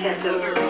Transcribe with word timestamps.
hello. 0.00 0.69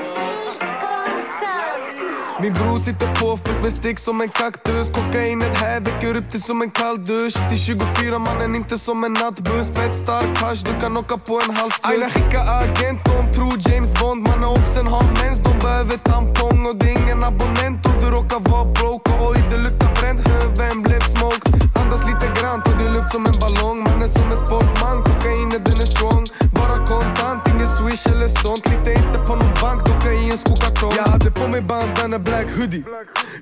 Min 2.51 2.63
bror 2.63 2.79
sitter 2.79 3.15
påfylld 3.15 3.63
med 3.63 3.73
stick 3.73 3.99
som 3.99 4.21
en 4.21 4.29
kaktus. 4.29 4.91
Kokainet 4.91 5.59
här 5.59 5.81
väcker 5.81 6.17
upp 6.17 6.33
dig 6.33 6.41
som 6.41 6.63
en 6.63 6.71
kall 6.71 7.05
dusch. 7.05 7.49
Till 7.49 7.59
24 7.59 8.19
mannen, 8.19 8.55
inte 8.55 8.79
som 8.79 9.05
en 9.05 9.13
nattbuss. 9.13 9.69
Fett 9.75 9.95
stark 9.97 10.39
hasch, 10.39 10.63
du 10.65 10.81
kan 10.81 10.97
åka 10.97 11.17
på 11.17 11.41
en 11.45 11.57
halv 11.57 11.71
Aina 11.83 12.09
skicka 12.09 12.41
agent, 12.41 13.01
de 13.05 13.35
tror 13.35 13.55
James 13.67 13.93
Bond. 14.01 14.23
Mannen 14.23 14.45
obsen 14.45 14.87
har 14.87 15.03
mens, 15.03 15.39
de 15.39 15.59
behöver 15.59 15.97
tampong. 15.97 16.67
Och 16.69 16.77
det 16.77 16.87
är 16.91 17.03
ingen 17.03 17.25
abonnent 17.25 17.87
om 17.87 17.95
du 18.03 18.07
råkar 18.17 18.41
vara 18.51 18.65
broke. 18.65 19.11
Och 19.13 19.31
oj, 19.31 19.39
det 19.51 19.59
luktar 19.59 19.91
bränt, 20.01 20.21
vem 20.59 20.83
blev 20.83 21.01
smoke? 21.01 21.45
Andas 21.81 22.03
lite 22.11 22.27
grann, 22.41 22.63
tar 22.63 22.75
du 22.79 22.89
luft 22.89 23.11
som 23.11 23.27
en 23.27 23.37
ballong. 23.43 23.79
Mannen 23.87 24.11
som 24.11 24.31
en 24.31 24.37
sportman, 24.37 24.97
kokainet 25.07 25.65
den 25.65 25.81
är 25.81 25.91
strong. 25.97 26.25
Bara 26.59 26.77
kontant, 26.87 27.49
ingen 27.53 27.69
swish 27.69 28.07
eller 28.13 28.29
sånt. 28.43 28.63
Lita 28.71 28.91
inte 29.03 29.19
på 29.27 29.33
någon 29.41 29.55
bank, 29.63 29.79
docka 29.87 30.13
i 30.13 30.31
en 30.31 30.39
skokartong 30.39 30.93
Jag 30.97 31.07
hade 31.13 31.31
på 31.31 31.49
mig 31.49 31.63
bandana 31.63 32.19
black 32.19 32.40
hoodie. 32.49 32.85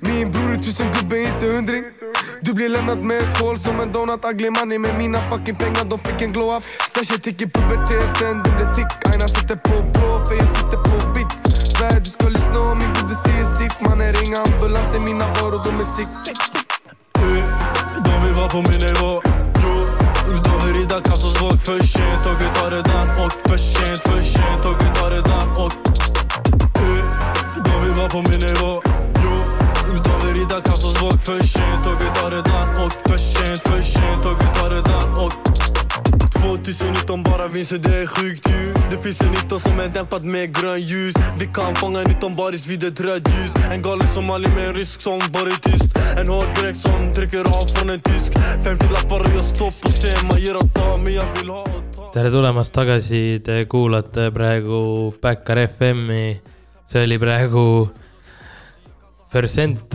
Min 0.01 0.31
bror 0.31 0.51
är 0.51 0.57
tusen 0.57 0.87
gubbe, 0.93 1.17
inte 1.19 1.45
hundring. 1.45 1.83
Du 2.41 2.53
blir 2.53 2.69
lämnad 2.69 3.03
med 3.03 3.17
ett 3.23 3.37
hål 3.41 3.59
som 3.59 3.79
en 3.79 3.91
donut. 3.91 4.25
Ugly 4.25 4.49
money 4.49 4.79
med 4.79 4.97
mina 4.97 5.29
fucking 5.29 5.55
pengar, 5.55 5.85
de 5.89 5.99
fick 5.99 6.21
en 6.21 6.31
glow 6.31 6.57
up. 6.57 6.63
Stashet 6.89 7.25
gick 7.25 7.41
i 7.41 7.49
puberteten, 7.49 8.43
den 8.43 8.55
blev 8.55 8.75
thick. 8.75 8.91
Aina 9.11 9.27
sitter 9.27 9.55
på 9.55 9.75
blå, 9.93 10.25
för 10.25 10.35
jag 10.35 10.49
sitter 10.57 10.79
på 10.89 10.95
vitt. 11.15 11.33
Svär 11.77 11.99
du 11.99 12.09
ska 12.09 12.29
lyssna 12.29 12.59
om 12.59 12.79
min 12.79 12.93
broder 12.93 13.15
säger 13.25 13.45
sitt. 13.45 13.81
Mannen 13.81 14.13
ring 14.13 14.33
ambulansen, 14.33 15.03
mina 15.05 15.25
varor 15.25 15.61
de 15.65 15.71
är 15.83 15.89
sick. 15.97 16.09
De 18.05 18.25
vill 18.25 18.33
vara 18.33 18.49
på 18.49 18.57
min 18.57 18.81
nivå. 18.87 19.21
Jo, 19.63 19.73
de 20.43 20.69
och 20.69 20.75
rida 20.75 20.99
Kassos 20.99 21.41
våg 21.41 21.61
för 21.61 21.79
sent. 21.79 22.23
Tåget 22.23 22.57
har 22.57 22.71
redan 22.71 23.09
åkt 23.25 23.49
för 23.49 23.57
sent, 23.57 24.01
för 24.03 24.21
sent. 24.21 24.63
Tåget 24.63 24.97
har 24.97 25.09
redan 25.11 25.49
åkt 25.65 25.88
de 27.99 28.09
på 28.09 28.21
min 28.29 28.39
nivå. 28.39 28.81
Jo, 29.23 29.33
de 30.05 30.27
vill 30.27 30.35
rida 30.39 30.61
Kassos 30.61 31.01
våg 31.01 31.21
för 31.21 31.39
sent. 31.39 31.87
Och 31.87 32.01
vi 32.01 32.19
tar 32.19 32.31
redan 32.31 32.85
åkt 32.85 33.09
för 33.09 33.17
sent, 33.17 33.61
för 33.61 33.81
sent. 33.81 34.25
Och 34.25 34.37
vi 34.41 34.59
tar 34.59 34.69
redan 34.69 35.25
åkt 35.25 35.39
2019 36.43 37.23
bara 37.23 37.47
vinster, 37.47 37.77
det 37.77 37.95
är 38.03 38.07
sjukt 38.07 38.49
ju. 38.49 38.73
Det 38.91 39.03
finns 39.03 39.21
en 39.21 39.31
19 39.31 39.59
som 39.59 39.79
är 39.79 39.87
dämpad 39.87 40.25
med 40.25 40.55
grön 40.55 40.81
ljus. 40.81 41.15
Vi 41.39 41.45
kan 41.45 41.75
fånga 41.75 42.01
19 42.01 42.35
baris 42.35 42.67
vid 42.67 42.83
ett 42.83 43.01
rött 43.01 43.27
ljus. 43.27 43.53
En 43.71 43.81
galen 43.81 44.07
somali 44.07 44.47
med 44.47 44.67
en 44.67 44.73
rysk 44.73 45.01
som 45.01 45.19
varit 45.19 45.61
tyst. 45.63 45.97
En 46.19 46.27
hård 46.27 46.45
dräkt 46.61 46.79
som 46.79 47.13
trycker 47.15 47.43
av 47.59 47.65
från 47.65 47.89
en 47.89 47.99
tysk. 47.99 48.33
50 48.63 48.85
lappar 48.93 49.19
och 49.19 49.31
jag 49.35 49.43
står 49.43 49.71
på 49.81 49.89
scen 49.89 50.27
Man 50.27 50.39
ger 50.39 50.57
och 50.57 50.73
tar 50.73 50.97
men 50.97 51.13
jag 51.13 51.25
vill 51.39 51.49
ha 51.49 51.61
och 51.61 51.95
ta 51.95 52.13
tere 52.13 52.31
tulemast 52.31 52.73
tagasi, 52.73 53.41
te 53.45 53.65
kuulate 53.65 54.31
praegu 54.31 55.11
Backyard 55.21 55.57
FM-i. 55.57 56.39
See 56.89 57.05
oli 57.05 57.19
praegu 57.21 57.63
Versent, 59.29 59.93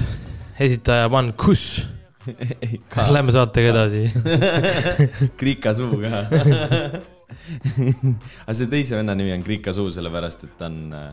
esitaja 0.62 1.08
Van 1.10 1.32
Kush. 1.34 1.88
Lähme 3.10 3.32
saatega 3.34 3.72
edasi. 3.72 4.04
Krika 5.40 5.72
suu 5.74 5.98
ka. 5.98 6.20
aga 8.44 8.54
see 8.54 8.70
teise 8.70 8.94
venna 8.94 9.16
nimi 9.18 9.34
on 9.34 9.42
Krika 9.46 9.74
suu, 9.74 9.90
sellepärast 9.94 10.46
et 10.46 10.54
ta 10.60 10.68
on 10.70 10.94
äh, 10.94 11.08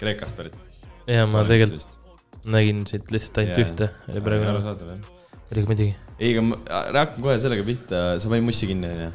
Kreekast 0.00 0.38
pärit. 0.38 0.56
ja 1.06 1.26
ma 1.28 1.44
tegelikult 1.46 1.98
nägin 2.48 2.80
siit 2.88 3.12
lihtsalt 3.12 3.42
ainult 3.42 3.60
Jaa. 3.60 3.66
ühte, 3.66 3.90
oli 4.10 4.20
praegu, 4.24 4.48
arusaadav 4.54 4.94
jah. 4.94 5.12
muidugi 5.50 5.68
muidugi. 5.68 5.92
ei, 6.16 6.32
aga 6.32 6.46
ma 6.48 6.54
hakkan 6.96 7.20
kohe 7.28 7.36
sellega 7.42 7.68
pihta, 7.68 8.00
sa 8.22 8.32
panid 8.32 8.48
mussi 8.48 8.70
kinni 8.70 8.88
onju? 8.94 9.12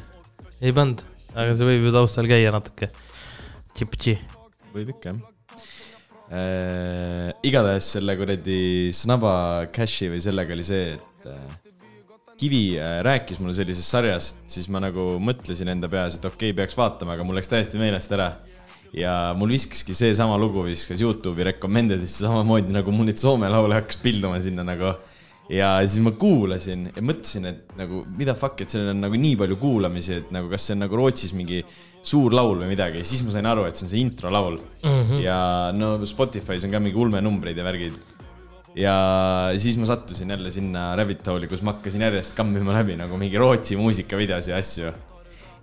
ei 0.62 0.72
pannud, 0.78 1.02
aga 1.34 1.58
see 1.58 1.68
võib 1.72 1.90
ju 1.90 1.96
taustal 1.98 2.30
käia 2.30 2.54
natuke. 2.54 2.92
Võib 4.72 4.88
ikka 4.94 5.10
jah 5.10 5.31
äh,. 6.32 7.32
igatahes 7.44 7.92
selle 7.96 8.16
kuradi 8.16 8.90
Snaba 8.96 9.66
Cashi 9.74 10.08
või 10.12 10.22
sellega 10.24 10.56
oli 10.56 10.64
see, 10.66 10.94
et 10.96 11.28
äh, 11.28 11.58
Kivi 12.42 12.78
äh, 12.80 13.00
rääkis 13.06 13.38
mulle 13.38 13.54
sellisest 13.54 13.92
sarjast, 13.92 14.40
siis 14.50 14.66
ma 14.72 14.80
nagu 14.82 15.12
mõtlesin 15.22 15.68
enda 15.70 15.90
peas, 15.92 16.16
et 16.16 16.24
okei 16.26 16.50
okay,, 16.50 16.56
peaks 16.58 16.74
vaatama, 16.78 17.14
aga 17.14 17.26
mul 17.26 17.38
läks 17.38 17.52
täiesti 17.52 17.78
meelest 17.78 18.14
ära. 18.16 18.32
ja 18.92 19.32
mul 19.36 19.54
viskaski 19.54 19.94
seesama 19.96 20.34
lugu 20.36 20.66
viskas 20.66 21.00
Youtube'i 21.00 21.46
recommended'isse 21.48 22.26
samamoodi 22.26 22.74
nagu 22.74 22.92
mul 22.92 23.06
neid 23.08 23.20
Soome 23.20 23.48
laule 23.48 23.78
hakkas 23.78 23.96
pilduma 24.02 24.40
sinna 24.40 24.64
nagu. 24.66 24.90
ja 25.48 25.70
siis 25.86 26.02
ma 26.02 26.12
kuulasin 26.16 26.90
ja 26.96 27.04
mõtlesin, 27.04 27.46
et 27.52 27.76
nagu 27.78 28.02
mida 28.18 28.34
fuck, 28.34 28.60
et 28.60 28.74
sellel 28.74 28.92
on 28.96 29.00
nagu 29.06 29.22
nii 29.22 29.38
palju 29.38 29.56
kuulamisi, 29.60 30.18
et 30.24 30.34
nagu 30.34 30.50
kas 30.50 30.66
see 30.66 30.76
on 30.76 30.84
nagu 30.86 30.98
Rootsis 30.98 31.36
mingi 31.36 31.62
suur 32.02 32.34
laul 32.34 32.58
või 32.64 32.72
midagi, 32.72 33.04
siis 33.06 33.22
ma 33.22 33.32
sain 33.34 33.46
aru, 33.46 33.66
et 33.68 33.78
see 33.78 33.86
on 33.86 33.92
see 33.92 34.02
introlaul 34.02 34.56
mm. 34.58 34.88
-hmm. 34.90 35.20
ja 35.22 35.36
no 35.76 35.94
Spotify's 36.08 36.66
on 36.66 36.74
ka 36.74 36.80
mingi 36.82 36.98
ulmenumbrid 36.98 37.58
ja 37.58 37.64
värgid. 37.64 37.94
ja 38.74 38.94
siis 39.56 39.76
ma 39.78 39.86
sattusin 39.86 40.30
jälle 40.30 40.50
sinna 40.50 40.96
rabbit 40.96 41.26
hole'i, 41.26 41.48
kus 41.48 41.62
ma 41.62 41.76
hakkasin 41.76 42.02
järjest 42.02 42.34
kammima 42.36 42.74
läbi 42.74 42.96
nagu 42.98 43.16
mingi 43.16 43.38
Rootsi 43.38 43.76
muusikavideosi 43.76 44.50
ja 44.50 44.56
asju. 44.56 44.92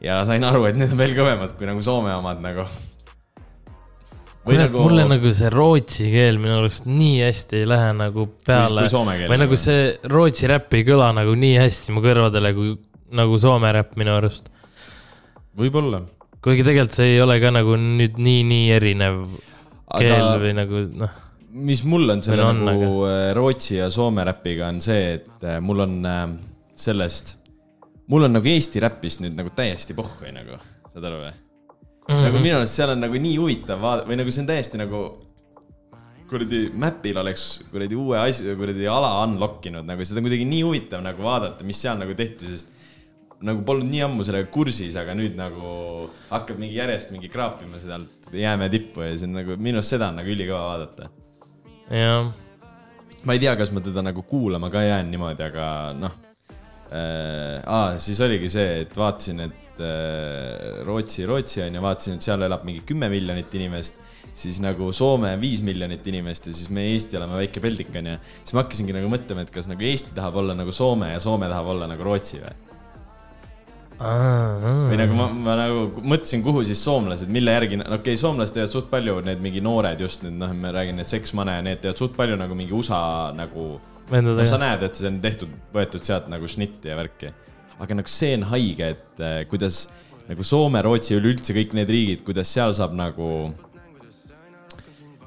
ja 0.02 0.22
sain 0.26 0.44
aru, 0.44 0.64
et 0.66 0.80
need 0.80 0.96
on 0.96 1.02
veel 1.02 1.18
kõvemad 1.18 1.58
kui 1.58 1.68
nagu 1.68 1.82
Soome 1.84 2.14
omad 2.16 2.40
nagu. 2.42 2.68
kurat, 4.46 4.72
mulle 4.72 5.04
nagu 5.10 5.34
see 5.36 5.50
rootsi 5.54 6.08
keel 6.14 6.40
minu 6.40 6.62
arust 6.62 6.88
nii 6.88 7.18
hästi 7.22 7.60
ei 7.60 7.68
lähe 7.68 7.90
nagu 7.94 8.30
peale 8.46 8.88
või 8.88 9.28
nagu 9.28 9.44
nagu. 9.44 9.60
see 9.60 9.98
rootsi 10.08 10.48
räpp 10.48 10.74
ei 10.80 10.88
kõla 10.88 11.12
nagu 11.20 11.36
nii 11.36 11.60
hästi 11.60 11.92
mu 11.92 12.06
kõrvadele 12.06 12.54
kui 12.56 12.78
nagu 13.12 13.42
soome 13.42 13.74
räpp 13.76 14.00
minu 14.00 14.16
arust. 14.16 14.48
võib-olla. 15.58 16.06
Kuigi 16.44 16.66
tegelikult 16.66 16.96
see 16.96 17.16
ei 17.16 17.24
ole 17.24 17.40
ka 17.44 17.52
nagu 17.52 17.76
nüüd 17.80 18.20
nii, 18.22 18.44
nii 18.48 18.70
erinev 18.78 19.24
keel 19.98 20.16
aga 20.22 20.38
või 20.44 20.54
nagu 20.56 20.84
noh, 21.02 21.18
mis 21.66 21.84
mul 21.90 22.16
on 22.16 22.24
selle 22.24 22.46
on, 22.46 22.64
nagu 22.68 22.90
äh, 23.10 23.30
Rootsi 23.36 23.80
ja 23.80 23.90
Soome 23.94 24.24
räpiga 24.28 24.70
on 24.70 24.80
see, 24.84 25.16
et 25.18 25.46
äh, 25.46 25.60
mul 25.64 25.84
on 25.86 26.00
äh, 26.06 26.26
sellest, 26.80 27.36
mul 28.12 28.28
on 28.28 28.38
nagu 28.38 28.52
Eesti 28.52 28.84
räpist 28.84 29.24
nüüd 29.24 29.36
nagu 29.38 29.52
täiesti 29.56 29.98
pohhui 29.98 30.34
nagu, 30.36 30.60
saad 30.94 31.10
aru 31.10 31.24
või? 31.26 31.38
Mhm. 32.10 32.22
nagu 32.26 32.40
minu 32.42 32.58
arust 32.58 32.80
seal 32.80 32.96
on 32.96 33.04
nagu 33.04 33.20
nii 33.22 33.36
huvitav 33.38 33.82
vaadata 33.84 34.10
või 34.10 34.18
nagu 34.18 34.32
see 34.34 34.42
on 34.42 34.48
täiesti 34.50 34.80
nagu 34.82 35.02
kuradi 36.30 36.64
Mapil 36.78 37.18
oleks 37.22 37.46
kuradi 37.70 37.98
uue 37.98 38.18
asja, 38.22 38.56
kuradi 38.58 38.88
ala 38.90 39.12
unlock 39.26 39.66
inud, 39.70 39.86
nagu 39.86 40.06
seda 40.06 40.22
on 40.22 40.28
kuidagi 40.28 40.48
nii 40.50 40.64
huvitav 40.66 41.04
nagu 41.06 41.26
vaadata, 41.26 41.66
mis 41.66 41.82
seal 41.82 41.98
nagu 42.02 42.16
tehti, 42.18 42.50
sest 42.54 42.79
nagu 43.46 43.64
polnud 43.68 43.88
nii 43.88 44.02
ammu 44.04 44.26
sellega 44.28 44.50
kursis, 44.52 44.96
aga 45.00 45.16
nüüd 45.16 45.38
nagu 45.40 46.10
hakkad 46.30 46.60
mingi 46.60 46.76
järjest 46.80 47.14
mingi 47.16 47.32
kraapima 47.32 47.80
sealt 47.80 48.34
jäämäe 48.36 48.72
tippu 48.74 49.06
ja 49.06 49.14
see 49.16 49.30
on 49.30 49.38
nagu 49.40 49.56
minu 49.60 49.80
arust 49.80 49.96
seda 49.96 50.10
on 50.12 50.20
nagu 50.20 50.34
ülikõva 50.34 50.66
vaadata. 50.74 51.10
jah, 51.96 52.28
ma 53.24 53.36
ei 53.38 53.44
tea, 53.46 53.56
kas 53.60 53.72
ma 53.76 53.84
teda 53.86 54.04
nagu 54.06 54.26
kuulama 54.28 54.72
ka 54.74 54.84
jään 54.84 55.12
niimoodi, 55.14 55.48
aga 55.48 55.70
noh 55.96 56.20
äh,. 56.92 57.64
aa, 57.64 57.96
siis 58.02 58.20
oligi 58.26 58.52
see, 58.52 58.84
et 58.84 59.00
vaatasin, 59.00 59.44
et 59.48 59.84
äh, 59.88 60.84
Rootsi, 60.88 61.26
Rootsi 61.30 61.64
on 61.64 61.80
ju, 61.80 61.88
vaatasin, 61.88 62.20
et 62.20 62.28
seal 62.28 62.44
elab 62.44 62.68
mingi 62.68 62.84
kümme 62.92 63.08
miljonit 63.12 63.56
inimest, 63.56 64.02
siis 64.40 64.60
nagu 64.64 64.92
Soome 64.96 65.32
viis 65.40 65.64
miljonit 65.64 66.04
inimest 66.12 66.52
ja 66.52 66.56
siis 66.56 66.68
me 66.74 66.90
Eesti 66.92 67.20
oleme 67.20 67.40
väike 67.40 67.64
peldik 67.64 67.96
on 67.96 68.12
ju. 68.14 68.18
siis 68.44 68.56
ma 68.56 68.66
hakkasingi 68.66 69.00
nagu 69.00 69.12
mõtlema, 69.12 69.48
et 69.48 69.54
kas 69.56 69.72
nagu 69.72 69.88
Eesti 69.88 70.12
tahab 70.18 70.44
olla 70.44 70.58
nagu 70.60 70.76
Soome 70.76 71.14
ja 71.14 71.24
Soome 71.24 71.48
tahab 71.48 71.72
olla 71.72 71.88
nagu 71.88 72.04
Rootsi 72.04 72.44
või? 72.44 72.69
Või 74.00 74.96
nagu 75.00 75.16
ma, 75.18 75.28
ma 75.36 75.56
nagu 75.60 75.80
mõtlesin, 76.00 76.44
kuhu 76.46 76.64
siis 76.68 76.80
soomlased, 76.86 77.28
mille 77.36 77.52
järgi, 77.52 77.82
okei 77.82 77.98
okay,, 77.98 78.20
soomlased 78.20 78.56
teevad 78.56 78.72
suht 78.72 78.88
palju, 78.92 79.18
need 79.28 79.44
mingi 79.44 79.64
noored 79.64 80.00
just 80.00 80.24
need, 80.24 80.38
noh, 80.40 80.54
ma 80.56 80.72
räägin, 80.76 80.96
need 81.02 81.10
seksmane 81.10 81.58
ja 81.58 81.66
need 81.66 81.82
teevad 81.84 82.00
suht 82.00 82.16
palju 82.16 82.38
nagu 82.40 82.56
mingi 82.56 82.76
USA 82.76 83.02
nagu 83.36 83.74
no 84.10 84.46
sa 84.48 84.60
näed, 84.62 84.84
et 84.88 84.98
see 84.98 85.10
on 85.10 85.20
tehtud, 85.24 85.56
võetud 85.76 86.06
sealt 86.06 86.30
nagu 86.32 86.48
šnitti 86.50 86.92
ja 86.92 86.98
värki. 87.00 87.34
aga 87.80 87.98
nagu 88.00 88.12
see 88.12 88.36
on 88.38 88.46
haige, 88.54 88.94
et 88.96 89.24
äh, 89.24 89.42
kuidas 89.52 89.88
nagu 90.30 90.46
Soome, 90.46 90.82
Rootsi, 90.86 91.16
üleüldse 91.18 91.56
kõik 91.56 91.76
need 91.78 91.92
riigid, 91.92 92.24
kuidas 92.28 92.52
seal 92.54 92.76
saab 92.78 92.96
nagu. 92.98 93.50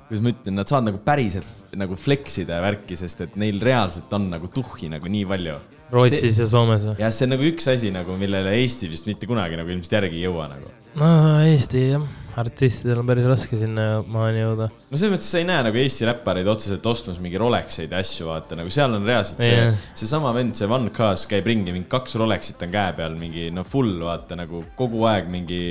kuidas 0.08 0.24
ma 0.24 0.32
ütlen, 0.34 0.56
nad 0.58 0.70
saavad 0.70 0.90
nagu 0.90 1.02
päriselt 1.04 1.76
nagu 1.78 1.96
flex 1.96 2.42
ida 2.42 2.58
ja 2.58 2.64
värki, 2.64 2.96
sest 2.98 3.22
et 3.24 3.36
neil 3.40 3.60
reaalselt 3.62 4.12
on 4.12 4.28
nagu 4.32 4.50
tuhhi 4.52 4.90
nagu 4.92 5.08
nii 5.08 5.28
palju. 5.28 5.60
Rootsis 5.92 6.40
ja 6.40 6.48
Soomes 6.48 6.82
või? 6.86 6.96
jah, 7.02 7.12
see 7.12 7.26
on 7.28 7.34
nagu 7.34 7.46
üks 7.46 7.68
asi 7.72 7.92
nagu, 7.94 8.16
millele 8.20 8.54
Eesti 8.62 8.88
vist 8.90 9.08
mitte 9.08 9.28
kunagi 9.28 9.58
nagu 9.58 9.72
ilmselt 9.72 9.96
järgi 9.98 10.20
ei 10.20 10.26
jõua 10.26 10.48
nagu. 10.52 10.72
no 11.00 11.12
Eesti 11.44 11.84
jah, 11.90 12.06
artistidel 12.40 13.02
on 13.02 13.08
päris 13.10 13.28
raske 13.28 13.58
sinna 13.60 13.86
maani 14.08 14.40
jõuda. 14.40 14.70
no 14.72 15.00
selles 15.00 15.14
mõttes 15.16 15.30
sa 15.34 15.42
ei 15.42 15.48
näe 15.48 15.66
nagu 15.68 15.80
Eesti 15.82 16.08
räppareid 16.08 16.48
otseselt 16.48 16.88
ostmas 16.88 17.20
mingi 17.22 17.40
Rolexeid 17.40 17.92
ja 17.92 18.00
asju, 18.00 18.30
vaata 18.30 18.58
nagu 18.58 18.72
seal 18.72 18.96
on 18.96 19.08
reaalselt 19.08 19.44
see 19.44 19.58
Jah., 19.58 19.88
seesama 20.02 20.32
vend, 20.36 20.56
see 20.58 20.70
Van 20.70 20.88
Kaas 20.94 21.26
käib 21.30 21.50
ringi, 21.52 21.74
mingi 21.76 21.90
kaks 21.92 22.16
Rolexit 22.22 22.64
on 22.64 22.72
käe 22.72 22.96
peal, 22.96 23.18
mingi 23.20 23.50
no 23.52 23.66
full 23.68 23.98
vaata 24.06 24.38
nagu 24.40 24.64
kogu 24.78 25.04
aeg 25.10 25.28
mingi 25.32 25.62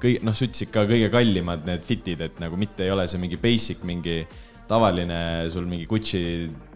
kõik, 0.00 0.20
noh, 0.24 0.36
sa 0.36 0.46
ütlesid 0.46 0.72
ka 0.72 0.84
kõige 0.88 1.10
kallimad 1.12 1.66
need 1.68 1.82
fit'id, 1.84 2.20
et 2.24 2.40
nagu 2.42 2.56
mitte 2.60 2.84
ei 2.86 2.92
ole 2.92 3.08
see 3.08 3.20
mingi 3.20 3.40
basic, 3.40 3.84
mingi 3.88 4.20
tavaline 4.70 5.18
sul 5.52 5.66
mingi 5.68 5.88
Gucci 5.90 6.22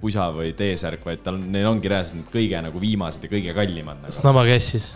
pusa 0.01 0.29
või 0.35 0.53
T-särk, 0.59 1.05
vaid 1.07 1.23
tal, 1.25 1.39
neil 1.39 1.71
ongi 1.71 1.91
reaalselt 1.93 2.19
need 2.21 2.33
kõige 2.35 2.61
nagu 2.67 2.83
viimased 2.83 3.25
ja 3.25 3.31
kõige 3.31 3.55
kallimad 3.57 4.03
nagu.. 4.03 4.15
Snaba 4.15 4.45
Cashis 4.49 4.91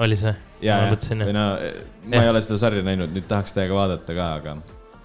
oli 0.00 0.18
see? 0.18 0.34
ja, 0.64 0.82
ma 0.82 0.90
ja, 0.90 1.22
või 1.24 1.34
no 1.34 1.46
ma 1.54 2.18
Jah. 2.18 2.26
ei 2.26 2.32
ole 2.32 2.42
seda 2.44 2.58
sarja 2.60 2.84
näinud, 2.84 3.14
nüüd 3.14 3.26
tahaks 3.30 3.54
täiega 3.56 3.76
vaadata 3.76 4.16
ka, 4.16 4.28
aga 4.40 4.56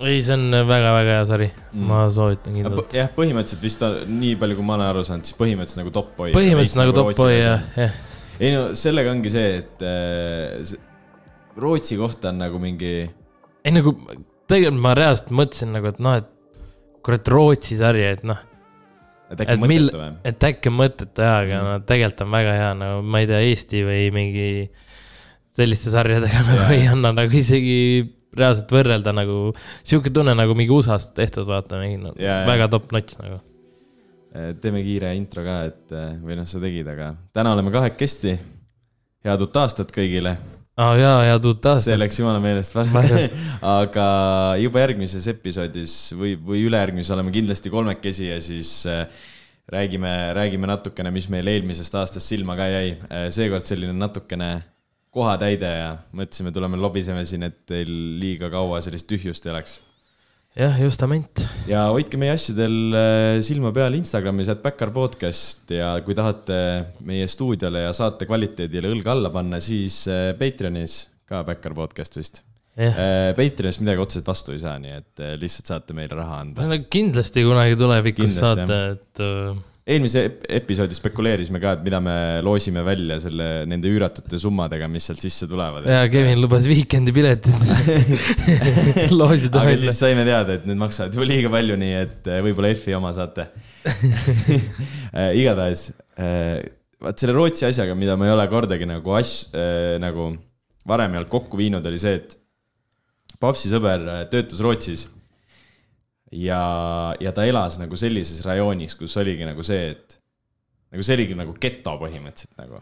ei, 0.03 0.19
see 0.25 0.36
on 0.36 0.51
väga-väga 0.68 1.15
hea 1.19 1.24
sari 1.30 1.47
mm., 1.53 1.88
ma 1.88 2.01
soovitan 2.12 2.57
kindlalt. 2.57 2.95
jah, 2.97 3.09
põhimõtteliselt 3.15 3.63
vist 3.63 3.81
ta, 3.81 3.91
nii 4.09 4.36
palju, 4.41 4.59
kui 4.59 4.68
ma 4.68 4.77
olen 4.77 4.89
aru 4.89 5.06
saanud, 5.07 5.27
siis 5.27 5.38
põhimõtteliselt 5.39 5.83
nagu 5.83 5.95
top 5.95 6.12
boy. 6.18 6.36
põhimõtteliselt 6.36 6.81
nagu 6.83 6.95
top 6.98 7.12
boy 7.15 7.38
jah, 7.38 7.65
jah. 7.80 7.98
ei 8.39 8.53
no 8.56 8.68
sellega 8.77 9.13
ongi 9.15 9.33
see, 9.33 9.57
et 9.62 9.86
äh, 9.88 10.75
Rootsi 11.56 11.95
kohta 12.00 12.33
on 12.33 12.41
nagu 12.44 12.59
mingi, 12.59 12.95
ei 13.63 13.75
nagu, 13.75 13.95
tegelikult 14.51 14.83
ma 14.83 14.95
reaalselt 14.98 15.31
mõtlesin 15.36 15.71
nagu, 15.77 15.94
et 15.94 16.01
noh, 16.03 16.19
et 16.19 16.31
kurat 17.06 17.28
Rootsi 17.30 17.78
sari, 17.78 18.02
et 18.16 18.24
noh, 18.25 18.40
et 19.31 19.42
äkki 19.46 19.57
mõttetu 19.62 20.00
või? 20.02 20.10
et 20.25 20.46
äkki 20.50 20.72
on 20.72 20.78
mõttetu 20.80 21.25
jaa, 21.25 21.38
aga 21.44 21.62
Mm. 21.62 21.69
no 21.69 21.88
tegelikult 21.90 22.25
on 22.25 22.31
väga 22.34 22.54
hea, 22.60 22.74
no 22.81 22.90
ma 23.02 23.22
ei 23.22 23.30
tea, 23.30 23.42
Eesti 23.52 23.81
või 23.88 24.04
mingi 24.16 24.48
selliste 25.56 25.94
sarjadega 25.94 26.42
nagu 26.50 26.62
Jaa. 26.66 26.75
ei 26.75 26.88
anna 26.92 27.12
nagu 27.16 27.38
isegi 27.38 27.78
reaalselt 28.36 28.72
võrrelda 28.75 29.13
nagu, 29.16 29.54
sihuke 29.88 30.12
tunne 30.12 30.34
nagu 30.36 30.56
mingi 30.57 30.74
USA-st 30.75 31.13
tehtud, 31.16 31.48
vaata, 31.48 31.78
mingi 31.80 32.02
no, 32.04 32.12
jaa. 32.19 32.42
väga 32.50 32.68
top 32.74 32.92
notch 32.92 33.16
nagu. 33.22 33.40
teeme 34.62 34.81
kiire 34.84 35.13
intro 35.16 35.46
ka, 35.46 35.62
et 35.69 35.94
äh, 35.96 36.18
või 36.19 36.36
noh, 36.36 36.48
sa 36.50 36.60
tegid, 36.60 36.90
aga 36.92 37.13
täna 37.31 37.54
oleme 37.56 37.72
kahekesti. 37.72 38.36
head 39.25 39.42
uut 39.42 39.56
aastat 39.62 39.94
kõigile, 39.96 40.36
aa 40.75 40.89
oh, 40.92 40.98
jaa, 41.00 41.19
ja 41.24 41.38
tuud 41.39 41.62
taas 41.63 41.86
see. 41.88 41.95
läks 42.00 42.19
jumala 42.19 42.42
meelest 42.44 42.75
vahele. 42.75 43.30
aga 43.77 44.07
juba 44.60 44.83
järgmises 44.83 45.27
episoodis 45.31 45.95
või, 46.19 46.36
või 46.36 46.66
ülejärgmises 46.68 47.13
oleme 47.16 47.31
kindlasti 47.36 47.72
kolmekesi 47.72 48.27
ja 48.27 48.42
siis 48.44 48.77
äh, 48.92 49.06
räägime, 49.72 50.12
räägime 50.36 50.68
natukene, 50.69 51.13
mis 51.16 51.30
meil 51.31 51.48
eelmisest 51.48 51.95
aastast 51.95 52.27
silma 52.27 52.57
ka 52.60 52.68
jäi. 52.69 52.95
seekord 53.33 53.66
selline 53.66 53.95
natukene 53.98 54.51
kohatäide 55.16 55.72
ja 55.72 55.92
mõtlesime, 56.16 56.51
tuleme 56.51 56.77
lobiseme 56.80 57.24
siin, 57.25 57.48
et 57.48 57.62
teil 57.69 57.92
liiga 58.19 58.51
kaua 58.51 58.81
sellist 58.83 59.07
tühjust 59.10 59.48
ei 59.48 59.54
oleks. 59.56 59.80
jah, 60.56 60.78
justament. 60.80 61.44
ja 61.69 61.86
hoidke 61.92 62.19
meie 62.19 62.36
asjadel 62.36 62.96
äh, 62.96 63.42
silma 63.46 63.74
peal 63.75 63.98
Instagramis, 63.98 64.50
et 64.54 64.63
Backyard 64.63 64.96
podcast 64.96 65.72
ja 65.75 65.92
kui 66.06 66.16
tahate 66.18 66.57
meie 67.07 67.28
stuudiole 67.31 67.86
ja 67.86 67.94
saate 67.96 68.28
kvaliteedile 68.30 68.94
õlga 68.96 69.16
alla 69.16 69.31
panna, 69.34 69.60
siis 69.63 70.06
äh, 70.12 70.31
Patreonis 70.40 71.06
ka 71.28 71.44
Backyard 71.48 71.78
podcast 71.78 72.19
vist. 72.19 72.42
jah, 72.80 73.00
Patreonis 73.38 73.81
midagi 73.84 74.04
otseselt 74.06 74.31
vastu 74.31 74.56
ei 74.56 74.63
saa, 74.63 74.80
nii 74.81 74.98
et 75.02 75.24
äh, 75.24 75.38
lihtsalt 75.42 75.74
saate 75.74 75.98
meile 75.98 76.18
raha 76.18 76.42
anda. 76.46 76.81
kindlasti 76.92 77.46
kunagi 77.48 77.80
tulevikus 77.80 78.30
Kindlasti, 78.31 78.68
saate, 78.68 78.81
et 78.96 79.25
äh, 79.25 79.63
eelmise 79.86 80.22
ep- 80.26 80.46
episoodi 80.58 80.96
spekuleerisime 80.98 81.60
ka, 81.62 81.76
et 81.78 81.84
mida 81.86 82.00
me 82.02 82.16
loosime 82.46 82.82
välja 82.86 83.20
selle, 83.22 83.50
nende 83.70 83.90
üüratute 83.92 84.40
summadega, 84.42 84.88
mis 84.90 85.06
sealt 85.06 85.22
sisse 85.22 85.46
tulevad. 85.50 85.86
ja 85.86 86.08
Kevin 86.10 86.42
lubas 86.42 86.66
Weekend'i 86.70 87.14
piletid 87.14 87.54
loosida 89.20 89.62
välja 89.62 89.84
siis. 89.84 90.00
saime 90.02 90.26
teada, 90.26 90.58
et 90.58 90.66
need 90.66 90.80
maksavad 90.82 91.14
juba 91.14 91.28
liiga 91.30 91.52
palju, 91.54 91.78
nii 91.82 92.00
et 92.00 92.32
äh, 92.32 92.42
võib-olla 92.48 92.74
F-i 92.74 92.98
oma 92.98 93.14
saate. 93.16 93.46
igatahes, 95.42 95.92
vaat 97.06 97.22
selle 97.22 97.36
Rootsi 97.38 97.68
asjaga, 97.70 97.94
mida 97.98 98.18
ma 98.18 98.26
ei 98.26 98.34
ole 98.34 98.48
kordagi 98.50 98.88
nagu 98.90 99.14
as-, 99.20 99.52
nagu 100.02 100.32
varem 100.90 101.14
ei 101.14 101.22
olnud 101.22 101.30
kokku 101.32 101.62
viinud, 101.62 101.86
oli 101.86 102.02
see, 102.02 102.18
et 102.24 102.36
Papsi 103.36 103.68
sõber 103.70 104.02
töötas 104.32 104.62
Rootsis. 104.64 105.06
ja, 106.31 107.13
ja 107.22 107.33
ta 107.36 107.45
elas 107.45 107.80
nagu 107.81 107.98
sellises 108.00 108.44
rajoonis, 108.45 108.98
kus 109.00 109.16
oligi 109.22 109.48
nagu 109.48 109.63
see, 109.66 109.94
et 109.94 110.19
nagu 110.94 111.06
see 111.06 111.18
oligi 111.18 111.38
nagu 111.38 111.56
geto 111.62 111.95
põhimõtteliselt 112.01 112.62
nagu. 112.62 112.81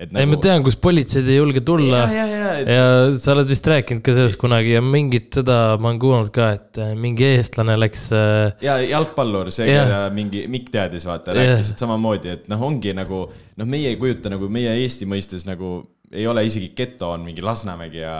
et 0.00 0.14
ei, 0.16 0.26
ma 0.26 0.38
tean, 0.40 0.64
kus 0.64 0.78
politseid 0.80 1.28
ei 1.28 1.36
julge 1.36 1.60
tulla 1.66 2.02
ja, 2.08 2.24
ja, 2.24 2.26
ja, 2.30 2.52
et 2.62 2.70
ja 2.72 2.86
sa 3.20 3.34
oled 3.34 3.50
vist 3.52 3.68
rääkinud 3.68 4.02
ka 4.04 4.14
sellest 4.16 4.40
kunagi 4.40 4.72
ja 4.72 4.82
mingit 4.84 5.28
seda 5.40 5.76
ma 5.76 5.90
olen 5.92 6.00
kuulnud 6.02 6.32
ka, 6.34 6.50
et 6.56 6.80
äh, 6.80 6.94
mingi 6.98 7.28
eestlane 7.28 7.76
läks 7.78 8.08
äh, 8.16 8.64
ja 8.64 8.78
jalgpallur, 8.82 9.52
see 9.54 9.68
Jah. 9.68 9.86
yeah. 9.86 10.10
mingi 10.14 10.46
Mikk 10.50 10.72
teadis, 10.74 11.06
vaata, 11.08 11.36
rääkis, 11.36 11.74
et 11.74 11.84
samamoodi, 11.84 12.34
et 12.38 12.50
noh, 12.52 12.66
ongi 12.70 12.96
nagu 12.96 13.26
noh, 13.28 13.68
meie 13.68 13.92
ei 13.92 14.00
kujuta 14.00 14.32
nagu 14.32 14.50
meie 14.52 14.74
Eesti 14.82 15.08
mõistes 15.10 15.46
nagu 15.48 15.78
ei 16.10 16.26
ole 16.26 16.42
isegi 16.48 16.72
geto 16.74 17.12
on 17.14 17.22
mingi 17.22 17.44
Lasnamägi 17.44 18.02
ja 18.02 18.14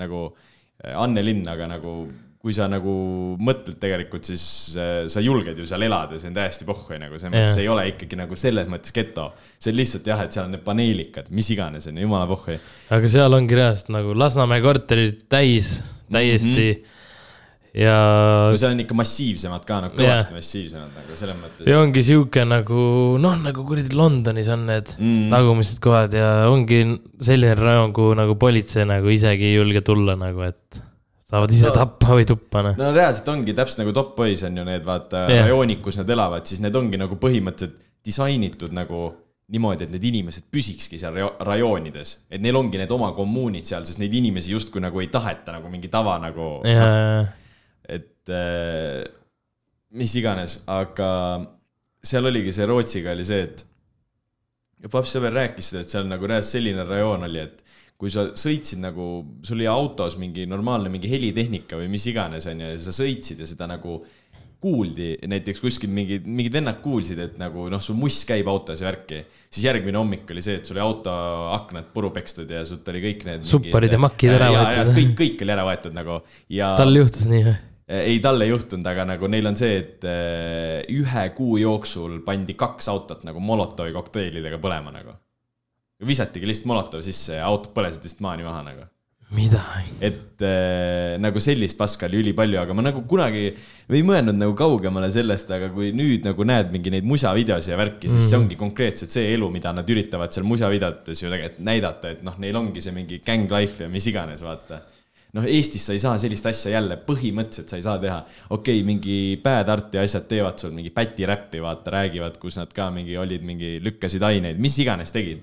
nagu 0.00 0.28
äh, 0.30 0.94
Annelinn, 0.96 1.44
aga 1.50 1.68
nagu 1.76 1.98
kui 2.44 2.52
sa 2.52 2.66
nagu 2.68 2.92
mõtled 3.40 3.78
tegelikult, 3.80 4.26
siis 4.28 4.74
äh, 4.76 5.06
sa 5.08 5.22
julged 5.24 5.56
ju 5.56 5.64
seal 5.68 5.86
elada, 5.86 6.18
see 6.20 6.28
on 6.28 6.36
täiesti 6.36 6.66
pohhui 6.68 6.98
nagu 7.00 7.16
selles 7.16 7.32
mõttes 7.32 7.62
ei 7.62 7.70
ole 7.72 7.86
ikkagi 7.94 8.18
nagu 8.20 8.36
selles 8.36 8.68
mõttes 8.68 8.92
geto. 8.92 9.30
see 9.56 9.72
on 9.72 9.78
lihtsalt 9.78 10.10
jah, 10.12 10.20
et 10.26 10.36
seal 10.36 10.50
on 10.50 10.52
need 10.52 10.64
paneelikad, 10.66 11.30
mis 11.32 11.48
iganes 11.54 11.88
on 11.88 11.96
ju, 11.96 12.04
jumala 12.04 12.28
pohhui. 12.28 12.58
aga 12.92 13.12
seal 13.16 13.38
ongi 13.38 13.56
reaalselt 13.56 13.88
nagu 13.96 14.12
Lasnamäe 14.20 14.60
korterid 14.64 15.24
täis, 15.32 15.78
täiesti 16.12 16.52
mm. 16.52 16.84
-hmm. 16.84 17.80
ja, 17.80 17.98
no 18.52 18.60
seal 18.60 18.76
on 18.76 18.84
ikka 18.84 19.00
massiivsemad 19.00 19.64
ka, 19.64 19.82
nagu 19.88 20.00
kõvasti 20.04 20.36
massiivsemad 20.36 21.00
nagu 21.00 21.20
selles 21.24 21.40
mõttes. 21.40 21.66
ja 21.72 21.80
ongi 21.80 22.04
sihuke 22.12 22.44
nagu 22.44 22.86
noh, 23.24 23.40
nagu 23.40 23.64
kuradi 23.64 23.96
Londonis 23.96 24.52
on 24.52 24.68
need 24.68 24.98
mm. 24.98 25.30
tagumised 25.32 25.80
kohad 25.80 26.12
ja 26.12 26.34
ongi 26.52 26.84
selline 27.24 27.56
rajoon, 27.56 27.96
kuhu 27.96 28.20
nagu 28.20 28.36
politsei 28.36 28.84
nagu 28.84 29.08
isegi 29.08 29.54
ei 29.54 29.62
julge 29.62 29.80
tulla 29.80 30.20
nagu, 30.28 30.44
et 30.44 30.84
saavad 31.34 31.50
ise 31.56 31.66
No. 31.68 31.74
tappa 31.74 32.14
või 32.20 32.24
tuppa 32.30 32.62
noh. 32.68 32.78
no 32.78 32.92
reaalselt 32.94 33.28
ongi 33.34 33.54
täpselt 33.58 33.82
nagu 33.82 33.92
Top 33.96 34.14
Boys 34.16 34.42
on 34.46 34.56
ju 34.62 34.64
need 34.70 34.86
vaata 34.86 35.26
yeah. 35.26 35.44
rajoonid, 35.48 35.82
kus 35.84 35.98
nad 36.00 36.10
elavad, 36.14 36.46
siis 36.46 36.62
need 36.62 36.76
ongi 36.78 37.00
nagu 37.00 37.18
põhimõtteliselt 37.20 37.82
disainitud 38.04 38.72
nagu 38.76 39.06
niimoodi, 39.54 39.84
et 39.84 39.90
need 39.92 40.04
inimesed 40.08 40.46
püsikski 40.52 40.96
seal 41.00 41.12
rajo- 41.18 41.34
rajoonides, 41.44 42.14
et 42.32 42.40
neil 42.40 42.56
ongi 42.56 42.78
need 42.80 42.92
oma 42.96 43.10
kommuunid 43.16 43.66
seal, 43.68 43.84
sest 43.84 43.98
neid 44.00 44.14
inimesi 44.16 44.54
justkui 44.54 44.80
nagu 44.80 45.02
ei 45.02 45.10
taheta 45.12 45.52
nagu 45.58 45.68
mingi 45.72 45.90
tava 45.92 46.14
nagu, 46.22 46.46
ja, 46.64 46.86
et 47.84 48.32
äh, 48.32 49.02
mis 50.00 50.14
iganes, 50.20 50.58
aga 50.70 51.10
seal 52.04 52.24
oligi 52.30 52.52
see 52.56 52.66
Rootsiga 52.68 53.12
oli 53.16 53.24
see, 53.28 53.42
et 53.50 54.88
paps 54.92 55.12
sõber 55.16 55.32
rääkis 55.36 55.70
seda, 55.72 55.84
et 55.84 55.92
seal 55.92 56.08
nagu 56.08 56.28
reaalselt 56.28 56.58
selline 56.58 56.84
rajoon 56.88 57.28
oli, 57.28 57.44
et 57.44 57.63
kui 58.00 58.10
sa 58.10 58.26
sõitsid 58.36 58.82
nagu, 58.82 59.06
sul 59.46 59.60
oli 59.60 59.70
autos 59.70 60.18
mingi 60.20 60.48
normaalne 60.50 60.90
mingi 60.92 61.08
helitehnika 61.12 61.78
või 61.78 61.88
mis 61.92 62.04
iganes, 62.10 62.48
onju, 62.50 62.74
ja 62.74 62.82
sa 62.82 62.94
sõitsid 62.96 63.42
ja 63.42 63.48
seda 63.48 63.68
nagu 63.70 64.00
kuuldi, 64.64 65.10
näiteks 65.28 65.60
kuskil 65.60 65.92
mingid, 65.92 66.24
mingid 66.24 66.54
vennad 66.56 66.78
kuulsid, 66.84 67.18
et 67.20 67.36
nagu 67.40 67.66
noh, 67.72 67.82
sul 67.84 67.98
muss 68.00 68.22
käib 68.28 68.48
autos 68.48 68.80
ja 68.80 68.88
värki, 68.88 69.20
siis 69.52 69.66
järgmine 69.66 70.00
hommik 70.00 70.30
oli 70.32 70.44
see, 70.44 70.56
et 70.60 70.68
sul 70.68 70.78
oli 70.78 70.84
auto 70.86 71.12
aknad 71.52 71.90
puru 71.92 72.10
pekstud 72.14 72.50
ja 72.50 72.62
sult 72.68 72.88
oli 72.92 73.02
kõik 73.04 73.26
need 73.28 73.44
Supparid 73.48 73.92
ja 73.92 74.00
makid 74.00 74.32
ära 74.38 74.48
võetud. 74.54 74.94
kõik, 74.96 75.14
kõik 75.20 75.44
oli 75.44 75.54
ära 75.56 75.68
võetud 75.68 75.96
nagu 75.96 76.18
ja 76.56 76.72
tal 76.80 76.96
juhtus 76.96 77.28
nii 77.28 77.44
või? 77.44 77.56
ei, 77.98 78.16
tal 78.24 78.40
ei 78.40 78.48
juhtunud, 78.54 78.88
aga 78.88 79.04
nagu 79.12 79.28
neil 79.28 79.50
on 79.50 79.58
see, 79.60 79.76
et 79.82 80.08
eh, 80.08 80.80
ühe 80.96 81.26
kuu 81.36 81.58
jooksul 81.60 82.22
pandi 82.24 82.56
kaks 82.56 82.88
autot 82.92 83.28
nagu 83.28 83.44
Molotovi 83.44 83.92
kokteilidega 83.92 84.60
põlema 84.62 84.94
nagu. 84.94 85.18
Visatigi 86.02 86.48
lihtsalt 86.48 86.70
Molotov 86.70 87.04
sisse 87.06 87.38
ja 87.38 87.46
autod 87.46 87.74
põlesid 87.76 88.04
lihtsalt 88.04 88.24
maani 88.26 88.46
maha 88.46 88.62
nagu. 88.66 88.86
mida? 89.34 89.60
et 90.04 90.42
äh, 90.44 91.16
nagu 91.18 91.40
sellist 91.42 91.78
paska 91.78 92.06
oli 92.06 92.20
ülipalju, 92.22 92.58
aga 92.60 92.74
ma 92.76 92.84
nagu 92.84 93.02
kunagi 93.08 93.44
ei 93.50 94.02
mõelnud 94.06 94.36
nagu 94.38 94.54
kaugemale 94.58 95.10
sellest, 95.10 95.50
aga 95.54 95.70
kui 95.74 95.92
nüüd 95.96 96.26
nagu 96.28 96.46
näed 96.46 96.70
mingi 96.74 96.92
neid 96.92 97.06
musavideosi 97.08 97.72
ja 97.72 97.78
värki, 97.80 98.10
siis 98.12 98.28
see 98.30 98.38
ongi 98.38 98.58
konkreetselt 98.60 99.14
see 99.14 99.32
elu, 99.34 99.48
mida 99.50 99.72
nad 99.74 99.90
üritavad 99.90 100.34
seal 100.34 100.46
musavideotes 100.48 101.24
ju 101.24 101.30
tegelikult 101.32 101.64
näidata, 101.66 102.14
et 102.14 102.26
noh, 102.26 102.36
neil 102.42 102.58
ongi 102.60 102.84
see 102.84 102.94
mingi 102.94 103.22
gang 103.24 103.50
life 103.50 103.82
ja 103.82 103.90
mis 103.90 104.06
iganes, 104.12 104.44
vaata 104.44 104.82
noh, 105.34 105.46
Eestis 105.50 105.88
sa 105.88 105.94
ei 105.94 106.02
saa 106.02 106.14
sellist 106.20 106.46
asja 106.46 106.76
jälle, 106.76 106.98
põhimõtteliselt 107.06 107.72
sa 107.72 107.78
ei 107.78 107.86
saa 107.86 107.96
teha. 108.02 108.20
okei 108.54 108.78
okay,, 108.78 108.86
mingi 108.86 109.16
Bad 109.42 109.72
Arti 109.72 109.98
asjad 109.98 110.28
teevad 110.30 110.60
sul 110.60 110.74
mingi 110.76 110.92
pätiräppi, 110.94 111.62
vaata, 111.64 111.96
räägivad, 111.98 112.38
kus 112.42 112.60
nad 112.60 112.70
ka 112.74 112.90
mingi 112.94 113.18
olid 113.18 113.42
mingi, 113.46 113.76
lükkasid 113.82 114.22
aineid, 114.22 114.60
mis 114.62 114.78
iganes 114.82 115.14
tegid. 115.14 115.42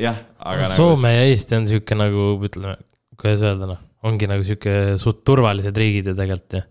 jah, 0.00 0.20
aga 0.38 0.66
nagu 0.66 0.76
Soome 0.76 1.14
ja 1.14 1.24
Eesti 1.28 1.58
on 1.58 1.66
sihuke 1.70 1.96
nagu 1.98 2.28
ütleme, 2.46 2.76
kuidas 3.20 3.42
öelda 3.44 3.68
noh, 3.74 3.80
ongi 4.08 4.28
nagu 4.30 4.44
sihuke 4.46 4.96
suht 5.00 5.24
turvalised 5.28 5.76
riigid 5.76 6.12
ju 6.12 6.14
tegelikult 6.16 6.56
ju. 6.56 6.62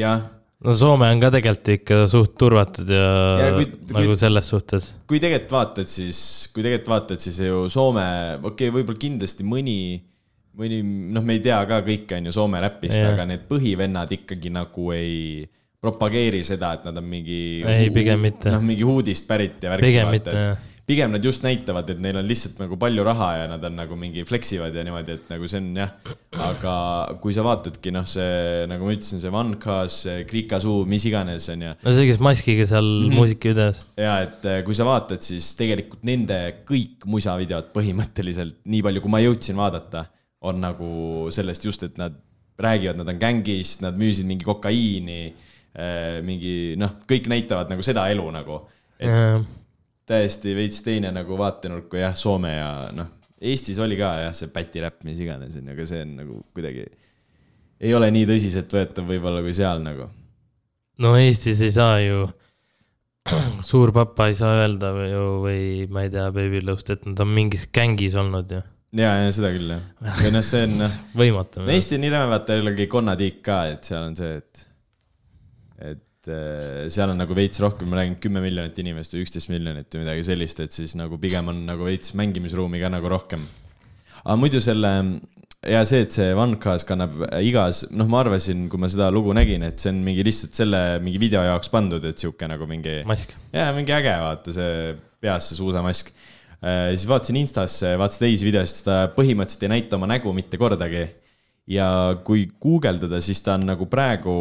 jah 0.00 0.24
no 0.64 0.74
Soome 0.74 1.10
on 1.12 1.22
ka 1.22 1.30
tegelikult 1.34 1.72
ikka 1.76 2.00
suht 2.10 2.34
turvatud 2.40 2.90
ja, 2.90 3.04
Ja 3.44 3.52
kui- 3.58 3.70
nagu 3.92 4.10
kui- 4.10 4.18
selles 4.18 4.50
suhtes. 4.50 4.90
kui 5.06 5.20
tegelikult 5.22 5.54
vaatad, 5.54 5.90
siis, 5.90 6.18
kui 6.54 6.64
tegelikult 6.64 6.92
vaatad, 6.94 7.22
siis 7.22 7.38
ju 7.44 7.68
Soome, 7.72 8.06
okei 8.40 8.68
okay,, 8.68 8.74
võib-olla 8.74 9.02
kindlasti 9.06 9.46
mõni, 9.46 9.78
mõni, 10.58 10.80
noh, 11.14 11.22
me 11.22 11.38
ei 11.38 11.44
tea 11.44 11.60
ka 11.70 11.82
kõike, 11.86 12.18
on 12.18 12.30
ju 12.30 12.34
Soome 12.34 12.62
räpist 12.64 12.98
aga 12.98 13.26
need 13.28 13.46
põhivennad 13.50 14.10
ikkagi 14.18 14.50
nagu 14.54 14.90
ei 14.96 15.44
propageeri 15.84 16.40
seda, 16.46 16.72
et 16.78 16.86
nad 16.88 16.96
on 16.96 17.04
mingi. 17.04 17.60
Ei, 17.68 17.90
pigem 17.92 18.22
mitte. 18.24 18.48
noh, 18.54 18.62
mingi 18.64 18.86
huudist 18.88 19.26
pärit 19.28 19.60
ja 19.60 19.74
värki. 19.74 19.90
Pigem 19.90 20.14
mitte, 20.14 20.32
jah. 20.32 20.70
Pigem 20.84 21.14
nad 21.14 21.24
just 21.24 21.44
näitavad, 21.44 21.88
et 21.88 22.00
neil 22.02 22.18
on 22.20 22.26
lihtsalt 22.28 22.58
nagu 22.60 22.76
palju 22.80 23.04
raha 23.06 23.28
ja 23.38 23.44
nad 23.48 23.62
on 23.64 23.76
nagu 23.78 23.96
mingi 23.96 24.24
flex 24.28 24.52
ivad 24.56 24.74
ja 24.76 24.84
niimoodi, 24.84 25.16
et 25.16 25.30
nagu 25.32 25.48
see 25.48 25.62
on 25.62 25.70
jah. 25.80 25.94
aga 26.44 26.74
kui 27.22 27.32
sa 27.36 27.44
vaatadki 27.46 27.92
noh, 27.94 28.04
see 28.08 28.66
nagu 28.68 28.84
ma 28.84 28.96
ütlesin, 28.96 29.22
see 29.22 29.32
Cause, 29.64 30.16
Krika 30.28 30.60
suu, 30.60 30.84
mis 30.88 31.06
iganes 31.08 31.48
on 31.54 31.64
ju 31.64 31.72
no 31.86 31.94
see, 31.96 32.08
kes 32.10 32.20
maskiga 32.20 32.68
seal 32.68 32.84
mm 32.84 33.06
-hmm. 33.08 33.16
muusikavideos. 33.20 33.86
ja 33.96 34.18
et 34.26 34.44
äh, 34.44 34.60
kui 34.64 34.74
sa 34.74 34.84
vaatad, 34.84 35.24
siis 35.24 35.54
tegelikult 35.56 36.04
nende 36.04 36.40
kõik 36.68 37.06
musavideod 37.06 37.72
põhimõtteliselt, 37.72 38.60
nii 38.64 38.82
palju, 38.82 39.00
kui 39.00 39.10
ma 39.16 39.24
jõudsin 39.24 39.56
vaadata, 39.56 40.06
on 40.44 40.60
nagu 40.60 41.30
sellest 41.32 41.64
just, 41.64 41.82
et 41.82 41.96
nad 41.96 42.12
räägivad, 42.60 42.96
nad 43.00 43.08
on 43.08 43.18
gängist, 43.18 43.80
nad 43.80 43.96
müüsid 43.96 44.26
mingi 44.26 44.44
kokaiini, 44.44 45.34
mingi 46.22 46.76
noh, 46.78 47.00
kõik 47.08 47.26
näitavad 47.26 47.72
nagu 47.72 47.82
seda 47.82 48.06
elu 48.12 48.30
nagu. 48.30 48.60
et 49.00 49.10
jah, 49.10 49.40
täiesti 50.08 50.54
veits 50.56 50.82
teine 50.84 51.10
nagu 51.14 51.38
vaatenurk 51.38 51.88
kui 51.92 52.02
jah, 52.02 52.14
Soome 52.18 52.52
ja 52.56 52.70
noh, 52.96 53.10
Eestis 53.44 53.80
oli 53.82 53.96
ka 53.98 54.12
jah, 54.22 54.36
see 54.36 54.52
pätiräpp, 54.52 55.02
mis 55.04 55.18
iganes 55.20 55.56
on 55.58 55.68
ju, 55.68 55.74
aga 55.74 55.86
see 55.88 56.04
on 56.04 56.14
nagu 56.20 56.38
kuidagi, 56.56 56.84
ei 57.84 57.92
ole 57.96 58.08
nii 58.14 58.28
tõsiseltvõetav 58.30 59.08
võib-olla 59.08 59.42
kui 59.44 59.54
seal 59.56 59.82
nagu. 59.84 60.08
no 61.02 61.14
Eestis 61.20 61.60
ei 61.64 61.74
saa 61.74 61.98
ju, 62.04 62.28
suur 63.70 63.92
papa 63.96 64.28
ei 64.30 64.38
saa 64.38 64.62
öelda 64.62 64.92
või 64.96 65.10
või 65.44 65.58
ma 65.92 66.06
ei 66.06 66.14
tea, 66.14 66.28
Baby 66.36 66.62
Lõust, 66.64 66.92
et 66.94 67.04
nad 67.08 67.20
on 67.24 67.34
mingis 67.36 67.68
gängis 67.74 68.16
olnud 68.20 68.54
ju. 68.56 68.62
ja, 69.00 69.16
ja 69.24 69.34
seda 69.34 69.52
küll 69.56 69.74
jah, 69.76 69.84
või 70.22 70.34
noh, 70.36 70.46
see 70.46 70.64
on 70.68 70.78
noh, 70.84 70.98
võimatu. 71.24 71.66
Eesti 71.74 71.98
on 71.98 72.06
nii 72.06 72.14
räme, 72.16 72.30
vaata 72.36 72.60
jällegi 72.60 72.88
konnatiik 72.92 73.42
ka, 73.44 73.60
et 73.74 73.90
seal 73.90 74.08
on 74.12 74.18
see, 74.20 74.40
et, 74.40 74.66
et 75.92 76.03
seal 76.26 77.12
on 77.12 77.20
nagu 77.20 77.36
veits 77.36 77.60
rohkem, 77.62 77.90
ma 77.90 78.00
räägin 78.00 78.16
kümme 78.22 78.42
miljonit 78.44 78.78
inimest 78.80 79.14
või 79.14 79.26
üksteist 79.26 79.52
miljonit 79.52 79.92
või 79.92 80.04
midagi 80.04 80.24
sellist, 80.30 80.62
et 80.64 80.74
siis 80.76 80.96
nagu 80.98 81.18
pigem 81.20 81.52
on 81.52 81.64
nagu 81.68 81.86
veits 81.88 82.14
mängimisruumi 82.18 82.80
ka 82.82 82.90
nagu 82.92 83.12
rohkem. 83.12 83.46
aga 84.24 84.36
muidu 84.40 84.60
selle 84.64 84.92
ja 85.64 85.80
see, 85.88 86.04
et 86.04 86.14
see 86.14 86.32
OneCast 86.36 86.86
kannab 86.88 87.16
igas, 87.44 87.84
noh, 87.94 88.08
ma 88.10 88.20
arvasin, 88.24 88.66
kui 88.72 88.80
ma 88.80 88.90
seda 88.90 89.08
lugu 89.14 89.34
nägin, 89.36 89.64
et 89.66 89.80
see 89.80 89.92
on 89.92 90.02
mingi 90.04 90.24
lihtsalt 90.26 90.56
selle 90.58 90.82
mingi 91.04 91.20
video 91.22 91.42
jaoks 91.46 91.72
pandud, 91.72 92.04
et 92.04 92.20
sihuke 92.20 92.48
nagu 92.50 92.68
mingi 92.70 93.00
mask. 93.08 93.34
jaa, 93.54 93.72
mingi 93.76 93.94
äge, 93.96 94.14
vaata 94.20 94.54
see 94.54 94.94
peas 95.24 95.50
see 95.50 95.58
suusamask. 95.60 96.12
siis 96.64 97.04
vaatasin 97.08 97.40
Instasse, 97.40 97.94
vaatasin 98.00 98.26
teisi 98.26 98.48
videosid, 98.48 98.80
ta 98.86 99.00
põhimõtteliselt 99.16 99.66
ei 99.66 99.74
näita 99.76 99.98
oma 99.98 100.08
nägu 100.10 100.32
mitte 100.36 100.60
kordagi. 100.60 101.06
ja 101.70 101.88
kui 102.24 102.48
guugeldada, 102.60 103.20
siis 103.24 103.40
ta 103.44 103.56
on 103.56 103.68
nagu 103.70 103.88
praegu, 103.88 104.34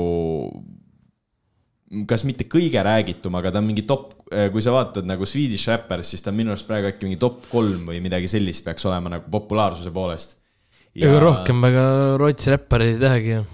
kas 2.09 2.23
mitte 2.27 2.47
kõige 2.50 2.81
räägitum, 2.85 3.35
aga 3.39 3.51
ta 3.53 3.62
on 3.62 3.67
mingi 3.69 3.85
top, 3.88 4.13
kui 4.53 4.63
sa 4.63 4.73
vaatad 4.75 5.07
nagu 5.07 5.27
Swedish 5.29 5.69
Rappers, 5.69 6.13
siis 6.13 6.23
ta 6.23 6.31
on 6.31 6.39
minu 6.39 6.53
arust 6.53 6.67
praegu 6.69 6.89
äkki 6.89 7.07
mingi 7.07 7.19
top 7.21 7.45
kolm 7.51 7.89
või 7.91 8.01
midagi 8.03 8.29
sellist 8.31 8.65
peaks 8.65 8.85
olema 8.89 9.15
nagu 9.17 9.29
populaarsuse 9.33 9.93
poolest. 9.93 10.38
ega 10.93 11.19
rohkem 11.21 11.62
väga 11.62 11.85
Rootsi 12.21 12.53
räppareid 12.53 12.95
ei 12.95 13.01
tehagi 13.01 13.33
ju. 13.33 13.45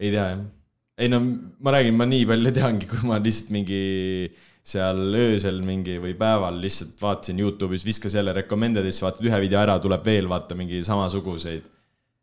ei 0.00 0.10
tea 0.10 0.26
jah. 0.32 0.42
ei 0.98 1.10
no 1.10 1.20
ma 1.24 1.76
räägin, 1.76 1.96
ma 1.98 2.08
nii 2.10 2.26
palju 2.30 2.54
teangi, 2.60 2.90
kui 2.90 3.06
ma 3.08 3.20
lihtsalt 3.22 3.54
mingi 3.54 3.84
seal 4.64 5.00
öösel 5.20 5.60
mingi 5.66 5.98
või 6.00 6.14
päeval 6.16 6.56
lihtsalt 6.62 6.96
vaatasin 7.02 7.40
Youtube'is, 7.42 7.84
viskas 7.84 8.14
jälle 8.16 8.32
recommended 8.32 8.86
ja 8.86 8.92
siis 8.92 9.04
vaatad 9.04 9.26
ühe 9.28 9.40
video 9.42 9.60
ära, 9.60 9.76
tuleb 9.82 10.06
veel 10.06 10.28
vaata 10.30 10.56
mingi 10.56 10.80
samasuguseid. 10.86 11.66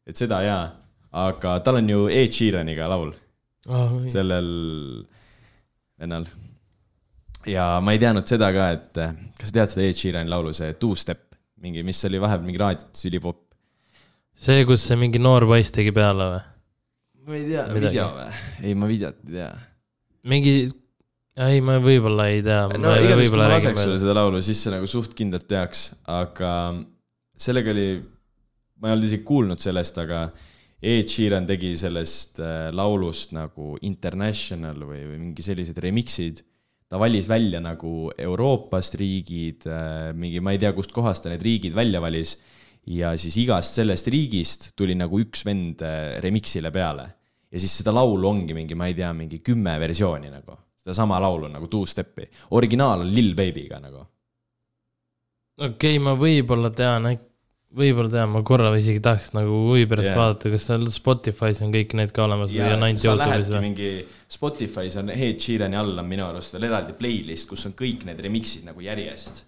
et 0.07 0.17
seda 0.17 0.41
jaa, 0.45 0.63
aga 1.11 1.59
tal 1.65 1.81
on 1.83 1.89
ju 1.89 2.07
Ed 2.09 2.31
Sheeraniga 2.33 2.87
laul 2.89 3.11
sellel 4.09 4.47
vennal. 6.01 6.27
ja 7.49 7.65
ma 7.83 7.95
ei 7.95 8.01
teadnud 8.01 8.27
seda 8.29 8.51
ka, 8.55 8.69
et 8.75 9.01
eh, 9.01 9.15
kas 9.39 9.51
sa 9.51 9.59
tead 9.59 9.73
seda 9.73 9.87
Ed 9.87 9.97
Sheerani 9.97 10.31
laulu, 10.31 10.53
see 10.57 10.73
Two 10.81 10.97
Step, 10.97 11.27
mingi, 11.61 11.85
mis 11.85 12.01
oli 12.09 12.21
vahepeal 12.21 12.47
mingi 12.47 12.61
raadiotes 12.61 13.09
ülipopp. 13.09 13.43
see, 14.35 14.65
kus 14.69 14.85
see 14.89 14.99
mingi 14.99 15.21
noor 15.21 15.47
poiss 15.49 15.73
tegi 15.75 15.93
peale 15.95 16.29
või? 16.35 16.45
ma 17.27 17.37
ei 17.37 17.49
tea, 17.49 17.65
video 17.75 18.07
või? 18.17 18.29
ei, 18.61 18.77
ma 18.77 18.89
videot 18.89 19.19
ei 19.27 19.35
tea 19.39 19.51
mingi, 20.29 20.55
ei, 21.41 21.61
ma 21.65 21.77
võib-olla 21.81 22.29
ei 22.33 22.41
tea. 22.45 22.63
no 22.77 22.93
igatahes, 22.97 23.33
kui 23.33 23.41
ma 23.41 23.49
laseks 23.55 23.85
sulle 23.85 23.99
seda 24.01 24.15
laulu, 24.17 24.41
siis 24.45 24.61
sa 24.65 24.73
nagu 24.75 24.89
suht 24.89 25.15
kindlalt 25.17 25.47
teaks, 25.49 25.87
aga 26.11 26.53
sellega 27.41 27.73
oli, 27.73 27.89
ma 28.81 28.89
ei 28.89 28.97
olnud 28.97 29.09
isegi 29.09 29.25
kuulnud 29.27 29.61
sellest, 29.61 29.97
aga 30.03 30.27
Ed 30.81 31.11
Sheeran 31.13 31.45
tegi 31.45 31.75
sellest 31.77 32.39
äh, 32.41 32.71
laulust 32.73 33.35
nagu 33.37 33.75
International 33.85 34.79
või, 34.81 35.03
või 35.11 35.19
mingi 35.27 35.45
sellised 35.45 35.77
remix'id. 35.77 36.41
ta 36.91 36.97
valis 36.99 37.27
välja 37.29 37.61
nagu 37.63 38.09
Euroopast 38.17 38.97
riigid, 38.99 39.63
mingi, 40.17 40.41
ma 40.43 40.51
ei 40.51 40.59
tea, 40.59 40.73
kustkohast 40.75 41.23
ta 41.23 41.29
need 41.31 41.45
riigid 41.45 41.77
välja 41.77 42.01
valis. 42.01 42.37
ja 42.85 43.13
siis 43.17 43.37
igast 43.37 43.77
sellest 43.77 44.07
riigist 44.09 44.71
tuli 44.75 44.95
nagu 44.97 45.19
üks 45.21 45.45
vend 45.45 45.85
äh, 45.85 46.17
remix'ile 46.19 46.71
peale. 46.71 47.07
ja 47.51 47.59
siis 47.59 47.77
seda 47.77 47.93
laulu 47.93 48.27
ongi 48.27 48.57
mingi, 48.57 48.75
ma 48.75 48.89
ei 48.89 48.97
tea, 48.97 49.13
mingi 49.13 49.39
kümme 49.39 49.77
versiooni 49.79 50.33
nagu 50.33 50.57
sedasama 50.81 51.19
laulu 51.21 51.47
nagu 51.47 51.67
Two 51.67 51.85
Step'i, 51.85 52.27
originaal 52.57 53.05
on 53.05 53.11
Lil 53.13 53.35
Baby'ga 53.35 53.79
nagu. 53.79 54.05
okei 55.61 55.97
okay,, 55.97 55.99
ma 56.01 56.15
võib-olla 56.17 56.71
tean, 56.73 57.05
võib-olla 57.77 58.11
tean, 58.11 58.31
ma 58.33 58.41
korra 58.47 58.71
isegi 58.75 59.01
tahaks 59.03 59.31
nagu 59.35 59.61
huvi 59.69 59.85
pärast 59.89 60.09
yeah. 60.09 60.19
vaadata, 60.19 60.51
kas 60.53 60.65
seal 60.67 60.87
Spotify's 60.91 61.61
on 61.63 61.71
kõik 61.73 61.95
need 61.99 62.11
ka 62.15 62.25
olemas 62.25 62.51
või 62.51 62.65
on 62.67 62.85
ainult 62.87 63.05
Youtube'is 63.05 63.51
või? 63.51 63.61
mingi 63.63 63.91
Spotify's 64.31 64.97
on 64.99 65.11
Ed 65.13 65.39
Sheerani 65.39 65.79
all 65.79 66.01
on 66.01 66.09
minu 66.09 66.25
arust 66.27 66.57
veel 66.57 66.67
eraldi 66.67 66.95
playlist, 66.99 67.47
kus 67.49 67.65
on 67.69 67.75
kõik 67.79 68.03
need 68.07 68.19
remix'id 68.25 68.67
nagu 68.67 68.83
järjest. 68.83 69.43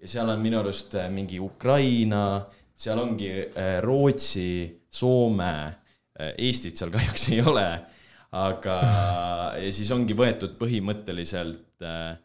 ja 0.00 0.12
seal 0.14 0.32
on 0.32 0.40
minu 0.40 0.60
arust 0.62 0.96
äh, 0.96 1.10
mingi 1.12 1.40
Ukraina, 1.42 2.46
seal 2.76 3.00
ongi 3.02 3.32
äh, 3.44 3.76
Rootsi, 3.84 4.64
Soome, 4.88 5.56
Eestit 6.16 6.80
seal 6.80 6.92
kahjuks 6.96 7.28
ei 7.34 7.42
ole, 7.44 7.66
aga 8.36 8.76
ja 9.60 9.72
siis 9.72 9.92
ongi 9.92 10.16
võetud 10.16 10.56
põhimõtteliselt 10.56 11.84
äh, 11.84 12.16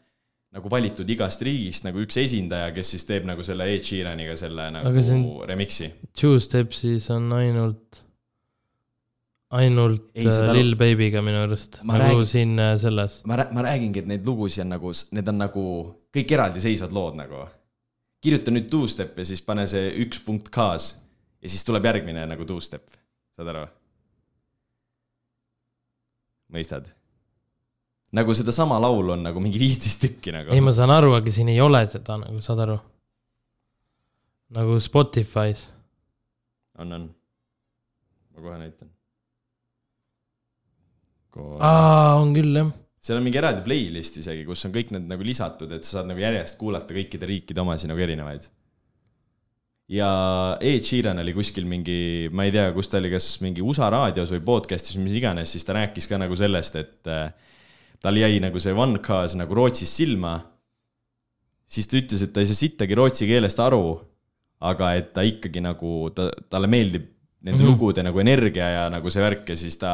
nagu 0.52 0.68
valitud 0.72 1.08
igast 1.14 1.42
riigist 1.48 1.86
nagu 1.88 2.02
üks 2.04 2.18
esindaja, 2.20 2.74
kes 2.76 2.90
siis 2.96 3.06
teeb 3.08 3.24
nagu 3.30 3.44
selle 3.48 3.70
Ed 3.72 3.86
Sheeraniga 3.88 4.34
selle 4.40 4.66
nagu 4.76 5.46
remix'i. 5.48 5.88
Two 6.20 6.40
Steps'is 6.44 7.08
on 7.16 7.30
ainult, 7.38 8.02
ainult 9.56 10.10
Ei, 10.16 10.26
seda- 10.28 10.50
äh, 10.52 10.58
Lil 10.60 10.76
Baby'ga 10.80 11.24
minu 11.24 11.40
arust, 11.46 11.80
nagu 11.84 12.02
räägin- 12.04 12.28
siin 12.34 12.60
äh, 12.60 12.76
selles. 12.82 13.22
ma, 13.26 13.40
ma 13.56 13.64
räägingi, 13.70 14.04
et 14.04 14.08
neid 14.12 14.28
lugusid 14.28 14.66
on 14.66 14.74
nagu, 14.76 14.92
need 15.16 15.28
on 15.32 15.38
nagu 15.46 15.66
kõik 16.16 16.36
eraldiseisvad 16.36 16.92
lood 16.96 17.16
nagu. 17.20 17.48
kirjuta 18.22 18.52
nüüd 18.54 18.68
two-step 18.70 19.18
ja 19.18 19.24
siis 19.26 19.42
pane 19.42 19.64
see 19.68 19.88
üks 20.04 20.20
punkt 20.26 20.52
K-s 20.54 20.92
ja 21.42 21.50
siis 21.50 21.64
tuleb 21.66 21.88
järgmine 21.88 22.28
nagu 22.30 22.46
two-step, 22.46 22.84
saad 23.34 23.48
aru? 23.56 23.64
mõistad? 26.52 26.86
Nagu 28.16 28.36
sedasama 28.36 28.80
laulu 28.84 29.16
on 29.16 29.24
nagu 29.24 29.44
mingi 29.44 29.60
viisteist 29.62 30.02
tükki 30.04 30.34
nagu 30.36 30.52
ei, 30.56 30.64
ma 30.64 30.74
saan 30.76 30.92
aru, 30.94 31.14
aga 31.18 31.32
siin 31.32 31.52
ei 31.54 31.62
ole 31.64 31.84
seda 31.90 32.18
nagu, 32.20 32.42
saad 32.44 32.64
aru? 32.66 32.78
nagu 34.58 34.80
Spotify's. 34.84 35.66
on, 36.80 36.92
on. 36.98 37.10
ma 38.36 38.44
kohe 38.44 38.58
näitan. 38.60 38.90
aa, 41.64 42.18
on 42.20 42.34
küll 42.36 42.58
jah. 42.60 42.72
seal 43.00 43.20
on 43.20 43.28
mingi 43.28 43.40
eraldi 43.40 43.64
playlist 43.68 44.20
isegi, 44.20 44.44
kus 44.48 44.66
on 44.68 44.74
kõik 44.76 44.92
need 44.96 45.08
nagu 45.12 45.28
lisatud, 45.28 45.72
et 45.72 45.88
sa 45.88 46.00
saad 46.00 46.12
nagu 46.12 46.20
järjest 46.24 46.60
kuulata 46.60 46.98
kõikide 46.98 47.30
riikide 47.30 47.64
omasid 47.64 47.94
nagu 47.94 48.04
erinevaid. 48.04 48.50
ja 49.96 50.10
Ed 50.60 50.84
Sheeran 50.84 51.24
oli 51.24 51.36
kuskil 51.38 51.64
mingi, 51.64 52.28
ma 52.36 52.44
ei 52.44 52.52
tea, 52.58 52.68
kus 52.76 52.92
ta 52.92 53.00
oli, 53.00 53.14
kas 53.14 53.38
mingi 53.46 53.64
USA 53.64 53.88
raadios 53.96 54.36
või 54.36 54.44
podcast'is 54.52 55.00
mis 55.00 55.16
iganes, 55.16 55.56
siis 55.56 55.64
ta 55.64 55.80
rääkis 55.80 56.12
ka 56.12 56.20
nagu 56.20 56.36
sellest, 56.36 56.76
et 56.84 57.12
tal 58.02 58.18
jäi 58.18 58.40
nagu 58.44 58.60
see 58.60 58.74
One 58.74 59.00
Cause 59.06 59.38
nagu 59.40 59.56
Rootsis 59.58 59.94
silma. 60.02 60.40
siis 61.72 61.88
ta 61.88 61.96
ütles, 61.96 62.24
et 62.26 62.34
ta 62.34 62.42
ei 62.44 62.50
saa 62.50 62.58
sittagi 62.60 62.96
rootsi 63.00 63.24
keelest 63.30 63.60
aru, 63.64 63.94
aga 64.68 64.90
et 65.00 65.14
ta 65.16 65.24
ikkagi 65.24 65.62
nagu, 65.64 66.10
ta, 66.12 66.26
talle 66.52 66.68
meeldib 66.68 67.06
nende 67.42 67.64
mm. 67.64 67.68
-hmm. 67.68 67.72
lugude 67.72 68.04
nagu 68.04 68.20
energia 68.20 68.68
ja 68.70 68.90
nagu 68.92 69.10
see 69.10 69.24
värk 69.24 69.50
ja 69.50 69.56
siis 69.56 69.78
ta 69.80 69.92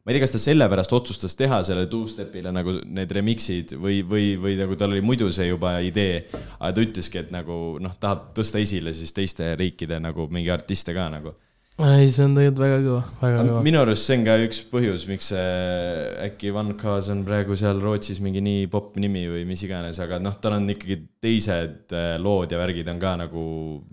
ma 0.00 0.12
ei 0.12 0.16
tea, 0.16 0.24
kas 0.24 0.32
ta 0.32 0.40
sellepärast 0.40 0.92
otsustas 0.96 1.36
teha 1.36 1.60
sellele 1.66 1.88
two-step'ile 1.92 2.52
nagu 2.54 2.72
need 2.88 3.12
remix'id 3.12 3.74
või, 3.76 4.00
või, 4.06 4.32
või 4.40 4.56
nagu 4.56 4.76
tal 4.80 4.94
oli 4.94 5.04
muidu 5.04 5.28
see 5.34 5.50
juba 5.50 5.76
idee, 5.84 6.22
aga 6.58 6.72
ta 6.76 6.84
ütleski, 6.86 7.20
et 7.20 7.34
nagu 7.34 7.76
noh, 7.84 7.96
tahab 8.00 8.30
tõsta 8.36 8.62
esile 8.62 8.94
siis 8.96 9.12
teiste 9.16 9.52
riikide 9.60 10.00
nagu 10.00 10.26
mingi 10.32 10.50
artiste 10.50 10.96
ka 10.96 11.10
nagu. 11.12 11.34
ei, 11.80 12.08
see 12.12 12.26
on 12.26 12.34
tegelikult 12.36 12.60
väga 12.60 12.78
kõva, 12.84 13.00
väga 13.20 13.44
kõva. 13.46 13.62
minu 13.64 13.80
arust 13.80 14.08
see 14.08 14.18
on 14.18 14.26
ka 14.26 14.36
üks 14.44 14.60
põhjus, 14.72 15.06
miks 15.08 15.30
see 15.32 15.46
äkki 16.26 16.52
Van 16.54 16.74
Kaas 16.80 17.08
on 17.14 17.22
praegu 17.28 17.56
seal 17.58 17.80
Rootsis 17.82 18.20
mingi 18.24 18.42
nii 18.44 18.66
popp 18.72 18.98
nimi 19.00 19.24
või 19.30 19.46
mis 19.48 19.64
iganes, 19.66 20.00
aga 20.02 20.18
noh, 20.22 20.36
tal 20.42 20.58
on 20.58 20.68
ikkagi 20.74 20.98
teised 21.24 21.94
äh, 21.96 22.12
lood 22.20 22.52
ja 22.52 22.60
värgid 22.60 22.90
on 22.92 23.00
ka 23.02 23.14
nagu 23.22 23.44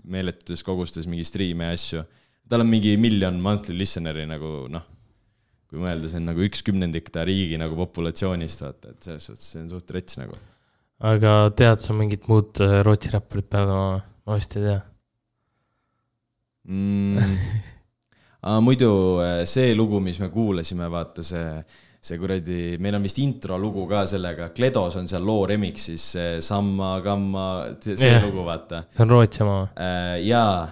meeletutes 0.04 0.64
kogustes 0.66 1.08
mingi 1.10 1.26
striime 1.28 1.70
ja 1.70 1.78
asju. 1.78 2.04
tal 2.48 2.64
on 2.64 2.70
mingi 2.70 2.96
miljon 3.00 3.40
monthly 3.44 3.78
listener'i 3.78 4.26
nagu 4.28 4.52
noh, 4.72 4.84
kui 5.68 5.80
mõelda, 5.80 6.10
see 6.10 6.20
on 6.20 6.28
nagu 6.32 6.44
üks 6.44 6.64
kümnendik 6.66 7.10
ta 7.14 7.24
riigi 7.28 7.60
nagu 7.60 7.76
populatsioonist, 7.78 8.64
vaata, 8.64 8.92
et 8.94 9.08
selles 9.08 9.30
suhtes 9.30 9.50
see 9.54 9.64
on 9.64 9.72
suht 9.72 9.96
rets 9.96 10.20
nagu. 10.20 10.36
aga 11.08 11.40
tead 11.56 11.80
sa 11.84 11.96
mingit 11.96 12.28
muud 12.28 12.60
äh, 12.64 12.80
Rootsi 12.84 13.14
räpparit 13.14 13.48
peale 13.52 13.80
ma 14.28 14.36
vist 14.36 14.56
ei 14.58 14.64
tea. 14.66 14.78
Mm. 16.68 17.34
aga 18.46 18.62
muidu 18.64 18.92
äh, 19.24 19.42
see 19.48 19.74
lugu, 19.74 20.00
mis 20.04 20.20
me 20.22 20.30
kuulasime, 20.32 20.88
vaata 20.92 21.24
see, 21.26 21.44
see 22.00 22.20
kuradi, 22.20 22.76
meil 22.78 22.98
on 22.98 23.06
vist 23.08 23.18
intro 23.24 23.58
lugu 23.58 23.86
ka 23.90 24.04
sellega, 24.06 24.50
Kledos 24.54 24.98
on 25.00 25.10
seal 25.10 25.26
loo 25.26 25.46
remix'is 25.50 26.08
see 26.14 26.40
Samma, 26.44 26.98
Gamma, 27.04 27.46
see, 27.80 27.96
yeah. 27.98 28.22
lugu, 28.24 28.46
vaata. 28.46 28.84
see 28.88 29.04
on 29.04 29.16
Rootsi 29.16 29.44
oma 29.46 29.60
või? 29.64 29.88
jaa, 30.28 30.66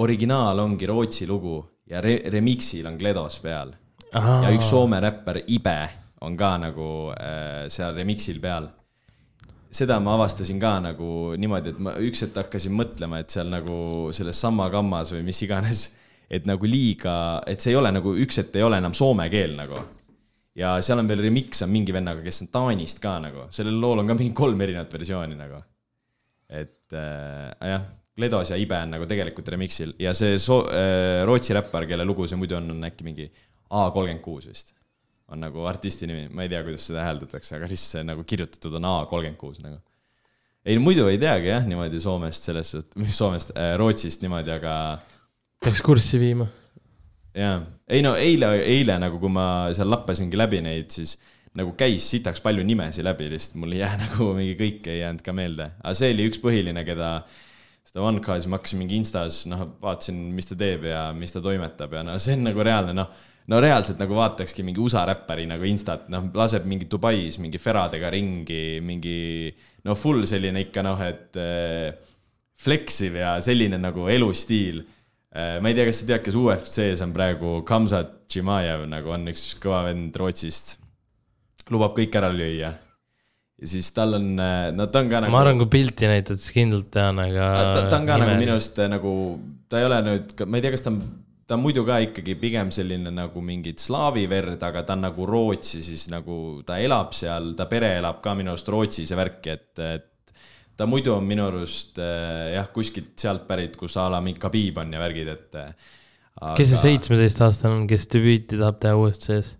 originaal 0.00 0.64
ongi 0.64 0.88
Rootsi 0.88 1.28
lugu 1.28 1.58
ja 1.90 2.00
re 2.00 2.18
remix'il 2.32 2.86
on 2.88 2.96
Gledos 2.98 3.38
peal 3.44 3.74
ja 4.16 4.50
üks 4.54 4.70
Soome 4.70 5.00
räppar 5.02 5.42
Ibe 5.46 5.78
on 6.26 6.36
ka 6.36 6.56
nagu 6.60 6.88
äh, 7.12 7.66
seal 7.72 7.94
remix'il 7.96 8.40
peal 8.42 8.68
seda 9.76 9.98
ma 10.00 10.14
avastasin 10.16 10.60
ka 10.60 10.76
nagu 10.84 11.10
niimoodi, 11.40 11.74
et 11.74 11.82
ma 11.82 11.94
üks 12.02 12.24
hetk 12.24 12.40
hakkasin 12.40 12.74
mõtlema, 12.76 13.20
et 13.20 13.32
seal 13.34 13.50
nagu 13.52 13.76
selles 14.16 14.40
Samma 14.40 14.68
kammas 14.72 15.12
või 15.14 15.26
mis 15.26 15.42
iganes, 15.44 15.84
et 16.32 16.48
nagu 16.48 16.68
liiga, 16.68 17.16
et 17.48 17.62
see 17.62 17.74
ei 17.74 17.78
ole 17.78 17.92
nagu 17.94 18.14
üks 18.22 18.40
hetk 18.40 18.56
ei 18.58 18.66
ole 18.66 18.80
enam 18.82 18.96
soome 18.96 19.28
keel 19.32 19.56
nagu. 19.58 19.82
ja 20.56 20.78
seal 20.80 21.02
on 21.02 21.08
veel 21.08 21.20
remix 21.26 21.60
on 21.66 21.70
mingi 21.72 21.92
vennaga, 21.92 22.22
kes 22.24 22.42
on 22.46 22.52
Taanist 22.52 23.02
ka 23.02 23.18
nagu, 23.20 23.48
sellel 23.52 23.76
lool 23.80 24.00
on 24.00 24.08
ka 24.08 24.16
mingi 24.16 24.34
kolm 24.34 24.60
erinevat 24.64 24.92
versiooni 24.92 25.36
nagu. 25.36 25.60
et 26.48 26.94
äh, 26.94 27.52
jah, 27.72 27.84
Gledos 28.16 28.50
ja 28.50 28.56
Ibe 28.56 28.78
on 28.80 28.94
nagu 28.96 29.06
tegelikult 29.06 29.48
remix'il 29.52 29.92
ja 30.00 30.14
see 30.16 30.38
so, 30.40 30.62
äh, 30.72 31.20
Rootsi 31.28 31.52
räppar, 31.52 31.84
kelle 31.90 32.06
lugu 32.06 32.26
see 32.26 32.38
muidu 32.40 32.56
on, 32.56 32.70
on 32.72 32.88
äkki 32.88 33.04
mingi 33.04 33.28
A 33.66 33.90
kolmkümmend 33.90 34.22
kuus 34.22 34.46
vist 34.46 34.76
on 35.32 35.42
nagu 35.42 35.66
artisti 35.66 36.06
nimi, 36.06 36.28
ma 36.30 36.44
ei 36.46 36.50
tea, 36.50 36.62
kuidas 36.66 36.86
seda 36.86 37.02
hääldatakse, 37.06 37.56
aga 37.58 37.68
lihtsalt 37.70 37.98
see 37.98 38.06
nagu 38.06 38.24
kirjutatud 38.28 38.76
on 38.78 38.86
A 38.86 38.94
kolmkümmend 39.10 39.40
kuus 39.40 39.58
nagu. 39.62 39.80
ei 40.66 40.78
muidu 40.82 41.06
ei 41.10 41.18
teagi 41.22 41.50
jah, 41.50 41.66
niimoodi 41.66 42.00
Soomest 42.02 42.46
selles 42.46 42.70
suhtes, 42.74 42.94
mis 43.02 43.18
Soomest 43.18 43.52
äh,, 43.56 43.74
Rootsist 43.78 44.22
niimoodi, 44.22 44.54
aga. 44.54 44.74
peaks 45.64 45.82
kurssi 45.86 46.20
viima. 46.22 46.46
jaa, 47.34 47.58
ei 47.88 48.04
no 48.06 48.14
eile, 48.18 48.52
eile 48.62 49.00
nagu, 49.02 49.18
kui 49.22 49.32
ma 49.32 49.48
seal 49.76 49.90
lappasingi 49.90 50.38
läbi 50.38 50.62
neid, 50.64 50.94
siis 50.94 51.16
nagu 51.56 51.72
käis 51.78 52.06
sitaks 52.12 52.42
palju 52.44 52.62
nimesid 52.68 53.06
läbi, 53.06 53.30
lihtsalt 53.32 53.58
mul 53.58 53.74
ei 53.74 53.82
jää 53.82 53.98
nagu 54.04 54.30
mingi 54.38 54.54
kõik 54.60 54.86
ei 54.92 55.02
jäänud 55.02 55.26
ka 55.26 55.34
meelde, 55.34 55.72
aga 55.82 55.98
see 55.98 56.14
oli 56.14 56.30
üks 56.30 56.42
põhiline, 56.42 56.86
keda 56.86 57.16
seda 57.86 58.02
One 58.06 58.22
Cause'i 58.22 58.50
ma 58.50 58.60
hakkasin 58.60 58.78
mingi 58.78 58.98
Instas, 59.00 59.42
noh, 59.50 59.72
vaatasin, 59.82 60.28
mis 60.36 60.46
ta 60.46 60.58
teeb 60.58 60.86
ja 60.86 61.08
mis 61.16 61.34
ta 61.34 61.42
toimetab 61.42 61.98
ja 61.98 62.06
no 62.06 62.14
see 62.22 62.38
on 62.38 62.46
nagu 62.46 62.62
reaalne, 62.62 62.94
noh 62.94 63.34
no 63.50 63.60
reaalselt 63.62 64.00
nagu 64.02 64.16
vaatakski 64.18 64.64
mingi 64.66 64.82
USA 64.82 65.04
räppari 65.08 65.46
nagu 65.48 65.66
instat, 65.68 66.08
noh, 66.12 66.28
laseb 66.34 66.66
mingi 66.68 66.88
Dubais 66.90 67.38
mingi 67.42 67.60
feradega 67.62 68.10
ringi, 68.12 68.78
mingi 68.84 69.18
no 69.86 69.94
full 69.98 70.26
selline 70.28 70.66
ikka 70.66 70.84
noh, 70.86 71.02
et 71.06 71.38
äh, 71.40 72.14
flexiv 72.56 73.18
ja 73.20 73.36
selline 73.44 73.78
nagu 73.80 74.08
elustiil 74.10 74.80
äh,. 74.82 75.58
ma 75.60 75.70
ei 75.70 75.76
tea, 75.76 75.86
kas 75.88 76.02
sa 76.02 76.08
tead, 76.10 76.24
kes 76.24 76.40
UFC-s 76.40 77.04
on 77.06 77.12
praegu 77.14 77.60
Kamzat 77.68 78.24
Chimaev 78.32 78.86
nagu 78.90 79.14
on 79.14 79.30
üks 79.30 79.52
kõva 79.62 79.84
vend 79.90 80.16
Rootsist. 80.18 80.76
lubab 81.70 81.94
kõik 81.94 82.18
ära 82.18 82.32
lüüa 82.32 82.72
ja 83.56 83.68
siis 83.70 83.92
tal 83.94 84.18
on, 84.18 84.32
äh, 84.42 84.72
no 84.74 84.88
ta 84.90 85.04
on 85.04 85.12
ka 85.12 85.22
nagu. 85.22 85.32
ma 85.32 85.44
arvan, 85.44 85.60
kui 85.62 85.70
pilti 85.78 86.10
näitad, 86.10 86.40
siis 86.42 86.56
kindlalt 86.56 86.90
tean, 86.92 87.20
aga. 87.22 87.52
ta, 87.76 87.86
ta 87.86 88.00
on 88.00 88.10
ka 88.10 88.18
nime... 88.18 88.26
nagu 88.26 88.42
minu 88.42 88.56
arust 88.56 88.82
nagu, 88.90 89.12
ta 89.70 89.80
ei 89.80 89.88
ole 89.88 90.02
nüüd, 90.10 90.34
ma 90.44 90.58
ei 90.58 90.66
tea, 90.66 90.74
kas 90.74 90.84
ta 90.84 90.92
on 90.92 91.00
ta 91.46 91.54
on 91.54 91.62
muidu 91.62 91.84
ka 91.86 92.00
ikkagi 92.02 92.34
pigem 92.40 92.72
selline 92.74 93.12
nagu 93.14 93.42
mingit 93.44 93.80
slaavi 93.82 94.26
verd, 94.30 94.62
aga 94.66 94.82
ta 94.86 94.96
on 94.96 95.04
nagu 95.06 95.26
Rootsi 95.28 95.82
siis 95.84 96.08
nagu, 96.12 96.60
ta 96.66 96.80
elab 96.82 97.14
seal, 97.14 97.52
ta 97.58 97.68
pere 97.70 97.94
elab 98.00 98.18
ka 98.24 98.34
minu 98.38 98.52
arust 98.52 98.70
Rootsis 98.72 99.12
ja 99.12 99.18
värki, 99.18 99.54
et, 99.54 99.82
et 99.84 100.34
ta 100.76 100.88
muidu 100.90 101.14
on 101.14 101.26
minu 101.26 101.46
arust 101.46 102.00
eh, 102.02 102.56
jah, 102.56 102.66
kuskilt 102.74 103.14
sealt 103.20 103.46
pärit, 103.48 103.78
kus 103.78 103.94
a 104.00 104.08
la 104.12 104.20
mingi 104.24 104.42
Khabib 104.42 104.82
on 104.82 104.96
ja 104.96 105.02
värgid, 105.02 105.30
et 105.36 105.60
aga.... 105.60 106.56
kes 106.58 106.72
see 106.72 106.82
seitsmeteistaastane 106.82 107.78
on, 107.78 107.86
kes 107.90 108.08
debüüti 108.12 108.58
tahab 108.58 108.82
teha 108.82 108.98
UFC-s? 108.98 109.54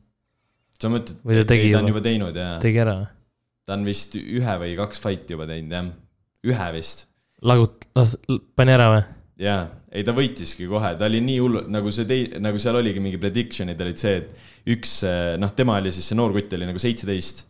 sa 0.76 0.90
mõtled, 0.93 1.23
ta, 1.23 1.57
ei, 1.57 1.71
ta 1.73 1.85
on 1.85 1.93
juba 1.95 2.02
teinud, 2.05 2.37
jaa. 2.37 2.57
tegi 2.62 2.83
ära? 2.83 2.99
ta 3.66 3.78
on 3.78 3.87
vist 3.87 4.19
ühe 4.19 4.59
või 4.62 4.75
kaks 4.78 5.00
fight'i 5.07 5.38
juba 5.38 5.47
teinud, 5.49 5.78
jah. 5.78 5.93
ühe 6.50 6.73
vist. 6.75 7.07
lagut-, 7.47 7.87
las-, 7.95 8.19
pani 8.59 8.75
ära 8.75 8.90
või? 8.93 9.07
Jaa, 9.40 9.64
ei 9.93 10.05
ta 10.07 10.14
võitiski 10.16 10.69
kohe, 10.71 10.95
ta 10.97 11.09
oli 11.11 11.21
nii 11.25 11.40
hull, 11.43 11.59
nagu 11.73 11.90
see 11.93 12.09
tei-, 12.09 12.28
nagu 12.43 12.61
seal 12.61 12.78
oligi 12.81 13.02
mingi 13.05 13.21
prediction'id 13.21 13.82
olid 13.84 14.00
see, 14.00 14.23
et 14.23 14.73
üks 14.76 14.97
noh, 15.41 15.52
tema 15.56 15.76
oli 15.80 15.93
siis 15.95 16.08
see 16.11 16.19
noor 16.19 16.32
kutt 16.37 16.56
oli 16.56 16.69
nagu 16.69 16.80
seitseteist. 16.82 17.45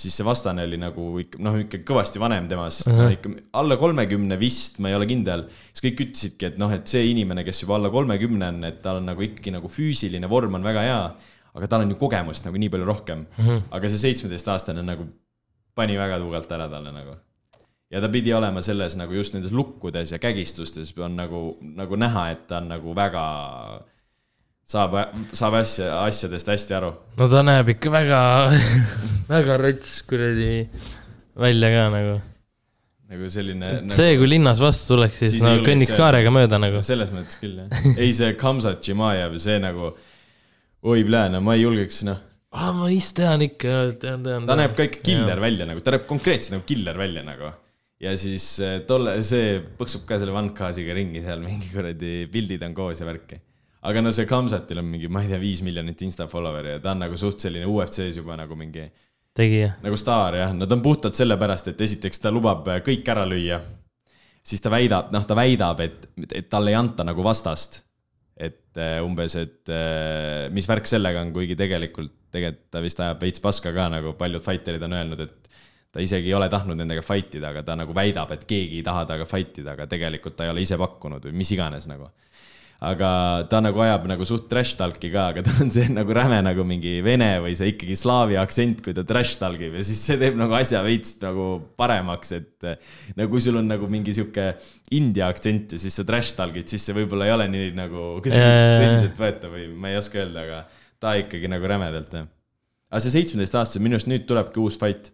siis 0.00 0.14
see 0.16 0.24
vastane 0.24 0.62
oli 0.64 0.78
nagu 0.80 1.04
ikka 1.20 1.40
noh, 1.42 1.56
ikka 1.64 1.80
kõvasti 1.88 2.20
vanem 2.22 2.46
temast 2.48 2.86
uh, 2.86 2.92
-huh. 2.94 3.00
no, 3.02 3.08
ikka 3.16 3.32
alla 3.58 3.76
kolmekümne 3.76 4.38
vist, 4.38 4.78
ma 4.78 4.88
ei 4.88 4.94
ole 4.94 5.06
kindel. 5.10 5.48
siis 5.72 5.82
kõik 5.88 6.04
ütlesidki, 6.06 6.46
et 6.46 6.60
noh, 6.62 6.70
et 6.72 6.86
see 6.86 7.10
inimene, 7.10 7.44
kes 7.44 7.64
juba 7.64 7.74
alla 7.76 7.90
kolmekümne 7.90 8.52
on, 8.54 8.62
et 8.70 8.78
tal 8.82 9.02
on 9.02 9.10
nagu 9.10 9.26
ikkagi 9.26 9.50
nagu 9.50 9.68
füüsiline 9.68 10.30
vorm 10.30 10.54
on 10.54 10.62
väga 10.62 10.86
hea. 10.86 11.02
aga 11.54 11.66
tal 11.66 11.82
on 11.82 11.90
ju 11.90 11.98
kogemust 11.98 12.46
nagu 12.46 12.56
nii 12.56 12.70
palju 12.70 12.86
rohkem 12.86 13.26
uh. 13.26 13.46
-huh. 13.46 13.66
aga 13.70 13.88
see 13.88 13.98
seitsmeteistaastane 14.06 14.86
nagu 14.86 15.08
pani 15.74 15.98
väga 15.98 16.22
tugevalt 16.22 16.52
ära 16.52 16.70
talle 16.70 16.94
nagu 16.94 17.18
ja 17.90 18.00
ta 18.00 18.08
pidi 18.08 18.32
olema 18.34 18.62
selles 18.62 18.94
nagu 18.98 19.14
just 19.14 19.34
nendes 19.34 19.52
lukkudes 19.54 20.12
ja 20.14 20.20
kägistustes 20.22 20.92
on 20.98 21.16
nagu, 21.18 21.42
nagu 21.60 21.98
näha, 21.98 22.28
et 22.34 22.46
ta 22.50 22.60
on 22.62 22.70
nagu 22.70 22.94
väga, 22.96 23.24
saab, 24.70 24.96
saab 25.34 25.58
asja, 25.60 25.92
asjadest 26.04 26.52
hästi 26.54 26.76
aru. 26.78 26.92
no 27.18 27.28
ta 27.30 27.42
näeb 27.46 27.74
ikka 27.74 27.92
väga 27.94 28.20
väga 29.34 29.60
rõts 29.64 30.00
kuradi 30.06 30.52
välja 31.40 31.72
ka 31.74 31.86
nagu. 31.96 32.16
nagu 33.10 33.30
selline 33.34 33.72
nagu.... 33.80 33.96
see, 33.96 34.14
kui 34.20 34.30
linnas 34.30 34.62
vastu 34.62 34.94
tuleks, 34.94 35.18
siis, 35.24 35.34
siis 35.38 35.46
no 35.46 35.56
kõnniks 35.66 35.94
kaarega 35.98 36.30
mööda 36.34 36.60
nagu. 36.62 36.82
selles 36.86 37.10
mõttes 37.14 37.40
küll 37.42 37.58
jah. 37.58 37.88
ei, 37.96 38.12
see 38.14 38.36
Kamsat 38.38 38.86
Šimajev, 38.86 39.34
see 39.42 39.58
nagu, 39.62 39.90
oi 40.86 41.02
plee, 41.08 41.32
no 41.34 41.42
ma 41.42 41.58
ei 41.58 41.66
julgeks 41.66 42.04
noh 42.06 42.22
ah,. 42.54 42.70
ma 42.70 42.86
vist 42.86 43.16
tean 43.18 43.42
ikka, 43.48 43.74
tean, 43.98 44.22
tean. 44.22 44.46
ta 44.46 44.58
näeb 44.62 44.78
ka 44.78 44.86
ikka 44.86 45.02
killer 45.10 45.34
ja. 45.34 45.42
välja 45.42 45.66
nagu, 45.72 45.82
ta 45.82 45.96
näeb 45.96 46.06
konkreetselt 46.06 46.54
nagu 46.54 46.68
killer 46.70 47.02
välja 47.02 47.26
nagu 47.26 47.50
ja 48.00 48.14
siis 48.18 48.44
eh, 48.64 48.80
tolle, 48.88 49.18
see 49.24 49.58
põksub 49.78 50.06
ka 50.08 50.18
selle 50.20 50.34
Vankhaasiga 50.34 50.96
ringi 50.96 51.22
seal 51.24 51.42
mingi 51.44 51.70
kuradi 51.72 52.14
pildid 52.32 52.64
on 52.66 52.76
koos 52.76 53.02
ja 53.02 53.08
värki. 53.08 53.40
aga 53.88 54.02
no 54.04 54.12
see 54.14 54.28
Kamsatil 54.28 54.80
on 54.82 54.88
mingi, 54.88 55.10
ma 55.12 55.24
ei 55.24 55.30
tea, 55.32 55.40
viis 55.42 55.62
miljonit 55.64 56.00
insta 56.06 56.28
follower'i 56.30 56.76
ja 56.76 56.82
ta 56.84 56.94
on 56.94 57.04
nagu 57.04 57.18
suht 57.20 57.40
selline 57.44 57.68
UFC-s 57.68 58.20
juba 58.20 58.38
nagu 58.40 58.56
mingi. 58.56 58.88
tegija. 59.36 59.74
nagu 59.84 60.00
staar 60.00 60.38
jah, 60.40 60.56
no 60.56 60.68
ta 60.68 60.78
on 60.78 60.86
puhtalt 60.86 61.18
sellepärast, 61.18 61.72
et 61.72 61.84
esiteks 61.88 62.24
ta 62.24 62.32
lubab 62.32 62.72
eh, 62.72 62.80
kõik 62.86 63.12
ära 63.12 63.26
lüüa. 63.28 63.60
siis 64.42 64.64
ta 64.64 64.72
väidab, 64.72 65.12
noh, 65.12 65.26
ta 65.28 65.36
väidab, 65.36 65.84
et, 65.84 66.10
et 66.32 66.48
talle 66.48 66.72
ei 66.72 66.80
anta 66.80 67.04
nagu 67.04 67.24
vastast. 67.24 67.82
et 68.40 68.78
uh, 68.80 69.04
umbes, 69.04 69.34
et 69.36 69.68
mis 70.54 70.64
värk 70.64 70.86
sellega 70.88 71.20
on, 71.20 71.34
kuigi 71.34 71.52
tegelikult, 71.58 72.14
tegelikult 72.32 72.70
ta 72.72 72.80
vist 72.80 73.00
ajab 73.04 73.20
veits 73.20 73.42
paska 73.44 73.74
ka 73.76 73.90
nagu 73.92 74.14
paljud 74.16 74.40
fighterid 74.40 74.86
on 74.86 74.94
öelnud, 74.96 75.20
et 75.20 75.49
ta 75.90 76.02
isegi 76.02 76.30
ei 76.30 76.38
ole 76.38 76.48
tahtnud 76.50 76.78
nendega 76.78 77.02
fight 77.02 77.34
ida, 77.40 77.50
aga 77.50 77.64
ta 77.66 77.76
nagu 77.78 77.94
väidab, 77.96 78.30
et 78.34 78.46
keegi 78.48 78.78
ei 78.78 78.86
taha 78.86 79.06
temaga 79.08 79.26
fight 79.28 79.62
ida, 79.62 79.74
aga 79.74 79.88
tegelikult 79.90 80.38
ta 80.38 80.46
ei 80.46 80.52
ole 80.52 80.62
ise 80.62 80.78
pakkunud 80.78 81.26
või 81.26 81.40
mis 81.42 81.50
iganes 81.56 81.88
nagu. 81.90 82.10
aga 82.80 83.08
ta 83.50 83.58
nagu 83.60 83.82
ajab 83.84 84.06
nagu 84.08 84.24
suht 84.24 84.46
trash 84.48 84.78
talk'i 84.78 85.10
ka, 85.12 85.26
aga 85.34 85.42
ta 85.44 85.52
on 85.60 85.68
see 85.74 85.90
nagu 85.92 86.14
räme 86.16 86.38
nagu 86.46 86.64
mingi 86.64 86.94
vene 87.04 87.34
või 87.44 87.52
see 87.58 87.74
ikkagi 87.74 87.98
slaavi 87.98 88.38
aktsent, 88.40 88.80
kui 88.86 88.94
ta 88.96 89.04
trash 89.04 89.36
talk 89.42 89.60
ib 89.60 89.76
ja 89.76 89.84
siis 89.84 90.00
see 90.06 90.16
teeb 90.22 90.38
nagu 90.40 90.56
asja 90.56 90.80
veits 90.86 91.18
nagu 91.20 91.50
paremaks, 91.76 92.32
et. 92.38 92.70
no 93.18 93.28
kui 93.28 93.42
sul 93.44 93.60
on 93.60 93.68
nagu 93.68 93.90
mingi 93.90 94.14
sihuke 94.16 94.54
India 94.96 95.28
aktsent 95.28 95.74
ja 95.74 95.82
siis 95.82 96.00
sa 96.00 96.06
trash 96.08 96.38
talk'id, 96.38 96.70
siis 96.70 96.86
see 96.86 96.96
võib-olla 96.96 97.28
ei 97.28 97.36
ole 97.36 97.50
nii 97.52 97.70
nagu 97.76 98.08
tõsiseltvõetav 98.24 99.58
või 99.58 99.68
ma 99.74 99.92
ei 99.92 100.00
oska 100.00 100.22
öelda, 100.22 100.46
aga 100.46 100.64
ta 101.02 101.18
ikkagi 101.18 101.50
nagu 101.50 101.66
rämedalt 101.66 102.14
jah. 102.14 102.30
aga 102.88 103.02
see 103.02 103.18
seitsmeteistaastase, 103.18 103.82
minu 103.82 103.98
arust 103.98 104.08
nüüd 104.08 104.24
tulebki 104.30 104.62
uus 104.62 104.78
fight 104.80 105.12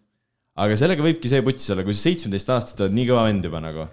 aga 0.56 0.76
sellega 0.78 1.04
võibki 1.04 1.30
see 1.30 1.44
putsis 1.44 1.72
olla, 1.74 1.84
kui 1.86 1.96
sa 1.96 2.06
seitsmeteist 2.08 2.52
aastast 2.54 2.82
oled 2.84 2.96
nii 2.96 3.08
kõva 3.10 3.26
vend 3.28 3.48
juba 3.48 3.62
nagu. 3.64 3.88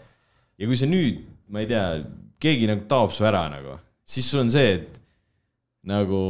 ja 0.60 0.70
kui 0.70 0.78
sa 0.80 0.88
nüüd, 0.90 1.24
ma 1.52 1.64
ei 1.64 1.70
tea, 1.70 1.86
keegi 2.44 2.70
nagu 2.70 2.86
taob 2.90 3.14
su 3.16 3.26
ära 3.28 3.46
nagu, 3.52 3.78
siis 4.08 4.30
sul 4.30 4.44
on 4.44 4.52
see, 4.54 4.78
et 4.78 5.02
nagu, 5.90 6.22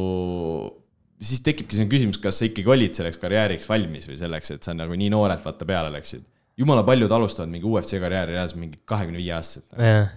siis 1.21 1.43
tekibki 1.45 1.77
see 1.77 1.89
küsimus, 1.91 2.19
kas 2.21 2.41
sa 2.41 2.49
ikkagi 2.49 2.73
olid 2.73 2.97
selleks 2.97 3.21
karjääriks 3.21 3.69
valmis 3.69 4.09
või 4.09 4.17
selleks, 4.19 4.55
et 4.55 4.65
sa 4.65 4.75
nagu 4.77 4.97
nii 4.97 5.11
noorelt 5.13 5.45
vaata 5.45 5.69
peale 5.69 5.93
läksid. 5.93 6.25
jumala 6.57 6.83
paljud 6.85 7.11
alustavad 7.11 7.49
mingi 7.49 7.65
UFC 7.69 7.97
karjääri 8.01 8.35
reaalselt 8.35 8.61
mingi 8.61 8.81
kahekümne 8.89 9.17
viie 9.21 9.33
aastaselt 9.37 9.77
yeah.. 9.77 10.11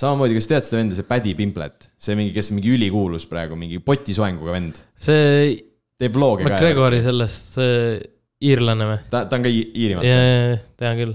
samamoodi, 0.00 0.36
kas 0.36 0.48
tead 0.48 0.64
seda 0.64 0.80
venda, 0.80 0.96
see 0.96 1.08
Paddy 1.08 1.34
Pimplet, 1.36 1.90
see 2.00 2.16
mingi, 2.16 2.32
kes 2.36 2.52
mingi 2.56 2.72
ülikuulus 2.72 3.28
praegu, 3.28 3.56
mingi 3.56 3.80
potisoenguga 3.84 4.56
vend. 4.56 4.84
see. 4.96 5.56
teeb 5.98 6.14
vlog'e 6.14 6.44
ka. 6.46 6.54
McGregori 6.54 7.02
sellest, 7.04 7.58
see 7.58 7.98
iirlane 8.44 8.86
või? 8.86 8.98
ta, 9.10 9.24
ta 9.26 9.38
on 9.38 9.44
ka 9.46 9.50
Iirimaalt? 9.50 10.06
jaa, 10.06 10.56
tean 10.78 10.96
küll. 11.00 11.14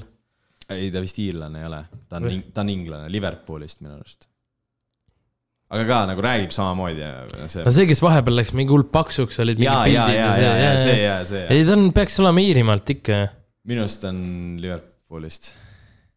ei, 0.73 0.91
ta 0.93 1.01
vist 1.03 1.19
iirlane 1.23 1.61
ei 1.61 1.67
ole, 1.69 1.81
ta 2.09 2.19
on, 2.19 2.29
ta 2.53 2.63
on 2.65 2.69
inglane, 2.73 3.09
Liverpoolist 3.13 3.83
minu 3.83 3.95
arust. 3.97 4.27
aga 5.73 5.83
ka 5.89 5.99
nagu 6.11 6.21
räägib 6.25 6.51
samamoodi 6.55 7.01
ja 7.03 7.13
see. 7.47 7.63
no 7.65 7.71
see, 7.75 7.87
kes 7.89 8.03
vahepeal 8.03 8.35
läks 8.41 8.53
mingi 8.57 8.75
hull 8.75 8.87
paksuks, 8.91 9.39
olid 9.43 9.57
mingid 9.61 9.73
pildid 9.73 9.95
ja, 9.95 10.05
ja, 10.11 10.29
ja, 10.37 10.53
ja, 10.65 10.73
see, 10.81 10.99
ja, 11.01 11.17
see. 11.27 11.43
ei, 11.53 11.65
ta 11.67 11.71
on, 11.77 11.83
peaks 11.95 12.19
olema 12.23 12.39
Iirimaalt 12.43 12.87
ikka. 12.97 13.13
minu 13.69 13.85
arust 13.85 14.01
on 14.09 14.17
Liverpoolist. 14.63 15.43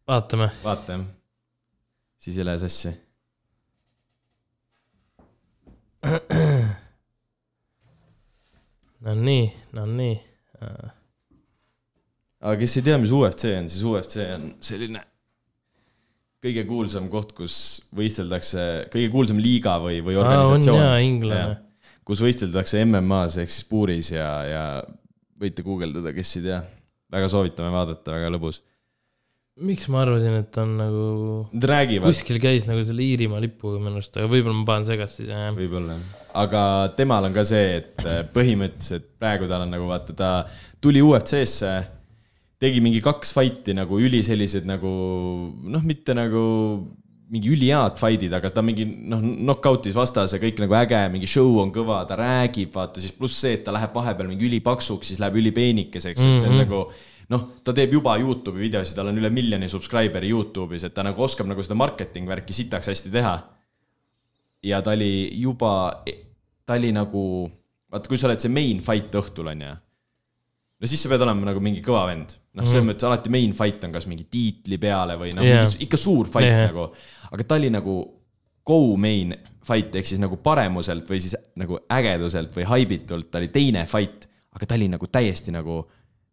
vaatame. 0.07 0.47
vaata 0.63 0.97
jah, 0.97 1.03
siis 2.27 2.35
ei 2.41 2.45
lähe 2.47 2.59
sassi 2.65 2.91
no 9.03 9.13
nii, 9.15 9.53
no 9.73 9.85
nii. 9.85 10.26
Aga 12.41 12.55
kes 12.61 12.79
ei 12.79 12.87
tea, 12.89 12.97
mis 13.01 13.13
UFC 13.13 13.53
on, 13.57 13.69
siis 13.71 13.85
UFC 13.87 14.25
on 14.35 14.49
selline 14.63 15.03
kõige 16.43 16.63
kuulsam 16.69 17.09
koht, 17.11 17.33
kus 17.37 17.55
võisteldakse, 17.97 18.63
kõige 18.93 19.09
kuulsam 19.13 19.41
liiga 19.41 19.77
või, 19.83 19.99
või 20.05 20.17
on 20.19 20.27
organisatsioon 20.27 20.79
jaa, 20.83 20.97
inglane. 21.03 21.57
kus 22.07 22.21
võisteldakse 22.23 22.83
MM-as 22.85 23.39
ehk 23.41 23.53
siis 23.53 23.67
puuris 23.69 24.13
ja, 24.13 24.29
ja 24.47 24.63
võite 25.41 25.65
guugeldada, 25.65 26.13
kes 26.15 26.37
ei 26.39 26.47
tea. 26.49 26.61
väga 27.13 27.29
soovitame 27.31 27.71
vaadata, 27.73 28.15
väga 28.19 28.31
lõbus. 28.35 28.61
miks 29.65 29.87
ma 29.89 30.03
arvasin, 30.05 30.37
et 30.43 30.61
on 30.61 30.77
nagu, 30.77 31.09
Nad 31.55 31.67
räägivad, 31.73 32.13
kuskil 32.13 32.39
käis 32.43 32.69
nagu 32.69 32.85
selle 32.85 33.05
Iirimaa 33.05 33.41
lipuga 33.41 33.81
minu 33.81 33.97
arust, 33.97 34.17
aga 34.19 34.29
võib-olla 34.29 34.61
ma 34.61 34.67
panen 34.69 34.87
segast 34.91 35.23
siis, 35.23 35.31
jah. 35.33 35.49
võib-olla, 35.57 35.97
aga 36.37 36.61
temal 36.97 37.25
on 37.29 37.33
ka 37.35 37.43
see, 37.47 37.79
et 37.81 38.05
äh, 38.05 38.21
põhimõtteliselt 38.33 39.07
praegu 39.19 39.47
tal 39.49 39.65
on 39.65 39.71
nagu 39.73 39.87
vaata, 39.89 40.13
ta 40.17 40.31
tuli 40.83 41.01
UFC-sse, 41.01 41.73
tegi 42.61 42.81
mingi 42.81 43.01
kaks 43.05 43.33
fight'i 43.37 43.75
nagu 43.77 43.99
üli 44.01 44.23
sellised 44.25 44.65
nagu 44.69 44.91
noh, 45.69 45.83
mitte 45.85 46.15
nagu 46.17 46.43
mingi 47.27 47.49
ülihead 47.51 47.97
fight'id, 47.99 48.31
aga 48.37 48.49
ta 48.55 48.61
mingi 48.63 48.85
noh, 48.87 49.19
knock-out'is 49.19 49.97
vastase, 49.97 50.39
kõik 50.39 50.61
nagu 50.63 50.77
äge, 50.79 51.01
mingi 51.11 51.27
show 51.27 51.57
on 51.59 51.73
kõva, 51.75 51.99
ta 52.07 52.15
räägib, 52.21 52.71
vaata 52.77 53.03
siis 53.03 53.11
pluss 53.17 53.41
see, 53.43 53.57
et 53.57 53.65
ta 53.65 53.73
läheb 53.75 53.91
vahepeal 53.97 54.29
mingi 54.31 54.47
ülipaksuks, 54.47 55.11
siis 55.11 55.19
läheb 55.19 55.35
ülipeenikeseks, 55.41 56.23
et 56.23 56.39
see 56.39 56.47
on 56.47 56.55
Mhm. 56.55 56.63
nagu 56.63 56.79
noh, 57.33 57.43
ta 57.67 57.73
teeb 57.75 57.91
juba 57.97 58.13
Youtube'i 58.21 58.69
videosid, 58.69 58.95
tal 58.95 59.09
on 59.11 59.19
üle 59.19 59.29
miljoni 59.33 59.67
subscriber'i 59.67 60.29
Youtube'is, 60.31 60.85
et 60.87 60.93
ta 60.95 61.03
nagu 61.03 61.19
oskab 61.25 61.49
nagu 61.51 61.59
seda 61.65 61.75
marketing 61.75 62.29
värki 62.31 62.55
sitaks 62.55 62.87
hästi 62.87 63.11
teha 63.11 63.35
ja 64.63 64.79
ta 64.81 64.95
oli 64.95 65.27
juba, 65.41 65.73
ta 66.67 66.75
oli 66.75 66.91
nagu, 66.95 67.21
vaata, 67.91 68.09
kui 68.11 68.19
sa 68.19 68.27
oled 68.29 68.43
see 68.43 68.51
main 68.51 68.81
fight 68.83 69.13
õhtul, 69.15 69.47
onju. 69.53 69.73
no 70.77 70.89
siis 70.91 71.01
sa 71.01 71.09
pead 71.09 71.23
olema 71.25 71.47
nagu 71.49 71.61
mingi 71.63 71.81
kõva 71.85 72.03
vend. 72.11 72.35
noh, 72.57 72.65
selles 72.65 72.83
Mhm. 72.83 72.89
mõttes 72.91 73.07
alati 73.07 73.29
main 73.33 73.53
fight 73.53 73.83
on 73.85 73.91
kas 73.93 74.07
mingi 74.09 74.25
tiitli 74.29 74.77
peale 74.81 75.15
või 75.17 75.33
noh 75.37 75.45
Jah. 75.45 75.63
yeah., 75.63 75.81
ikka 75.85 75.97
suur 75.97 76.25
fight 76.27 76.45
yeah. 76.49 76.67
nagu. 76.71 76.89
aga 77.31 77.43
ta 77.43 77.55
oli 77.55 77.69
nagu 77.73 77.97
go 78.67 78.95
main 78.97 79.35
fight 79.67 79.95
ehk 79.95 80.05
siis 80.07 80.19
nagu 80.19 80.37
paremuselt 80.43 81.07
või 81.09 81.19
siis 81.23 81.35
nagu 81.55 81.79
ägeduselt 81.91 82.53
või 82.55 82.65
haibitult, 82.67 83.29
ta 83.31 83.37
oli 83.41 83.47
teine 83.53 83.85
fight, 83.87 84.27
aga 84.55 84.65
ta 84.65 84.75
oli 84.75 84.87
nagu 84.91 85.07
täiesti 85.07 85.51
nagu 85.55 85.85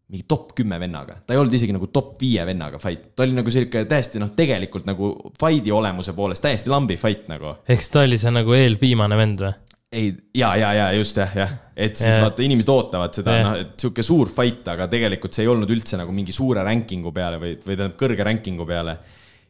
mingi 0.09 0.25
top 0.29 0.51
kümme 0.55 0.77
vennaga, 0.81 1.16
ta 1.27 1.33
ei 1.35 1.38
olnud 1.40 1.55
isegi 1.57 1.73
nagu 1.73 1.87
top 1.88 2.18
viie 2.20 2.42
vennaga 2.47 2.79
fight, 2.79 3.14
ta 3.16 3.23
oli 3.25 3.33
nagu 3.33 3.51
sihuke 3.51 3.85
täiesti 3.88 4.20
noh, 4.20 4.31
tegelikult 4.37 4.85
nagu 4.87 5.12
fight'i 5.40 5.73
olemuse 5.73 6.12
poolest 6.12 6.42
täiesti 6.44 6.70
lambi 6.70 6.97
fight 7.01 7.29
nagu 7.33 7.55
ehk 7.68 7.81
siis 7.81 7.90
ta 7.90 8.03
oli 8.05 8.18
see 8.20 8.31
nagu 8.35 8.53
eelviimane 8.53 9.16
vend 9.16 9.40
või? 9.47 9.55
ei, 9.95 10.13
ja, 10.37 10.53
ja, 10.59 10.71
ja 10.77 10.87
just 10.97 11.19
jah, 11.19 11.33
jah, 11.39 11.53
et 11.77 11.99
siis 11.99 12.11
Jah. 12.11 12.23
vaata, 12.27 12.45
inimesed 12.45 12.71
ootavad 12.73 13.17
seda 13.17 13.35
noh, 13.45 13.59
et 13.63 13.75
sihuke 13.81 14.05
suur 14.07 14.31
fight, 14.33 14.67
aga 14.71 14.89
tegelikult 14.91 15.37
see 15.37 15.47
ei 15.47 15.51
olnud 15.51 15.71
üldse 15.71 15.99
nagu 16.01 16.15
mingi 16.15 16.35
suure 16.35 16.65
ranking'u 16.67 17.13
peale 17.15 17.39
või, 17.43 17.55
või 17.63 17.77
tähendab 17.77 17.99
kõrge 18.01 18.27
ranking'u 18.27 18.67
peale. 18.69 18.97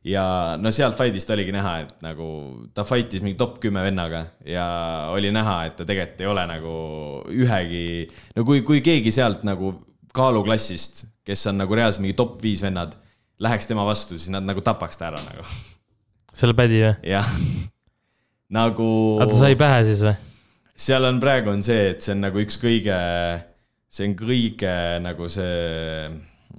ja 0.05 0.25
no 0.61 0.73
sealt 0.75 0.97
fight'ist 0.99 1.33
oligi 1.33 1.55
näha, 1.55 1.75
et 1.85 2.05
nagu 2.05 2.29
ta 2.77 2.85
fight'is 2.89 3.25
mingi 3.25 3.39
top 3.41 3.57
kümme 3.63 3.85
vennaga 3.87 4.27
ja 4.49 4.67
oli 5.15 5.33
näha, 5.33 5.57
et 5.71 5.79
ta 5.81 5.89
tegelikult 5.89 6.21
ei 6.21 6.31
ole 6.33 6.47
nagu 6.51 6.75
ühegi, 7.33 7.87
no 8.37 8.45
kui, 8.45 8.61
kui 8.67 8.85
keegi 8.85 9.15
sealt 9.15 9.47
nagu 9.49 9.73
kaaluklassist, 10.15 11.07
kes 11.27 11.49
on 11.51 11.59
nagu 11.63 11.75
reaalselt 11.75 12.05
mingi 12.05 12.19
top 12.19 12.37
viis 12.43 12.63
vennad, 12.63 12.95
läheks 13.43 13.67
tema 13.71 13.87
vastu, 13.89 14.19
siis 14.19 14.31
nad 14.33 14.45
nagu 14.47 14.63
tapaks 14.65 15.01
ta 15.01 15.09
ära 15.11 15.25
nagu, 15.25 15.47
selle 16.35 16.55
pädi 16.57 16.85
või? 16.85 16.95
jah. 17.15 17.35
nagu. 18.55 18.87
aga 19.19 19.33
ta 19.33 19.41
sai 19.41 19.59
pähe 19.59 19.83
siis 19.89 20.05
või? 20.05 20.15
Seal 20.75 21.05
on 21.07 21.21
praegu 21.23 21.53
on 21.55 21.63
see, 21.63 21.91
et 21.95 22.03
see 22.05 22.15
on 22.17 22.25
nagu 22.27 22.41
üks 22.43 22.59
kõige, 22.63 22.95
see 23.95 24.09
on 24.09 24.15
kõige 24.19 24.73
nagu 25.05 25.29
see 25.31 25.53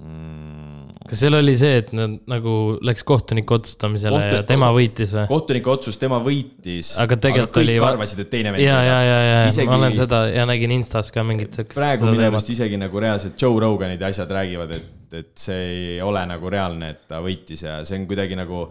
mm,. 0.00 0.94
kas 1.06 1.20
seal 1.20 1.36
oli 1.38 1.52
see, 1.60 1.82
et 1.82 1.92
nad 1.96 2.16
nagu 2.30 2.54
läks 2.86 3.04
kohtuniku 3.06 3.58
otsustamisele 3.58 4.16
ja 4.22 4.30
Kohtunik- 4.32 4.48
tema 4.48 4.70
võitis 4.74 5.12
või? 5.14 5.26
kohtuniku 5.30 5.74
otsus, 5.76 6.00
tema 6.00 6.18
võitis. 6.24 6.94
Aga 7.02 7.20
tegelikult 7.28 7.60
kõik 7.60 7.68
oli- 7.76 7.78
arvasid, 7.90 8.24
et 8.24 8.32
teine 8.32 8.56
vend 8.56 8.64
ja, 8.64 8.80
ja, 8.88 8.98
ja, 9.04 9.20
ja 9.28 9.38
Isegi- 9.52 9.68
ma 9.70 9.78
olen 9.82 9.94
seda 10.00 10.24
ja 10.32 10.48
nägin 10.48 10.74
Instas 10.78 11.12
ka 11.14 11.22
mingit 11.26 11.54
siukest. 11.54 11.78
praegu 11.78 12.08
minu 12.10 12.26
arust 12.30 12.50
isegi 12.56 12.80
nagu 12.80 13.04
reaalselt 13.04 13.36
Joe 13.40 13.60
Roganid 13.62 14.00
ja 14.00 14.10
asjad 14.10 14.32
räägivad, 14.32 14.72
et, 14.80 15.14
et 15.20 15.32
see 15.38 15.62
ei 15.94 15.96
ole 16.02 16.24
nagu 16.26 16.50
reaalne, 16.50 16.90
et 16.96 17.06
ta 17.08 17.20
võitis 17.24 17.62
ja 17.68 17.82
see 17.84 18.00
on 18.00 18.08
kuidagi 18.10 18.36
nagu. 18.38 18.66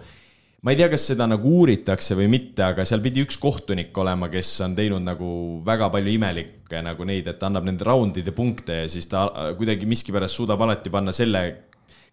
Ma 0.66 0.74
ei 0.74 0.80
tea, 0.80 0.90
kas 0.90 1.04
seda 1.12 1.28
nagu 1.30 1.52
uuritakse 1.60 2.16
või 2.18 2.26
mitte, 2.34 2.64
aga 2.66 2.86
seal 2.90 3.04
pidi 3.04 3.22
üks 3.22 3.38
kohtunik 3.38 3.96
olema, 4.02 4.32
kes 4.34 4.50
on 4.66 4.74
teinud 4.78 5.06
nagu 5.06 5.30
väga 5.66 5.92
palju 5.94 6.16
imelikke 6.16 6.82
nagu 6.82 7.06
neid, 7.06 7.30
et 7.30 7.46
annab 7.46 7.68
nende 7.68 7.86
raundide 7.86 8.34
punkte 8.34 8.82
ja 8.82 8.88
siis 8.90 9.06
ta 9.12 9.28
äh, 9.30 9.52
kuidagi 9.60 9.86
miskipärast 9.90 10.42
suudab 10.42 10.64
alati 10.66 10.90
panna 10.90 11.14
selle, 11.14 11.44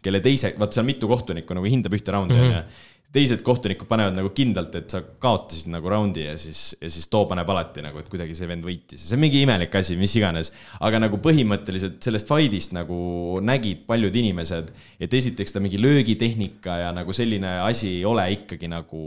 kelle 0.04 0.20
teise, 0.20 0.52
vaat 0.60 0.76
seal 0.76 0.84
mitu 0.84 1.08
kohtunikku 1.08 1.56
nagu 1.56 1.70
hindab 1.70 1.96
ühte 1.96 2.12
raundi 2.12 2.36
onju 2.36 2.50
mm 2.50 2.58
-hmm. 2.58 2.90
Teised 3.12 3.42
kohtunikud 3.44 3.88
panevad 3.88 4.16
nagu 4.16 4.30
kindlalt, 4.32 4.74
et 4.78 4.92
sa 4.92 5.02
kaotasid 5.02 5.68
nagu 5.72 5.90
raundi 5.92 6.24
ja 6.24 6.36
siis, 6.40 6.72
ja 6.80 6.88
siis 6.92 7.10
too 7.12 7.26
paneb 7.28 7.48
alati 7.52 7.84
nagu, 7.84 8.00
et 8.00 8.08
kuidagi 8.08 8.36
see 8.36 8.48
vend 8.48 8.64
võitis. 8.64 9.04
see 9.04 9.16
on 9.18 9.24
mingi 9.24 9.42
imelik 9.44 9.74
asi, 9.76 9.98
mis 10.00 10.14
iganes. 10.16 10.52
aga 10.80 11.02
nagu 11.02 11.20
põhimõtteliselt 11.22 12.00
sellest 12.04 12.30
fight'ist 12.30 12.76
nagu 12.76 13.40
nägid 13.44 13.84
paljud 13.88 14.16
inimesed, 14.22 14.70
et 15.00 15.18
esiteks 15.20 15.52
ta 15.52 15.60
mingi 15.60 15.80
löögitehnika 15.80 16.78
ja 16.86 16.94
nagu 16.96 17.12
selline 17.12 17.58
asi 17.66 17.98
ei 17.98 18.06
ole 18.08 18.30
ikkagi 18.38 18.70
nagu 18.72 19.02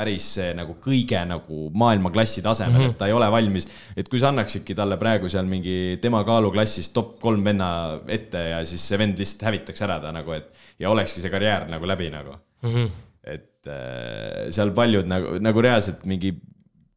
päris 0.00 0.26
see 0.36 0.54
nagu 0.56 0.76
kõige 0.80 1.18
nagu 1.28 1.66
maailmaklassi 1.76 2.42
tasemel 2.44 2.72
mm, 2.72 2.84
-hmm. 2.84 2.94
et 2.94 2.98
ta 2.98 3.08
ei 3.10 3.12
ole 3.16 3.28
valmis, 3.32 3.66
et 3.96 4.08
kui 4.08 4.20
sa 4.22 4.30
annaksidki 4.30 4.74
talle 4.78 4.96
praegu 4.96 5.28
seal 5.28 5.48
mingi 5.50 5.98
tema 6.00 6.22
kaaluklassis 6.24 6.88
top 6.94 7.18
kolm 7.20 7.44
venna 7.44 8.00
ette 8.08 8.48
ja 8.54 8.64
siis 8.64 8.86
see 8.88 8.98
vend 8.98 9.18
lihtsalt 9.20 9.48
hävitaks 9.50 9.82
ära 9.84 10.00
ta 10.00 10.12
nagu, 10.14 10.32
et 10.32 10.48
ja 10.78 10.90
olekski 10.94 11.20
see 11.20 11.32
karjäär 11.32 11.68
nagu 11.68 11.86
läbi 11.86 12.08
nagu 12.10 12.38
mm. 12.62 12.74
-hmm. 12.74 13.09
Et 13.26 13.68
äh, 13.68 14.48
seal 14.54 14.72
paljud 14.76 15.08
nagu, 15.10 15.36
nagu 15.42 15.64
reaalselt 15.64 16.06
mingi 16.08 16.32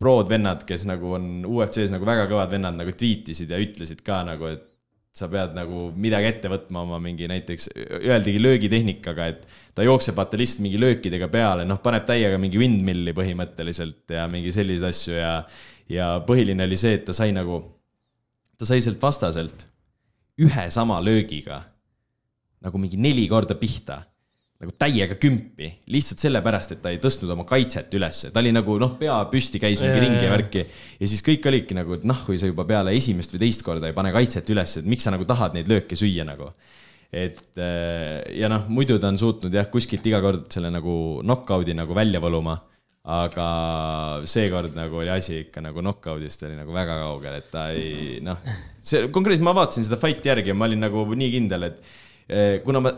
prod 0.04 0.30
vennad, 0.32 0.66
kes 0.68 0.86
nagu 0.90 1.16
on 1.18 1.32
UFC-s 1.48 1.92
nagu 1.94 2.08
väga 2.08 2.28
kõvad 2.32 2.52
vennad 2.52 2.78
nagu 2.80 2.94
tweetisid 2.96 3.52
ja 3.52 3.60
ütlesid 3.62 4.04
ka 4.06 4.22
nagu, 4.28 4.50
et 4.52 4.70
sa 5.14 5.28
pead 5.30 5.54
nagu 5.54 5.92
midagi 5.94 6.32
ette 6.32 6.50
võtma 6.50 6.82
oma 6.88 6.98
mingi 7.02 7.28
näiteks, 7.30 7.70
öeldigi 8.02 8.40
löögitehnikaga, 8.42 9.28
et 9.30 9.44
ta 9.78 9.86
jookseb 9.86 10.18
vaata 10.18 10.40
lihtsalt 10.42 10.64
mingi 10.66 10.80
löökidega 10.82 11.30
peale, 11.34 11.68
noh, 11.70 11.78
paneb 11.84 12.08
täiega 12.08 12.40
mingi 12.42 12.58
windmill'i 12.58 13.14
põhimõtteliselt 13.16 14.16
ja 14.16 14.26
mingi 14.32 14.52
selliseid 14.56 14.90
asju 14.90 15.20
ja, 15.20 15.36
ja 15.94 16.10
põhiline 16.26 16.66
oli 16.66 16.80
see, 16.80 16.98
et 16.98 17.06
ta 17.06 17.14
sai 17.14 17.30
nagu, 17.36 17.62
ta 18.58 18.66
sai 18.66 18.82
sealt 18.82 19.02
vastaselt 19.04 19.68
ühe 20.42 20.66
sama 20.74 20.98
löögiga 21.04 21.62
nagu 22.64 22.80
mingi 22.82 22.98
neli 22.98 23.28
korda 23.30 23.54
pihta 23.60 24.00
nagu 24.64 24.74
täiega 24.80 25.18
kümpi, 25.20 25.70
lihtsalt 25.92 26.22
sellepärast, 26.24 26.76
et 26.76 26.82
ta 26.84 26.92
ei 26.94 27.00
tõstnud 27.02 27.32
oma 27.36 27.46
kaitset 27.48 27.94
ülesse, 27.98 28.32
ta 28.34 28.42
oli 28.42 28.54
nagu 28.56 28.78
noh, 28.82 28.96
pea 29.00 29.16
püsti 29.32 29.60
käis 29.62 29.82
mingi 29.84 29.98
Jaa, 29.98 30.04
ringi 30.06 30.24
ja 30.24 30.32
värki. 30.32 30.64
ja 31.02 31.10
siis 31.10 31.24
kõik 31.26 31.48
olidki 31.50 31.78
nagu, 31.78 31.98
et 31.98 32.06
noh, 32.08 32.22
kui 32.28 32.40
sa 32.40 32.50
juba 32.50 32.66
peale 32.70 32.94
esimest 32.96 33.34
või 33.34 33.44
teist 33.44 33.66
korda 33.66 33.90
ei 33.90 33.98
pane 33.98 34.14
kaitset 34.16 34.50
üles, 34.54 34.78
et 34.80 34.88
miks 34.90 35.08
sa 35.08 35.14
nagu 35.14 35.28
tahad 35.30 35.58
neid 35.58 35.72
lööke 35.72 35.98
süüa 36.00 36.26
nagu. 36.28 36.52
et 37.14 37.60
äh, 37.62 38.22
ja 38.40 38.50
noh, 38.50 38.70
muidu 38.74 38.98
ta 39.02 39.12
on 39.12 39.20
suutnud 39.22 39.54
jah, 39.54 39.68
kuskilt 39.74 40.06
iga 40.10 40.22
kord 40.24 40.48
selle 40.54 40.72
nagu 40.74 41.20
knock-out'i 41.22 41.76
nagu 41.78 41.98
välja 41.98 42.22
võluma. 42.24 42.60
aga 43.04 44.24
seekord 44.32 44.78
nagu 44.78 45.02
oli 45.02 45.12
asi 45.12 45.42
ikka 45.42 45.60
nagu 45.60 45.82
knock-out'ist 45.84 46.46
oli 46.48 46.56
nagu 46.56 46.72
väga 46.72 47.02
kaugel, 47.02 47.36
et 47.42 47.52
ta 47.52 47.66
ei 47.76 48.22
noh, 48.24 48.40
see 48.80 49.10
konkreetselt 49.12 49.50
ma 49.50 49.58
vaatasin 49.58 49.90
seda 49.90 50.00
fight'i 50.00 50.32
järgi 50.32 50.54
ja 50.54 50.56
ma 50.56 50.70
olin 50.72 50.88
nagu 50.88 51.04
nii 51.12 51.34
kindel, 51.36 51.68
et 51.68 51.84
kuna 52.64 52.80
ma, 52.84 52.94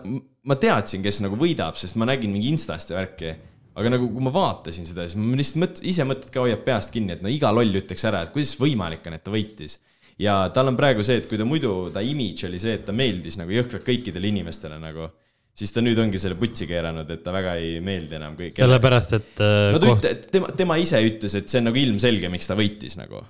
ma 0.45 0.57
teadsin, 0.61 1.03
kes 1.05 1.21
nagu 1.25 1.37
võidab, 1.39 1.77
sest 1.79 1.97
ma 1.99 2.07
nägin 2.09 2.33
mingi 2.33 2.51
Instast 2.53 2.93
ja 2.93 2.99
värki. 2.99 3.33
aga 3.75 3.91
nagu, 3.91 4.07
kui 4.07 4.23
ma 4.23 4.31
vaatasin 4.31 4.85
seda, 4.87 5.03
siis 5.03 5.19
ma 5.19 5.35
lihtsalt 5.35 5.59
mõt-, 5.59 5.81
ise 5.83 6.05
mõtled 6.07 6.31
ka, 6.31 6.45
hoiad 6.45 6.61
peast 6.63 6.93
kinni, 6.95 7.17
et 7.17 7.25
no 7.25 7.31
iga 7.31 7.49
loll 7.51 7.75
ütleks 7.81 8.05
ära, 8.07 8.21
et 8.23 8.31
kuidas 8.31 8.53
võimalik 8.55 9.03
on, 9.09 9.17
et 9.17 9.25
ta 9.25 9.33
võitis. 9.33 9.79
ja 10.21 10.37
tal 10.55 10.71
on 10.71 10.77
praegu 10.79 11.03
see, 11.03 11.17
et 11.19 11.27
kui 11.27 11.39
ta 11.41 11.47
muidu, 11.47 11.89
ta 11.91 12.03
image 12.05 12.47
oli 12.47 12.61
see, 12.61 12.77
et 12.77 12.85
ta 12.87 12.95
meeldis 12.95 13.35
nagu 13.41 13.51
jõhkralt 13.51 13.83
kõikidele 13.83 14.31
inimestele 14.31 14.79
nagu, 14.79 15.09
siis 15.55 15.75
ta 15.75 15.83
nüüd 15.83 15.99
ongi 15.99 16.21
selle 16.21 16.37
putsi 16.39 16.67
keeranud, 16.69 17.09
et 17.11 17.23
ta 17.23 17.33
väga 17.35 17.57
ei 17.59 17.79
meeldi 17.83 18.15
enam 18.15 18.35
kõik. 18.39 18.55
sellepärast, 18.59 19.15
et 19.19 19.43
äh, 19.43 19.71
no 19.75 19.81
ta 19.81 19.89
koht- 19.89 20.05
ütle-, 20.05 20.31
tema, 20.31 20.51
tema 20.63 20.77
ise 20.79 21.01
ütles, 21.03 21.35
et 21.35 21.51
see 21.51 21.59
on 21.59 21.67
nagu 21.71 21.81
ilmselge, 21.81 22.31
miks 22.31 22.47
ta 22.47 22.55
võitis 22.59 22.95
nagu. 22.99 23.23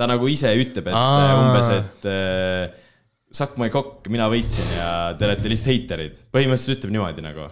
ta 0.00 0.08
nagu 0.08 0.28
ise 0.32 0.52
ütleb, 0.56 0.88
et. 0.88 0.96
Aa. 0.96 1.34
umbes, 1.42 1.74
et 1.76 2.08
äh, 2.08 2.88
suck 3.30 3.56
my 3.60 3.70
cock, 3.72 4.06
mina 4.10 4.26
võitsin 4.30 4.68
ja 4.74 4.90
te 5.18 5.26
olete 5.28 5.50
lihtsalt 5.50 5.72
heiterid. 5.72 6.22
põhimõtteliselt 6.34 6.78
ütleb 6.78 6.94
niimoodi 6.96 7.24
nagu. 7.24 7.48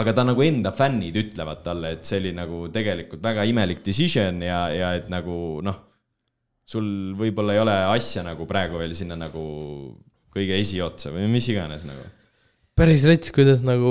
aga 0.00 0.12
ta 0.14 0.24
nagu 0.24 0.42
enda 0.46 0.70
fännid 0.70 1.16
ütlevad 1.18 1.64
talle, 1.66 1.96
et 1.96 2.04
see 2.06 2.20
oli 2.20 2.32
nagu 2.36 2.68
tegelikult 2.70 3.22
väga 3.24 3.44
imelik 3.50 3.82
decision 3.82 4.38
ja, 4.42 4.68
ja 4.70 4.92
et 4.94 5.08
nagu 5.10 5.58
noh, 5.66 5.80
sul 6.62 7.16
võib-olla 7.18 7.56
ei 7.56 7.62
ole 7.64 7.74
asja 7.96 8.22
nagu 8.22 8.46
praegu 8.46 8.78
veel 8.78 8.94
sinna 8.94 9.18
nagu 9.18 9.42
kõige 10.30 10.60
esiotsa 10.62 11.10
või 11.10 11.26
mis 11.32 11.48
iganes 11.50 11.82
nagu. 11.88 12.06
päris 12.78 13.02
rets, 13.08 13.34
kuidas 13.34 13.66
nagu 13.66 13.90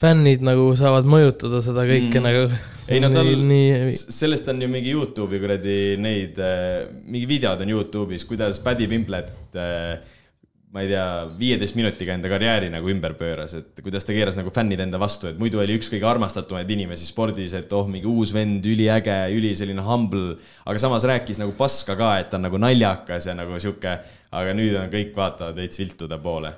fännid 0.00 0.42
nagu 0.44 0.68
saavad 0.78 1.06
mõjutada 1.08 1.62
seda 1.64 1.86
kõike 1.88 2.18
Mm. 2.20 2.26
nagu. 2.26 2.58
Ei, 2.88 3.00
no 3.02 3.08
tal- 3.10 3.30
sellest 3.96 4.48
on 4.48 4.60
ju 4.62 4.68
mingi 4.70 4.92
Youtube'i 4.94 5.40
kuradi 5.42 5.96
neid, 5.98 6.36
mingi 7.06 7.26
videod 7.26 7.60
on 7.64 7.72
Youtube'is, 7.74 8.26
kuidas 8.28 8.60
Paddy 8.62 8.86
Pimplet, 8.86 9.30
ma 10.76 10.82
ei 10.82 10.90
tea, 10.90 11.06
viieteist 11.38 11.76
minutiga 11.78 12.12
enda 12.12 12.28
karjääri 12.28 12.68
nagu 12.70 12.90
ümber 12.92 13.14
pööras, 13.16 13.54
et 13.56 13.80
kuidas 13.80 14.04
ta 14.04 14.12
keeras 14.12 14.36
nagu 14.36 14.50
fännid 14.52 14.82
enda 14.84 14.98
vastu, 15.00 15.30
et 15.30 15.38
muidu 15.40 15.58
oli 15.62 15.78
üks 15.78 15.88
kõige 15.88 16.04
armastatumaid 16.10 16.68
inimesi 16.74 17.06
spordis, 17.08 17.54
et 17.56 17.72
oh, 17.72 17.86
mingi 17.88 18.06
uus 18.10 18.34
vend, 18.36 18.66
üliäge, 18.66 19.16
üli 19.32 19.54
selline 19.56 19.80
humble, 19.86 20.36
aga 20.66 20.82
samas 20.82 21.06
rääkis 21.08 21.40
nagu 21.40 21.54
paska 21.56 21.96
ka, 21.96 22.18
et 22.20 22.30
ta 22.30 22.36
on 22.36 22.46
nagu 22.50 22.60
naljakas 22.60 23.30
ja 23.30 23.34
nagu 23.38 23.56
sihuke, 23.62 23.96
aga 24.36 24.52
nüüd 24.58 24.76
on 24.76 24.92
kõik 24.92 25.16
vaatavad 25.16 25.56
veits 25.56 25.80
viltu 25.80 26.10
ta 26.10 26.18
poole 26.18 26.52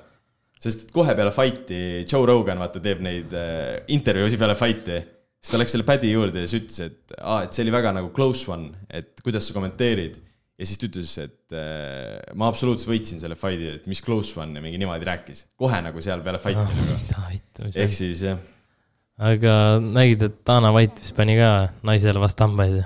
sest 0.59 0.87
et 0.87 0.95
kohe 0.95 1.15
peale 1.15 1.31
fight'i 1.33 1.81
Joe 2.03 2.27
Rogan 2.27 2.59
vaata 2.59 2.81
teeb 2.83 3.03
neid 3.05 3.33
äh, 3.35 3.79
intervjuusid 3.95 4.41
peale 4.41 4.57
fight'i, 4.59 4.99
siis 5.39 5.53
ta 5.53 5.61
läks 5.61 5.75
selle 5.75 5.87
pad'i 5.87 6.11
juurde 6.11 6.43
ja 6.43 6.49
siis 6.49 6.65
ütles, 6.65 6.81
et 6.89 7.15
aa, 7.19 7.45
et 7.45 7.55
see 7.55 7.63
oli 7.65 7.75
väga 7.75 7.93
nagu 7.95 8.11
close 8.15 8.49
one, 8.51 8.73
et 8.91 9.23
kuidas 9.23 9.47
sa 9.47 9.55
kommenteerid. 9.55 10.19
ja 10.59 10.67
siis 10.67 10.81
ta 10.81 10.89
ütles, 10.89 11.15
et 11.23 11.55
äh, 11.55 12.19
ma 12.35 12.51
absoluutselt 12.51 12.91
võitsin 12.91 13.23
selle 13.23 13.39
fight'i, 13.39 13.73
et 13.79 13.89
mis 13.91 14.03
close 14.03 14.35
one 14.39 14.59
ja 14.59 14.65
mingi 14.65 14.81
niimoodi 14.81 15.07
rääkis. 15.07 15.45
kohe 15.59 15.81
nagu 15.85 16.03
seal 16.03 16.23
peale 16.25 16.43
fight'i 16.43 16.67
nagu. 16.67 17.01
mida 17.05 17.27
vittu. 17.31 17.71
ehk 17.73 17.95
siis 17.95 18.27
jah, 18.27 18.43
aga 19.31 19.53
nägid, 19.83 20.27
et 20.27 20.39
Dana 20.47 20.73
White 20.75 21.03
vist 21.03 21.15
pani 21.15 21.39
ka 21.39 21.51
naisele 21.87 22.19
vastu 22.23 22.47
hambaid. 22.47 22.83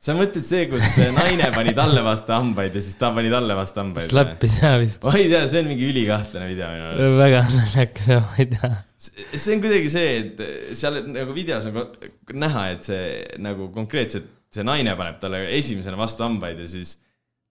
Sa 0.00 0.16
mõtled 0.16 0.44
see, 0.44 0.66
kus 0.70 0.86
naine 1.16 1.50
pani 1.52 1.74
talle 1.76 2.04
vastu 2.04 2.32
hambaid 2.32 2.76
ja 2.76 2.82
siis 2.84 2.96
ta 3.00 3.10
pani 3.16 3.32
talle 3.32 3.56
vastu 3.58 3.82
hambaid? 3.82 4.08
Slappis 4.08 4.56
ja 4.62 4.74
vist. 4.80 5.04
ma 5.04 5.12
ei 5.18 5.28
tea, 5.28 5.42
see 5.50 5.60
on 5.60 5.68
mingi 5.74 5.88
ülikahtlane 5.90 6.48
video 6.48 6.70
minu 6.72 6.88
arust. 6.94 7.18
väga 7.20 7.42
naljakas, 7.52 8.08
ma 8.16 8.40
ei 8.40 8.48
tea. 8.54 8.72
see 9.34 9.54
on 9.56 9.62
kuidagi 9.66 9.92
see, 9.92 10.16
et 10.22 10.42
seal 10.80 11.02
nagu 11.10 11.36
videos 11.36 11.68
on 11.68 11.80
näha, 12.40 12.66
et 12.74 12.88
see 12.88 13.04
nagu 13.44 13.68
konkreetselt 13.76 14.32
see 14.50 14.66
naine 14.66 14.96
paneb 14.98 15.20
talle 15.22 15.44
esimesena 15.58 15.98
vastu 16.00 16.26
hambaid 16.26 16.58
ja 16.64 16.68
siis 16.70 16.96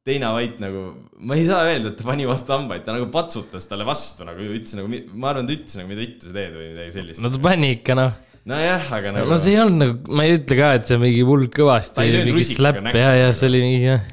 Teina 0.07 0.31
Vait 0.31 0.61
nagu, 0.63 0.81
ma 1.27 1.35
ei 1.35 1.43
saa 1.45 1.65
öelda, 1.67 1.91
et 1.91 1.97
ta 1.99 2.05
pani 2.07 2.25
vastu 2.25 2.53
hambaid, 2.55 2.85
ta 2.85 2.95
nagu 2.95 3.09
patsutas 3.13 3.67
talle 3.69 3.85
vastu 3.85 4.25
nagu 4.25 4.41
ütles 4.55 4.77
nagu, 4.79 4.89
ma 5.13 5.33
arvan, 5.33 5.45
ta 5.45 5.53
ütles 5.53 5.75
nagu, 5.77 5.89
mida 5.91 6.01
vittu 6.01 6.29
sa 6.29 6.35
teed 6.37 6.55
või 6.55 6.69
midagi 6.71 6.93
sellist 6.95 7.23
no 7.23 7.31
ta 7.33 7.41
pani 7.43 7.73
ikka 7.75 7.97
noh, 7.99 8.15
nojah, 8.49 8.87
aga 8.99 9.11
nagu 9.15 9.31
no 9.31 9.39
see 9.41 9.55
ei 9.55 9.61
olnud 9.63 9.83
nagu, 9.83 10.15
ma 10.15 10.27
ei 10.27 10.37
ütle 10.37 10.59
ka, 10.59 10.71
et 10.79 10.87
see 10.89 11.01
mingi 11.01 11.25
hull 11.27 11.49
kõvasti 11.53 12.07
ja, 12.07 13.11
ja 13.19 13.29
see 13.35 13.49
oli 13.49 13.61
mingi 13.65 13.83
jah, 13.87 14.05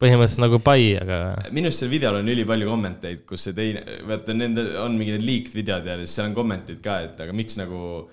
põhimõtteliselt 0.00 0.44
nagu 0.46 0.62
pai, 0.64 0.94
aga 1.00 1.18
minu 1.52 1.68
arust 1.68 1.84
sellel 1.84 1.94
videol 1.96 2.20
on 2.22 2.32
ülipalju 2.34 2.70
kommenteid, 2.70 3.24
kus 3.28 3.48
see 3.48 3.56
teine, 3.56 3.84
vaata 4.08 4.36
nendel 4.36 4.72
on 4.84 4.96
mingi 4.96 5.16
need 5.16 5.26
leaked 5.26 5.58
videod 5.58 5.88
ja 5.90 5.98
siis 6.00 6.16
seal 6.16 6.30
on 6.30 6.38
kommentid 6.38 6.80
ka, 6.84 7.02
et 7.08 7.20
aga 7.20 7.36
miks 7.36 7.58
nagu 7.60 8.06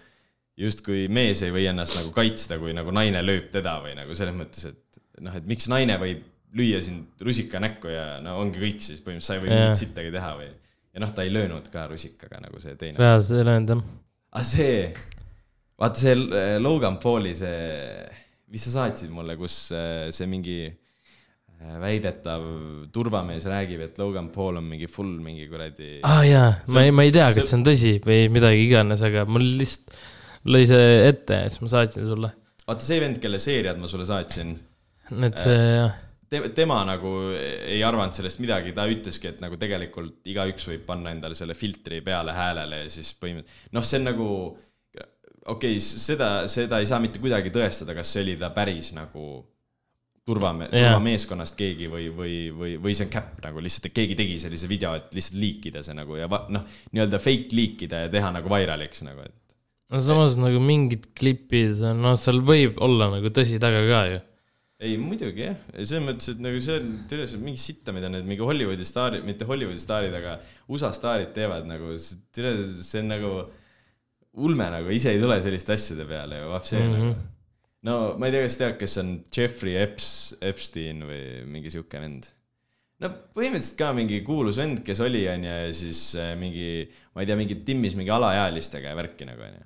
justkui 0.57 1.05
mees 1.13 1.43
ei 1.45 1.53
või 1.53 1.67
ennast 1.69 1.99
nagu 1.99 2.11
kaitsta, 2.15 2.57
kui 2.61 2.73
nagu 2.75 2.91
naine 2.95 3.21
lööb 3.23 3.51
teda 3.53 3.77
või 3.83 3.93
nagu 3.97 4.17
selles 4.17 4.35
mõttes, 4.35 4.71
et 4.71 5.01
noh, 5.23 5.35
et 5.37 5.45
miks 5.49 5.69
naine 5.71 5.99
võib 6.01 6.25
lüüa 6.57 6.79
sind 6.83 7.21
rusika 7.23 7.59
näkku 7.61 7.91
ja 7.91 8.05
no 8.23 8.37
ongi 8.41 8.61
kõik 8.61 8.81
siis 8.83 9.03
põhimõtteliselt, 9.05 9.27
sa 9.27 9.37
ei 9.37 9.43
või 9.43 9.53
mingit 9.53 9.81
sittagi 9.81 10.13
teha 10.13 10.31
või. 10.39 10.49
ja 10.93 11.03
noh, 11.03 11.13
ta 11.13 11.25
ei 11.27 11.33
löönud 11.33 11.67
ka 11.73 11.85
rusikaga 11.91 12.41
nagu 12.43 12.61
see 12.63 12.75
teine. 12.79 12.99
reaalselt 13.01 13.41
ei 13.41 13.47
löönud 13.49 13.73
jah. 13.75 13.83
aga 14.31 14.45
see, 14.47 14.77
vaata 15.77 16.01
see 16.01 16.15
äh, 16.15 16.57
Logan 16.61 16.97
Pauli 17.01 17.33
see, 17.37 18.09
mis 18.51 18.67
sa 18.67 18.75
saatsid 18.79 19.13
mulle, 19.13 19.37
kus 19.39 19.67
äh, 19.75 20.09
see 20.15 20.29
mingi 20.29 20.59
äh, 20.65 21.77
väidetav 21.83 22.45
turvamees 22.93 23.45
räägib, 23.49 23.83
et 23.85 24.01
Logan 24.01 24.31
Paul 24.33 24.61
on 24.61 24.67
mingi 24.71 24.89
full 24.91 25.17
mingi 25.23 25.47
kuradi 25.51 25.99
aa 26.01 26.19
ah, 26.19 26.23
jaa, 26.27 26.49
ma 26.73 26.85
ei, 26.85 26.95
ma 26.95 27.05
ei 27.07 27.13
tea, 27.13 27.29
kas 27.35 27.51
see 27.51 27.59
on 27.59 27.67
tõsi 27.67 27.93
või 28.05 28.25
midagi 28.33 28.65
iganes, 28.65 29.05
aga 29.05 29.27
mul 29.29 29.45
lihtsalt 29.61 29.93
lõi 30.47 30.65
see 30.69 30.91
ette 31.09 31.43
ja 31.43 31.51
siis 31.51 31.63
ma 31.65 31.71
saatsin 31.75 32.09
sulle. 32.09 32.33
vaata 32.65 32.89
see 32.89 32.99
vend, 33.03 33.21
kelle 33.21 33.39
seeriad 33.41 33.79
ma 33.81 33.89
sulle 33.91 34.07
saatsin, 34.09 34.57
et 35.27 35.41
see 35.41 35.57
jah, 35.61 35.95
tema 36.27 36.81
nagu 36.87 37.11
ei 37.37 37.79
arvanud 37.85 38.17
sellest 38.17 38.41
midagi, 38.43 38.73
ta 38.75 38.87
ütleski, 38.89 39.29
et 39.29 39.43
nagu 39.43 39.59
tegelikult 39.59 40.25
igaüks 40.27 40.65
võib 40.71 40.87
panna 40.89 41.13
endale 41.13 41.37
selle 41.37 41.55
filtri 41.55 42.01
peale 42.03 42.33
häälele 42.35 42.81
ja 42.81 42.89
siis 42.91 43.13
põhimõtteliselt, 43.21 43.75
noh, 43.77 43.85
see 43.87 44.01
on 44.01 44.09
nagu 44.09 44.29
okei 45.47 45.77
okay,, 45.77 45.83
seda, 46.07 46.31
seda 46.51 46.81
ei 46.81 46.89
saa 46.89 46.99
mitte 47.03 47.21
kuidagi 47.23 47.53
tõestada, 47.55 47.95
kas 47.97 48.11
see 48.13 48.25
oli 48.25 48.35
ta 48.39 48.51
päris 48.55 48.91
nagu 48.97 49.27
turvame-, 50.27 50.69
turvameeskonnast 50.73 51.57
keegi 51.59 51.89
või, 51.91 52.07
või, 52.13 52.37
või, 52.51 52.75
või 52.83 52.95
see 52.97 53.07
on 53.07 53.13
käpp 53.13 53.41
nagu 53.45 53.63
lihtsalt, 53.63 53.89
et 53.89 53.97
keegi 53.97 54.17
tegi 54.19 54.37
sellise 54.43 54.69
video, 54.69 54.93
et 54.99 55.13
lihtsalt 55.15 55.39
liikida 55.41 55.83
see 55.85 55.97
nagu 55.97 56.17
ja 56.19 56.29
noh, 56.29 56.79
nii-öelda 56.91 57.21
fake 57.23 57.55
liikida 57.55 58.05
ja 58.05 58.13
teha 58.13 58.31
nagu 58.35 58.51
viraliks 58.51 59.05
nagu, 59.07 59.27
et 59.27 59.57
no 59.93 60.01
samas 60.03 60.39
nagu 60.39 60.61
mingid 60.63 61.11
klipid, 61.17 61.83
no 61.95 62.15
seal 62.19 62.41
võib 62.45 62.81
olla 62.83 63.11
nagu 63.15 63.31
tõsi 63.33 63.59
taga 63.63 63.83
ka 63.87 64.01
ju. 64.11 64.23
ei, 64.83 64.97
muidugi 65.01 65.45
jah, 65.47 65.61
selles 65.79 66.03
mõttes, 66.05 66.33
et 66.33 66.41
nagu 66.43 66.59
see 66.63 66.75
on, 66.81 66.91
on 67.07 67.45
mingi 67.45 67.61
sitta, 67.61 67.95
mida 67.95 68.11
need 68.11 68.27
mingi 68.27 68.43
Hollywoodi 68.45 68.85
staarid, 68.87 69.23
mitte 69.27 69.47
Hollywoodi 69.47 69.79
staarid, 69.81 70.17
aga 70.19 70.37
USA 70.67 70.91
staarid 70.95 71.31
teevad 71.37 71.69
nagu, 71.69 71.95
see 71.97 72.99
on 72.99 73.09
nagu 73.15 73.31
ulme 74.37 74.69
nagu, 74.73 74.93
ise 74.93 75.15
ei 75.15 75.21
tule 75.21 75.39
selliste 75.43 75.75
asjade 75.75 76.05
peale 76.09 76.41
ju, 76.43 76.53
see 76.61 76.79
mm. 76.79 76.93
-hmm. 76.93 77.11
nagu. 77.11 77.27
no 77.89 77.99
ma 78.17 78.29
ei 78.29 78.35
tea, 78.35 78.47
kas 78.47 78.57
tead, 78.61 78.79
kes 78.81 78.97
on 79.03 79.13
Jeffrey 79.33 79.77
Eps-, 79.81 80.35
Epstein 80.41 81.05
või 81.07 81.21
mingi 81.49 81.73
sihuke 81.73 82.01
vend 82.01 82.31
no 83.03 83.11
põhimõtteliselt 83.37 83.77
ka 83.79 83.91
mingi 83.97 84.21
kuulus 84.25 84.59
vend, 84.61 84.81
kes 84.85 85.01
oli, 85.05 85.23
onju, 85.29 85.53
ja 85.65 85.73
siis 85.75 86.01
äh, 86.19 86.33
mingi, 86.39 86.87
ma 87.13 87.23
ei 87.23 87.29
tea, 87.29 87.37
mingi 87.39 87.59
timmis 87.67 87.97
mingi 87.97 88.13
alaealistega 88.13 88.93
ja 88.93 88.97
värki 88.97 89.27
nagu, 89.29 89.45
onju. 89.47 89.63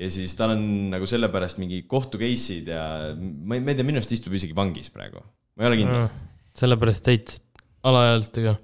ja 0.00 0.10
siis 0.12 0.34
tal 0.38 0.54
on 0.56 0.64
nagu 0.94 1.08
sellepärast 1.08 1.60
mingi 1.60 1.82
kohtu 1.90 2.20
case'id 2.20 2.72
ja 2.72 2.84
ma 3.16 3.58
ei, 3.58 3.64
ma 3.64 3.74
ei 3.74 3.78
tea, 3.78 3.86
minu 3.88 4.00
arust 4.00 4.16
istub 4.16 4.36
isegi 4.36 4.56
vangis 4.56 4.92
praegu. 4.94 5.22
ma 5.56 5.66
ei 5.66 5.72
ole 5.72 5.80
kindel. 5.82 6.08
sellepärast 6.60 7.06
täitsa 7.08 7.64
alaealistega. 7.86 8.56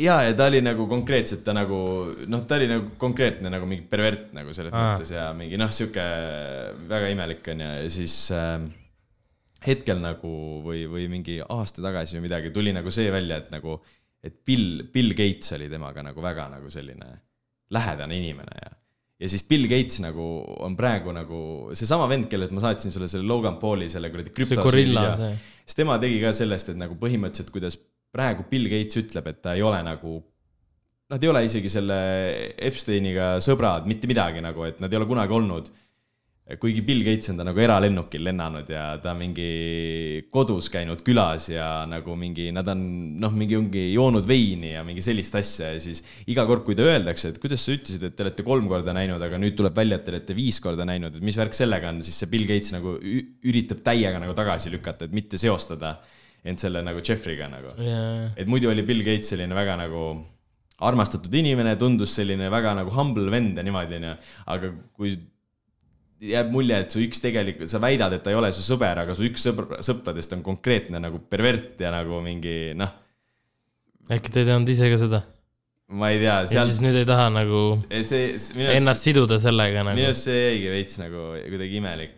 ja, 0.00 0.16
ja 0.26 0.34
ta 0.36 0.48
oli 0.50 0.60
nagu 0.64 0.86
konkreetselt 0.90 1.42
ta 1.46 1.54
nagu 1.56 1.78
noh, 2.30 2.42
ta 2.48 2.58
oli 2.58 2.68
nagu 2.70 2.92
konkreetne 3.00 3.52
nagu 3.52 3.68
mingi 3.68 3.86
pervert 3.90 4.34
nagu 4.36 4.54
selles 4.56 4.74
Aa. 4.74 4.92
mõttes 4.94 5.12
ja 5.14 5.30
mingi 5.36 5.60
noh, 5.60 5.72
sihuke 5.74 6.04
väga 6.90 7.10
imelik 7.14 7.50
onju. 7.54 7.70
Ja 7.84 7.92
siis 7.92 8.16
äh, 8.36 8.58
hetkel 9.66 10.02
nagu 10.02 10.34
või, 10.66 10.84
või 10.90 11.08
mingi 11.12 11.40
aasta 11.44 11.84
tagasi 11.84 12.18
või 12.18 12.28
midagi 12.28 12.52
tuli 12.54 12.74
nagu 12.76 12.92
see 12.94 13.10
välja, 13.12 13.40
et 13.42 13.50
nagu, 13.54 13.78
et 14.24 14.42
Bill, 14.46 14.84
Bill 14.92 15.16
Gates 15.16 15.56
oli 15.56 15.70
temaga 15.72 16.04
nagu 16.06 16.24
väga 16.24 16.50
nagu 16.56 16.72
selline 16.72 17.10
lähedane 17.70 18.16
inimene 18.18 18.62
ja 18.62 18.76
ja 19.20 19.28
siis 19.28 19.44
Bill 19.44 19.68
Gates 19.68 20.00
nagu 20.00 20.24
on 20.64 20.76
praegu 20.78 21.12
nagu 21.12 21.40
seesama 21.76 22.06
vend, 22.08 22.24
kellelt 22.32 22.54
ma 22.56 22.62
saatsin 22.64 22.92
sulle 22.92 23.08
selle 23.10 23.28
Logan 23.28 23.58
Pauli 23.60 23.90
selle 23.92 24.08
kuradi 24.12 24.32
krüpto 24.32 24.64
siis 25.64 25.76
tema 25.76 25.98
tegi 26.00 26.16
ka 26.22 26.32
sellest, 26.36 26.72
et 26.72 26.80
nagu 26.80 26.96
põhimõtteliselt, 27.00 27.52
kuidas 27.52 27.76
praegu 28.14 28.46
Bill 28.50 28.70
Gates 28.70 28.98
ütleb, 29.00 29.30
et 29.30 29.42
ta 29.44 29.54
ei 29.56 29.62
ole 29.66 29.80
nagu, 29.86 30.18
nad 31.10 31.22
ei 31.22 31.30
ole 31.30 31.44
isegi 31.46 31.70
selle 31.70 32.00
Epsteiniga 32.70 33.36
sõbrad, 33.42 33.86
mitte 33.90 34.10
midagi 34.10 34.42
nagu, 34.42 34.66
et 34.66 34.82
nad 34.82 34.90
ei 34.90 35.00
ole 35.00 35.08
kunagi 35.10 35.38
olnud. 35.38 35.70
kuigi 36.58 36.82
Bill 36.82 37.04
Gates 37.06 37.30
on 37.30 37.36
ta 37.38 37.44
nagu 37.46 37.60
eralennukil 37.62 38.24
lennanud 38.26 38.66
ja 38.72 38.96
ta 38.98 39.12
mingi 39.14 40.24
kodus 40.34 40.66
käinud 40.74 41.04
külas 41.06 41.44
ja 41.52 41.84
nagu 41.86 42.16
mingi, 42.18 42.48
nad 42.50 42.66
on 42.72 42.80
noh, 43.22 43.30
mingi 43.30 43.54
ongi 43.54 43.84
joonud 43.92 44.26
veini 44.26 44.72
ja 44.72 44.82
mingi 44.82 45.04
sellist 45.06 45.36
asja 45.38 45.68
ja 45.76 45.78
siis 45.78 46.02
iga 46.26 46.42
kord, 46.50 46.64
kui 46.66 46.74
ta 46.74 46.82
öeldakse, 46.82 47.30
et 47.30 47.38
kuidas 47.38 47.62
sa 47.62 47.76
ütlesid, 47.76 48.02
et 48.02 48.16
te 48.18 48.26
olete 48.26 48.42
kolm 48.42 48.66
korda 48.66 48.90
näinud, 48.96 49.22
aga 49.22 49.38
nüüd 49.38 49.54
tuleb 49.60 49.78
välja, 49.78 50.00
et 50.00 50.08
te 50.08 50.16
olete 50.16 50.34
viis 50.34 50.58
korda 50.58 50.88
näinud, 50.90 51.20
et 51.20 51.22
mis 51.22 51.38
värk 51.38 51.54
sellega 51.54 51.94
on, 51.94 52.02
siis 52.02 52.18
see 52.18 52.32
Bill 52.34 52.50
Gates 52.50 52.74
nagu 52.74 52.96
üritab 52.98 53.86
täiega 53.86 54.18
nagu 54.18 54.34
tagasi 54.34 54.74
lükata, 54.74 55.06
et 55.06 55.14
mitte 55.14 55.38
seostada 55.38 56.00
end 56.44 56.62
selle 56.62 56.82
nagu 56.84 57.02
Jeffrey'ga 57.04 57.48
nagu. 57.52 57.74
jaa, 57.84 58.30
et 58.36 58.50
muidu 58.50 58.70
oli 58.72 58.84
Bill 58.86 59.04
Gates 59.06 59.32
selline 59.34 59.56
väga 59.56 59.76
nagu 59.80 60.04
armastatud 60.80 61.34
inimene, 61.36 61.74
tundus 61.80 62.14
selline 62.16 62.48
väga 62.52 62.72
nagu 62.78 62.92
humble 62.94 63.28
vend 63.32 63.58
ja 63.58 63.64
niimoodi 63.66 63.98
onju, 63.98 64.14
aga 64.54 64.72
kui 64.96 65.12
jääb 66.30 66.50
mulje, 66.52 66.78
et 66.84 66.94
su 66.94 67.02
üks 67.04 67.20
tegelikult, 67.22 67.70
sa 67.70 67.80
väidad, 67.82 68.12
et 68.16 68.24
ta 68.24 68.32
ei 68.32 68.38
ole 68.38 68.50
su 68.52 68.64
sõber, 68.64 69.02
aga 69.02 69.16
su 69.16 69.24
üks 69.28 69.44
sõbr, 69.48 69.78
sõpradest 69.84 70.34
on 70.36 70.44
konkreetne 70.44 71.00
nagu 71.00 71.20
pervert 71.32 71.80
ja 71.80 71.92
nagu 71.94 72.20
mingi 72.24 72.72
noh, 72.76 72.92
äkki 74.10 74.32
te 74.32 74.42
ei 74.42 74.48
teadnud 74.50 74.72
ise 74.72 74.90
ka 74.92 74.98
seda? 75.00 75.22
ma 75.90 76.12
ei 76.12 76.20
tea, 76.20 76.36
ja 76.44 76.50
seal 76.50 76.68
siis 76.68 76.82
nüüd 76.84 77.00
ei 77.00 77.06
taha 77.08 77.26
nagu 77.34 77.60
see, 77.80 78.02
see, 78.06 78.26
minu 78.54 78.68
arust 78.68 78.78
ennast 78.78 79.06
siduda 79.08 79.40
sellega 79.42 79.82
minu 79.82 79.96
nagu. 79.96 80.10
arust 80.12 80.28
see 80.28 80.42
jäigi 80.44 80.72
veits 80.76 81.00
nagu 81.00 81.24
kuidagi 81.40 81.80
imelik. 81.80 82.16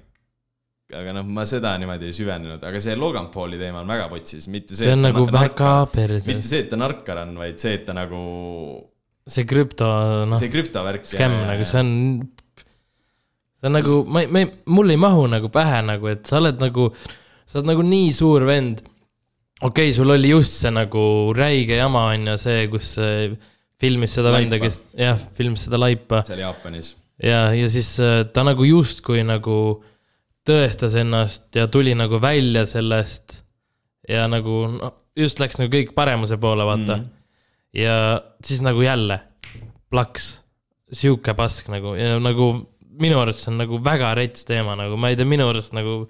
Aga 0.99 1.15
noh, 1.17 1.27
ma 1.37 1.45
seda 1.49 1.73
niimoodi 1.81 2.09
ei 2.11 2.17
süvenenud, 2.17 2.63
aga 2.69 2.81
see 2.83 2.95
Logan 2.99 3.29
Pauli 3.33 3.59
teema 3.61 3.81
on 3.83 3.91
väga 3.91 4.09
potsis, 4.13 4.49
mitte 4.53 4.77
see. 4.77 4.87
see 4.87 4.95
on 4.95 5.05
nagu 5.07 5.25
väga 5.31 5.73
perses 5.93 6.29
mitte. 6.29 6.49
see, 6.49 6.65
et 6.65 6.71
ta 6.73 6.79
narkar 6.81 7.23
on, 7.25 7.35
vaid 7.41 7.61
see, 7.63 7.77
et 7.79 7.87
ta 7.89 7.97
nagu 7.97 8.23
see 9.29 9.47
krüpto, 9.49 9.89
noh, 10.29 10.41
see 10.41 10.53
krüptovärk. 10.53 11.07
skämm 11.09 11.43
nagu, 11.49 11.67
see 11.69 11.83
on, 11.83 11.93
see 13.61 13.71
on 13.71 13.77
nagu, 13.79 13.99
ma 14.07 14.25
ei, 14.25 14.31
ma 14.33 14.43
ei, 14.45 14.51
mul 14.77 14.95
ei 14.95 15.01
mahu 15.01 15.29
nagu 15.33 15.53
pähe 15.53 15.83
nagu, 15.87 16.11
et 16.13 16.29
sa 16.29 16.41
oled 16.43 16.61
nagu, 16.63 16.91
sa 17.47 17.61
oled 17.61 17.73
nagu 17.73 17.87
nii 17.87 18.11
suur 18.17 18.47
vend. 18.49 18.83
okei 19.63 19.91
okay,, 19.91 19.97
sul 19.97 20.13
oli 20.15 20.35
just 20.35 20.59
see 20.61 20.75
nagu 20.75 21.05
räige 21.37 21.79
jama 21.79 22.09
on 22.13 22.35
ju 22.35 22.37
see, 22.43 22.67
kus 22.73 22.97
filmis 23.83 24.19
seda 24.19 24.31
Laipa. 24.31 24.43
venda, 24.43 24.61
kes 24.63 24.83
jah, 24.99 25.25
filmis 25.39 25.65
seda 25.67 25.81
laipa 25.81 26.23
seal 26.27 26.43
Jaapanis. 26.45 26.93
ja, 27.23 27.49
ja 27.55 27.71
siis 27.71 27.95
äh, 28.03 28.23
ta 28.35 28.45
nagu 28.47 28.67
justkui 28.67 29.25
nagu 29.27 29.57
tõestas 30.49 30.97
ennast 30.99 31.55
ja 31.57 31.69
tuli 31.71 31.95
nagu 31.99 32.19
välja 32.23 32.65
sellest 32.67 33.39
ja 34.09 34.27
nagu 34.31 34.65
noh, 34.75 34.95
just 35.19 35.41
läks 35.43 35.61
nagu 35.61 35.71
kõik 35.73 35.95
paremuse 35.95 36.39
poole, 36.43 36.67
vaata 36.67 36.97
mm. 36.97 37.03
-hmm. 37.03 37.09
ja 37.83 37.97
siis 38.45 38.63
nagu 38.65 38.83
jälle 38.83 39.21
plaks, 39.91 40.41
sihuke 40.93 41.35
pask 41.35 41.69
nagu 41.69 41.95
ja 41.95 42.19
nagu 42.19 42.53
minu 43.01 43.19
arust 43.21 43.45
see 43.45 43.53
on 43.53 43.61
nagu 43.63 43.79
väga 43.85 44.15
rets 44.19 44.45
teema 44.49 44.77
nagu, 44.77 44.97
ma 44.97 45.13
ei 45.13 45.17
tea, 45.17 45.29
minu 45.29 45.49
arust 45.49 45.73
nagu 45.77 46.03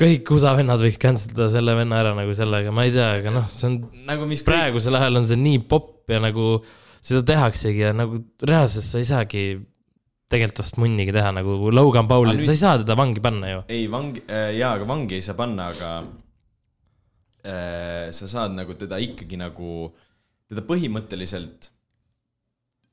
kõik 0.00 0.30
USA 0.32 0.54
vennad 0.56 0.80
võiks 0.80 0.98
cancel 1.00 1.34
ida 1.34 1.50
selle 1.52 1.74
venna 1.76 1.98
ära 2.00 2.12
nagu 2.16 2.32
sellega, 2.36 2.72
ma 2.72 2.86
ei 2.88 2.94
tea, 2.94 3.10
aga 3.18 3.32
noh, 3.34 3.48
see 3.52 3.66
on 3.68 3.80
nagu 4.08 4.28
mis 4.28 4.40
kõik, 4.40 4.52
praegusel 4.52 4.96
ajal 4.96 5.20
on 5.20 5.26
see 5.28 5.40
nii 5.40 5.58
popp 5.68 6.12
ja 6.12 6.20
nagu 6.22 6.60
seda 7.04 7.20
tehaksegi 7.28 7.84
ja 7.84 7.92
nagu 7.96 8.22
reaalselt 8.46 8.86
sa 8.86 9.00
ei 9.00 9.08
saagi 9.08 9.44
tegelikult 10.30 10.62
vast 10.62 10.78
munnigi 10.78 11.12
teha 11.14 11.32
nagu 11.34 11.70
Logan 11.74 12.06
Pauli 12.10 12.36
nüüd- 12.36 12.46
sa 12.46 12.54
ei 12.54 12.60
saa 12.60 12.78
teda 12.82 12.96
vangi 12.98 13.22
panna 13.24 13.50
ju. 13.50 13.62
ei 13.68 13.86
vangi 13.90 14.22
äh,, 14.28 14.52
jaa, 14.60 14.76
aga 14.78 14.86
vangi 14.88 15.18
ei 15.18 15.24
saa 15.26 15.36
panna, 15.38 15.70
aga 15.74 15.90
äh, 17.44 18.10
sa 18.14 18.30
saad 18.30 18.54
nagu 18.56 18.76
teda 18.78 19.00
ikkagi 19.02 19.38
nagu, 19.40 19.90
teda 20.50 20.64
põhimõtteliselt, 20.66 21.70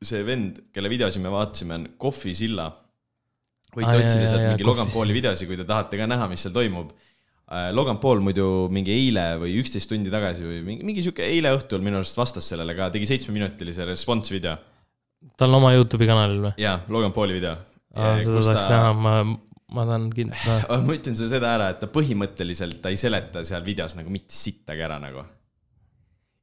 see 0.08 0.24
vend, 0.28 0.62
kelle 0.74 0.92
videosi 0.92 1.22
me 1.24 1.32
vaatasime, 1.34 1.78
on 1.78 1.90
Kohvi 2.00 2.34
Silla. 2.38 2.70
võite 3.76 3.92
jaa, 3.92 4.06
otsida 4.06 4.30
sealt 4.30 4.48
mingi 4.52 4.66
Logan 4.68 4.90
Pauli 4.94 5.16
videosi, 5.18 5.50
kui 5.50 5.58
te 5.60 5.66
tahate 5.68 6.00
ka 6.00 6.08
näha, 6.10 6.30
mis 6.32 6.46
seal 6.46 6.56
toimub. 6.56 6.96
Logan 7.72 8.00
Paul 8.04 8.20
muidu 8.20 8.68
mingi 8.76 8.92
eile 8.92 9.38
või 9.40 9.54
üksteist 9.62 9.88
tundi 9.88 10.12
tagasi 10.12 10.44
või 10.44 10.58
mingi, 10.66 10.84
mingi 10.84 11.04
sihuke 11.06 11.24
eile 11.24 11.54
õhtul 11.56 11.80
minu 11.80 12.02
arust 12.02 12.18
vastas 12.20 12.50
sellele 12.52 12.74
ka, 12.76 12.90
tegi 12.92 13.08
seitsmeminutilise 13.08 13.86
response 13.88 14.34
video. 14.36 14.58
Tal 15.38 15.52
on 15.52 15.60
oma 15.62 15.74
Youtube'i 15.76 16.10
kanalil 16.10 16.46
või? 16.48 16.54
jaa, 16.62 16.80
Logan 16.94 17.14
Pauli 17.16 17.38
video. 17.38 17.56
seda 17.94 18.44
tahaks 18.46 18.70
näha, 18.72 18.94
ma, 18.98 19.16
ma 19.78 19.88
tahan 19.90 20.10
kindlasti 20.16 20.52
näha. 20.52 20.80
ma 20.88 20.98
ütlen 21.00 21.20
sulle 21.20 21.34
seda 21.34 21.54
ära, 21.58 21.72
et 21.74 21.82
ta 21.84 21.92
põhimõtteliselt, 21.92 22.80
ta 22.84 22.94
ei 22.94 23.00
seleta 23.00 23.44
seal 23.48 23.66
videos 23.68 23.98
nagu 24.00 24.14
mitte 24.14 24.36
sittagi 24.38 24.86
ära 24.88 25.00
nagu. 25.04 25.26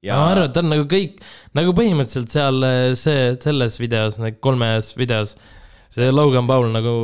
ma 0.04 0.22
arvan, 0.30 0.48
et 0.48 0.56
ta 0.56 0.64
on 0.64 0.72
nagu 0.74 0.86
kõik, 0.90 1.20
nagu 1.58 1.76
põhimõtteliselt 1.76 2.32
seal 2.34 2.70
eh, 2.70 2.86
see, 3.00 3.34
selles 3.42 3.80
videos, 3.80 4.20
kolmes 4.44 4.94
videos, 5.00 5.36
see 5.94 6.10
Logan 6.12 6.50
Paul 6.50 6.72
nagu 6.74 6.96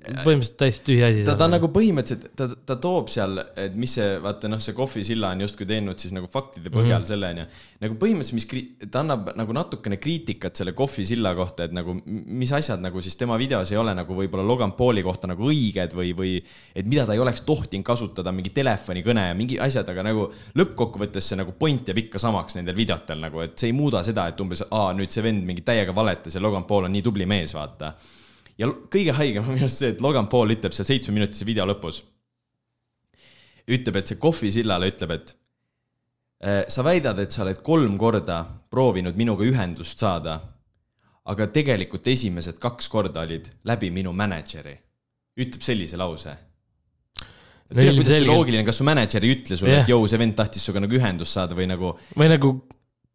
põhimõtteliselt 0.00 0.56
täiesti 0.60 0.86
tühi 0.86 1.02
asi. 1.04 1.24
ta, 1.26 1.34
ta 1.38 1.46
nagu 1.50 1.68
põhimõtteliselt, 1.72 2.30
ta, 2.38 2.46
ta 2.66 2.76
toob 2.80 3.10
seal, 3.12 3.36
et 3.60 3.74
mis 3.78 3.92
see, 3.98 4.14
vaata 4.22 4.48
noh, 4.48 4.60
see 4.62 4.74
Kohvi 4.76 5.02
Silla 5.04 5.32
on 5.34 5.42
justkui 5.44 5.68
teinud 5.68 6.00
siis 6.00 6.14
nagu 6.16 6.28
faktide 6.32 6.72
põhjal 6.72 7.00
mm 7.00 7.04
-hmm. 7.04 7.08
selle 7.10 7.30
onju. 7.34 7.44
nagu 7.84 7.98
põhimõtteliselt, 8.00 8.38
mis 8.38 8.48
kri-, 8.48 8.88
ta 8.88 9.02
annab 9.04 9.32
nagu 9.36 9.56
natukene 9.56 9.98
kriitikat 10.00 10.56
selle 10.56 10.72
Kohvi 10.76 11.04
Silla 11.04 11.34
kohta, 11.36 11.66
et 11.68 11.74
nagu 11.76 11.96
mis 12.06 12.52
asjad 12.56 12.80
nagu 12.80 13.00
siis 13.04 13.16
tema 13.20 13.36
videos 13.40 13.72
ei 13.72 13.80
ole 13.80 13.94
nagu 13.94 14.16
võib-olla 14.16 14.46
Logan 14.46 14.72
Pauli 14.78 15.02
kohta 15.02 15.28
nagu 15.30 15.50
õiged 15.50 15.96
või, 15.96 16.14
või 16.16 16.36
et 16.74 16.86
mida 16.86 17.06
ta 17.06 17.16
ei 17.16 17.20
oleks 17.20 17.44
tohtinud 17.48 17.84
kasutada, 17.84 18.32
mingi 18.32 18.50
telefonikõne 18.56 19.28
ja 19.28 19.34
mingi 19.34 19.58
asjad, 19.60 19.88
aga 19.88 20.06
nagu 20.06 20.30
lõppkokkuvõttes 20.56 21.28
see 21.28 21.40
nagu 21.40 21.52
point 21.52 21.88
jääb 21.88 21.98
ikka 22.06 22.18
samaks 22.18 22.56
nendel 22.56 22.76
videotel 22.76 23.20
nagu, 23.20 23.44
et 23.44 23.58
see 23.58 23.68
ei 23.68 23.76
muuda 23.76 24.02
seda, 24.06 24.28
et 24.30 24.40
umbes, 24.40 24.64
aa 24.70 24.92
nüüd 24.96 25.12
see 25.12 25.22
vend 25.22 25.44
mingi 25.44 25.62
täiega 25.66 25.94
valetas 25.94 26.34
ja 26.34 26.40
Logan 26.40 26.64
Paul 26.64 26.88
on 26.88 26.92
nii 26.92 27.02
tubli 27.04 27.26
mees, 27.28 27.54
vaata 27.54 27.94
ja 28.60 28.68
kõige 28.92 29.14
haigem 29.16 29.46
on 29.46 29.56
minu 29.56 29.66
arust 29.66 29.82
see, 29.82 29.94
et 29.94 30.00
Logan 30.04 30.28
Paul 30.30 30.52
ütleb 30.54 30.74
seal 30.76 30.88
seitsmeminutise 30.88 31.48
video 31.48 31.66
lõpus. 31.68 32.02
ütleb, 33.70 34.00
et 34.00 34.10
see 34.10 34.18
Kohvi 34.18 34.50
sillale 34.50 34.88
ütleb, 34.90 35.10
et 35.14 35.34
"Eh, 36.42 36.64
sa 36.68 36.82
väidad, 36.82 37.18
et 37.20 37.30
sa 37.32 37.42
oled 37.44 37.62
kolm 37.62 37.98
korda 37.98 38.44
proovinud 38.70 39.16
minuga 39.16 39.44
ühendust 39.44 39.98
saada. 39.98 40.40
aga 41.30 41.46
tegelikult 41.46 42.06
esimesed 42.06 42.58
kaks 42.58 42.88
korda 42.88 43.20
olid 43.20 43.50
läbi 43.64 43.90
minu 43.90 44.12
mänedžeri. 44.12 44.78
ütleb 45.38 45.62
sellise 45.62 45.96
lause. 45.96 46.36
No 47.70 47.82
kuidas 47.82 48.08
see 48.08 48.26
loogiline, 48.26 48.64
kas 48.64 48.76
su 48.78 48.84
mänedžer 48.84 49.24
ei 49.24 49.34
ütle 49.36 49.56
sulle 49.56 49.70
yeah., 49.70 49.82
et 49.82 49.88
jõu, 49.92 50.08
see 50.08 50.18
vend 50.18 50.34
tahtis 50.34 50.64
sinuga 50.64 50.80
nagu 50.80 50.96
ühendust 50.98 51.36
saada 51.36 51.54
või 51.54 51.68
nagu 51.70 51.92
või 52.16 52.28
nagu, 52.32 52.64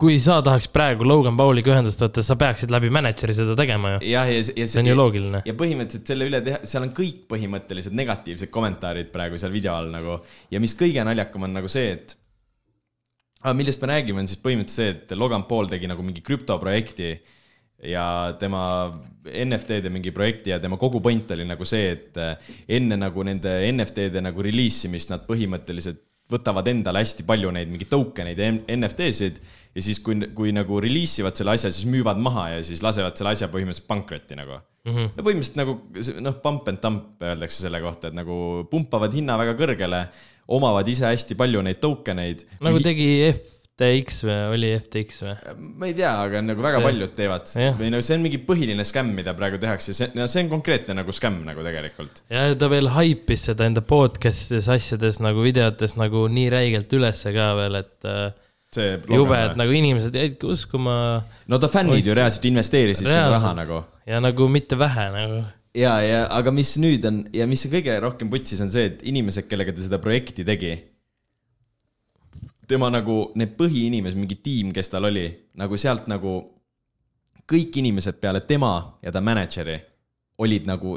kui 0.01 0.17
sa 0.19 0.41
tahaks 0.43 0.67
praegu 0.75 1.05
Logan 1.07 1.37
Pauliga 1.39 1.71
ühendust 1.71 2.01
võtta, 2.03 2.23
sa 2.25 2.35
peaksid 2.39 2.71
läbi 2.73 2.89
mänedžeri 2.91 3.35
seda 3.37 3.55
tegema 3.55 3.93
ju. 3.93 4.01
jah, 4.11 4.27
ja, 4.27 4.41
ja 4.43 4.67
see 4.67 4.81
on 4.81 4.89
ju 4.89 4.95
loogiline. 4.97 5.41
ja 5.47 5.55
põhimõtteliselt 5.55 6.11
selle 6.11 6.27
üle 6.27 6.41
teha, 6.43 6.59
seal 6.67 6.83
on 6.83 6.91
kõik 6.97 7.21
põhimõtteliselt 7.31 7.95
negatiivsed 7.95 8.51
kommentaarid 8.51 9.13
praegu 9.13 9.39
seal 9.39 9.55
video 9.55 9.77
all 9.77 9.87
nagu 9.93 10.17
ja 10.51 10.59
mis 10.63 10.75
kõige 10.75 11.05
naljakam 11.07 11.47
on 11.47 11.55
nagu 11.55 11.71
see, 11.71 11.93
et 11.95 12.15
ah, 13.45 13.55
millest 13.55 13.85
me 13.85 13.93
räägime, 13.93 14.25
on 14.25 14.27
siis 14.27 14.41
põhimõtteliselt 14.43 15.07
see, 15.07 15.15
et 15.15 15.15
Logan 15.19 15.47
Paul 15.47 15.71
tegi 15.71 15.87
nagu 15.87 16.03
mingi 16.03 16.25
krüptoprojekti 16.25 17.13
ja 17.95 18.07
tema 18.39 18.65
NFT-de 19.31 19.91
mingi 19.93 20.11
projekti 20.15 20.51
ja 20.51 20.59
tema 20.59 20.75
kogu 20.81 20.99
point 21.03 21.31
oli 21.31 21.47
nagu 21.47 21.67
see, 21.67 21.95
et 21.95 22.19
enne 22.67 22.99
nagu 22.99 23.23
nende 23.23 23.55
NFT-de 23.71 24.27
nagu 24.27 24.43
release 24.43 24.89
imist 24.89 25.13
nad 25.13 25.23
põhimõtteliselt 25.29 26.03
võtavad 26.31 26.67
endale 26.71 27.03
hästi 27.03 27.25
palju 27.27 27.51
neid 27.53 27.69
mingeid 27.69 27.91
token 27.91 28.31
eid 28.31 28.39
ja 28.41 28.49
NFT-sid 28.75 29.41
ja 29.75 29.83
siis, 29.83 29.99
kui, 30.01 30.17
kui 30.37 30.53
nagu 30.55 30.79
release 30.81 31.21
ivad 31.21 31.37
selle 31.37 31.53
asja, 31.53 31.69
siis 31.73 31.85
müüvad 31.91 32.21
maha 32.21 32.47
ja 32.55 32.61
siis 32.65 32.81
lasevad 32.85 33.17
selle 33.19 33.35
asja 33.35 33.49
põhimõtteliselt 33.53 33.89
pankrotti 33.89 34.37
nagu 34.39 34.57
mm. 34.57 34.93
-hmm. 34.93 35.11
ja 35.17 35.25
põhimõtteliselt 35.27 35.59
nagu 35.61 36.23
noh, 36.25 36.39
pump 36.41 36.71
and 36.71 36.81
dump 36.81 37.25
öeldakse 37.29 37.67
selle 37.67 37.81
kohta, 37.83 38.09
et 38.09 38.17
nagu 38.17 38.37
pumpavad 38.71 39.13
hinna 39.13 39.37
väga 39.41 39.53
kõrgele, 39.59 40.01
omavad 40.57 40.89
ise 40.89 41.05
hästi 41.05 41.37
palju 41.37 41.61
neid 41.65 41.81
token 41.83 42.23
eid. 42.25 42.45
nagu 42.63 42.81
tegi 42.81 43.09
FTX 43.75 44.21
või 44.23 44.35
oli 44.55 44.69
FTX 44.79 45.17
või? 45.25 45.33
ma 45.75 45.87
ei 45.89 45.95
tea, 45.97 46.11
aga 46.23 46.39
nagu 46.45 46.63
väga 46.63 46.79
See- 46.79 46.85
paljud 46.87 47.15
teevad 47.17 47.49
jah. 47.59 47.73
või 47.75 47.89
no 47.91 47.99
see 47.99 48.15
on 48.15 48.21
mingi 48.23 48.39
põhiline 48.47 48.85
skämm, 48.87 49.11
mida 49.17 49.33
praegu 49.35 49.59
tehakse, 49.59 49.91
see, 49.97 50.07
no 50.15 50.27
see 50.31 50.45
on 50.45 50.51
konkreetne 50.53 50.95
nagu 50.95 51.11
skämm 51.15 51.41
nagu 51.43 51.65
tegelikult. 51.65 52.21
ja 52.31 52.45
ta 52.55 52.69
veel 52.71 52.87
haipis 52.95 53.43
seda 53.49 53.67
enda 53.67 53.83
podcast'is 53.83 54.69
asjades 54.71 55.19
nagu 55.19 55.43
videotes 55.43 55.97
nagu 55.99 56.23
nii 56.31 56.47
räigelt 56.55 56.95
ülesse 56.95 57.35
ka 57.35 57.51
veel, 57.59 57.81
et 57.83 58.07
äh, 58.07 58.31
jube, 59.11 59.35
et 59.35 59.59
nagu 59.59 59.75
inimesed 59.75 60.15
jäidki 60.15 60.47
uskuma 60.55 60.95
no 61.51 61.59
ta 61.59 61.67
fännid 61.71 61.99
Oi, 61.99 62.07
ju 62.07 62.15
reaalselt 62.15 62.47
investeerisid 62.47 63.11
sinna 63.11 63.27
raha 63.35 63.53
nagu 63.59 63.83
ja 64.07 64.23
nagu 64.23 64.47
mitte 64.51 64.79
vähe 64.79 65.07
nagu. 65.19 65.43
ja, 65.75 65.99
ja 65.99 66.25
aga 66.31 66.51
mis 66.55 66.77
nüüd 66.79 67.11
on 67.11 67.25
ja 67.35 67.43
mis 67.47 67.67
kõige 67.67 67.99
rohkem 68.07 68.31
putsis 68.31 68.63
on 68.63 68.71
see, 68.71 68.87
et 68.93 69.03
inimesed, 69.03 69.51
kellega 69.51 69.75
ta 69.75 69.83
seda 69.83 69.99
projekti 69.99 70.47
tegi, 70.47 70.77
tema 72.67 72.89
nagu 72.93 73.31
need 73.39 73.55
põhiinimesed, 73.57 74.19
mingi 74.19 74.37
tiim, 74.43 74.71
kes 74.75 74.89
tal 74.91 75.09
oli, 75.09 75.25
nagu 75.59 75.77
sealt 75.79 76.09
nagu 76.11 76.37
kõik 77.45 77.77
inimesed 77.81 78.17
peale 78.21 78.41
tema 78.47 78.73
ja 79.05 79.13
ta 79.13 79.21
mänedžeri 79.21 79.75
olid 80.41 80.65
nagu 80.67 80.95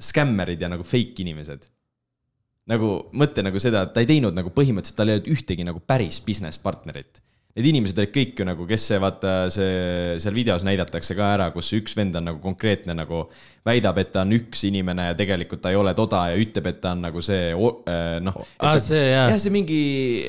skämmerid 0.00 0.60
ja 0.60 0.68
nagu 0.68 0.84
fake 0.84 1.24
inimesed. 1.24 1.72
nagu 2.66 2.88
mõtle 3.14 3.44
nagu 3.46 3.60
seda, 3.62 3.84
et 3.86 3.92
ta 3.94 4.02
ei 4.02 4.08
teinud 4.10 4.34
nagu 4.34 4.50
põhimõtteliselt, 4.50 4.96
tal 4.98 5.12
ei 5.12 5.20
olnud 5.20 5.28
ühtegi 5.30 5.62
nagu 5.62 5.78
päris 5.86 6.16
business 6.26 6.58
partnerit. 6.58 7.20
Need 7.56 7.70
inimesed 7.70 7.96
olid 8.02 8.10
kõik 8.12 8.40
ju 8.40 8.44
nagu, 8.44 8.66
kes 8.68 8.82
see 8.90 8.98
vaata 9.00 9.34
see 9.48 10.16
seal 10.20 10.34
videos 10.36 10.60
näidatakse 10.66 11.14
ka 11.16 11.30
ära, 11.38 11.46
kus 11.54 11.70
üks 11.78 11.94
vend 11.96 12.16
on 12.18 12.26
nagu 12.28 12.40
konkreetne 12.42 12.92
nagu 12.98 13.22
väidab, 13.66 13.96
et 14.02 14.10
ta 14.12 14.22
on 14.26 14.34
üks 14.36 14.60
inimene 14.68 15.06
ja 15.08 15.14
tegelikult 15.16 15.62
ta 15.64 15.70
ei 15.72 15.78
ole 15.80 15.94
toda 15.96 16.20
ja 16.30 16.36
ütleb, 16.38 16.68
et 16.68 16.82
ta 16.84 16.92
on 16.92 17.00
nagu 17.06 17.22
see 17.24 17.48
äh, 17.56 18.18
noh. 18.22 18.36
aa, 18.60 18.74
Ah, 18.74 18.76
see 18.82 19.00
jaa 19.08 19.24
jah, 19.32 19.38
see 19.40 19.54
mingi, 19.54 19.78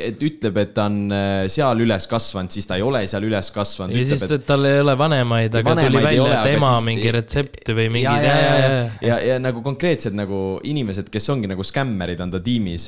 et 0.08 0.24
ütleb, 0.24 0.58
et 0.64 0.72
ta 0.78 0.86
on 0.88 1.12
äh, 1.14 1.44
seal 1.52 1.84
üles 1.84 2.08
kasvanud, 2.10 2.54
siis 2.56 2.66
ta 2.70 2.80
ei 2.80 2.86
ole 2.88 3.04
seal 3.12 3.28
üles 3.28 3.52
kasvanud. 3.54 3.98
ja 4.00 4.06
siis 4.08 4.24
et... 4.24 4.46
tal 4.48 4.64
ei 4.70 4.80
ole 4.86 4.96
vanemaid, 4.98 5.52
aga 5.60 5.74
Vanemaid 5.76 5.92
tuli 5.92 6.06
välja, 6.08 6.30
et 6.46 6.54
ema 6.56 6.72
siis- 6.78 6.88
mingi 6.88 7.12
retsepti 7.18 7.76
või 7.78 7.90
ja, 7.90 7.94
mingi. 7.98 8.06
ja, 8.08 8.38
ja, 8.40 8.56
ja, 8.56 8.88
ja, 9.12 9.20
ja 9.34 9.38
nagu 9.44 9.62
konkreetsed 9.68 10.16
nagu 10.16 10.62
inimesed, 10.64 11.12
kes 11.14 11.28
ongi 11.36 11.52
nagu 11.52 11.66
skämmerid, 11.68 12.24
on 12.24 12.32
ta 12.34 12.40
tiimis. 12.44 12.88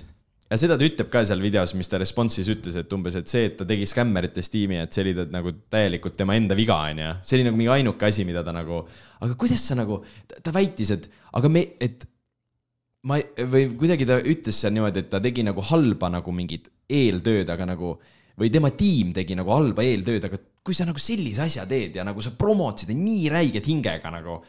Ja 0.50 0.58
seda 0.58 0.78
ta 0.80 0.86
ütleb 0.88 1.10
ka 1.14 1.24
seal 1.28 1.42
videos, 1.44 1.76
mis 1.78 1.90
ta 1.92 2.00
response'is 2.02 2.50
ütles, 2.50 2.78
et 2.82 2.94
umbes, 2.96 3.18
et 3.20 3.30
see, 3.30 3.50
et 3.52 3.58
ta 3.60 3.68
tegi 3.70 3.86
skämmerites 3.90 4.50
tiimi, 4.50 4.80
et 4.82 4.96
see 4.96 5.06
oli 5.06 5.16
ta 5.18 5.26
nagu 5.30 5.54
täielikult 5.72 6.18
tema 6.18 6.38
enda 6.40 6.58
viga, 6.58 6.80
onju. 6.90 7.12
see 7.22 7.40
oli 7.40 7.50
nagu 7.50 7.60
mingi 7.60 7.74
ainuke 7.76 8.10
asi, 8.10 8.26
mida 8.28 8.44
ta 8.46 8.56
nagu, 8.56 8.82
aga 9.20 9.38
kuidas 9.40 9.66
sa 9.70 9.78
nagu, 9.78 10.02
ta 10.42 10.54
väitis, 10.56 10.94
et 10.96 11.10
aga 11.38 11.52
me, 11.54 11.66
et 11.80 12.08
ma 13.08 13.20
või 13.52 13.70
kuidagi 13.80 14.08
ta 14.10 14.20
ütles 14.20 14.58
seal 14.60 14.74
niimoodi, 14.76 15.06
et 15.06 15.12
ta 15.12 15.22
tegi 15.24 15.46
nagu 15.48 15.64
halba 15.70 16.10
nagu 16.18 16.34
mingit 16.36 16.68
eeltööd, 16.90 17.50
aga 17.54 17.70
nagu 17.70 17.94
või 18.40 18.52
tema 18.52 18.72
tiim 18.76 19.14
tegi 19.16 19.38
nagu 19.38 19.52
halba 19.54 19.86
eeltööd, 19.86 20.26
aga 20.26 20.40
kui 20.64 20.76
sa 20.76 20.88
nagu 20.88 21.00
sellise 21.02 21.44
asja 21.46 21.66
teed 21.70 21.96
ja 22.00 22.06
nagu 22.08 22.22
sa 22.24 22.34
promod 22.36 22.82
seda 22.82 22.96
nii 22.96 23.30
räiget 23.32 23.70
hingega 23.70 24.12
nagu, 24.14 24.40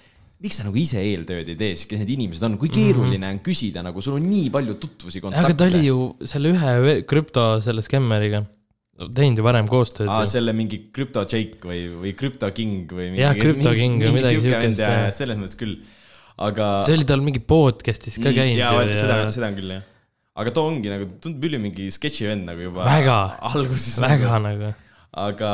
miks 0.41 0.61
sa 0.61 0.65
nagu 0.67 0.79
ise 0.81 1.03
eeltööd 1.03 1.51
ei 1.53 1.59
tee, 1.59 1.75
siis 1.77 1.89
kes 1.91 2.01
need 2.01 2.15
inimesed 2.17 2.47
on, 2.49 2.57
kui 2.61 2.71
keeruline 2.73 3.35
on 3.35 3.43
küsida 3.45 3.85
nagu, 3.85 4.01
sul 4.05 4.17
on 4.17 4.25
nii 4.25 4.49
palju 4.55 4.79
tutvusi, 4.81 5.21
aga 5.21 5.53
ta 5.53 5.69
oli 5.69 5.83
kontakte. 5.83 5.83
ju 5.85 6.31
selle 6.33 6.55
ühe 6.55 6.97
krüpto 7.09 7.51
selle 7.65 7.85
skämmeriga 7.85 8.45
teinud 9.17 9.41
ju 9.41 9.45
varem 9.45 9.69
koostööd 9.71 10.11
aa, 10.13 10.27
selle 10.29 10.53
mingi 10.57 10.83
Crypto 10.93 11.23
Jake 11.25 11.63
või, 11.65 11.85
või 12.03 12.13
Crypto 12.19 12.51
King 12.57 12.91
või. 12.93 13.09
Jah, 13.17 13.33
Crypto 13.39 13.73
King 13.77 14.03
või 14.03 14.17
midagi 14.19 14.43
siukest, 14.45 14.83
selles 15.17 15.41
mõttes 15.41 15.61
küll, 15.61 15.79
aga. 16.41 16.69
see 16.89 16.99
oli 16.99 17.09
tal 17.09 17.25
mingi 17.25 17.41
podcast'is 17.41 18.21
ka 18.21 18.35
käinud 18.35 18.61
jaa, 18.61 18.85
seda, 19.01 19.23
seda 19.33 19.49
on 19.49 19.57
küll 19.57 19.75
jah. 19.77 19.87
aga 20.43 20.55
too 20.57 20.69
ongi 20.69 20.93
nagu, 20.93 21.09
tundub 21.23 21.49
üli 21.49 21.63
mingi 21.63 21.89
sketši 21.95 22.29
vend 22.29 22.49
nagu 22.51 22.69
juba. 22.69 22.85
Väga. 22.89 23.19
väga 24.09 24.43
nagu. 24.45 24.75
aga, 25.19 25.51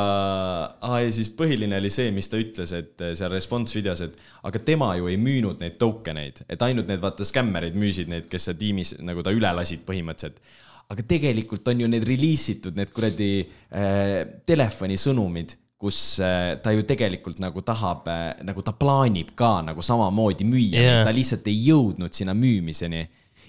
aa 0.85 1.01
ja 1.01 1.13
siis 1.15 1.31
põhiline 1.37 1.79
oli 1.81 1.89
see, 1.93 2.11
mis 2.13 2.29
ta 2.29 2.41
ütles, 2.41 2.73
et 2.77 3.01
eh, 3.01 3.15
seal 3.17 3.33
response 3.33 3.77
videos, 3.77 4.03
et 4.05 4.17
aga 4.49 4.61
tema 4.61 4.91
ju 4.99 5.09
ei 5.09 5.17
müünud 5.21 5.63
neid 5.63 5.79
token 5.81 6.21
eid, 6.21 6.43
et 6.49 6.63
ainult 6.67 6.91
need 6.91 7.01
vaata 7.01 7.25
skämmerid 7.25 7.79
müüsid 7.81 8.13
neid, 8.13 8.29
kes 8.33 8.51
seal 8.51 8.59
tiimis 8.61 8.97
nagu 9.01 9.25
ta 9.25 9.33
üle 9.33 9.53
lasid 9.57 9.87
põhimõtteliselt. 9.89 10.43
aga 10.93 11.03
tegelikult 11.03 11.69
on 11.69 11.81
ju 11.81 11.89
need 11.91 12.05
release 12.07 12.53
itud, 12.53 12.77
need 12.77 12.93
kuradi 12.95 13.31
äh, 13.43 14.19
telefonisõnumid 14.47 15.57
kus 15.81 16.21
äh, 16.25 16.57
ta 16.63 16.73
ju 16.73 16.85
tegelikult 16.89 17.41
nagu 17.41 17.61
tahab 17.65 18.07
äh,, 18.09 18.45
nagu 18.45 18.63
ta 18.65 18.73
plaanib 18.73 19.35
ka 19.37 19.61
nagu 19.65 19.83
samamoodi 19.85 20.45
müüa 20.49 20.81
yeah., 20.81 21.03
ta 21.05 21.13
lihtsalt 21.13 21.49
ei 21.49 21.59
jõudnud 21.69 22.13
sinna 22.13 22.33
müümiseni. 22.37 23.03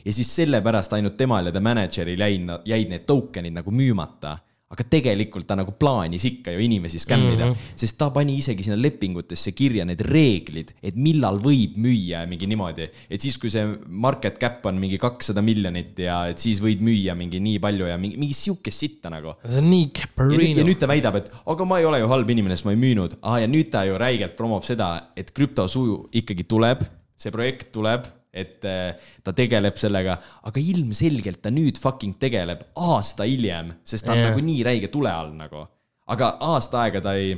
ja 0.05 0.13
siis 0.13 0.33
sellepärast 0.35 0.93
ainult 0.95 1.17
temal 1.19 1.47
ja 1.47 1.51
ta 1.51 1.59
mänedžeril 1.63 2.19
jäid, 2.19 2.51
jäid 2.65 2.91
need 2.91 3.07
token'id 3.07 3.55
nagu 3.59 3.71
müümata 3.71 4.37
aga 4.68 4.84
tegelikult 4.84 5.47
ta 5.47 5.55
nagu 5.55 5.72
plaanis 5.80 6.26
ikka 6.28 6.51
ju 6.51 6.59
inimesi 6.59 6.99
skämmida 6.99 7.45
mm, 7.45 7.53
-hmm. 7.53 7.76
sest 7.80 7.97
ta 7.97 8.09
pani 8.11 8.36
isegi 8.36 8.65
sinna 8.65 8.76
lepingutesse 8.76 9.53
kirja 9.55 9.86
need 9.88 10.01
reeglid, 10.03 10.74
et 10.84 10.95
millal 10.95 11.39
võib 11.39 11.78
müüa 11.80 12.26
mingi 12.28 12.49
niimoodi. 12.51 12.89
et 13.09 13.22
siis, 13.22 13.38
kui 13.38 13.49
see 13.49 13.63
market 13.88 14.38
cap 14.41 14.65
on 14.65 14.76
mingi 14.76 14.99
kakssada 14.99 15.41
miljonit 15.41 15.99
ja 16.03 16.26
et 16.28 16.38
siis 16.43 16.59
võid 16.59 16.84
müüa 16.84 17.15
mingi 17.15 17.39
nii 17.39 17.61
palju 17.63 17.88
ja 17.88 17.97
mingi, 17.97 18.20
mingi 18.20 18.36
sihukest 18.36 18.84
sitta 18.84 19.09
nagu. 19.09 19.38
see 19.45 19.63
on 19.63 19.70
nii 19.72 19.88
Caparino 19.95 20.59
ja. 20.59 20.68
nüüd 20.68 20.84
ta 20.84 20.91
väidab, 20.91 21.15
et 21.15 21.32
aga 21.45 21.65
ma 21.65 21.80
ei 21.80 21.88
ole 21.88 22.03
ju 22.03 22.11
halb 22.11 22.30
inimene, 22.36 22.59
sest 22.59 22.68
ma 22.68 22.76
ei 22.76 22.84
müünud 22.84 23.18
ah,. 23.22 23.39
ja 23.39 23.47
nüüd 23.47 23.72
ta 23.72 23.86
ju 23.88 23.95
räigelt 23.95 24.36
promob 24.36 24.68
seda, 24.68 25.13
et 25.15 25.32
krüptosuju 25.32 26.09
ikkagi 26.11 26.43
tuleb, 26.43 26.84
see 27.15 27.32
projekt 27.32 27.72
tuleb 27.72 28.11
et 28.38 28.67
eh, 28.69 29.09
ta 29.23 29.33
tegeleb 29.35 29.77
sellega, 29.79 30.17
aga 30.49 30.61
ilmselgelt 30.61 31.41
ta 31.43 31.51
nüüd 31.53 31.79
fucking 31.81 32.17
tegeleb 32.21 32.63
aasta 32.75 33.27
hiljem, 33.27 33.73
sest 33.83 34.07
ta 34.07 34.15
on 34.15 34.23
yeah. 34.23 34.31
nagu 34.31 34.45
nii 34.45 34.63
räige 34.67 34.91
tule 34.93 35.11
all 35.11 35.33
nagu. 35.38 35.65
aga 36.07 36.35
aasta 36.53 36.85
aega 36.85 37.01
ta 37.03 37.17
ei, 37.19 37.35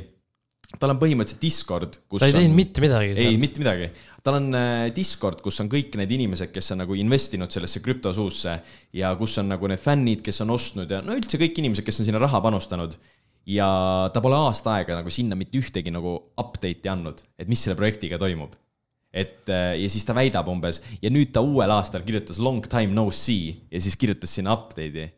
tal 0.78 0.92
on 0.92 1.00
põhimõtteliselt 1.00 1.42
Discord, 1.42 1.98
kus 2.10 2.22
ta 2.22 2.28
ei 2.30 2.36
teinud 2.36 2.58
mitte 2.58 2.82
midagi 2.84 3.14
ei, 3.18 3.38
mitte 3.40 3.62
midagi. 3.62 3.88
tal 4.26 4.38
on 4.38 4.48
äh, 4.54 4.86
Discord, 4.94 5.40
kus 5.42 5.58
on 5.64 5.70
kõik 5.72 5.96
need 5.98 6.12
inimesed, 6.14 6.52
kes 6.54 6.74
on 6.74 6.84
nagu 6.84 6.98
investinud 6.98 7.50
sellesse 7.50 7.82
krüptosuusse 7.82 8.58
ja 9.00 9.14
kus 9.18 9.38
on 9.42 9.50
nagu 9.50 9.70
need 9.70 9.82
fännid, 9.82 10.22
kes 10.26 10.42
on 10.44 10.54
ostnud 10.54 10.90
ja 10.90 11.00
no 11.02 11.16
üldse 11.18 11.40
kõik 11.40 11.58
inimesed, 11.62 11.86
kes 11.86 12.02
on 12.02 12.10
sinna 12.10 12.22
raha 12.22 12.42
panustanud. 12.44 12.98
ja 13.50 13.66
ta 14.14 14.20
pole 14.22 14.36
aasta 14.36 14.76
aega 14.78 15.00
nagu 15.00 15.10
sinna 15.10 15.34
mitte 15.38 15.58
ühtegi 15.58 15.90
nagu 15.90 16.12
update'i 16.38 16.90
andnud, 16.92 17.24
et 17.40 17.48
mis 17.48 17.62
selle 17.64 17.78
projektiga 17.78 18.20
toimub. 18.20 18.54
Et 19.10 19.48
äh, 19.50 19.74
ja 19.80 19.88
siis 19.90 20.06
ta 20.06 20.14
väidab 20.14 20.48
umbes 20.52 20.80
ja 21.02 21.10
nüüd 21.10 21.32
ta 21.34 21.42
uuel 21.42 21.72
aastal 21.74 22.04
kirjutas 22.06 22.38
long 22.38 22.62
time 22.70 22.94
no 22.94 23.08
see 23.14 23.56
ja 23.70 23.82
siis 23.82 23.98
kirjutas 23.98 24.36
sinna 24.38 24.54
update'i. 24.54 25.08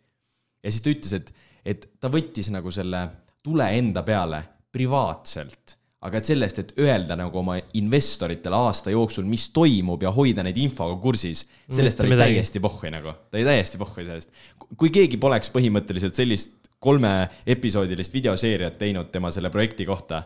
ja 0.63 0.73
siis 0.73 0.83
ta 0.85 0.95
ütles, 0.95 1.13
et, 1.19 1.33
et 1.65 1.87
ta 2.01 2.09
võttis 2.13 2.49
nagu 2.55 2.73
selle 2.73 3.05
tule 3.43 3.69
enda 3.77 4.05
peale 4.07 4.41
privaatselt, 4.73 5.77
aga 6.03 6.19
et 6.19 6.29
sellest, 6.31 6.59
et 6.63 6.73
öelda 6.81 7.17
nagu 7.19 7.39
oma 7.43 7.59
investoritele 7.79 8.57
aasta 8.57 8.95
jooksul, 8.95 9.27
mis 9.29 9.51
toimub 9.55 10.03
ja 10.03 10.13
hoida 10.15 10.45
neid 10.47 10.57
infoga 10.63 10.97
kursis, 11.03 11.45
sellest 11.69 12.01
ta 12.01 12.07
oli 12.09 12.19
täiesti 12.19 12.63
pohhui 12.65 12.91
nagu, 12.95 13.13
ta 13.29 13.39
oli 13.39 13.47
täiesti 13.47 13.81
pohhui 13.83 14.07
sellest. 14.09 14.33
kui 14.81 14.91
keegi 14.95 15.21
poleks 15.21 15.53
põhimõtteliselt 15.53 16.17
sellist 16.19 16.59
kolmeepisoodilist 16.83 18.15
videoseeriat 18.15 18.79
teinud 18.81 19.13
tema 19.15 19.31
selle 19.31 19.53
projekti 19.55 19.87
kohta, 19.87 20.25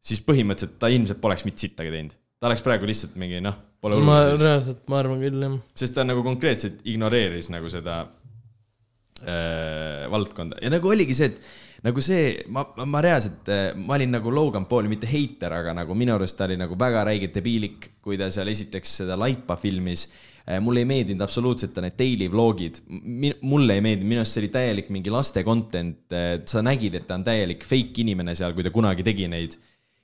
siis 0.00 0.22
põhimõtteliselt 0.24 0.78
ta 0.80 0.88
ilmselt 0.88 1.20
poleks 1.20 1.44
mitte 1.48 1.66
sittagi 1.66 1.92
teinud. 1.92 2.16
Ta 2.40 2.48
oleks 2.48 2.64
praegu 2.64 2.88
lihtsalt 2.88 3.18
mingi 3.20 3.42
noh, 3.44 3.56
pole 3.84 4.00
ma 4.00 4.22
hullu 4.22 4.38
siis 4.38 4.46
reaalselt, 4.48 4.84
ma 4.88 5.00
arvan 5.02 5.20
küll 5.22 5.44
jah. 5.44 5.56
sest 5.82 5.96
ta 5.98 6.06
nagu 6.08 6.24
konkreetselt 6.24 6.80
ignoreeris 6.88 7.50
nagu 7.52 7.68
seda 7.72 8.00
äh, 9.28 10.06
valdkonda 10.12 10.62
ja 10.64 10.72
nagu 10.72 10.88
oligi 10.88 11.16
see, 11.18 11.34
et 11.34 11.84
nagu 11.84 12.02
see, 12.04 12.32
ma, 12.52 12.64
ma 12.88 13.04
reaalselt, 13.04 13.52
ma 13.84 13.96
olin 13.96 14.16
nagu 14.16 14.32
Logan 14.32 14.66
Pauli 14.68 14.90
mitte 14.92 15.08
heiter, 15.08 15.52
aga 15.56 15.76
nagu 15.76 15.96
minu 15.96 16.16
arust 16.16 16.36
ta 16.36 16.48
oli 16.48 16.58
nagu 16.60 16.76
väga 16.80 17.04
räige 17.08 17.30
debiilik, 17.32 17.90
kui 18.04 18.18
ta 18.20 18.28
seal 18.32 18.48
esiteks 18.52 19.00
seda 19.02 19.16
laipa 19.20 19.56
filmis. 19.60 20.08
mulle 20.64 20.80
ei 20.82 20.88
meeldinud 20.88 21.22
absoluutselt 21.22 21.72
ta 21.76 21.82
need 21.84 21.96
daily 21.96 22.26
vlogid, 22.32 22.80
mulle 22.88 23.76
ei 23.76 23.84
meeldinud, 23.84 24.08
minu 24.08 24.20
arust 24.20 24.36
see 24.36 24.42
oli 24.42 24.52
täielik 24.52 24.88
mingi 24.92 25.12
laste 25.12 25.44
content, 25.44 26.16
sa 26.48 26.62
nägid, 26.64 26.96
et 26.96 27.06
ta 27.06 27.16
on 27.16 27.24
täielik 27.24 27.64
fake 27.64 28.02
inimene 28.02 28.34
seal, 28.34 28.56
kui 28.56 28.64
ta 28.66 28.72
kunagi 28.74 29.06
tegi 29.06 29.28
neid 29.30 29.56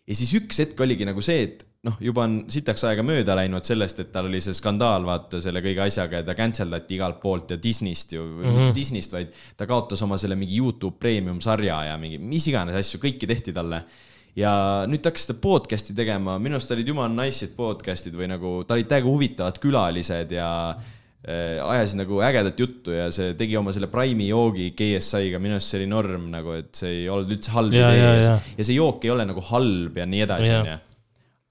ja 0.07 0.17
siis 0.17 0.33
üks 0.39 0.63
hetk 0.63 0.81
oligi 0.85 1.07
nagu 1.09 1.23
see, 1.25 1.47
et 1.49 1.65
noh, 1.87 1.99
juba 2.03 2.25
on 2.27 2.39
sitaks 2.53 2.85
aega 2.89 3.05
mööda 3.07 3.37
läinud 3.39 3.67
sellest, 3.67 4.01
et 4.03 4.11
tal 4.15 4.29
oli 4.31 4.41
see 4.45 4.57
skandaal, 4.57 5.07
vaata 5.07 5.41
selle 5.43 5.63
kõige 5.65 5.85
asjaga 5.87 6.23
ja 6.23 6.27
ta 6.27 6.35
cancel 6.39 6.73
dati 6.73 6.99
igalt 6.99 7.21
poolt 7.23 7.55
ja 7.55 7.61
Disneyst 7.63 8.17
ju 8.17 8.25
mm, 8.25 8.43
-hmm. 8.43 8.59
mitte 8.59 8.77
Disneyst, 8.81 9.15
vaid 9.15 9.33
ta 9.57 9.69
kaotas 9.69 10.03
oma 10.07 10.19
selle 10.21 10.39
mingi 10.39 10.59
Youtube 10.59 10.99
premium 11.01 11.41
sarja 11.45 11.85
ja 11.91 11.97
mingi 12.01 12.19
mis 12.19 12.49
iganes 12.51 12.77
asju, 12.81 13.01
kõiki 13.03 13.29
tehti 13.31 13.55
talle. 13.57 13.85
ja 14.37 14.85
nüüd 14.85 15.01
ta 15.01 15.09
hakkas 15.09 15.31
seda 15.31 15.39
podcast'i 15.41 15.95
tegema, 15.97 16.37
minu 16.39 16.59
arust 16.59 16.75
olid 16.75 16.89
jumala 16.89 17.09
nice'id 17.09 17.55
podcast'id 17.57 18.17
või 18.19 18.29
nagu, 18.29 18.59
tal 18.69 18.77
olid 18.77 18.91
täiega 18.91 19.09
huvitavad 19.09 19.59
külalised 19.63 20.35
ja 20.37 20.49
äh, 20.77 21.57
ajasid 21.65 22.03
nagu 22.03 22.21
ägedat 22.21 22.61
juttu 22.61 22.93
ja 22.93 23.07
see 23.11 23.33
tegi 23.39 23.57
oma 23.57 23.73
selle 23.73 23.89
Prime'i 23.89 24.29
joogi 24.29 24.75
KSI-ga, 24.77 25.41
minu 25.41 25.57
arust 25.57 25.73
see 25.73 25.81
oli 25.81 25.89
norm 25.89 26.29
nagu, 26.35 26.53
et 26.53 26.75
see 26.77 26.99
ei 26.99 27.09
olnud 27.09 27.33
üldse 27.33 27.55
halb 27.57 27.73
Ja, 27.73 27.89
idee 27.89 28.03
ja, 28.03 28.13
ja, 28.13 28.29
ja. 28.29 28.37
ja 28.59 28.69
see 28.69 28.77
jook 28.77 29.09
ei 29.09 29.15
ole 29.15 29.25
nagu 29.25 29.41
halb 29.49 29.97
ja 29.97 30.05
nii 30.05 30.27
edasi, 30.27 30.53
onju. 30.61 30.77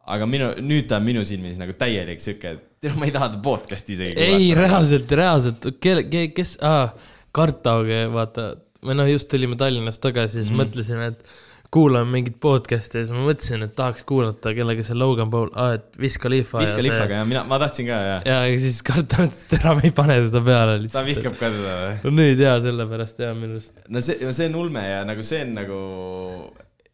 Aga 0.06 0.28
minu, 0.30 0.52
nüüd 0.62 0.90
ta 0.90 1.00
on 1.00 1.08
minu 1.08 1.24
silmis 1.26 1.58
nagu 1.62 1.74
täielik 1.78 2.22
sihuke, 2.22 2.58
et 2.86 2.86
ma 3.00 3.08
ei 3.08 3.16
taha 3.16 3.32
ta 3.34 3.42
podcast'i 3.46 3.96
isegi 3.96 4.22
ei,. 4.22 4.52
reaalselt, 4.58 5.12
reaalselt, 5.18 5.72
kelle, 5.82 6.06
kes 6.36 6.58
ah,, 6.66 6.94
Kartauge, 7.36 8.06
vaata, 8.14 8.54
me 8.88 8.96
noh, 8.96 9.10
just 9.10 9.28
tulime 9.32 9.58
Tallinnast 9.60 10.00
tagasi, 10.04 10.40
siis 10.40 10.54
mm. 10.54 10.62
mõtlesime, 10.62 11.10
et 11.12 11.34
kuulame 11.74 12.08
mingit 12.14 12.38
podcast'i 12.40 13.02
ja 13.02 13.08
siis 13.08 13.16
ma 13.16 13.26
mõtlesin, 13.26 13.66
et 13.66 13.74
tahaks 13.76 14.06
kuulata, 14.08 14.54
kellega 14.56 14.86
see 14.86 14.96
Logan 14.96 15.32
Paul 15.34 15.50
ah,, 15.60 15.74
et 15.80 15.98
Wiz 16.00 16.20
Khalifa. 16.22 16.62
viska 16.62 16.86
lihvaga 16.86 17.18
ja 17.20 17.26
mina, 17.28 17.42
ma 17.50 17.60
tahtsin 17.60 17.90
ka 17.90 17.98
ja. 17.98 18.20
ja, 18.30 18.38
ja 18.48 18.62
siis 18.62 18.78
Kartau 18.86 19.26
ütles, 19.26 19.42
et 19.50 19.58
ära 19.58 19.74
me 19.76 19.88
ei 19.90 19.96
pane 19.96 20.20
seda 20.28 20.44
peale 20.46 20.78
ta 20.78 20.84
lihtsalt. 20.86 21.10
vihkab 21.10 21.36
ka 21.42 21.50
teda 21.58 21.74
või? 21.82 21.98
no 22.06 22.14
nüüd 22.22 22.46
jaa, 22.46 22.56
sellepärast 22.64 23.26
jaa, 23.26 23.34
minu 23.36 23.58
arust. 23.58 23.84
no 23.90 24.06
see, 24.06 24.32
see 24.38 24.48
on 24.54 24.62
ulme 24.62 24.86
ja 24.86 25.02
nagu 25.10 25.26
see 25.26 25.42
on 25.48 25.52
nagu, 25.58 25.82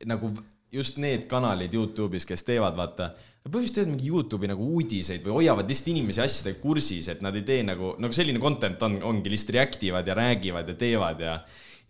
nagu 0.10 0.34
just 0.72 0.98
need 1.04 1.28
kanalid 1.32 1.74
Youtube'is, 1.76 2.26
kes 2.28 2.46
teevad, 2.48 2.78
vaata, 2.78 3.12
põhimõtteliselt 3.44 3.76
teevad 3.80 3.92
mingi 3.96 4.12
Youtube'i 4.12 4.52
nagu 4.52 4.68
uudiseid 4.76 5.26
või 5.26 5.42
hoiavad 5.42 5.68
lihtsalt 5.70 5.92
inimesi 5.92 6.24
asjadega 6.24 6.62
kursis, 6.64 7.10
et 7.12 7.26
nad 7.26 7.36
ei 7.36 7.44
tee 7.48 7.66
nagu, 7.68 7.96
nagu 8.02 8.16
selline 8.16 8.40
content 8.42 8.82
on, 8.88 9.02
ongi 9.10 9.34
lihtsalt 9.34 9.56
react 9.58 9.84
ivad 9.88 10.08
ja 10.08 10.16
räägivad 10.18 10.72
ja 10.72 10.78
teevad 10.86 11.28
ja 11.28 11.36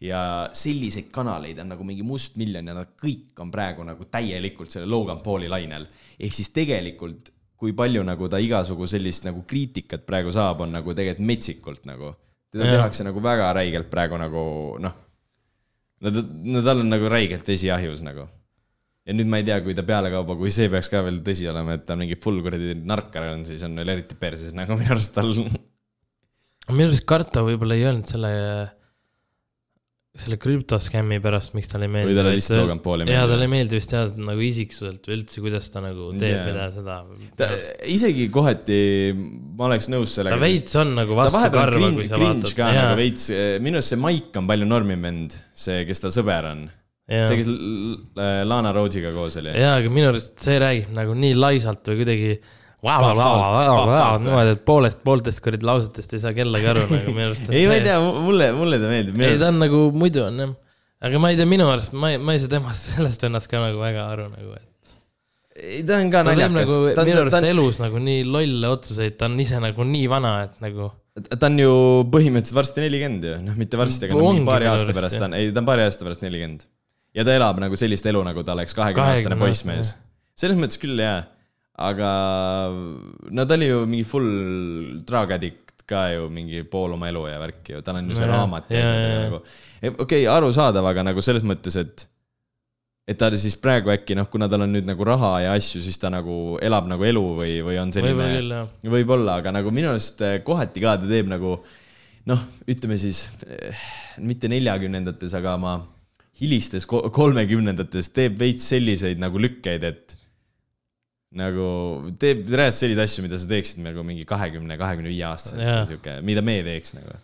ja 0.01 0.21
selliseid 0.57 1.11
kanaleid 1.13 1.59
on 1.61 1.69
nagu 1.75 1.85
mingi 1.85 2.01
mustmiljon 2.05 2.71
ja 2.71 2.73
nad 2.73 2.95
kõik 2.97 3.37
on 3.43 3.51
praegu 3.53 3.85
nagu 3.85 4.07
täielikult 4.09 4.73
selle 4.73 4.89
Logan 4.89 5.21
Pauli 5.21 5.49
lainel. 5.49 5.85
ehk 6.17 6.33
siis 6.33 6.49
tegelikult, 6.49 7.29
kui 7.53 7.75
palju 7.77 8.01
nagu 8.03 8.29
ta 8.29 8.39
igasugu 8.41 8.87
sellist 8.89 9.27
nagu 9.27 9.43
kriitikat 9.45 10.05
praegu 10.07 10.33
saab, 10.33 10.65
on 10.65 10.73
nagu 10.73 10.95
tegelikult 10.97 11.27
metsikult 11.27 11.85
nagu. 11.85 12.15
teda 12.51 12.65
Jah. 12.65 12.75
tehakse 12.79 13.05
nagu 13.05 13.21
väga 13.21 13.53
räigelt 13.53 13.89
praegu 13.93 14.17
nagu 14.17 14.43
noh, 14.81 14.95
no 16.01 16.63
tal 16.65 16.79
on 16.81 16.89
nagu 16.89 17.05
räigelt 17.05 17.47
vesi 17.47 17.69
ahjus 17.69 18.01
nagu. 18.01 18.25
Ja 19.07 19.15
nüüd 19.17 19.29
ma 19.31 19.41
ei 19.41 19.47
tea, 19.47 19.59
kui 19.65 19.75
ta 19.77 19.85
pealekauba, 19.85 20.37
kui 20.39 20.51
see 20.53 20.69
peaks 20.71 20.91
ka 20.91 21.01
veel 21.05 21.21
tõsi 21.25 21.49
olema, 21.51 21.77
et 21.77 21.87
ta 21.87 21.97
mingi 21.99 22.17
full 22.21 22.43
kuradi 22.45 22.75
narkar 22.85 23.31
on, 23.31 23.45
siis 23.47 23.63
on 23.67 23.79
veel 23.81 23.95
eriti 23.95 24.17
perses 24.19 24.53
nagu 24.57 24.77
minu 24.77 24.93
arust 24.93 25.15
tal. 25.15 25.31
minu 26.69 26.91
arust 26.91 27.07
Kartau 27.09 27.47
võib-olla 27.47 27.77
ei 27.79 27.87
öelnud 27.87 28.11
selle, 28.11 28.31
selle 30.21 30.37
krüptoskämmi 30.43 31.17
pärast, 31.23 31.55
miks 31.57 31.71
talle 31.71 31.87
ei 31.89 31.93
meeldi. 31.95 32.11
või 32.11 32.19
talle 32.19 32.33
lihtsalt 32.35 32.61
Logan 32.61 32.83
Paul 32.85 33.05
ei 33.07 33.15
jaa, 33.15 33.23
talle 33.31 33.47
ei 33.47 33.51
meeldi 33.55 33.79
vist 33.79 33.95
jah, 33.95 34.11
nagu 34.29 34.43
isiksuselt 34.45 35.09
või 35.09 35.17
üldse, 35.17 35.41
kuidas 35.47 35.71
ta 35.73 35.81
nagu 35.81 36.09
teeb 36.21 36.35
Jaa. 36.35 36.43
mida 36.51 36.67
seda. 36.75 36.97
ta 37.39 37.47
isegi 37.89 38.27
kohati, 38.35 38.77
ma 39.17 39.71
oleks 39.71 39.89
nõus 39.89 40.13
ta 40.13 40.19
sellega. 40.19 40.37
veits 40.45 40.77
on 40.77 40.93
nagu 40.99 41.17
ta 41.17 41.25
vastu 41.25 41.55
karva, 41.57 41.89
kui 41.97 42.05
sa 42.11 42.21
vaatad. 42.21 42.53
ka 42.59 42.69
nagu 42.77 43.01
veits, 43.01 43.25
minu 43.65 43.81
arust 43.81 43.95
see 43.95 44.03
Mike 44.03 44.43
on 44.43 44.53
palju 44.53 44.69
normim 44.69 45.09
vend, 45.09 45.39
see, 45.57 45.81
kes 45.89 46.05
ta 46.05 46.13
sõber 46.13 46.51
on. 46.53 46.69
see, 47.09 47.37
kes 47.41 47.49
L- 47.51 48.47
Lana 48.47 48.71
Rhoodsiga 48.75 49.11
koos 49.15 49.37
oli. 49.41 49.53
jaa, 49.57 49.77
aga 49.81 49.93
minu 49.93 50.11
arust 50.11 50.39
see 50.41 50.57
räägib 50.61 50.91
nagu 50.95 51.15
nii 51.17 51.37
laisalt 51.37 51.87
või 51.91 52.01
kuidagi 52.03 52.33
niimoodi, 54.25 54.55
et 54.55 54.63
poolest, 54.65 55.01
pooltest 55.05 55.43
kuradi 55.45 55.67
lausetest 55.69 56.15
ei 56.17 56.23
saa 56.23 56.33
kellegi 56.37 56.69
aru 56.71 56.87
nagu 56.89 57.13
minu 57.13 57.27
arust. 57.29 57.51
ei, 57.53 57.67
ma 57.69 57.77
ei 57.77 57.85
tea, 57.85 57.99
mulle, 58.01 58.49
mulle 58.57 58.81
ta 58.81 58.89
meeldib. 58.89 59.21
ei, 59.21 59.37
ta 59.41 59.51
on 59.51 59.61
nagu 59.61 59.83
muidu 59.93 60.25
on 60.25 60.43
jah. 60.45 60.55
aga 61.09 61.21
ma 61.21 61.31
ei 61.33 61.39
tea, 61.39 61.49
minu 61.49 61.69
arust 61.69 61.93
ma 61.93 62.13
ei, 62.13 62.19
ma 62.21 62.35
ei 62.35 62.41
saa 62.43 62.55
temast, 62.55 62.89
sellest 62.95 63.27
vennast 63.27 63.51
ka 63.51 63.61
nagu 63.61 63.81
väga 63.81 64.07
aru 64.15 64.29
nagu, 64.31 64.55
et 64.57 64.95
ei, 65.61 65.83
ta 65.85 65.99
on 65.99 66.09
ka 66.13 66.23
naljakas 66.25 66.73
nagu. 66.73 66.81
minu 67.11 67.21
arust 67.25 67.37
ta, 67.37 67.45
elus 67.51 67.83
nagu 67.83 68.01
nii 68.01 68.25
lolle 68.25 68.73
otsuseid, 68.77 69.19
ta 69.19 69.29
on 69.29 69.37
ise 69.43 69.61
nagu 69.61 69.85
nii 69.93 70.09
vana, 70.11 70.35
et 70.47 70.57
nagu 70.63 70.89
ta 71.27 71.49
on 71.51 71.57
ju 71.59 71.71
põhimõtteliselt 72.11 72.55
varsti 72.57 72.85
nelikümmend 72.85 73.25
ju, 73.27 73.39
noh, 73.45 73.57
mitte 73.59 73.77
varsti, 73.79 74.07
aga 74.07 74.15
no, 74.15 74.45
paari 74.47 74.69
aasta 74.71 74.95
pärast 74.95 75.19
ta 75.19 75.27
on, 75.27 75.35
ei, 75.37 75.51
ta 75.51 75.61
on 75.61 75.67
paari 75.67 75.83
aasta 75.85 76.07
pärast 76.07 76.23
nelikümmend. 76.23 76.63
Ja 77.15 77.25
ta 77.27 77.35
elab 77.35 77.59
nagu 77.63 77.77
sellist 77.79 78.07
elu, 78.07 78.23
nagu 78.27 78.43
ta 78.47 78.55
oleks 78.55 78.75
kahekümne 78.77 79.15
aastane 79.15 79.37
20 79.37 79.45
poissmees. 79.45 79.95
selles 80.37 80.59
mõttes 80.59 80.79
küll 80.81 80.99
jaa, 81.01 81.23
aga 81.89 82.11
no 83.31 83.47
ta 83.47 83.57
oli 83.59 83.71
ju 83.71 83.83
mingi 83.89 84.07
full 84.07 84.31
drug 85.07 85.35
addict 85.37 85.83
ka 85.91 86.05
ju 86.13 86.29
mingi 86.31 86.63
pool 86.71 86.95
oma 86.95 87.09
elu 87.11 87.25
ja 87.27 87.41
värki 87.41 87.75
ju, 87.75 87.81
tal 87.83 87.99
on 87.99 88.07
ju 88.07 88.15
see 88.15 88.27
Nojah, 88.27 88.39
raamat 88.39 88.71
ja 88.71 88.85
jaa. 88.85 89.19
nagu. 89.25 89.41
okei 89.41 89.97
okay,, 90.05 90.23
arusaadav, 90.31 90.87
aga 90.93 91.05
nagu 91.11 91.23
selles 91.25 91.45
mõttes, 91.47 91.77
et 91.81 92.07
et 93.11 93.17
ta 93.19 93.27
siis 93.35 93.57
praegu 93.59 93.91
äkki 93.91 94.15
noh, 94.15 94.27
kuna 94.31 94.47
tal 94.47 94.63
on 94.63 94.71
nüüd 94.71 94.87
nagu 94.87 95.05
raha 95.07 95.33
ja 95.43 95.55
asju, 95.57 95.81
siis 95.83 95.97
ta 95.99 96.11
nagu 96.13 96.57
elab 96.63 96.87
nagu 96.87 97.03
elu 97.03 97.23
või, 97.41 97.55
või 97.65 97.79
on 97.81 97.91
selline 97.91 98.61
võib-olla, 98.93 99.39
aga 99.41 99.51
nagu 99.57 99.73
minu 99.73 99.91
arust 99.91 100.21
eh, 100.25 100.37
kohati 100.45 100.83
ka 100.83 100.95
ta 101.01 101.09
teeb 101.09 101.27
nagu, 101.31 101.57
noh, 102.29 102.45
ütleme 102.71 102.99
siis 103.01 103.25
eh, 103.47 103.81
mitte 104.21 104.51
neljakümnendates, 104.51 105.33
aga 105.41 105.57
ma 105.59 105.79
hilistes 106.41 106.87
ko- 106.89 107.05
kolmekümnendates 107.13 108.09
teeb 108.15 108.39
veits 108.41 108.65
selliseid 108.73 109.21
nagu 109.21 109.39
lükkeid, 109.41 109.83
et 109.85 110.15
nagu 111.37 111.65
teeb 112.19 112.43
reaalselt 112.49 112.81
selliseid 112.87 113.03
asju, 113.05 113.25
mida 113.27 113.37
sa 113.39 113.47
teeksid 113.51 113.83
nagu 113.85 114.03
mingi 114.07 114.25
kahekümne, 114.27 114.75
kahekümne 114.79 115.11
viie 115.11 115.23
aastaselt 115.29 115.63
Jaa. 115.63 115.85
sihuke, 115.87 116.17
mida 116.27 116.43
me 116.43 116.57
teeks 116.65 116.95
nagu. 116.97 117.15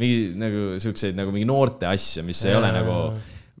mingi 0.00 0.34
nagu 0.36 0.66
siukseid 0.82 1.16
nagu 1.16 1.32
mingi 1.32 1.46
noorte 1.48 1.86
asju, 1.88 2.26
mis 2.26 2.42
ei 2.44 2.52
Jaa, 2.52 2.60
ole 2.60 2.72
nagu 2.74 2.98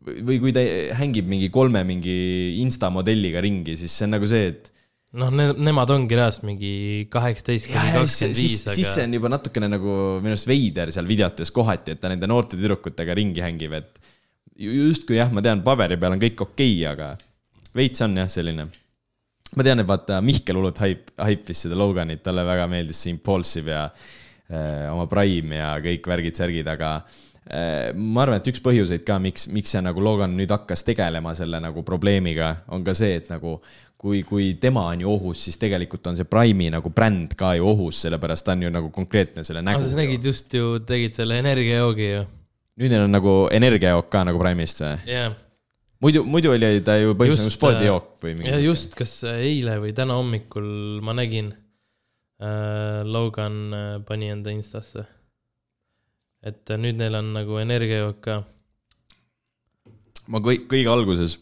või 0.04 0.36
kui 0.42 0.52
ta 0.52 0.60
hängib 0.98 1.28
mingi 1.30 1.48
kolme 1.52 1.80
mingi 1.88 2.14
insta 2.60 2.90
modelliga 2.92 3.40
ringi, 3.44 3.78
siis 3.80 3.94
see 3.96 4.04
on 4.08 4.12
nagu 4.18 4.28
see, 4.28 4.50
et 4.50 4.68
noh, 5.16 5.30
nemad 5.32 5.92
ongi 5.94 6.18
reaalselt 6.18 6.44
mingi 6.44 6.74
kaheksateist 7.12 7.70
kuni 7.70 7.94
kakskümmend 7.94 8.40
viis, 8.42 8.58
siis 8.66 8.90
see 8.90 9.06
aga 9.06 9.08
on 9.08 9.16
juba 9.16 9.30
natukene 9.32 9.70
nagu 9.72 9.94
minu 10.18 10.34
arust 10.34 10.50
veider 10.50 10.92
seal 10.92 11.08
videotes 11.08 11.54
kohati, 11.54 11.94
et 11.94 12.02
ta 12.02 12.12
nende 12.12 12.28
noorte 12.28 12.58
tüdrukutega 12.58 13.16
ringi 13.16 13.40
hängib, 13.46 13.78
et 13.80 14.03
justkui 14.56 15.18
jah, 15.18 15.32
ma 15.34 15.42
tean, 15.44 15.62
paberi 15.66 15.98
peal 16.00 16.16
on 16.16 16.22
kõik 16.22 16.42
okei 16.46 16.74
okay,, 16.78 16.88
aga 16.92 17.12
veits 17.74 18.04
on 18.06 18.16
jah, 18.22 18.30
selline. 18.30 18.68
ma 19.54 19.66
tean, 19.66 19.82
et 19.82 19.88
vaata 19.88 20.20
Mihkel 20.24 20.58
hullult 20.58 20.80
haip, 20.82 21.12
haipis 21.18 21.64
seda 21.66 21.78
Loganit, 21.78 22.22
talle 22.24 22.44
väga 22.46 22.66
meeldis 22.70 23.04
see 23.04 23.14
Impulsive 23.14 23.74
ja 23.74 23.84
äh, 23.86 24.90
oma 24.92 25.06
Prime 25.10 25.60
ja 25.60 25.70
kõik 25.82 26.06
värgid-särgid, 26.10 26.70
aga 26.70 26.96
äh, 26.98 27.90
ma 27.94 28.24
arvan, 28.24 28.40
et 28.40 28.52
üks 28.52 28.62
põhjuseid 28.64 29.06
ka, 29.06 29.18
miks, 29.22 29.48
miks 29.54 29.74
see 29.74 29.82
nagu 29.84 30.02
Logan 30.02 30.36
nüüd 30.38 30.54
hakkas 30.54 30.86
tegelema 30.86 31.34
selle 31.38 31.62
nagu 31.62 31.86
probleemiga, 31.86 32.54
on 32.74 32.86
ka 32.86 32.94
see, 32.98 33.18
et 33.22 33.30
nagu 33.34 33.58
kui, 34.04 34.22
kui 34.26 34.52
tema 34.60 34.84
on 34.92 35.00
ju 35.00 35.10
ohus, 35.10 35.46
siis 35.46 35.58
tegelikult 35.60 36.06
on 36.10 36.18
see 36.18 36.28
Prime'i 36.28 36.70
nagu 36.74 36.90
bränd 36.94 37.34
ka 37.40 37.54
ju 37.58 37.66
ohus, 37.70 38.02
sellepärast 38.04 38.46
ta 38.46 38.54
on 38.54 38.66
ju 38.66 38.72
nagu 38.74 38.90
konkreetne 38.94 39.46
selle 39.46 39.62
aga 39.64 39.72
nägu 39.72 39.86
sa. 39.86 39.98
nägid 39.98 40.30
just 40.30 40.54
ju, 40.54 40.78
tegid 40.86 41.16
selle 41.16 41.38
energiajoogi 41.40 42.10
ju, 42.10 42.24
nüüd 42.80 42.90
neil 42.90 43.06
on 43.06 43.14
nagu 43.14 43.34
energiajook 43.54 44.08
ka 44.10 44.24
nagu 44.28 44.40
Prime'ist 44.40 44.82
või? 44.82 44.94
jah. 45.06 45.34
muidu, 46.02 46.24
muidu 46.26 46.54
oli 46.54 46.80
ta 46.86 46.96
ju 46.98 47.14
põhimõtteliselt 47.14 47.46
nagu 47.46 47.56
spordijook 47.56 48.08
või 48.24 48.32
ja 48.32 48.38
mingi. 48.40 48.54
just, 48.66 48.96
kas 48.98 49.12
eile 49.30 49.78
või 49.82 49.94
täna 49.96 50.16
hommikul 50.18 50.70
ma 51.06 51.14
nägin 51.16 51.52
äh,, 51.54 53.02
Logan 53.06 53.60
äh, 53.70 53.84
pani 54.06 54.32
enda 54.34 54.54
instasse. 54.54 55.06
et 56.42 56.70
äh, 56.70 56.80
nüüd 56.80 56.98
neil 56.98 57.14
on 57.20 57.30
nagu 57.36 57.60
energiajook 57.62 58.22
ka. 58.26 58.40
ma 60.34 60.42
kõik, 60.42 60.66
kõige 60.72 60.90
alguses, 60.90 61.38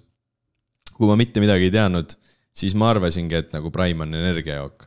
kui 0.93 1.09
ma 1.09 1.17
mitte 1.17 1.41
midagi 1.41 1.71
ei 1.71 1.77
teadnud, 1.79 2.13
siis 2.53 2.77
ma 2.77 2.93
arvasingi, 2.93 3.41
et 3.41 3.57
nagu 3.57 3.73
Prime 3.73 4.05
on 4.05 4.21
energiajook. 4.21 4.85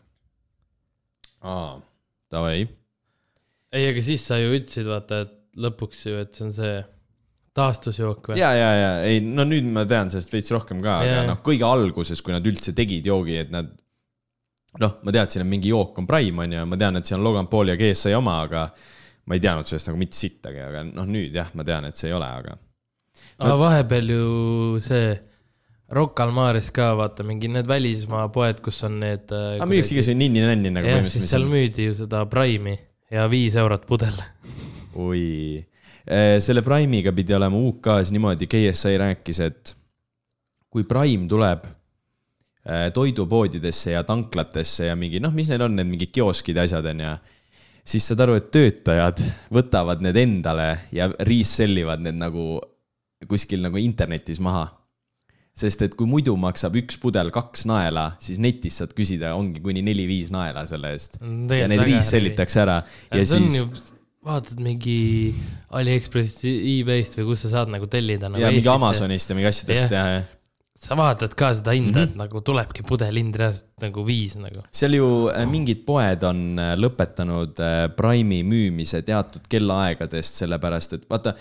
aa, 1.41 1.73
davai. 2.29 2.67
ei, 3.73 3.89
aga 3.89 4.05
siis 4.05 4.29
sa 4.29 4.37
ju 4.37 4.53
ütlesid, 4.59 4.85
vaata, 4.93 5.25
et 5.25 5.41
lõpuks 5.61 6.05
ju, 6.09 6.19
et 6.23 6.35
see 6.35 6.45
on 6.47 6.53
see 6.55 6.75
taastusjook 7.55 8.31
või? 8.31 8.39
ja, 8.41 8.51
ja, 8.57 8.69
ja 8.75 8.91
ei, 9.07 9.21
no 9.23 9.45
nüüd 9.47 9.67
ma 9.71 9.85
tean 9.87 10.11
sellest 10.11 10.33
veits 10.33 10.51
rohkem 10.51 10.81
ka, 10.83 10.99
aga 11.05 11.23
noh, 11.29 11.39
kõige 11.45 11.67
alguses, 11.67 12.21
kui 12.23 12.35
nad 12.35 12.45
üldse 12.45 12.75
tegid 12.75 13.07
joogi, 13.07 13.39
et 13.45 13.53
nad 13.53 13.71
noh, 14.81 14.97
ma 15.07 15.15
teadsin, 15.15 15.45
et 15.45 15.49
mingi 15.49 15.71
jook 15.71 16.01
on 16.01 16.09
Prime 16.09 16.43
on 16.43 16.57
ju, 16.57 16.65
ma 16.67 16.79
tean, 16.79 16.99
et 16.99 17.07
see 17.07 17.15
on 17.17 17.23
Logan 17.23 17.47
Pauli 17.51 17.73
ja 17.73 17.79
GSI 17.79 18.15
oma, 18.17 18.41
aga 18.47 18.67
ma 19.25 19.37
ei 19.37 19.41
teadnud 19.41 19.69
sellest 19.69 19.89
nagu 19.89 20.01
mitte 20.01 20.19
sittagi, 20.19 20.59
aga 20.61 20.83
noh, 20.89 21.07
nüüd 21.09 21.35
jah, 21.35 21.53
ma 21.55 21.65
tean, 21.67 21.87
et 21.87 21.99
see 21.99 22.11
ei 22.11 22.17
ole, 22.17 22.27
aga 22.41 22.57
aga 23.39 23.55
vahepeal 23.59 24.11
ju 24.11 24.25
see 24.83 25.15
Rocca 25.95 26.25
al 26.25 26.31
Mares 26.33 26.71
ka 26.73 26.93
vaata 26.97 27.23
mingi 27.27 27.49
need 27.51 27.67
välismaa 27.69 28.27
poed, 28.33 28.61
kus 28.65 28.81
on 28.87 28.97
need. 29.03 29.29
aga 29.29 29.67
müüakse 29.69 29.93
igasuguseid 29.93 30.17
ninni-nänni 30.17 30.73
nagu 30.73 30.89
jah, 30.89 31.03
siis 31.05 31.27
seal 31.29 31.45
müüdi 31.49 31.91
ju 31.91 31.97
seda 31.99 32.23
Prime'i 32.29 32.79
ja 33.13 33.27
viis 33.29 33.57
eurot 33.61 33.85
pudel. 33.87 34.17
oi, 35.01 35.23
selle 36.05 36.61
Prime'iga 36.61 37.11
pidi 37.15 37.33
olema 37.33 37.57
UK-s 37.57 38.11
niimoodi, 38.13 38.47
KSI 38.51 38.99
rääkis, 39.01 39.39
et 39.41 39.73
kui 40.75 40.83
Prime 40.83 41.29
tuleb 41.31 41.63
eh, 42.67 42.89
toidupoodidesse 42.93 43.95
ja 43.95 44.03
tanklatesse 44.07 44.89
ja 44.89 44.99
mingi 44.99 45.21
noh, 45.23 45.31
mis 45.35 45.47
neil 45.51 45.63
on, 45.69 45.77
need 45.79 45.87
mingid 45.87 46.11
kioskid 46.15 46.59
ja 46.59 46.65
asjad 46.67 46.89
on 46.91 47.03
ju, 47.05 47.11
siis 47.95 48.09
saad 48.11 48.25
aru, 48.25 48.35
et 48.41 48.49
töötajad 48.51 49.23
võtavad 49.55 50.03
need 50.03 50.19
endale 50.19 50.69
ja 50.95 51.07
resell 51.29 51.79
ivad 51.79 52.03
need 52.03 52.19
nagu 52.19 52.57
kuskil 53.29 53.63
nagu 53.63 53.79
internetis 53.79 54.41
maha. 54.43 54.67
Sest 55.55 55.85
et 55.85 55.93
kui 55.95 56.03
muidu 56.09 56.33
maksab 56.35 56.75
üks 56.81 56.97
pudel 56.99 57.29
kaks 57.31 57.63
naela, 57.69 58.09
siis 58.19 58.41
netis 58.43 58.81
saad 58.81 58.91
küsida, 58.97 59.31
ongi 59.39 59.61
kuni 59.63 59.79
neli-viis 59.87 60.27
naela 60.35 60.65
selle 60.67 60.91
eest. 60.91 61.15
ja 61.23 61.69
need 61.71 61.85
resell 61.87 62.27
itakse 62.27 62.59
ära. 62.65 62.81
Ja 63.07 63.23
siis 63.23 63.61
vaatad 64.25 64.61
mingi 64.63 65.33
Aliekspressist, 65.75 66.45
e-base'ist 66.45 67.19
või 67.19 67.27
kus 67.31 67.45
sa 67.45 67.51
saad 67.59 67.69
nagu 67.73 67.87
tellida 67.91 68.29
nagu 68.31 68.41
ja 68.41 68.49
mingi. 68.53 68.67
Amazonist 68.71 69.29
ja 69.29 69.37
mingi 69.37 69.51
asjadest 69.51 69.91
Jah. 69.93 70.07
ja, 70.09 70.15
ja 70.19 70.23
sa 70.85 70.93
vaatad 70.99 71.33
ka 71.39 71.51
seda 71.55 71.73
hinda 71.73 71.87
mm, 71.87 71.93
Mhm. 71.93 71.99
-hmm. 72.03 72.11
et 72.11 72.17
nagu 72.19 72.41
tulebki 72.45 72.83
pudelhind 72.85 73.35
reaalselt 73.39 73.81
nagu 73.81 74.03
viis 74.05 74.35
nagu. 74.35 74.61
seal 74.71 74.93
ju 74.93 75.07
äh, 75.31 75.45
mingid 75.49 75.85
poed 75.85 76.23
on 76.23 76.59
äh, 76.59 76.73
lõpetanud 76.77 77.61
äh, 77.63 77.87
Prime'i 77.95 78.43
müümise 78.43 79.01
teatud 79.01 79.47
kellaaegadest, 79.49 80.41
sellepärast 80.43 80.93
et 80.93 81.09
vaata, 81.09 81.33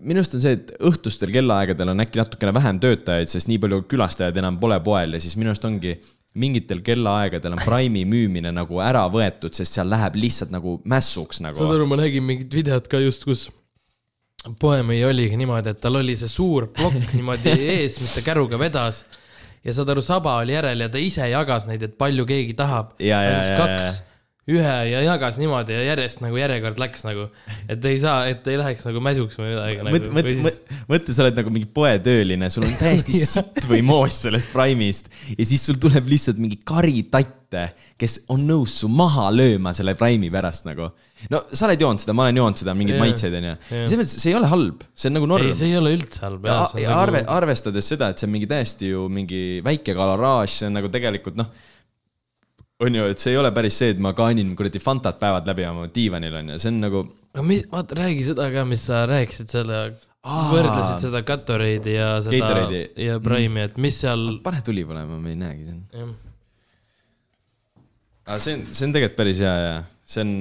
minu 0.00 0.18
arust 0.18 0.34
on 0.34 0.40
see, 0.40 0.52
et 0.58 0.72
õhtustel 0.80 1.30
kellaaegadel 1.34 1.92
on 1.92 2.00
äkki 2.00 2.18
natukene 2.18 2.54
vähem 2.54 2.80
töötajaid, 2.80 3.28
sest 3.30 3.48
nii 3.52 3.58
palju 3.62 3.82
külastajaid 3.90 4.36
enam 4.42 4.58
pole 4.58 4.80
poel 4.80 5.12
ja 5.12 5.20
siis 5.20 5.36
minu 5.36 5.52
arust 5.52 5.64
ongi 5.68 5.98
mingitel 6.34 6.80
kellaaegadel 6.84 7.54
on 7.54 7.62
Prime'i 7.62 8.04
müümine 8.08 8.50
nagu 8.54 8.80
ära 8.82 9.04
võetud, 9.10 9.54
sest 9.54 9.78
seal 9.78 9.90
läheb 9.90 10.16
lihtsalt 10.18 10.50
nagu 10.54 10.78
mässuks 10.90 11.38
saad 11.38 11.50
nagu. 11.50 11.68
aru, 11.70 11.86
ma 11.90 11.98
nägin 12.00 12.26
mingit 12.26 12.54
videot 12.54 12.88
ka 12.90 12.98
just, 13.02 13.26
kus 13.28 13.46
poemüüja 14.60 15.08
oligi 15.08 15.38
niimoodi, 15.40 15.72
et 15.72 15.80
tal 15.80 16.00
oli 16.00 16.16
see 16.18 16.30
suur 16.30 16.68
plokk 16.74 17.12
niimoodi 17.16 17.54
ees, 17.54 18.00
mis 18.02 18.16
ta 18.16 18.24
käruga 18.26 18.58
vedas. 18.60 19.04
ja 19.64 19.76
saad 19.76 19.94
aru, 19.94 20.02
saba 20.04 20.38
oli 20.42 20.56
järel 20.56 20.84
ja 20.84 20.90
ta 20.90 21.00
ise 21.00 21.28
jagas 21.30 21.68
neid, 21.70 21.86
et 21.86 21.94
palju 21.98 22.26
keegi 22.28 22.56
tahab. 22.58 22.96
Ja, 22.98 23.22
ja, 23.22 23.38
ja, 23.38 23.70
ja. 23.78 23.94
Ühe 24.50 24.72
ja 24.90 25.00
jagas 25.00 25.38
niimoodi 25.40 25.72
ja 25.72 25.84
järjest 25.86 26.20
nagu 26.20 26.36
järjekord 26.36 26.80
läks 26.80 27.06
nagu, 27.06 27.30
et 27.70 27.84
ei 27.88 27.96
saa, 28.00 28.26
et 28.28 28.44
ei 28.52 28.58
läheks 28.60 28.84
nagu 28.84 29.00
mäsuks 29.04 29.38
või 29.40 29.54
midagi 29.54 29.78
nagu,. 29.78 29.94
mõtle, 29.96 30.12
mõtle, 30.18 30.52
mõtle, 30.90 31.16
sa 31.16 31.24
oled 31.24 31.40
nagu 31.40 31.52
mingi 31.54 31.70
poetööline, 31.78 32.50
sul 32.52 32.66
on 32.68 32.76
täiesti 32.76 33.16
sitt 33.24 33.64
või 33.70 33.80
moos 33.86 34.20
sellest 34.26 34.52
Prime'ist 34.52 35.08
ja 35.32 35.48
siis 35.48 35.64
sul 35.64 35.80
tuleb 35.80 36.12
lihtsalt 36.12 36.42
mingi 36.42 36.60
kari 36.60 37.06
tatte, 37.08 37.70
kes 37.96 38.18
on 38.34 38.44
nõus 38.44 38.76
su 38.82 38.92
maha 38.92 39.30
lööma 39.32 39.72
selle 39.76 39.96
Prime'i 39.96 40.28
pärast 40.34 40.68
nagu. 40.68 40.90
no 41.32 41.44
sa 41.48 41.64
oled 41.70 41.88
joonud 41.88 42.04
seda, 42.04 42.12
ma 42.12 42.28
olen 42.28 42.44
joonud 42.44 42.64
seda, 42.66 42.76
mingeid 42.76 42.98
Jaa. 42.98 43.04
maitseid 43.06 43.40
onju. 43.40 43.56
Jaa. 43.56 43.84
selles 43.88 44.00
mõttes, 44.02 44.18
see 44.20 44.34
ei 44.34 44.40
ole 44.42 44.52
halb, 44.52 44.88
see 44.92 45.08
on 45.08 45.22
nagu 45.22 45.30
norm 45.32 45.48
ei, 45.48 45.56
see 45.56 45.72
ei 45.72 45.80
ole 45.80 45.96
üldse 45.96 46.26
halb. 46.26 46.44
ja, 46.52 46.64
ja 46.84 46.98
arve, 47.00 47.24
arvestades 47.32 47.94
seda, 47.94 48.12
et 48.12 48.20
see 48.20 48.28
on 48.28 48.36
mingi 48.36 48.50
täiesti 48.50 48.92
ju 48.92 49.08
mingi 49.08 49.44
väike 49.64 49.96
kaloraaž, 49.96 50.60
see 50.60 50.68
on 50.68 50.82
nagu 50.82 50.92
tegelikult 50.92 51.40
noh, 51.40 51.48
on 52.82 52.96
ju, 52.98 53.04
et 53.06 53.22
see 53.22 53.34
ei 53.34 53.38
ole 53.38 53.52
päris 53.54 53.76
see, 53.78 53.92
et 53.94 54.00
ma 54.02 54.14
kaanin 54.16 54.54
kuradi 54.58 54.80
Fantat 54.82 55.20
päevad 55.20 55.46
läbi 55.46 55.66
oma 55.68 55.86
diivanil 55.94 56.40
on 56.40 56.54
ju, 56.54 56.58
see 56.62 56.72
on 56.72 56.80
nagu 56.82 57.04
aga 57.34 57.44
mis, 57.46 57.62
vaata, 57.70 57.98
räägi 57.98 58.26
seda 58.28 58.48
ka, 58.54 58.66
mis 58.68 58.84
sa 58.88 59.04
rääkisid 59.10 59.54
selle, 59.54 59.80
Aa. 60.24 60.44
võrdlesid 60.52 61.06
seda 61.06 61.22
Gatorade'i 61.26 61.96
ja 61.96 62.10
seda 62.24 62.38
Gatorade'i. 62.40 62.84
ja 63.06 63.18
Prime'i, 63.22 63.68
et 63.68 63.80
mis 63.82 63.98
seal, 64.04 64.38
pane 64.44 64.62
tuli 64.66 64.86
põlema, 64.88 65.18
ma 65.20 65.32
ei 65.32 65.38
näegi 65.40 65.66
siin. 65.68 66.14
aga 68.24 68.38
see 68.40 68.58
on, 68.58 68.66
see 68.70 68.88
on 68.88 68.96
tegelikult 68.96 69.18
päris 69.18 69.42
hea 69.44 69.54
ja 69.60 69.74
see 70.14 70.24
on 70.24 70.34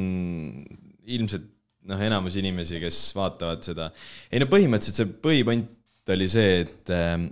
ilmselt 1.18 1.50
noh, 1.90 2.00
enamus 2.00 2.38
inimesi, 2.40 2.80
kes 2.84 3.00
vaatavad 3.18 3.66
seda. 3.66 3.90
ei 4.32 4.42
no 4.42 4.50
põhimõtteliselt 4.52 5.02
see 5.02 5.16
põhipoint 5.26 6.14
oli 6.14 6.28
see, 6.32 6.62
et 6.64 6.94
ähm, 6.94 7.30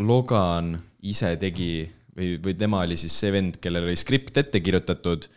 Logan 0.00 0.74
ise 1.04 1.34
tegi 1.40 1.84
või, 2.16 2.34
või 2.42 2.56
tema 2.58 2.82
oli 2.84 2.98
siis 3.00 3.16
see 3.20 3.32
vend, 3.34 3.58
kellel 3.62 3.88
oli 3.88 3.98
skript 3.98 4.36
ette 4.40 4.62
kirjutatud 4.64 5.28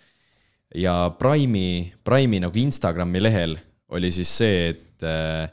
ja 0.76 0.98
Prime'i, 1.20 1.88
Prime'i 2.04 2.42
nagu 2.44 2.60
Instagrami 2.62 3.22
lehel 3.24 3.58
oli 3.96 4.12
siis 4.12 4.32
see, 4.42 4.70
et 4.74 5.06
äh, 5.08 5.48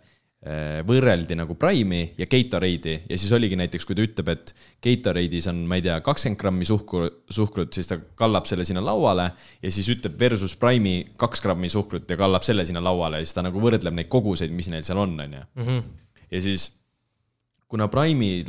äh, 0.44 0.80
võrreldi 0.86 1.36
nagu 1.38 1.56
Prime'i 1.58 2.10
ja 2.18 2.26
Gatorade'i 2.30 2.96
ja 3.08 3.18
siis 3.18 3.32
oligi 3.36 3.58
näiteks, 3.58 3.86
kui 3.86 3.96
ta 3.96 4.04
ütleb, 4.04 4.32
et 4.34 4.54
Gatorade'is 4.84 5.48
on, 5.52 5.62
ma 5.70 5.78
ei 5.78 5.84
tea, 5.86 6.00
kakskümmend 6.04 6.40
grammi 6.40 6.68
suhkru, 6.68 7.06
suhkrut, 7.30 7.72
siis 7.76 7.90
ta 7.90 8.00
kallab 8.18 8.48
selle 8.50 8.66
sinna 8.66 8.82
lauale 8.84 9.30
ja 9.62 9.74
siis 9.74 9.90
ütleb 9.94 10.18
versus 10.20 10.56
Prime'i 10.60 11.14
kaks 11.20 11.44
grammi 11.44 11.70
suhkrut 11.72 12.10
ja 12.10 12.18
kallab 12.20 12.46
selle 12.46 12.66
sinna 12.66 12.82
lauale 12.84 13.22
ja 13.22 13.28
siis 13.28 13.38
ta 13.38 13.46
nagu 13.46 13.62
võrdleb 13.62 13.94
neid 14.00 14.10
koguseid, 14.12 14.54
mis 14.54 14.70
neil 14.72 14.86
seal 14.86 15.00
on, 15.04 15.14
on 15.26 15.38
ju. 15.38 15.46
Mhm. 15.62 15.84
ja 16.34 16.42
siis 16.48 16.72
kuna 17.70 17.88
Prime'i 17.90 18.42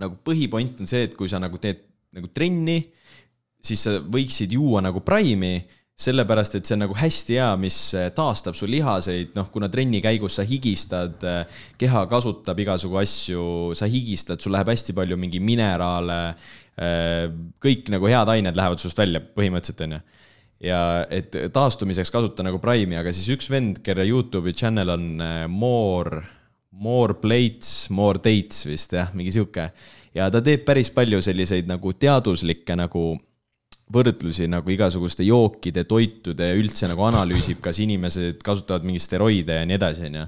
nagu 0.00 0.18
põhipoint 0.24 0.80
on 0.80 0.88
see, 0.88 1.06
et 1.08 1.14
kui 1.16 1.28
sa 1.28 1.40
nagu 1.40 1.60
teed 1.60 1.84
nagu 2.14 2.30
trenni, 2.34 2.78
siis 3.66 3.82
sa 3.86 3.96
võiksid 4.00 4.54
juua 4.54 4.82
nagu 4.84 5.02
Prime'i, 5.04 5.64
sellepärast 5.96 6.58
et 6.58 6.68
see 6.68 6.76
on 6.76 6.82
nagu 6.84 6.94
hästi 6.96 7.38
hea, 7.38 7.48
mis 7.60 7.78
eh, 7.96 8.10
taastab 8.14 8.56
su 8.58 8.68
lihaseid, 8.68 9.32
noh, 9.36 9.48
kuna 9.52 9.70
trenni 9.72 10.02
käigus 10.04 10.36
sa 10.36 10.44
higistad, 10.44 11.24
keha 11.80 12.04
kasutab 12.10 12.60
igasugu 12.60 13.00
asju, 13.00 13.46
sa 13.78 13.88
higistad, 13.88 14.42
sul 14.44 14.52
läheb 14.52 14.68
hästi 14.74 14.92
palju 14.96 15.16
mingi 15.20 15.40
mineraale, 15.40 16.20
kõik 17.64 17.88
nagu 17.88 18.08
head 18.10 18.28
ained 18.28 18.58
lähevad 18.58 18.82
sinust 18.82 18.98
välja 19.00 19.22
põhimõtteliselt, 19.24 19.86
onju. 19.86 20.00
ja 20.66 20.80
et 21.08 21.32
taastumiseks 21.52 22.12
kasuta 22.12 22.44
nagu 22.44 22.60
Prime'i, 22.60 22.98
aga 23.00 23.12
siis 23.16 23.30
üks 23.32 23.48
vend, 23.48 23.80
kelle 23.84 24.04
Youtube'i 24.04 24.52
channel 24.52 24.92
on 24.92 25.06
äh, 25.24 25.46
More, 25.48 26.20
More 26.76 27.16
Plates, 27.20 27.88
More 27.90 28.20
Dates 28.20 28.66
vist 28.68 28.92
jah, 28.92 29.12
mingi 29.16 29.32
sihuke. 29.32 29.70
Ja 30.16 30.28
ta 30.32 30.42
teeb 30.44 30.64
päris 30.66 30.90
palju 30.94 31.20
selliseid 31.24 31.68
nagu 31.68 31.92
teaduslikke 31.92 32.76
nagu 32.78 33.10
võrdlusi 33.92 34.48
nagu 34.50 34.72
igasuguste 34.74 35.22
jookide, 35.26 35.84
toitude 35.86 36.48
ja 36.48 36.56
üldse 36.58 36.88
nagu 36.90 37.04
analüüsib, 37.06 37.60
kas 37.62 37.78
inimesed 37.84 38.40
kasutavad 38.44 38.86
mingeid 38.86 39.04
steroide 39.04 39.60
ja 39.60 39.68
nii 39.68 39.76
edasi, 39.78 40.08
onju. 40.08 40.24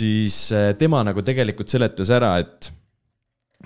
siis 0.00 0.40
äh, 0.56 0.72
tema 0.78 1.04
nagu 1.06 1.22
tegelikult 1.22 1.70
seletas 1.70 2.10
ära, 2.14 2.32
et 2.42 2.72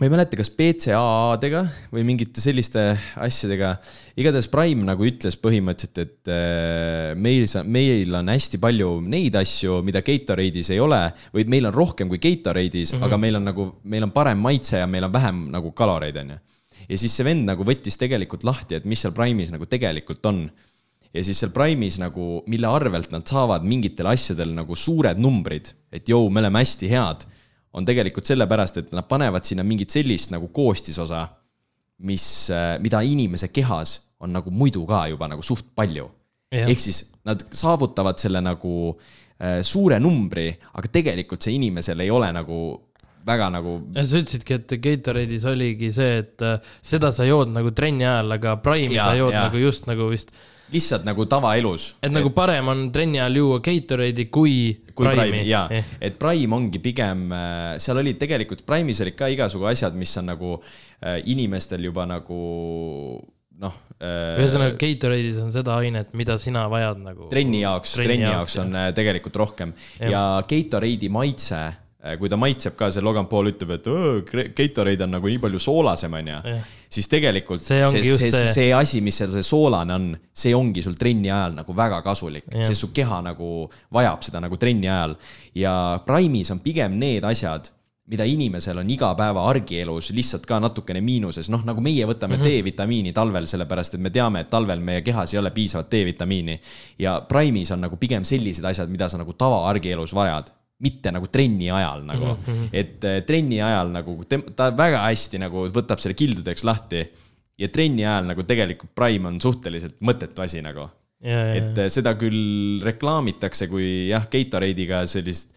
ma 0.01 0.07
ei 0.07 0.12
mäleta, 0.12 0.38
kas 0.40 0.49
BCAA-dega 0.57 1.61
või 1.93 2.03
mingite 2.09 2.40
selliste 2.40 2.80
asjadega. 3.20 3.74
igatahes 4.16 4.49
Prime 4.49 4.86
nagu 4.88 5.05
ütles 5.05 5.36
põhimõtteliselt, 5.36 6.01
et 6.01 6.30
äh, 6.32 7.11
meil, 7.12 7.45
meil 7.68 8.16
on 8.16 8.30
hästi 8.32 8.61
palju 8.62 8.88
neid 9.05 9.36
asju, 9.36 9.82
mida 9.84 10.01
Gatorade'is 10.07 10.72
ei 10.72 10.80
ole 10.80 11.03
või 11.34 11.45
meil 11.53 11.68
on 11.68 11.76
rohkem 11.76 12.09
kui 12.09 12.22
Gatorade'is 12.22 12.95
mm, 12.95 12.97
-hmm. 12.97 13.05
aga 13.05 13.20
meil 13.20 13.36
on 13.36 13.45
nagu, 13.51 13.68
meil 13.84 14.09
on 14.09 14.14
parem 14.16 14.40
maitse 14.40 14.80
ja 14.80 14.88
meil 14.88 15.05
on 15.05 15.12
vähem 15.12 15.45
nagu 15.53 15.74
kaloreid, 15.76 16.16
onju. 16.24 16.38
ja 16.88 16.99
siis 16.99 17.12
see 17.12 17.28
vend 17.28 17.45
nagu 17.53 17.62
võttis 17.62 18.01
tegelikult 18.01 18.49
lahti, 18.49 18.80
et 18.80 18.88
mis 18.88 19.05
seal 19.05 19.12
Prime'is 19.12 19.53
nagu 19.53 19.68
tegelikult 19.68 20.24
on 20.24 20.47
ja 21.12 21.20
siis 21.20 21.36
seal 21.36 21.53
Prime'is 21.53 22.01
nagu, 22.01 22.40
mille 22.49 22.66
arvelt 22.66 23.12
nad 23.12 23.28
saavad 23.28 23.68
mingitel 23.68 24.09
asjadel 24.09 24.57
nagu 24.57 24.72
suured 24.72 25.20
numbrid, 25.20 25.68
et 25.93 26.09
jõu, 26.09 26.32
me 26.32 26.40
oleme 26.40 26.64
hästi 26.64 26.88
head, 26.88 27.28
on 27.73 27.87
tegelikult 27.89 28.29
sellepärast, 28.29 28.81
et 28.83 28.91
nad 28.93 29.07
panevad 29.09 29.47
sinna 29.49 29.64
mingit 29.64 29.95
sellist 29.95 30.33
nagu 30.35 30.51
koostisosa, 30.53 31.25
mis, 32.09 32.25
mida 32.83 33.01
inimese 33.07 33.49
kehas 33.55 33.99
on 34.23 34.33
nagu 34.35 34.51
muidu 34.51 34.85
ka 34.87 35.07
juba 35.11 35.29
nagu 35.31 35.45
suht 35.47 35.73
palju. 35.77 36.09
Ehk 36.53 36.81
siis 36.81 37.07
nad 37.25 37.41
saavutavad 37.57 38.20
selle 38.20 38.43
nagu 38.45 38.75
äh, 38.93 39.62
suure 39.64 39.99
numbri, 40.03 40.51
aga 40.77 40.91
tegelikult 40.93 41.43
see 41.43 41.57
inimesel 41.57 42.05
ei 42.05 42.11
ole 42.12 42.29
nagu 42.35 42.59
väga 43.27 43.51
nagu 43.55 43.77
ja 43.97 44.05
sa 44.07 44.23
ütlesidki, 44.23 44.59
et 44.61 44.79
Gatorade'is 44.87 45.45
oligi 45.49 45.93
see, 45.95 46.23
et 46.23 46.47
äh, 46.47 46.73
seda 46.85 47.12
sa 47.14 47.27
jood 47.29 47.53
nagu 47.55 47.75
trenni 47.77 48.07
ajal, 48.07 48.39
aga 48.39 48.57
Prime'i 48.62 48.99
sa 48.99 49.12
jood 49.18 49.35
jaa. 49.35 49.47
nagu 49.49 49.62
just 49.62 49.87
nagu 49.91 50.09
vist, 50.12 50.33
lihtsalt 50.73 51.05
nagu 51.09 51.27
tavaelus. 51.31 51.93
et 52.03 52.12
nagu 52.12 52.33
parem 52.35 52.73
on 52.73 52.87
trenni 52.95 53.20
ajal 53.20 53.43
juua 53.43 53.61
Gatorade'i 53.64 54.29
kui, 54.33 54.57
kui 54.95 55.11
Prime'i 55.11 55.45
jaa 55.49 55.66
Eh., 55.73 55.93
et 56.09 56.18
Prime 56.20 56.57
ongi 56.57 56.83
pigem, 56.83 57.29
seal 57.83 58.03
olid 58.03 58.18
tegelikult 58.20 58.64
Prime'is 58.68 59.03
olid 59.05 59.18
ka 59.18 59.31
igasugu 59.33 59.68
asjad, 59.70 59.95
mis 59.99 60.16
on 60.20 60.33
nagu 60.33 60.57
äh, 60.59 61.20
inimestel 61.31 61.85
juba 61.85 62.07
nagu 62.09 62.43
noh. 63.62 63.79
ühesõnaga 64.03 64.75
Gatorade'is 64.81 65.39
on 65.43 65.53
seda 65.55 65.77
ainet, 65.79 66.12
mida 66.18 66.37
sina 66.41 66.64
vajad 66.73 67.03
nagu. 67.05 67.29
trenni 67.33 67.62
jaoks, 67.62 67.95
trenni 68.01 68.27
jaoks 68.27 68.59
on 68.62 68.75
äh, 68.79 68.91
tegelikult 68.97 69.39
rohkem 69.45 69.75
ja 70.01 70.43
Gatorade'i 70.49 71.11
maitse, 71.12 71.61
kui 72.18 72.28
ta 72.28 72.36
maitseb 72.36 72.74
ka, 72.74 72.90
see 72.90 73.03
Logan 73.05 73.28
Paul 73.30 73.53
ütleb, 73.53 73.70
et 73.76 73.84
"Õõ, 73.86 74.22
Gre- 74.26 74.48
Gatorade 74.57 75.05
on 75.05 75.11
nagu 75.11 75.28
nii 75.28 75.38
palju 75.38 75.59
soolasem, 75.62 76.12
onju 76.12 76.38
siis 76.92 77.09
tegelikult 77.09 77.62
See 77.62 77.84
see, 77.84 78.03
see, 78.03 78.30
see, 78.30 78.46
see. 78.53 78.72
asi, 78.76 79.00
mis 79.00 79.16
seal 79.16 79.30
see 79.32 79.42
soolane 79.46 79.94
on, 79.94 80.09
see 80.32 80.53
ongi 80.55 80.82
sul 80.84 80.94
trenni 81.00 81.30
ajal 81.30 81.55
nagu 81.57 81.76
väga 81.76 82.03
kasulik, 82.05 82.44
sest 82.66 82.80
su 82.84 82.90
keha 82.92 83.22
nagu 83.22 83.68
vajab 83.92 84.22
seda 84.26 84.40
nagu 84.40 84.57
trenni 84.61 84.88
ajal. 84.88 85.16
ja 85.55 86.00
Prime'is 86.07 86.50
on 86.53 86.61
pigem 86.61 86.98
need 86.98 87.24
asjad, 87.24 87.70
mida 88.12 88.24
inimesel 88.28 88.78
on 88.82 88.90
igapäeva 88.90 89.44
argielus 89.48 90.11
lihtsalt 90.11 90.44
ka 90.46 90.59
natukene 90.61 91.00
miinuses, 91.00 91.48
noh 91.48 91.62
nagu 91.64 91.80
meie 91.80 92.05
võtame 92.05 92.36
mm 92.36 92.42
-hmm. 92.42 92.62
D-vitamiini 92.62 93.12
talvel, 93.12 93.46
sellepärast 93.46 93.94
et 93.94 94.00
me 94.00 94.11
teame, 94.11 94.40
et 94.40 94.50
talvel 94.50 94.80
meie 94.80 95.03
kehas 95.03 95.34
ei 95.34 95.38
ole 95.38 95.50
piisavalt 95.50 95.90
D-vitamiini. 95.90 96.61
ja 96.98 97.22
Prime'is 97.28 97.70
on 97.72 97.80
nagu 97.80 97.96
pigem 97.96 98.24
sellised 98.24 98.64
asjad, 98.64 98.88
mida 98.88 99.09
sa 99.09 99.18
nagu 99.18 99.32
tavaargielus 99.32 100.14
vajad, 100.14 100.50
mitte 100.83 101.12
nagu 101.14 101.28
trenni 101.33 101.70
ajal 101.70 102.05
nagu. 102.07 102.35
Mm, 102.35 102.47
-hmm. 102.47 102.70
et 102.72 103.05
äh, 103.09 103.20
trenni 103.26 103.61
ajal 103.62 103.93
nagu 103.95 104.16
ta 104.57 104.70
väga 104.76 105.05
hästi 105.09 105.43
nagu 105.43 105.68
võtab 105.72 106.03
selle 106.03 106.18
kildudeks 106.18 106.64
lahti 106.68 107.05
ja 107.59 107.68
trenni 107.68 108.05
ajal 108.07 108.28
nagu 108.33 108.45
tegelikult 108.49 108.95
Prime 108.95 109.30
on 109.30 109.41
suhteliselt 109.41 110.01
mõttetu 110.01 110.45
asi 110.45 110.62
nagu. 110.64 110.89
Ja, 111.22 111.39
ja, 111.39 111.55
et 111.55 111.78
äh, 111.78 111.91
seda 111.93 112.16
küll 112.18 112.83
reklaamitakse 112.83 113.68
kui 113.70 114.09
jah, 114.11 114.26
Gatorade'iga 114.30 115.05
sellist 115.07 115.53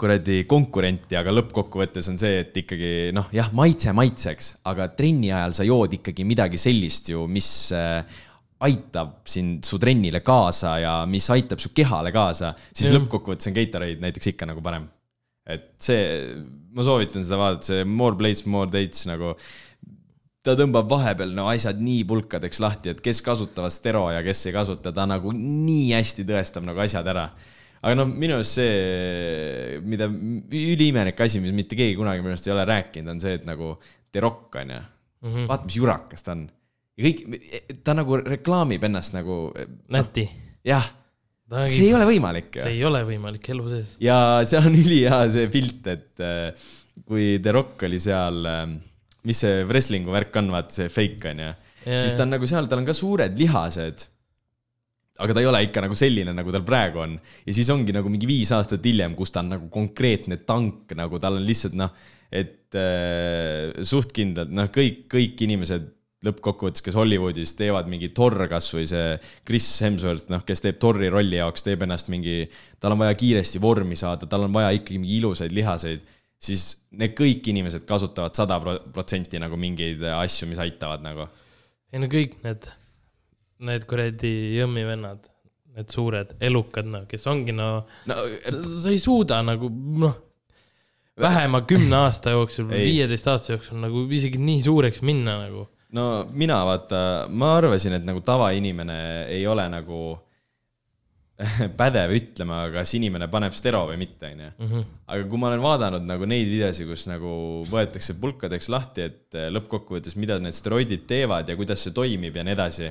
kuradi 0.00 0.44
konkurenti, 0.48 1.14
aga 1.18 1.32
lõppkokkuvõttes 1.34 2.08
on 2.10 2.16
see, 2.20 2.40
et 2.40 2.56
ikkagi 2.56 3.10
noh, 3.14 3.28
jah, 3.36 3.50
maitse 3.56 3.92
maitseks, 3.92 4.54
aga 4.70 4.88
trenni 4.96 5.28
ajal 5.28 5.54
sa 5.58 5.66
jood 5.68 5.98
ikkagi 5.98 6.24
midagi 6.26 6.60
sellist 6.60 7.12
ju, 7.12 7.26
mis 7.30 7.50
äh, 7.76 8.00
aitab 8.66 9.14
sind 9.24 9.64
su 9.64 9.78
trennile 9.80 10.20
kaasa 10.20 10.74
ja 10.82 10.94
mis 11.08 11.26
aitab 11.32 11.60
su 11.62 11.70
kehale 11.76 12.12
kaasa, 12.12 12.52
siis 12.76 12.90
lõppkokkuvõttes 12.92 13.48
on 13.48 13.54
Gatorade 13.56 14.00
näiteks 14.04 14.32
ikka 14.34 14.48
nagu 14.50 14.60
parem. 14.64 14.88
et 15.50 15.72
see, 15.82 16.36
ma 16.76 16.84
soovitan 16.86 17.24
seda 17.26 17.38
vaadata, 17.40 17.64
see 17.72 17.84
More 17.88 18.14
Plates, 18.16 18.44
More 18.46 18.70
Dates 18.70 19.06
nagu 19.08 19.32
ta 20.44 20.54
tõmbab 20.56 20.86
vahepeal 20.88 21.32
no 21.36 21.48
asjad 21.50 21.80
nii 21.82 22.04
pulkadeks 22.08 22.60
lahti, 22.62 22.92
et 22.94 23.00
kes 23.04 23.18
kasutavad 23.24 23.72
stero 23.74 24.06
ja 24.12 24.20
kes 24.24 24.44
ei 24.46 24.54
kasuta, 24.56 24.92
ta 24.92 25.04
nagu 25.08 25.32
nii 25.36 25.90
hästi 25.96 26.24
tõestab 26.28 26.64
nagu 26.68 26.80
asjad 26.84 27.08
ära. 27.12 27.26
aga 27.82 27.96
noh, 27.96 28.06
minu 28.12 28.36
arust 28.36 28.58
see, 28.60 29.80
mida 29.88 30.06
üliimelik 30.06 31.20
asi, 31.24 31.40
mis 31.40 31.52
mitte 31.56 31.76
keegi 31.78 31.96
kunagi 31.98 32.20
minu 32.22 32.34
arust 32.34 32.46
ei 32.48 32.52
ole 32.54 32.64
rääkinud, 32.68 33.08
on 33.14 33.20
see, 33.24 33.34
et 33.40 33.44
nagu 33.48 33.74
The 34.12 34.20
Rock 34.24 34.56
on 34.60 34.70
ju, 34.76 34.80
Mhm. 35.22 35.46
vaata, 35.48 35.64
mis 35.68 35.76
jurakas 35.76 36.22
ta 36.24 36.32
on. 36.32 36.46
Ja 37.00 37.08
kõik, 37.08 37.80
ta 37.84 37.96
nagu 37.96 38.20
reklaamib 38.20 38.84
ennast 38.90 39.14
nagu, 39.16 39.46
näti. 39.92 40.26
jah, 40.66 40.84
see 41.64 41.88
ei 41.88 41.96
ole 41.96 42.06
võimalik 42.06 42.60
see 42.60 42.76
ei 42.76 42.84
ole 42.86 43.00
võimalik 43.08 43.50
elu 43.54 43.72
sees. 43.72 43.96
ja 44.04 44.18
seal 44.48 44.68
on 44.68 44.76
ülihea 44.84 45.24
see 45.32 45.48
pilt, 45.52 45.90
et 45.90 46.22
äh, 46.24 46.68
kui 47.06 47.32
The 47.42 47.56
Rock 47.56 47.88
oli 47.88 47.98
seal, 48.02 48.44
mis 49.26 49.42
see 49.42 49.64
wrestling'u 49.66 50.12
värk 50.14 50.36
on, 50.40 50.52
vaata 50.54 50.82
see 50.82 50.92
fake 50.92 51.32
on 51.32 51.44
ju, 51.46 51.50
siis 51.88 52.14
ta 52.14 52.26
on 52.26 52.36
nagu 52.36 52.48
seal, 52.48 52.68
tal 52.70 52.82
on 52.82 52.88
ka 52.88 52.96
suured 52.96 53.38
lihased. 53.40 54.06
aga 55.20 55.36
ta 55.36 55.42
ei 55.42 55.48
ole 55.50 55.64
ikka 55.66 55.82
nagu 55.84 55.96
selline, 55.96 56.32
nagu 56.36 56.52
tal 56.54 56.64
praegu 56.64 57.02
on 57.02 57.16
ja 57.18 57.56
siis 57.56 57.68
ongi 57.72 57.92
nagu 57.96 58.12
mingi 58.12 58.28
viis 58.28 58.52
aastat 58.56 58.84
hiljem, 58.84 59.16
kus 59.16 59.32
ta 59.32 59.42
on 59.42 59.54
nagu 59.56 59.68
konkreetne 59.72 60.42
tank, 60.48 60.92
nagu 60.96 61.18
tal 61.20 61.40
on 61.40 61.48
lihtsalt 61.48 61.76
noh, 61.80 61.90
et 62.30 62.76
äh, 62.78 63.72
suht 63.84 64.14
kindlalt 64.16 64.52
noh, 64.54 64.70
kõik, 64.72 65.08
kõik 65.10 65.48
inimesed 65.48 65.96
lõppkokkuvõttes, 66.26 66.84
kes 66.84 66.96
Hollywoodis 66.98 67.54
teevad 67.56 67.88
mingi 67.88 68.10
Thor 68.16 68.36
kasvõi 68.50 68.84
see 68.88 69.14
Chris 69.48 69.68
Hemsworth, 69.84 70.28
noh, 70.32 70.42
kes 70.44 70.60
teeb 70.64 70.80
Thori 70.82 71.08
rolli 71.12 71.38
jaoks, 71.38 71.64
teeb 71.64 71.84
ennast 71.86 72.10
mingi, 72.12 72.42
tal 72.80 72.94
on 72.94 73.00
vaja 73.00 73.16
kiiresti 73.16 73.62
vormi 73.62 73.96
saada, 73.96 74.28
tal 74.28 74.44
on 74.48 74.54
vaja 74.54 74.74
ikkagi 74.76 75.00
mingi 75.00 75.16
ilusaid 75.20 75.54
lihaseid, 75.56 76.04
siis 76.40 76.66
need 77.00 77.16
kõik 77.16 77.48
inimesed 77.52 77.86
kasutavad 77.88 78.36
sada 78.36 78.60
protsenti 78.92 79.40
nagu 79.40 79.56
mingeid 79.60 80.04
asju, 80.18 80.50
mis 80.50 80.60
aitavad 80.60 81.04
nagu. 81.04 81.28
ei 81.92 82.04
no 82.04 82.08
kõik 82.12 82.36
need, 82.44 82.68
need 83.64 83.88
kuradi 83.88 84.34
jõmmi 84.58 84.84
vennad, 84.92 85.24
need 85.76 85.92
suured 85.92 86.36
elukad, 86.44 86.88
no 86.88 87.06
kes 87.08 87.24
ongi 87.32 87.56
no, 87.56 87.72
no 88.10 88.22
sa 88.52 88.92
ei 88.92 89.00
suuda 89.00 89.40
nagu 89.46 89.72
noh, 89.72 90.20
vähema 91.20 91.64
kümne 91.68 92.04
aasta 92.04 92.36
jooksul 92.36 92.68
või 92.68 92.84
Ei. 92.84 92.94
viieteist 92.94 93.28
aasta 93.32 93.54
jooksul 93.54 93.80
nagu 93.80 94.04
isegi 94.12 94.40
nii 94.40 94.64
suureks 94.68 95.00
minna 95.06 95.40
nagu. 95.46 95.68
No 95.96 96.06
mina 96.32 96.60
vaata, 96.66 97.00
ma 97.30 97.54
arvasin, 97.58 97.96
et 97.98 98.04
nagu 98.06 98.22
tavainimene 98.24 98.98
ei 99.30 99.46
ole 99.50 99.66
nagu 99.72 100.00
pädev 101.80 102.12
ütlema, 102.12 102.62
kas 102.74 102.92
inimene 102.98 103.28
paneb 103.32 103.54
stero 103.56 103.86
või 103.88 103.98
mitte, 104.02 104.28
onju. 104.34 104.82
aga 105.08 105.28
kui 105.30 105.40
ma 105.40 105.48
olen 105.48 105.62
vaadanud 105.64 106.06
nagu 106.08 106.28
neid 106.28 106.50
videosid, 106.50 106.88
kus 106.90 107.06
nagu 107.08 107.32
võetakse 107.70 108.18
pulkadeks 108.20 108.68
lahti, 108.72 109.06
et 109.08 109.38
eh, 109.38 109.48
lõppkokkuvõttes, 109.54 110.18
mida 110.20 110.38
need 110.42 110.56
steroidid 110.56 111.06
teevad 111.10 111.48
ja 111.48 111.56
kuidas 111.58 111.86
see 111.86 111.96
toimib 111.96 112.36
ja 112.36 112.44
nii 112.44 112.56
edasi, 112.56 112.90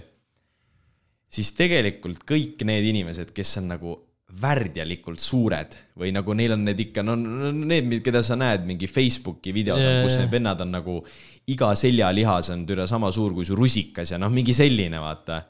siis 1.29 1.53
tegelikult 1.57 2.25
kõik 2.27 2.65
need 2.65 2.89
inimesed, 2.89 3.33
kes 3.35 3.57
on 3.61 3.69
nagu 3.75 3.95
värdjalikult 4.29 5.21
suured 5.21 5.75
või 5.97 6.11
nagu 6.13 6.33
neil 6.37 6.53
on 6.53 6.63
need 6.67 6.79
ikka, 6.85 7.01
no 7.05 7.15
need, 7.17 7.89
keda 8.05 8.21
sa 8.25 8.37
näed 8.37 8.67
mingi 8.67 8.87
Facebooki 8.89 9.53
videod 9.55 9.81
yeah,, 9.81 10.01
kus 10.05 10.19
need 10.21 10.31
vennad 10.33 10.61
on 10.65 10.73
nagu 10.75 10.97
iga 11.49 11.71
seljalihas 11.77 12.51
on 12.53 12.65
türa 12.69 12.85
sama 12.89 13.09
suur 13.11 13.33
kui 13.33 13.47
su 13.47 13.57
rusikas 13.57 14.13
ja 14.13 14.19
noh, 14.21 14.29
mingi 14.33 14.53
selline, 14.53 15.01
vaata. 15.01 15.41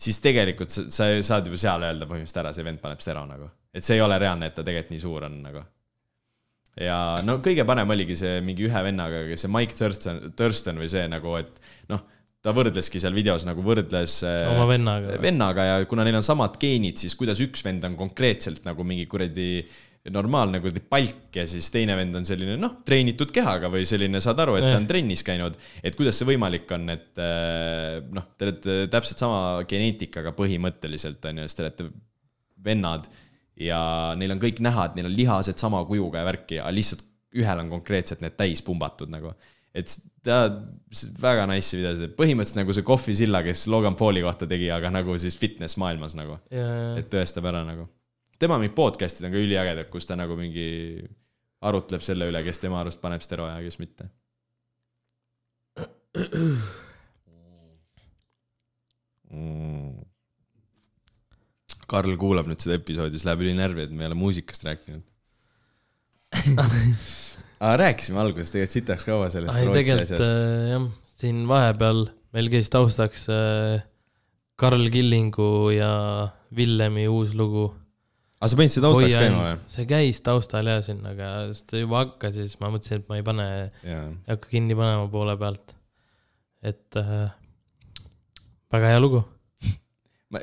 siis 0.00 0.18
tegelikult 0.24 0.72
sa, 0.74 0.86
sa 0.90 1.10
saad 1.22 1.46
juba 1.46 1.60
seal 1.60 1.86
öelda 1.86 2.08
põhimõtteliselt 2.08 2.42
ära, 2.42 2.54
see 2.56 2.66
vend 2.66 2.82
paneb 2.82 3.02
stero 3.04 3.22
nagu, 3.28 3.50
et 3.74 3.86
see 3.86 3.98
ei 3.98 4.02
ole 4.02 4.18
reaalne, 4.18 4.50
et 4.50 4.56
ta 4.58 4.66
tegelikult 4.66 4.96
nii 4.96 5.04
suur 5.04 5.28
on 5.28 5.36
nagu. 5.44 5.62
ja 6.80 6.98
no 7.26 7.38
kõige 7.44 7.66
parem 7.68 7.94
oligi 7.94 8.18
see 8.18 8.40
mingi 8.42 8.66
ühe 8.66 8.84
vennaga, 8.86 9.22
kes 9.30 9.46
see 9.46 9.54
Mike 9.54 9.76
Thurston, 9.76 10.22
Thurston 10.34 10.82
või 10.82 10.90
see 10.90 11.06
nagu, 11.12 11.36
et 11.38 11.62
noh, 11.92 12.02
ta 12.40 12.54
võrdleski 12.56 13.02
seal 13.02 13.14
videos 13.16 13.44
nagu 13.48 13.62
võrdles 13.64 14.20
äh, 14.24 14.48
oma 14.54 14.64
vennaga. 14.70 15.20
vennaga 15.20 15.68
ja 15.68 15.78
kuna 15.88 16.06
neil 16.06 16.20
on 16.20 16.26
samad 16.26 16.56
geenid, 16.60 17.00
siis 17.00 17.16
kuidas 17.18 17.42
üks 17.44 17.64
vend 17.66 17.84
on 17.88 17.98
konkreetselt 17.98 18.64
nagu 18.68 18.86
mingi 18.86 19.06
kuradi 19.10 19.62
normaalne 20.08 20.62
kuradi 20.64 20.80
palk 20.80 21.36
ja 21.36 21.44
siis 21.48 21.68
teine 21.72 21.92
vend 21.98 22.16
on 22.16 22.24
selline 22.24 22.56
noh, 22.56 22.78
treenitud 22.86 23.32
kehaga 23.36 23.68
või 23.72 23.84
selline, 23.88 24.22
saad 24.24 24.40
aru, 24.40 24.56
et 24.56 24.64
ta 24.64 24.78
on 24.78 24.88
trennis 24.88 25.24
käinud. 25.26 25.58
et 25.84 25.96
kuidas 25.98 26.16
see 26.16 26.30
võimalik 26.30 26.70
on, 26.72 26.88
et 26.94 27.20
äh, 27.20 27.98
noh, 28.16 28.30
te 28.36 28.48
olete 28.48 28.78
täpselt 28.92 29.20
sama 29.20 29.42
geneetikaga 29.68 30.32
põhimõtteliselt 30.38 31.28
on 31.28 31.42
ju, 31.42 31.50
sest 31.50 31.60
te 31.60 31.66
olete 31.66 31.90
vennad 32.64 33.10
ja 33.60 33.80
neil 34.16 34.32
on 34.32 34.40
kõik 34.40 34.64
näha, 34.64 34.88
et 34.88 34.96
neil 34.96 35.10
on 35.10 35.16
lihased 35.16 35.60
sama 35.60 35.82
kujuga 35.88 36.22
ja 36.22 36.28
värki, 36.30 36.60
aga 36.62 36.72
lihtsalt 36.72 37.04
ühel 37.36 37.62
on 37.62 37.70
konkreetselt 37.70 38.24
need 38.24 38.36
täis 38.38 38.64
pumbatud 38.66 39.12
nagu. 39.12 39.34
Et 39.74 39.92
ta, 40.26 40.40
väga 41.22 41.46
nice 41.50 41.78
videosid, 41.78 42.14
põhimõtteliselt 42.18 42.60
nagu 42.60 42.74
see 42.74 42.86
Kohvi 42.86 43.14
Silla, 43.16 43.42
kes 43.46 43.66
Logan 43.70 43.96
Pauli 43.98 44.24
kohta 44.24 44.48
tegi, 44.50 44.68
aga 44.74 44.90
nagu 44.92 45.14
siis 45.20 45.38
fitness 45.38 45.78
maailmas 45.80 46.16
nagu, 46.18 46.40
ja, 46.52 46.66
et 47.00 47.10
tõestab 47.12 47.46
ära 47.50 47.62
nagu. 47.66 47.86
tema 48.40 48.58
mingid 48.58 48.74
podcast'id 48.76 49.28
on 49.28 49.34
ka 49.34 49.42
üliägedad, 49.42 49.90
kus 49.92 50.08
ta 50.08 50.16
nagu 50.18 50.36
mingi 50.38 50.66
arutleb 51.66 52.02
selle 52.04 52.30
üle, 52.30 52.42
kes 52.44 52.58
tema 52.62 52.80
arust 52.80 53.00
paneb 53.02 53.22
steroe 53.22 53.50
ja 53.52 53.60
kes 53.62 53.78
mitte. 53.82 54.08
Karl 61.90 62.14
kuulab 62.18 62.46
nüüd 62.50 62.62
seda 62.62 62.78
episoodi, 62.78 63.18
siis 63.18 63.26
läheb 63.26 63.42
ülinärvi, 63.44 63.86
et 63.86 63.94
me 63.94 64.04
ei 64.04 64.10
ole 64.10 64.18
muusikast 64.18 64.66
rääkinud. 64.66 65.06
aga 67.60 67.76
rääkisime 67.84 68.20
alguses 68.22 68.54
tegelikult 68.54 68.76
sitaks 68.76 69.06
kaua 69.08 69.28
sellest 69.32 69.60
ei 69.60 69.68
Rootsi 69.68 69.94
asjast. 69.96 70.24
äh, 70.24 70.70
jah, 70.72 70.86
siin 71.20 71.42
vahepeal 71.48 72.06
meil 72.36 72.48
käis 72.52 72.72
taustaks 72.72 73.26
äh, 73.32 73.82
Karl 74.60 74.88
Killingu 74.92 75.70
ja 75.74 75.92
Villemi 76.56 77.06
uus 77.08 77.34
lugu. 77.36 77.68
aga 78.40 78.48
sa 78.52 78.60
panid 78.60 78.72
seda 78.72 78.88
taustaks 78.88 79.18
käima 79.18 79.42
või? 79.44 79.58
see 79.74 79.88
käis 79.90 80.22
taustal 80.24 80.72
ja 80.72 80.78
siin, 80.84 81.02
aga 81.06 81.32
ta 81.68 81.82
juba 81.82 82.04
hakkas 82.04 82.40
ja 82.40 82.46
siis 82.46 82.56
ma 82.62 82.72
mõtlesin, 82.72 83.02
et 83.02 83.12
ma 83.12 83.20
ei 83.20 83.26
pane, 83.28 83.48
ei 83.84 84.00
hakka 84.32 84.52
kinni 84.54 84.78
panema 84.78 85.10
poole 85.12 85.36
pealt. 85.40 85.76
et 86.64 87.00
äh, 87.00 87.28
väga 88.72 88.94
hea 88.94 89.04
lugu, 89.04 89.24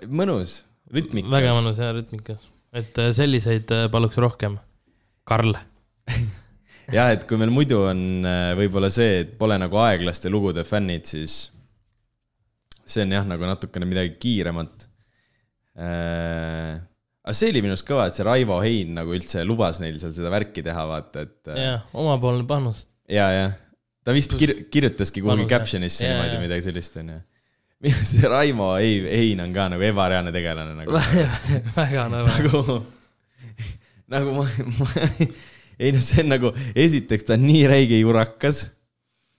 mõnus, 0.06 0.60
rütmikas. 0.94 1.34
väga 1.34 1.58
mõnus 1.58 1.82
ja 1.82 1.94
rütmikas, 1.98 2.46
et 2.78 3.02
äh, 3.02 3.14
selliseid 3.16 3.74
paluks 3.94 4.22
rohkem. 4.22 4.62
Karl, 5.28 5.58
ja 6.94 7.10
et 7.14 7.26
kui 7.28 7.40
meil 7.40 7.52
muidu 7.54 7.82
on 7.90 8.02
äh, 8.28 8.52
võib-olla 8.58 8.90
see, 8.94 9.22
et 9.24 9.38
pole 9.40 9.58
nagu 9.60 9.80
aeglaste 9.84 10.32
lugude 10.32 10.64
fännid, 10.68 11.08
siis 11.10 11.38
see 12.88 13.04
on 13.04 13.16
jah, 13.18 13.28
nagu 13.28 13.48
natukene 13.48 13.88
midagi 13.90 14.16
kiiremat 14.22 14.88
äh,. 15.78 16.78
aga 17.28 17.36
see 17.36 17.52
oli 17.52 17.64
minu 17.66 17.76
arust 17.76 17.88
kõva, 17.88 18.08
et 18.08 18.16
see 18.16 18.28
Raivo 18.28 18.60
Hein 18.64 18.94
nagu 18.98 19.16
üldse 19.16 19.44
lubas 19.48 19.82
neil 19.84 20.00
seal 20.00 20.14
seda 20.16 20.32
värki 20.34 20.64
teha, 20.66 20.86
vaata, 20.90 21.26
et 21.28 21.52
äh, 21.52 21.64
jah, 21.66 21.88
omapoolne 21.98 22.48
panus. 22.48 22.86
ja, 23.12 23.28
ja 23.36 23.48
ta 24.08 24.16
vist 24.16 24.38
kir 24.40 24.54
kirjutaski 24.72 25.24
kuhugi 25.26 25.50
caption'isse 25.52 26.08
niimoodi 26.08 26.40
midagi 26.46 26.64
sellist, 26.70 26.96
onju. 27.02 27.20
see 28.14 28.32
Raimo 28.32 28.72
Hein 28.80 29.12
Hein 29.12 29.44
on 29.44 29.52
ka 29.54 29.68
nagu 29.76 29.84
ebareaalne 29.90 30.32
tegelane 30.36 30.78
nagu. 30.80 30.96
väga 31.82 32.08
nõme. 32.14 32.32
nagu, 32.32 32.80
nagu 34.16 34.40
ma, 34.40 34.48
ma, 34.80 34.88
ei 35.80 35.94
noh, 35.96 36.04
see 36.04 36.24
on 36.26 36.34
nagu, 36.34 36.54
esiteks 36.76 37.28
ta 37.28 37.38
on 37.38 37.46
nii 37.48 37.68
räige 37.70 38.00
jurakas, 38.02 38.64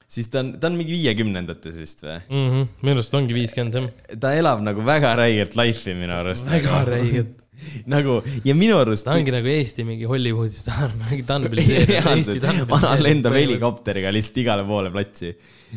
siis 0.08 0.30
ta 0.32 0.42
on, 0.44 0.54
ta 0.60 0.70
on 0.70 0.78
mingi 0.78 0.94
viiekümnendates 0.96 1.80
vist 1.80 2.04
või? 2.06 2.20
Mhm, 2.30 2.70
minu 2.84 2.96
arust 3.00 3.18
ongi 3.18 3.36
viiskümmend 3.36 3.76
jah. 3.76 3.90
ta 4.22 4.32
elab 4.38 4.62
nagu 4.64 4.84
väga 4.86 5.16
räiget 5.20 5.58
life'i 5.58 5.96
minu 5.98 6.16
arust. 6.20 6.48
väga 6.48 6.84
räiget. 6.88 7.34
nagu 7.90 8.20
ja 8.46 8.54
minu 8.54 8.78
arust. 8.78 9.04
ta 9.08 9.16
ongi 9.18 9.34
nagu 9.34 9.50
Eesti 9.50 9.84
mingi 9.86 10.06
Hollywoodi 10.06 10.54
staar, 10.54 10.94
mingi 11.02 11.26
Dunbili 11.26 11.66
reaalselt, 11.90 12.46
vana 12.70 12.94
lendab. 13.02 13.34
helikopteriga 13.34 14.14
lihtsalt 14.14 14.42
igale 14.44 14.66
poole 14.68 14.94
platsi, 14.94 15.34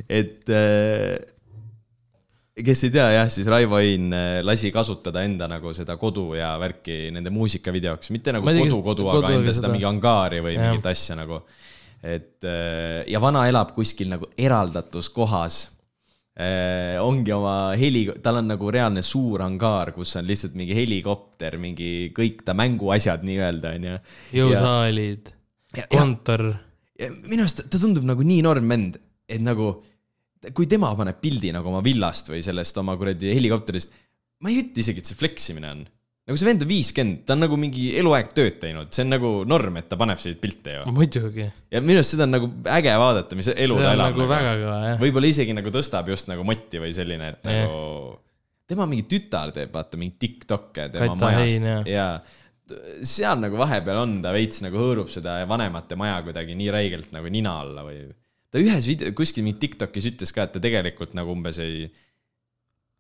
et 0.07 0.49
äh, 0.53 1.17
kes 2.65 2.83
ei 2.87 2.91
tea 2.93 3.07
jah, 3.15 3.27
siis 3.31 3.47
Raivo 3.51 3.79
Hein 3.81 4.11
äh, 4.13 4.39
lasi 4.45 4.71
kasutada 4.71 5.23
enda 5.27 5.47
nagu 5.51 5.73
seda 5.77 5.95
kodu 6.01 6.31
ja 6.37 6.53
värki 6.61 7.09
nende 7.15 7.33
muusikavideoks, 7.33 8.11
mitte 8.15 8.33
nagu 8.35 8.45
kas 8.47 8.59
kodu-kodu, 8.61 9.05
kodu 9.09 9.25
aga 9.27 9.35
enda 9.39 9.53
seda 9.53 9.67
seda. 9.67 9.73
mingi 9.75 9.87
angaari 9.89 10.41
või 10.45 10.55
Jah. 10.55 10.69
mingit 10.69 10.89
asja 10.91 11.17
nagu. 11.19 11.41
et 12.01 12.43
äh, 12.49 13.03
ja 13.11 13.19
vana 13.21 13.43
elab 13.49 13.75
kuskil 13.75 14.09
nagu 14.09 14.25
eraldatus 14.37 15.09
kohas 15.13 15.59
eh, 16.37 16.97
ongi 17.03 17.33
oma 17.35 17.73
heli, 17.77 18.05
tal 18.23 18.39
on 18.39 18.47
nagu 18.49 18.71
reaalne 18.73 19.03
suur 19.05 19.43
angaar, 19.45 19.91
kus 19.93 20.15
on 20.17 20.25
lihtsalt 20.25 20.55
mingi 20.57 20.73
helikopter, 20.77 21.57
mingi 21.61 22.09
kõik 22.15 22.41
ta 22.47 22.55
mänguasjad 22.57 23.21
nii-öelda 23.27 23.75
onju. 23.77 23.97
jõusaalid, 24.39 25.29
kontor. 25.91 26.47
minu 27.27 27.43
arust 27.43 27.63
ta- 27.67 27.77
tundub 27.79 28.07
nagu 28.07 28.23
nii 28.25 28.41
noorm 28.45 28.69
vend, 28.73 28.97
et 29.29 29.41
nagu 29.43 29.75
kui 30.55 30.67
tema 30.69 30.91
paneb 30.97 31.19
pildi 31.21 31.51
nagu 31.53 31.69
oma 31.69 31.83
villast 31.85 32.31
või 32.31 32.41
sellest 32.45 32.77
oma 32.81 32.95
kuradi 32.97 33.33
helikopterist, 33.35 33.91
ma 34.41 34.49
ei 34.49 34.63
ütle 34.63 34.83
isegi, 34.83 35.03
et 35.03 35.11
see 35.11 35.19
fleksimine 35.19 35.69
on. 35.69 35.83
nagu 36.25 36.37
see 36.39 36.47
vend 36.47 36.65
on 36.65 36.69
viiskümmend, 36.69 37.21
ta 37.27 37.35
on 37.35 37.43
nagu 37.45 37.59
mingi 37.59 37.91
eluaeg 37.99 38.31
tööd 38.33 38.57
teinud, 38.61 38.89
see 38.93 39.05
on 39.05 39.13
nagu 39.13 39.31
norm, 39.49 39.77
et 39.81 39.89
ta 39.91 39.99
paneb 40.01 40.19
selliseid 40.21 40.41
pilte 40.41 40.75
ju. 40.79 40.83
muidugi. 40.95 41.47
ja 41.73 41.83
minu 41.83 42.01
arust 42.01 42.15
seda 42.15 42.27
on 42.27 42.35
nagu 42.37 42.51
äge 42.79 42.97
vaadata, 43.03 43.37
mis 43.37 43.51
elu 43.53 43.77
see 43.77 43.85
ta 43.85 43.95
elab 43.97 44.11
nagu 44.15 44.27
väga 44.33 44.57
kõva 44.63 44.81
jah. 44.87 44.99
võib-olla 45.05 45.31
isegi 45.35 45.57
nagu 45.57 45.73
tõstab 45.77 46.11
just 46.13 46.29
nagu 46.31 46.45
motti 46.47 46.81
või 46.81 46.93
selline, 46.97 47.33
et 47.35 47.45
Jah. 47.45 47.63
nagu 47.65 48.19
tema 48.71 48.87
mingi 48.89 49.05
tütar 49.09 49.51
teeb, 49.55 49.73
vaata 49.73 49.99
mingi 49.99 50.15
Tiktok'e 50.21 50.87
tema 50.93 51.11
Kata 51.11 51.33
Hein, 51.35 51.65
majast 51.65 51.91
ja 51.91 52.07
seal 53.03 53.41
nagu 53.41 53.57
vahepeal 53.59 53.99
on, 54.03 54.17
ta 54.23 54.31
veits 54.35 54.61
nagu 54.63 54.79
hõõrub 54.79 55.09
seda 55.11 55.41
vanemate 55.49 55.97
maja 55.99 56.21
kuidagi 56.25 56.55
nii 56.57 56.69
räigelt 56.73 57.11
nagu 57.15 57.31
nina 57.33 57.57
alla 57.65 57.83
või. 57.87 58.05
Ta 58.51 58.61
ühes 58.61 58.87
video, 58.89 59.11
kuskil 59.15 59.45
mingi 59.45 59.61
Tiktokis 59.63 60.09
ütles 60.11 60.33
ka, 60.35 60.45
et 60.45 60.55
ta 60.55 60.61
tegelikult 60.63 61.15
nagu 61.17 61.31
umbes 61.33 61.59
ei, 61.63 61.85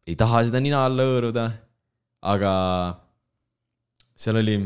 ei 0.07 0.17
taha 0.19 0.45
seda 0.47 0.61
nina 0.63 0.85
alla 0.87 1.05
hõõruda, 1.07 1.47
aga 2.31 2.53
seal 4.15 4.39
oli 4.41 4.57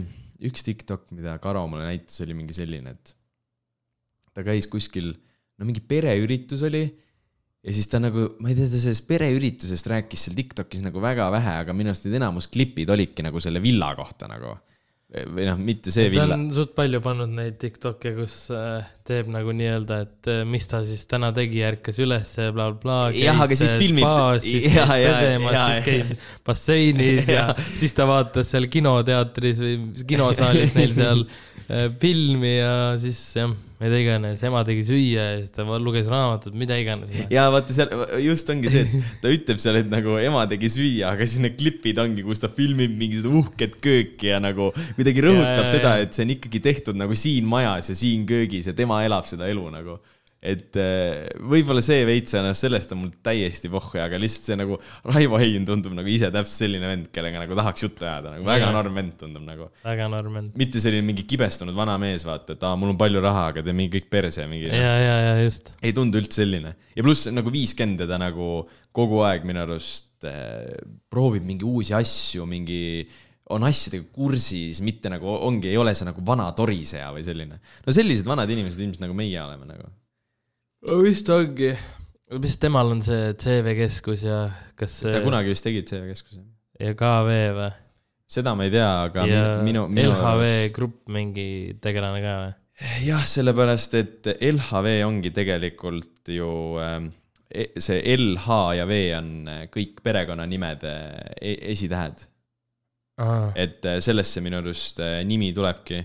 üks 0.46 0.66
Tiktok, 0.68 1.08
mida 1.16 1.38
Karo 1.42 1.64
mulle 1.72 1.88
näitas, 1.90 2.20
oli 2.26 2.36
mingi 2.38 2.56
selline, 2.56 2.94
et 2.94 3.16
ta 4.36 4.44
käis 4.46 4.68
kuskil, 4.70 5.14
no 5.58 5.68
mingi 5.68 5.82
pereüritus 5.82 6.66
oli 6.68 6.84
ja 6.86 7.74
siis 7.74 7.90
ta 7.90 8.02
nagu, 8.04 8.28
ma 8.44 8.52
ei 8.52 8.58
tea, 8.58 8.70
ta 8.70 8.82
sellest 8.82 9.08
pereüritusest 9.10 9.90
rääkis 9.90 10.28
seal 10.28 10.38
Tiktokis 10.38 10.84
nagu 10.86 11.02
väga 11.02 11.32
vähe, 11.34 11.58
aga 11.64 11.76
minu 11.78 11.92
arust 11.92 12.06
need 12.06 12.20
enamus 12.20 12.50
klipid 12.52 12.92
olidki 12.94 13.26
nagu 13.26 13.42
selle 13.42 13.64
villa 13.64 13.90
kohta 13.98 14.30
nagu. 14.30 14.54
või 15.16 15.46
noh, 15.48 15.58
mitte 15.62 15.94
see 15.94 16.10
ta 16.10 16.14
villa. 16.14 16.36
on 16.36 16.50
suht 16.54 16.76
palju 16.78 17.02
pannud 17.02 17.32
neid 17.34 17.58
Tiktok'e, 17.62 18.14
kus 18.18 18.38
äh, 18.54 18.86
teeb 19.06 19.28
nagu 19.30 19.54
nii-öelda, 19.54 20.00
et 20.08 20.30
äh, 20.34 20.40
mis 20.50 20.66
ta 20.70 20.80
siis 20.86 21.04
täna 21.10 21.30
tegi, 21.36 21.62
ärkas 21.68 22.00
üles 22.02 22.32
ja 22.40 22.48
blablabla. 22.56 23.12
Jah, 23.14 23.42
aga 23.46 23.58
siis 23.60 23.76
filmib- 23.78 24.02
spaas, 24.06 24.46
siis 24.48 24.66
Jaa, 24.74 24.88
käis 24.90 25.20
pesemas, 25.20 25.60
siis 25.60 25.86
käis 25.86 26.40
basseinis 26.48 27.30
ja 27.30 27.46
siis 27.80 27.94
ta 27.98 28.08
vaatas 28.10 28.50
seal 28.56 28.66
kinoteatris 28.74 29.62
või 29.62 29.78
kinosaalis 30.10 30.74
neil 30.78 30.98
seal 30.98 31.24
äh, 31.70 31.88
filmi 32.02 32.58
ja 32.58 32.74
siis 33.02 33.22
jah, 33.38 33.54
mida 33.76 33.98
iganes, 34.00 34.40
ema 34.48 34.62
tegi 34.66 34.86
süüa 34.88 35.24
ja 35.34 35.40
siis 35.42 35.52
ta 35.54 35.66
luges 35.68 36.06
raamatut, 36.08 36.54
mida 36.58 36.78
iganes. 36.80 37.12
ja 37.30 37.44
vaata 37.52 37.76
seal 37.76 37.92
just 38.24 38.48
ongi 38.54 38.72
see, 38.72 38.86
et 38.88 39.20
ta 39.22 39.32
ütleb 39.34 39.60
seal, 39.62 39.82
et 39.82 39.90
nagu 39.92 40.16
ema 40.22 40.46
tegi 40.50 40.70
süüa, 40.72 41.12
aga 41.12 41.28
siis 41.28 41.42
need 41.44 41.58
klipid 41.60 42.00
ongi, 42.02 42.24
kus 42.26 42.40
ta 42.42 42.48
filmib 42.56 42.96
mingi 42.96 43.20
seda 43.20 43.34
uhket 43.42 43.76
kööki 43.84 44.32
ja 44.32 44.40
nagu 44.44 44.70
kuidagi 44.96 45.26
rõhutab 45.28 45.60
Ja, 45.60 45.66
ja, 45.66 45.72
seda 45.74 45.92
ja., 46.00 46.08
et 46.08 46.16
see 46.16 46.24
on 46.24 46.32
ikkagi 46.38 46.62
tehtud 46.70 46.98
nagu 47.04 47.18
siin 47.20 47.46
majas 47.52 47.92
ja 47.92 47.98
siin 48.00 48.24
köögis 48.30 48.72
ja 48.72 48.76
tema 48.78 48.95
elab 49.06 49.28
seda 49.28 49.50
elu 49.52 49.66
nagu. 49.74 49.98
et 50.46 50.78
eh, 50.78 51.26
võib-olla 51.42 51.82
see 51.82 52.04
veits, 52.06 52.36
noh 52.38 52.54
sellest 52.54 52.92
on 52.94 53.00
mul 53.00 53.14
täiesti 53.26 53.70
pohhu, 53.74 53.98
aga 53.98 54.20
lihtsalt 54.22 54.52
see 54.52 54.58
nagu 54.60 54.76
Raivo 55.10 55.40
Hein 55.42 55.66
tundub 55.66 55.96
nagu 55.98 56.12
ise 56.12 56.30
täpselt 56.30 56.60
selline 56.60 56.86
vend, 56.86 57.08
kellega 57.16 57.42
nagu 57.42 57.58
tahaks 57.58 57.88
juttu 57.88 58.06
ajada, 58.06 58.36
nagu 58.36 58.46
väga 58.46 58.70
norm 58.76 59.00
vend 59.02 59.16
tundub 59.24 59.48
nagu. 59.48 59.72
väga 59.82 60.10
norm 60.14 60.38
on. 60.44 60.52
mitte 60.60 60.84
selline 60.84 61.08
mingi 61.08 61.26
kibestunud 61.26 61.74
vana 61.76 61.98
mees, 61.98 62.28
vaata, 62.30 62.54
et 62.54 62.68
aa, 62.68 62.78
mul 62.78 62.94
on 62.94 63.00
palju 63.02 63.26
raha, 63.26 63.48
aga 63.56 63.66
teeme 63.66 63.90
kõik 63.98 64.12
perse 64.14 64.46
mingi. 64.52 64.70
ja, 64.70 64.96
ja, 65.02 65.16
ja 65.32 65.38
just. 65.42 65.74
ei 65.82 65.96
tundu 65.98 66.22
üldse 66.22 66.44
selline 66.44 66.76
ja 66.96 67.04
pluss 67.04 67.28
nagu 67.34 67.52
viiskümmend 67.52 68.06
ta 68.08 68.20
nagu 68.22 68.66
kogu 68.96 69.22
aeg 69.28 69.46
minu 69.48 69.64
arust 69.66 70.28
äh, 70.28 70.78
proovib 71.12 71.46
mingi 71.48 71.68
uusi 71.68 71.96
asju, 71.98 72.46
mingi, 72.50 73.04
on 73.54 73.66
asjadega 73.68 74.08
kursis, 74.14 74.82
mitte 74.86 75.12
nagu 75.14 75.30
ongi, 75.30 75.70
ei 75.70 75.78
ole 75.78 75.94
see 75.98 76.08
nagu 76.08 76.24
vana 76.26 76.48
toriseja 76.58 77.12
või 77.14 77.26
selline. 77.26 77.60
no 77.86 77.94
sellised 77.94 78.28
vanad 78.30 78.50
inimesed 78.50 78.82
ilmselt 78.82 79.06
nagu 79.06 79.18
meie 79.18 79.38
oleme 79.42 79.70
nagu. 79.70 79.92
vist 81.04 81.30
ongi. 81.34 81.76
mis 82.42 82.58
temal 82.62 82.96
on 82.96 83.04
see 83.06 83.34
CV 83.42 83.78
keskus 83.84 84.26
ja 84.26 84.48
kas 84.80 85.00
see 85.04 85.14
ta 85.14 85.22
kunagi 85.26 85.54
vist 85.54 85.66
tegi 85.68 85.86
CV 85.86 86.10
keskuse. 86.14 86.42
ja 86.82 86.98
KV 86.98 87.40
või? 87.60 87.72
seda 88.36 88.56
ma 88.58 88.66
ei 88.66 88.74
tea, 88.74 88.92
aga 89.06 89.28
ja 89.30 89.48
minu, 89.62 89.86
minu, 89.92 90.10
minu 90.10 90.16
LHV 90.16 90.72
grupp 90.74 91.02
mingi 91.14 91.48
tegelane 91.82 92.24
ka 92.26 92.38
või? 92.42 92.54
jah, 93.06 93.24
sellepärast, 93.30 93.94
et 94.02 94.34
LHV 94.42 95.00
ongi 95.06 95.32
tegelikult 95.36 96.34
ju 96.34 96.50
ähm, 96.82 97.12
e- 97.48 97.76
see 97.78 98.02
LH 98.18 98.64
ja 98.82 98.88
V 98.90 99.04
on 99.22 99.36
äh, 99.48 99.68
kõik 99.70 100.02
perekonnanimede 100.04 100.96
e 101.38 101.60
esitähed 101.76 102.26
et 103.56 103.86
äh, 103.88 104.00
sellest 104.04 104.36
see 104.36 104.44
minu 104.44 104.60
arust 104.60 105.00
äh, 105.04 105.22
nimi 105.28 105.54
tulebki. 105.56 106.04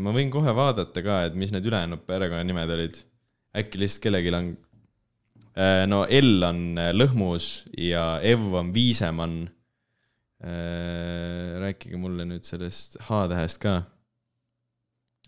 ma 0.00 0.12
võin 0.16 0.30
kohe 0.32 0.54
vaadata 0.56 1.02
ka, 1.04 1.18
et 1.28 1.34
mis 1.36 1.50
need 1.52 1.66
ülejäänud 1.68 2.00
perekonnanimed 2.08 2.70
olid. 2.72 3.02
äkki 3.60 3.80
lihtsalt 3.82 4.06
kellelgi 4.06 4.32
on. 4.32 4.48
no 5.92 6.06
L 6.08 6.48
on 6.48 6.62
äh, 6.80 6.94
Lõhmus 6.96 7.66
ja 7.76 8.20
Ev 8.24 8.54
on 8.54 8.72
Viisemann. 8.74 9.50
rääkige 11.60 11.98
mulle 11.98 12.24
nüüd 12.24 12.46
sellest 12.46 12.96
H-tähest 13.04 13.60
ka. 13.60 13.82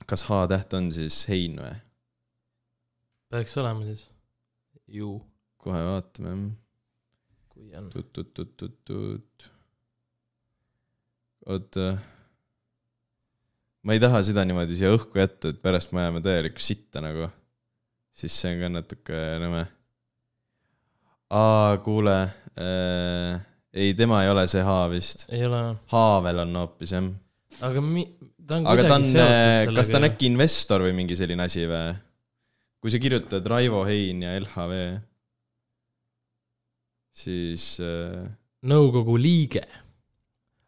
kas 0.07 0.25
H-täht 0.31 0.73
on 0.79 0.89
siis 0.95 1.27
Hein 1.29 1.61
või? 1.61 1.77
peaks 3.31 3.57
olema 3.61 3.85
siis. 3.85 4.09
ju, 4.89 5.19
kohe 5.61 5.85
vaatame 5.93 6.55
kui 7.61 7.75
on. 7.77 7.91
tut-tut-tut-tut. 7.93 9.51
oota. 11.51 11.91
ma 13.83 13.97
ei 13.97 14.03
taha 14.03 14.23
seda 14.27 14.45
niimoodi 14.47 14.77
siia 14.79 14.93
õhku 14.95 15.21
jätta, 15.21 15.53
et 15.53 15.61
pärast 15.63 15.95
me 15.97 16.05
ajame 16.05 16.23
täielikku 16.25 16.63
sitta 16.63 17.03
nagu. 17.05 17.29
siis 18.13 18.37
see 18.43 18.55
on 18.55 18.65
ka 18.65 18.73
natuke 18.79 19.23
nõme. 19.45 19.65
aa, 21.37 21.79
kuule 21.85 22.19
äh,. 22.59 23.41
ei, 23.73 23.95
tema 23.99 24.25
ei 24.25 24.33
ole 24.33 24.47
see 24.51 24.65
H 24.67 24.77
vist. 24.93 25.27
ei 25.33 25.47
ole, 25.49 25.65
Haavel 25.95 26.45
on 26.45 26.63
hoopis 26.63 26.95
jah. 26.97 27.11
aga 27.67 27.83
mi-, 27.85 28.09
ta 28.47 28.61
on 28.61 28.71
aga 28.75 28.87
ta 28.87 29.01
on 29.01 29.11
seotud 29.11 29.77
kas 29.81 29.93
ta 29.93 30.01
on 30.01 30.11
äkki 30.11 30.31
investor 30.31 30.87
või 30.87 30.97
mingi 31.03 31.19
selline 31.19 31.49
asi 31.49 31.67
või? 31.71 31.91
kui 32.81 32.93
sa 32.93 33.01
kirjutad 33.01 33.45
Raivo 33.45 33.83
Hein 33.85 34.23
ja 34.25 34.33
LHV, 34.41 34.77
siis 37.13 37.75
äh, 37.85 38.25
nõukogu 38.65 39.19
liige. 39.21 39.67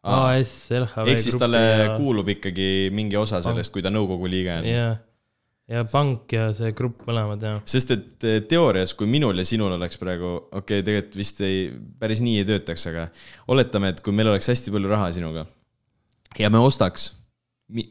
AS 0.03 0.53
LHV 0.75 1.13
ehk 1.13 1.23
siis 1.23 1.39
talle 1.39 1.61
ja... 1.63 1.89
kuulub 1.95 2.27
ikkagi 2.33 2.91
mingi 2.95 3.17
osa 3.19 3.39
sellest, 3.43 3.71
kui 3.71 3.83
ta 3.85 3.91
nõukogu 3.93 4.27
liige 4.27 4.57
on. 4.59 4.67
ja, 4.67 4.87
ja 5.71 5.83
pank 5.87 6.33
ja 6.35 6.49
see 6.55 6.73
grupp 6.75 7.05
mõlemad 7.07 7.43
ja. 7.47 7.53
sest 7.69 7.93
et 7.95 8.27
eh, 8.27 8.41
teoorias, 8.49 8.95
kui 8.99 9.07
minul 9.07 9.39
ja 9.39 9.47
sinul 9.47 9.77
oleks 9.77 9.99
praegu, 10.01 10.35
okei 10.51 10.81
okay,, 10.81 10.85
tegelikult 10.85 11.19
vist 11.21 11.39
ei, 11.47 11.67
päris 11.99 12.23
nii 12.25 12.41
ei 12.41 12.47
töötaks, 12.51 12.87
aga 12.91 13.07
oletame, 13.53 13.93
et 13.93 14.01
kui 14.03 14.15
meil 14.15 14.33
oleks 14.33 14.51
hästi 14.51 14.73
palju 14.75 14.91
raha 14.91 15.11
sinuga 15.15 15.45
ja 16.39 16.51
me 16.51 16.59
ostaks 16.63 17.13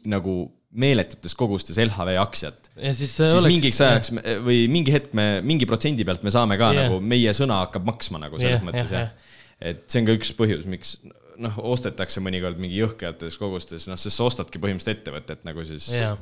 nagu 0.05 0.37
meeletutes 0.73 1.33
kogustes 1.37 1.77
LHV 1.81 2.13
aktsiat, 2.21 2.69
ja 2.77 2.93
siis 2.93 3.11
siis 3.17 3.33
oleks. 3.39 3.49
mingiks 3.49 3.81
ajaks 3.85 4.13
me, 4.13 4.37
või 4.45 4.63
mingi 4.69 4.93
hetk 4.93 5.17
me 5.17 5.27
mingi 5.45 5.65
protsendi 5.69 6.05
pealt 6.05 6.21
me 6.25 6.33
saame 6.33 6.57
ka 6.61 6.69
Jah. 6.69 6.77
yeah. 6.77 6.93
nagu, 6.93 7.01
meie 7.13 7.33
sõna 7.37 7.59
hakkab 7.65 7.89
maksma 7.89 8.21
nagu 8.21 8.37
selles 8.37 8.59
Jah, 8.59 8.61
yeah, 8.61 8.69
mõttes 8.69 8.93
jah, 8.93 9.09
jah 9.09 9.09
yeah.. 9.09 9.73
et 9.73 9.83
see 9.89 10.01
on 10.01 10.09
ka 10.09 10.17
üks 10.17 10.33
põhjus, 10.37 10.65
miks 10.69 10.95
noh, 11.41 11.57
ostetakse 11.73 12.21
mõnikord 12.23 12.59
mingi 12.61 12.79
jõhkrates 12.81 13.37
kogustes, 13.41 13.87
noh, 13.89 13.99
sest 13.99 14.19
sa 14.19 14.27
ostadki 14.27 14.61
põhimõtteliselt 14.61 15.01
ettevõtet 15.01 15.45
nagu 15.47 15.65
siis 15.67 15.89
jaa, 15.93 16.15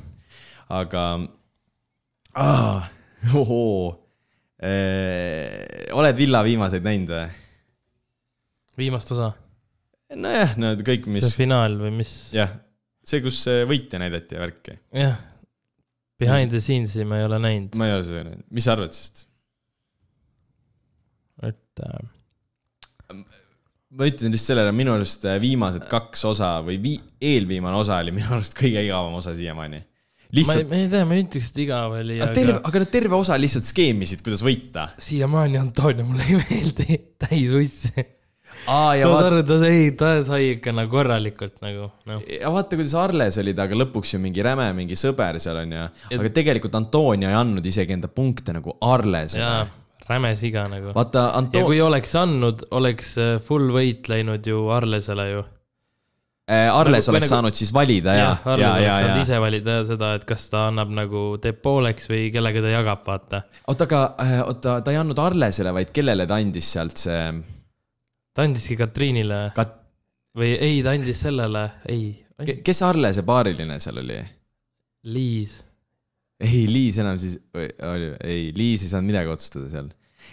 aga 0.71 1.05
ah,, 2.39 2.89
ohoo 3.41 3.91
eh,. 4.61 5.89
oled 5.97 6.19
Villa 6.19 6.43
viimaseid 6.47 6.85
näinud 6.85 7.15
või? 7.15 7.25
viimast 8.81 9.11
osa, 9.13 9.31
nojah, 10.15 10.55
no 10.61 10.73
kõik, 10.79 11.09
mis 11.11 11.27
see, 11.27 11.41
finaal 11.43 11.75
või 11.81 11.91
mis, 12.01 12.13
jah, 12.35 12.53
see, 13.03 13.23
kus 13.23 13.41
eh, 13.51 13.65
võitja 13.69 13.99
näidati 14.01 14.37
ja 14.37 14.45
värki. 14.45 14.77
jah. 15.03 15.19
Behind 16.21 16.53
the 16.53 16.59
scenes'i 16.61 17.01
ma 17.09 17.17
ei 17.17 17.25
ole 17.25 17.39
näinud, 17.41 17.75
ma 17.81 17.87
ei 17.89 17.95
ole 17.97 18.05
seda 18.05 18.23
näinud, 18.27 18.45
mis 18.53 18.67
sa 18.67 18.75
arvad 18.75 18.93
sellest? 18.93 19.25
et 21.41 21.81
äh, 21.81 22.09
ma 23.97 24.07
ütlen 24.07 24.31
lihtsalt 24.31 24.53
sellele, 24.53 24.73
minu 24.75 24.93
arust 24.95 25.25
eh, 25.27 25.37
viimased 25.41 25.87
kaks 25.91 26.23
osa 26.29 26.53
või 26.65 26.77
vii-, 26.83 27.01
eelviimane 27.31 27.79
osa 27.81 27.99
oli 27.99 28.13
minu 28.15 28.37
arust 28.37 28.55
kõige 28.57 28.83
igavam 28.85 29.17
osa 29.19 29.33
siiamaani. 29.37 29.81
ma 29.81 30.31
ei, 30.31 30.37
lihtsalt, 30.39 30.71
ma 30.71 30.79
ei 30.79 30.87
tea, 30.93 31.03
ma 31.09 31.17
ei 31.17 31.25
ütleks, 31.25 31.51
et 31.51 31.59
igav 31.65 31.97
oli, 31.99 32.21
aga 32.21 32.31
terve, 32.37 32.55
aga 32.55 32.71
aga 32.71 32.85
nad 32.85 32.95
terve 32.95 33.19
osa 33.19 33.37
lihtsalt 33.41 33.67
skeemisid, 33.67 34.23
kuidas 34.23 34.45
võita. 34.47 34.87
siiamaani 35.09 35.59
Antonio 35.59 36.07
mulle 36.07 36.29
ei 36.29 36.39
meeldi, 36.39 36.99
täis 37.25 37.51
ussi. 37.57 38.07
aa, 38.71 38.95
ja 38.95 39.11
saad 39.11 39.27
aru, 39.27 39.43
ta 39.51 39.59
sai, 39.59 39.83
ta 39.99 40.13
sai 40.27 40.47
ikka 40.53 40.75
nagu 40.77 40.91
korralikult 40.95 41.59
nagu 41.65 41.89
noh, 42.07 42.23
ja 42.31 42.53
vaata, 42.53 42.79
kuidas 42.79 42.95
Arles 43.03 43.41
oli 43.43 43.55
temaga 43.57 43.81
lõpuks 43.83 44.15
ju 44.15 44.21
mingi 44.23 44.47
räme, 44.47 44.69
mingi 44.77 44.95
sõber 44.99 45.39
seal 45.43 45.59
on 45.65 45.75
ju, 45.75 45.85
aga 46.15 46.33
tegelikult 46.39 46.79
Antonio 46.79 47.27
ei 47.27 47.35
andnud 47.43 47.67
isegi 47.67 47.99
enda 47.99 48.11
punkte 48.11 48.55
nagu 48.55 48.79
Arlesele. 48.87 49.80
Räme 50.09 50.35
siga 50.39 50.65
nagu. 50.71 50.93
vaata, 50.95 51.27
ja 51.29 51.39
Anto-, 51.39 51.63
kui 51.65 51.81
oleks 51.81 52.15
andnud, 52.19 52.65
oleks 52.71 53.17
äh, 53.21 53.33
full 53.43 53.71
võit 53.75 54.09
läinud 54.11 54.47
ju 54.47 54.67
Arlesele 54.73 55.25
ju. 55.31 55.43
äh, 56.51 56.67
Arles 56.73 57.05
nagu- 57.07 57.13
oleks 57.15 57.27
nagu- 57.27 57.35
saanud 57.35 57.55
siis 57.61 57.73
valida 57.73 58.15
ja, 58.17 58.23
jah, 58.25 58.47
Arles 58.53 58.65
ja, 58.65 58.73
oleks 58.73 58.87
ja, 58.87 58.95
saanud 58.99 59.15
ja. 59.17 59.23
ise 59.27 59.39
valida 59.45 59.77
seda, 59.87 60.13
et 60.19 60.25
kas 60.27 60.49
ta 60.51 60.67
annab 60.71 60.91
nagu, 60.97 61.25
teeb 61.41 61.61
pooleks 61.63 62.09
või 62.11 62.27
kellega 62.33 62.63
ta 62.65 62.73
jagab, 62.73 63.05
vaata. 63.07 63.43
oota, 63.67 63.87
aga 63.89 64.03
äh, 64.25 64.35
oota, 64.45 64.79
ta 64.81 64.91
ei 64.91 64.99
andnud 65.01 65.19
Arlesele, 65.19 65.73
vaid 65.75 65.93
kellele 65.95 66.27
ta 66.27 66.41
andis 66.41 66.71
sealt 66.75 66.97
see 66.97 67.23
ta 68.33 68.45
andiski 68.47 68.77
Katriinile 68.79 69.51
kat-, 69.55 69.79
või 70.37 70.53
ei, 70.55 70.81
ta 70.83 70.93
andis 70.95 71.19
sellele, 71.27 71.65
ei, 71.91 72.13
kes 72.63 72.81
Arlese 72.87 73.23
paariline 73.27 73.79
seal 73.83 73.99
oli? 74.01 74.21
Liis. 75.11 75.57
ei, 76.41 76.65
Liis 76.69 76.99
enam 77.01 77.19
siis, 77.21 77.37
oli, 77.55 78.11
ei, 78.25 78.51
Liis 78.57 78.85
ei 78.85 78.91
saanud 78.91 79.11
midagi 79.11 79.31
otsustada 79.33 79.69
seal. 79.71 79.89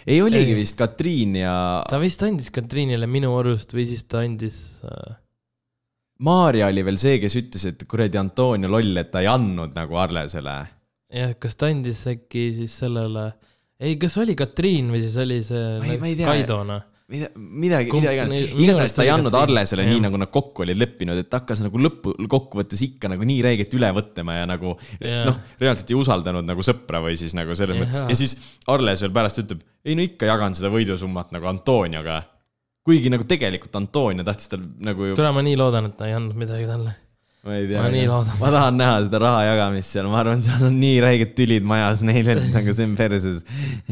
ei 0.07 0.21
oligi 0.25 0.53
Ei. 0.53 0.59
vist 0.59 0.77
Katriin 0.79 1.39
ja 1.41 1.53
ta 1.89 1.99
vist 2.01 2.23
andis 2.25 2.51
Katriinile 2.55 3.09
minu 3.09 3.31
arust 3.39 3.73
või 3.75 3.87
siis 3.89 4.05
ta 4.09 4.23
andis 4.25 4.59
äh,, 4.85 5.17
Maarja 6.25 6.67
oli 6.67 6.83
veel 6.83 6.97
see, 6.99 7.15
kes 7.23 7.35
ütles, 7.39 7.63
et 7.69 7.85
kuradi 7.87 8.19
Antonio 8.19 8.67
loll, 8.67 8.97
et 8.99 9.07
ta 9.13 9.21
ei 9.23 9.29
andnud 9.31 9.71
nagu 9.77 9.99
Arlesele. 10.01 10.55
jah, 11.15 11.31
kas 11.39 11.55
ta 11.55 11.69
andis 11.71 12.01
äkki 12.11 12.49
siis 12.57 12.75
sellele, 12.81 13.29
ei, 13.79 13.95
kas 14.01 14.17
oli 14.19 14.35
Katriin 14.39 14.91
või 14.91 14.99
siis 15.05 15.15
oli 15.23 15.39
see 15.45 15.95
ei-. 15.95 16.17
Kaidona? 16.25 16.81
mida, 17.09 17.29
midagi, 17.35 17.91
mida 17.93 18.13
iganes, 18.13 18.53
igatahes 18.53 18.95
ta 18.95 19.05
ei 19.05 19.11
andnud. 19.13 19.35
Arlesele 19.39 19.85
nii, 19.87 20.01
nagu 20.05 20.19
nad 20.21 20.31
kokku 20.33 20.63
olid 20.65 20.79
leppinud, 20.79 21.19
et 21.23 21.33
hakkas 21.33 21.63
nagu 21.65 21.81
lõppu, 21.81 22.13
kokkuvõttes 22.29 22.83
ikka 22.85 23.11
nagu 23.13 23.25
nii 23.27 23.41
räigelt 23.45 23.73
üle 23.77 23.89
võtma 23.95 24.39
ja 24.39 24.47
nagu 24.49 24.75
Jah. 25.01 25.25
noh, 25.29 25.39
reaalselt 25.61 25.93
ei 25.93 25.99
usaldanud 25.99 26.47
nagu 26.47 26.65
sõpra 26.65 27.01
või 27.05 27.17
siis 27.19 27.35
nagu 27.37 27.57
selles 27.57 27.79
Jah. 27.79 27.85
mõttes 27.85 28.05
ja 28.05 28.19
siis 28.19 28.35
Arles 28.69 29.03
veel 29.05 29.15
pärast 29.15 29.41
ütleb, 29.43 29.63
ei 29.85 29.97
no 29.97 30.05
ikka 30.05 30.29
jagan 30.29 30.57
seda 30.57 30.71
võidusummat 30.73 31.33
nagu 31.35 31.49
Antonioga. 31.49 32.21
kuigi 32.85 33.11
nagu 33.11 33.25
tegelikult 33.29 33.75
Antonio 33.77 34.23
tahtis 34.25 34.49
tal 34.49 34.63
nagu 34.85 35.11
ju, 35.11 35.19
tule, 35.19 35.33
ma 35.35 35.45
nii 35.45 35.57
loodan, 35.59 35.89
et 35.91 35.97
ta 35.97 36.07
ei 36.09 36.17
andnud 36.17 36.37
midagi 36.39 36.69
talle. 36.69 36.95
Ma 37.43 37.55
ei 37.55 37.67
tea 37.69 37.81
ma 37.81 37.89
nii, 37.93 38.07
loodan. 38.09 38.35
ma 38.41 38.49
tahan 38.51 38.77
näha 38.79 38.95
seda 39.05 39.19
raha 39.23 39.43
jagamist 39.47 39.95
seal, 39.95 40.07
ma 40.11 40.19
arvan, 40.19 40.41
seal 40.43 40.65
on 40.67 40.75
nii 40.81 40.97
räiged 41.05 41.35
tülid 41.37 41.67
majas 41.71 42.01
neil, 42.03 42.27
et 42.33 42.49
nagu 42.51 42.73
see 42.75 42.87
on 42.89 42.95
perses. 42.99 43.43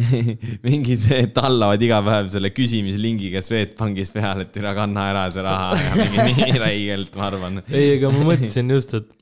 mingid 0.67 1.05
tallavad 1.37 1.85
iga 1.87 2.01
päev 2.03 2.31
selle 2.33 2.51
küsimislingiga 2.55 3.43
Swedbankis 3.45 4.11
peale, 4.15 4.47
et 4.47 4.59
üle 4.59 4.73
kanna 4.77 5.07
ära 5.13 5.27
see 5.31 5.45
raha 5.47 5.77
ja 5.79 5.93
mingi 6.01 6.27
nii 6.41 6.59
räigelt, 6.65 7.15
ma 7.15 7.29
arvan. 7.31 7.61
ei, 7.71 7.93
aga 7.95 8.11
ma 8.15 8.25
mõtlesin 8.33 8.75
just, 8.75 8.97
et, 8.99 9.13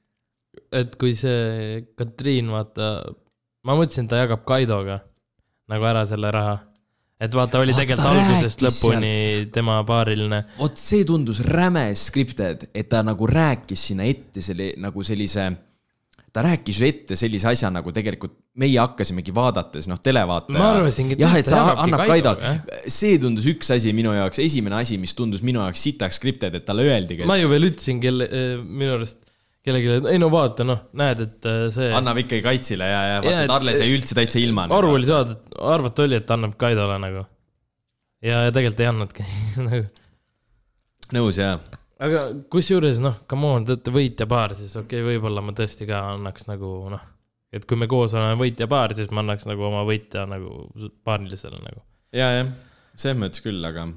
et 0.84 0.98
kui 1.02 1.14
see 1.18 1.84
Katriin, 2.00 2.50
vaata, 2.54 2.96
ma 3.68 3.78
mõtlesin, 3.78 4.10
et 4.10 4.16
ta 4.16 4.24
jagab 4.24 4.48
Kaidoga 4.50 5.04
nagu 5.70 5.86
ära 5.90 6.06
selle 6.10 6.34
raha. 6.34 6.58
Et 7.22 7.36
vaata, 7.36 7.62
oli 7.64 7.74
Vaata, 7.74 7.86
tegelikult 7.86 8.10
algusest 8.12 8.64
lõpuni 8.66 9.12
tema 9.56 9.78
paariline. 9.88 10.42
vot 10.60 10.80
see 10.80 11.06
tundus 11.08 11.40
räme 11.46 11.88
scripted, 11.96 12.68
et 12.76 12.90
ta 12.92 13.04
nagu 13.06 13.30
rääkis 13.30 13.88
sinna 13.92 14.08
ette 14.10 14.44
selle 14.44 14.74
nagu 14.84 15.04
sellise, 15.06 15.48
ta 16.36 16.44
rääkis 16.44 16.82
ju 16.82 16.88
ette 16.90 17.20
sellise 17.20 17.48
asja 17.54 17.72
nagu 17.72 17.94
tegelikult 17.96 18.36
meie 18.60 18.80
hakkasimegi 18.80 19.34
vaadates, 19.36 19.88
noh, 19.92 20.00
televaataja. 20.04 20.60
Ma 20.60 20.72
arvasingi, 20.78 21.16
et 21.16 21.24
jah, 21.24 21.36
et 21.40 21.52
sa 21.52 21.62
annad 21.74 22.06
Kaidoga, 22.08 22.52
Kaidole, 22.56 22.84
see 22.92 23.20
tundus 23.20 23.48
üks 23.52 23.72
asi 23.76 23.92
minu 23.96 24.14
jaoks, 24.16 24.40
esimene 24.44 24.80
asi, 24.80 25.00
mis 25.00 25.16
tundus 25.16 25.44
minu 25.44 25.64
jaoks 25.64 25.88
sitaks 25.88 26.20
scripted, 26.20 26.56
et 26.60 26.68
talle 26.68 26.88
öeldigi, 26.88 27.24
et 27.24 27.32
ma 27.32 27.40
ju 27.40 27.52
veel 27.52 27.72
ütlesin 27.72 28.04
kelle, 28.04 28.28
minu 28.64 29.00
arust 29.00 29.25
kellelegi, 29.66 29.96
ei 30.12 30.20
no 30.22 30.30
vaata, 30.34 30.66
noh, 30.68 30.84
näed, 30.98 31.22
et 31.26 31.48
äh, 31.50 31.62
see. 31.74 31.88
annab 31.98 32.20
ikkagi 32.22 32.44
kaitsile 32.46 32.88
ja, 32.90 33.00
ja 33.10 33.16
vaata, 33.24 33.32
Jaa, 33.34 33.46
et 33.46 33.50
et- 33.50 33.56
Arles 33.56 33.82
jäi 33.82 33.94
üldse 33.96 34.18
täitsa 34.18 34.42
ilma. 34.42 34.68
aru 34.78 34.92
oli 34.98 35.08
saada, 35.10 35.38
arvata 35.74 36.06
oli, 36.06 36.20
et 36.22 36.36
annab 36.36 36.54
Kaidole 36.62 37.00
nagu. 37.02 37.24
ja, 38.26 38.44
ja 38.48 38.54
tegelikult 38.54 38.84
ei 38.84 38.92
andnudki 38.92 39.26
nagu. 39.70 39.90
nõus 41.18 41.40
jaa. 41.42 41.58
aga 42.06 42.24
kusjuures 42.54 43.02
noh, 43.04 43.20
come 43.32 43.52
on, 43.56 43.66
te 43.66 43.76
olete 43.76 43.94
võitjapaar, 43.96 44.56
siis 44.60 44.76
okei 44.78 45.02
okay,, 45.02 45.10
võib-olla 45.14 45.44
ma 45.46 45.56
tõesti 45.58 45.90
ka 45.90 46.02
annaks 46.14 46.48
nagu 46.52 46.72
noh, 46.94 47.04
et 47.56 47.66
kui 47.66 47.80
me 47.80 47.90
koos 47.90 48.14
oleme 48.14 48.38
võitjapaar, 48.42 48.94
siis 48.98 49.10
ma 49.16 49.24
annaks 49.26 49.48
nagu 49.50 49.66
oma 49.70 49.82
võitja 49.88 50.28
nagu 50.30 50.68
paarilisele 51.08 51.62
nagu. 51.64 51.82
ja, 52.16 52.32
jah, 52.42 52.54
selles 52.94 53.22
mõttes 53.22 53.44
küll, 53.46 53.64
aga 53.66 53.90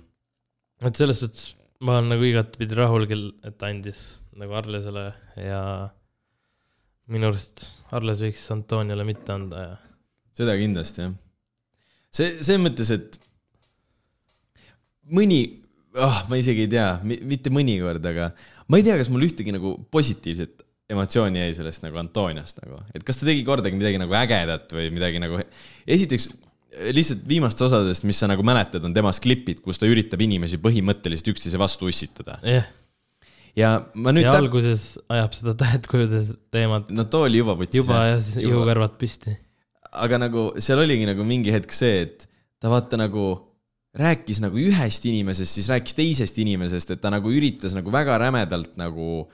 et 0.89 0.97
selles 0.97 1.21
suhtes 1.25 1.53
ma 1.85 1.99
olen 1.99 2.15
nagu 2.15 2.25
igatpidi 2.27 2.75
rahul 2.79 3.05
küll, 3.11 3.29
et 3.47 3.63
andis 3.67 4.01
nagu 4.39 4.59
Arlesele 4.59 5.05
ja 5.43 5.63
minu 7.13 7.31
arust 7.31 7.65
Arles 7.97 8.23
võiks 8.23 8.45
Antoniole 8.55 9.07
mitte 9.09 9.35
anda 9.35 9.65
ja 9.65 9.73
seda 10.39 10.55
kindlasti 10.59 11.05
jah. 11.05 11.17
see, 12.15 12.37
selles 12.41 12.63
mõttes, 12.63 12.93
et 12.95 13.19
mõni 15.15 15.41
oh,, 15.99 16.23
ma 16.31 16.39
isegi 16.41 16.67
ei 16.67 16.73
tea, 16.73 16.89
mitte 17.05 17.53
mõnikord, 17.55 18.05
aga 18.11 18.31
ma 18.69 18.81
ei 18.81 18.87
tea, 18.87 18.99
kas 19.01 19.11
mul 19.13 19.27
ühtegi 19.27 19.55
nagu 19.55 19.75
positiivset 19.93 20.65
emotsiooni 20.89 21.43
jäi 21.43 21.57
sellest 21.57 21.85
nagu 21.85 22.01
Antoniast 22.01 22.61
nagu, 22.63 22.81
et 22.97 23.05
kas 23.07 23.21
ta 23.21 23.29
tegi 23.29 23.45
kordagi 23.47 23.77
midagi 23.77 24.01
nagu 24.01 24.15
ägedat 24.17 24.71
või 24.77 24.93
midagi 24.95 25.21
nagu, 25.23 25.41
esiteks 25.89 26.31
lihtsalt 26.95 27.25
viimastest 27.29 27.67
osadest, 27.69 28.05
mis 28.09 28.19
sa 28.21 28.29
nagu 28.31 28.45
mäletad, 28.47 28.85
on 28.85 28.95
temast 28.95 29.23
klipid, 29.25 29.63
kus 29.65 29.81
ta 29.81 29.89
üritab 29.89 30.21
inimesi 30.23 30.61
põhimõtteliselt 30.63 31.33
üksteise 31.33 31.61
vastu 31.61 31.89
ussitada. 31.91 32.39
jah, 32.45 32.69
ja 33.59 33.75
ma 33.99 34.15
nüüd 34.15 34.29
ja 34.29 34.33
täp-, 34.35 34.45
alguses 34.45 34.87
ajab 35.11 35.35
seda 35.37 35.55
tähetkujude 35.65 36.23
teemat 36.55 36.93
no 36.95 37.05
too 37.11 37.27
oli 37.27 37.43
juba 37.43 37.57
putsis. 37.59 37.83
juba 37.83 38.05
ja 38.13 38.17
siis 38.23 38.45
juhukarvad 38.45 38.97
püsti. 39.01 39.35
aga 40.07 40.23
nagu 40.27 40.49
seal 40.63 40.83
oligi 40.85 41.09
nagu 41.09 41.27
mingi 41.27 41.55
hetk 41.55 41.75
see, 41.75 42.07
et 42.07 42.29
ta 42.63 42.71
vaata 42.73 43.01
nagu 43.01 43.31
rääkis 43.99 44.43
nagu 44.45 44.59
ühest 44.61 45.05
inimesest, 45.09 45.59
siis 45.59 45.69
rääkis 45.73 45.97
teisest 45.99 46.39
inimesest, 46.39 46.93
et 46.95 47.01
ta 47.03 47.11
nagu 47.13 47.33
üritas 47.35 47.75
nagu 47.75 47.93
väga 47.93 48.19
rämedalt 48.21 48.77
nagu 48.79 49.27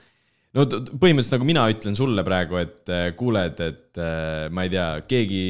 no 0.55 0.65
põhimõtteliselt 0.71 1.35
nagu 1.35 1.47
mina 1.47 1.65
ütlen 1.71 1.97
sulle 1.99 2.23
praegu, 2.27 2.59
et 2.61 2.91
äh, 2.93 3.07
kuuled, 3.17 3.61
et 3.65 3.99
äh, 4.01 4.45
ma 4.55 4.65
ei 4.65 4.71
tea, 4.73 4.85
keegi 5.09 5.41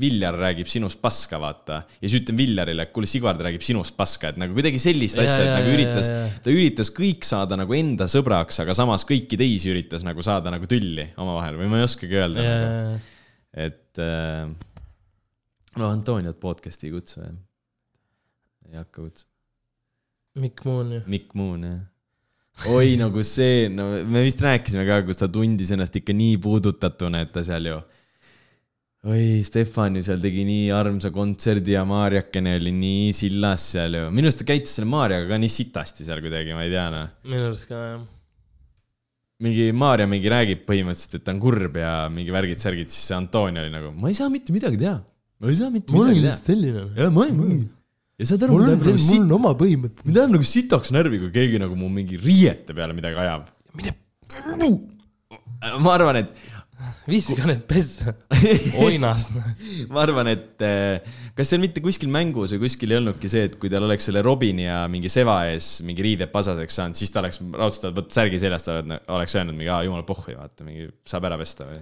Viljar 0.00 0.38
räägib 0.40 0.70
sinust 0.70 1.00
paska, 1.02 1.40
vaata. 1.42 1.80
ja 1.98 2.04
siis 2.04 2.20
ütlen 2.22 2.38
Viljarile, 2.38 2.86
et 2.86 2.94
kuule, 2.94 3.08
Sigvard 3.10 3.42
räägib 3.44 3.64
sinust 3.66 3.96
paska, 3.98 4.30
et 4.32 4.40
nagu 4.40 4.56
kuidagi 4.56 4.80
sellist 4.82 5.18
Ja, 5.18 5.26
asja, 5.26 5.40
et 5.42 5.50
ja, 5.50 5.56
nagu 5.58 5.74
üritas 5.74 6.10
ta 6.44 6.54
üritas 6.54 6.92
kõik 6.94 7.26
saada 7.26 7.58
nagu 7.60 7.74
enda 7.76 8.06
sõbraks, 8.10 8.62
aga 8.62 8.76
samas 8.76 9.06
kõiki 9.08 9.38
teisi 9.40 9.72
üritas 9.74 10.06
nagu 10.06 10.22
saada 10.24 10.54
nagu 10.54 10.70
tülli 10.70 11.10
omavahel 11.20 11.58
või 11.60 11.72
ma 11.72 11.82
ei 11.82 11.88
oskagi 11.88 12.22
öelda 12.22 12.46
nagu 12.46 13.02
et 13.54 13.98
äh, 14.02 14.50
no 15.78 15.90
Antoniot 15.90 16.40
podcast'i 16.42 16.90
ei 16.90 16.94
kutsu 16.94 17.22
jah. 17.22 17.34
ei 18.70 18.78
hakka 18.80 19.02
kutsuma. 19.02 19.30
Mikk 20.42 20.64
Moon 20.66 20.92
ju. 20.96 21.02
Mikk 21.06 21.34
Moon 21.38 21.66
jah. 21.68 21.82
Oi 22.70 22.94
nagu 22.96 23.22
see, 23.26 23.68
no 23.68 23.90
me 24.08 24.22
vist 24.24 24.40
rääkisime 24.42 24.86
ka, 24.88 25.02
kus 25.06 25.18
ta 25.20 25.28
tundis 25.32 25.72
ennast 25.74 25.96
ikka 25.98 26.14
nii 26.16 26.38
puudutatuna, 26.42 27.24
et 27.24 27.32
ta 27.34 27.42
seal 27.44 27.68
ju. 27.68 27.80
oi, 29.10 29.42
Stefan 29.44 29.98
ju 29.98 30.04
seal 30.06 30.22
tegi 30.22 30.46
nii 30.48 30.70
armsa 30.72 31.10
kontserdi 31.12 31.74
ja 31.74 31.82
Maarjakene 31.88 32.54
oli 32.60 32.72
nii 32.78 33.12
sillas 33.16 33.66
seal 33.74 33.98
ju. 33.98 34.06
minu 34.14 34.30
arust 34.30 34.40
ta 34.40 34.48
käitus 34.48 34.78
selle 34.78 34.88
Maarjaga 34.88 35.28
ka 35.34 35.40
nii 35.42 35.52
sitasti 35.52 36.06
seal 36.06 36.22
kuidagi, 36.24 36.56
ma 36.56 36.64
ei 36.64 36.72
tea 36.72 36.88
noh. 36.94 37.12
minu 37.28 37.50
arust 37.50 37.68
ka 37.68 37.82
jah. 37.82 38.02
mingi 39.44 39.68
Maarja 39.76 40.08
mingi 40.08 40.32
räägib 40.32 40.64
põhimõtteliselt, 40.70 41.20
et 41.20 41.26
ta 41.26 41.34
on 41.34 41.42
kurb 41.42 41.80
ja 41.82 41.94
mingi 42.14 42.32
värgid-särgid, 42.32 42.88
siis 42.88 43.10
see 43.10 43.18
Antonio 43.18 43.66
oli 43.66 43.74
nagu, 43.74 43.92
ma 43.98 44.14
ei 44.14 44.16
saa 44.16 44.32
mitte 44.32 44.54
midagi 44.56 44.80
teha. 44.86 45.00
ma 45.42 45.52
ei 45.52 45.58
saa 45.58 45.74
mitte 45.74 45.92
midagi 45.92 46.28
teha. 46.30 46.38
selline. 46.38 46.92
ja 46.96 47.10
ma 47.12 47.28
mingi. 47.34 47.64
Ja 48.20 48.30
saad 48.30 48.46
aru, 48.46 48.56
mul 48.56 48.66
mind 48.68 48.74
on 48.76 48.88
nagu 48.88 49.04
sit-, 49.08 49.20
on 49.22 49.36
oma 49.38 49.54
põhimõtted. 49.58 50.06
mind 50.06 50.22
ajab 50.22 50.34
nagu 50.36 50.48
sitaks 50.48 50.94
närvi, 50.94 51.20
kui 51.26 51.34
keegi 51.34 51.60
nagu 51.62 51.78
mu 51.78 51.90
mingi 51.92 52.20
riiete 52.20 52.76
peale 52.76 52.96
midagi 52.96 53.22
ajab. 53.24 53.48
mine 53.74 53.96
ma 55.80 55.94
arvan, 55.94 56.18
et, 56.20 56.34
viska 57.08 57.46
need 57.48 57.64
pessa. 57.68 58.14
oinas. 58.84 59.28
ma 59.90 60.02
arvan, 60.04 60.30
et 60.32 60.64
eh, 60.64 61.14
kas 61.36 61.52
seal 61.52 61.62
mitte 61.62 61.82
kuskil 61.84 62.10
mängus 62.12 62.54
või 62.54 62.64
kuskil 62.66 62.94
ei 62.94 63.00
olnudki 63.00 63.30
see, 63.30 63.48
et 63.48 63.58
kui 63.60 63.72
tal 63.72 63.86
oleks 63.86 64.08
selle 64.08 64.22
Robini 64.24 64.66
ja 64.66 64.84
mingi 64.90 65.10
Seva 65.12 65.40
ees 65.50 65.76
mingi 65.86 66.04
riided 66.04 66.32
pasaseks 66.34 66.80
saanud, 66.80 66.98
siis 66.98 67.12
ta 67.14 67.22
oleks 67.22 67.40
raudselt 67.42 67.90
võtnud 67.90 68.14
särgi 68.14 68.40
seljast, 68.42 68.70
oleks 69.14 69.38
öelnud 69.38 69.58
mingi, 69.58 69.72
aa 69.72 69.84
jumala 69.86 70.06
pohhui, 70.06 70.36
vaata 70.38 70.66
mingi 70.66 70.88
saab 71.08 71.30
ära 71.30 71.40
pesta 71.40 71.68
või. 71.68 71.80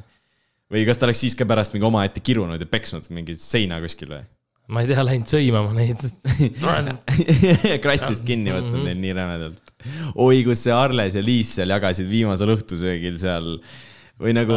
või 0.72 0.86
kas 0.88 1.00
ta 1.00 1.08
oleks 1.08 1.26
siis 1.26 1.38
ka 1.38 1.48
pärast 1.48 1.76
mingi 1.76 1.88
omaette 1.88 2.24
kirunud 2.24 2.60
ja 2.60 2.70
peksnud 2.70 3.08
mingit 3.14 3.42
seina 3.42 3.80
kuskil 3.84 4.16
või? 4.16 4.24
Ma 4.72 4.82
ei 4.82 4.90
tea, 4.90 5.04
läinud 5.04 5.28
sõimama 5.28 5.74
neid. 5.76 6.02
kratist 7.84 8.24
kinni 8.26 8.54
võtnud 8.54 8.82
neil 8.86 9.00
nii 9.02 9.14
rämedalt. 9.18 9.72
oi, 10.16 10.42
kus 10.46 10.64
see 10.66 10.74
Arles 10.74 11.18
ja 11.18 11.24
Liis 11.24 11.54
seal 11.58 11.74
jagasid 11.74 12.08
viimasel 12.10 12.54
õhtusöögil 12.56 13.18
seal 13.20 13.56
või 14.22 14.36
nagu 14.36 14.56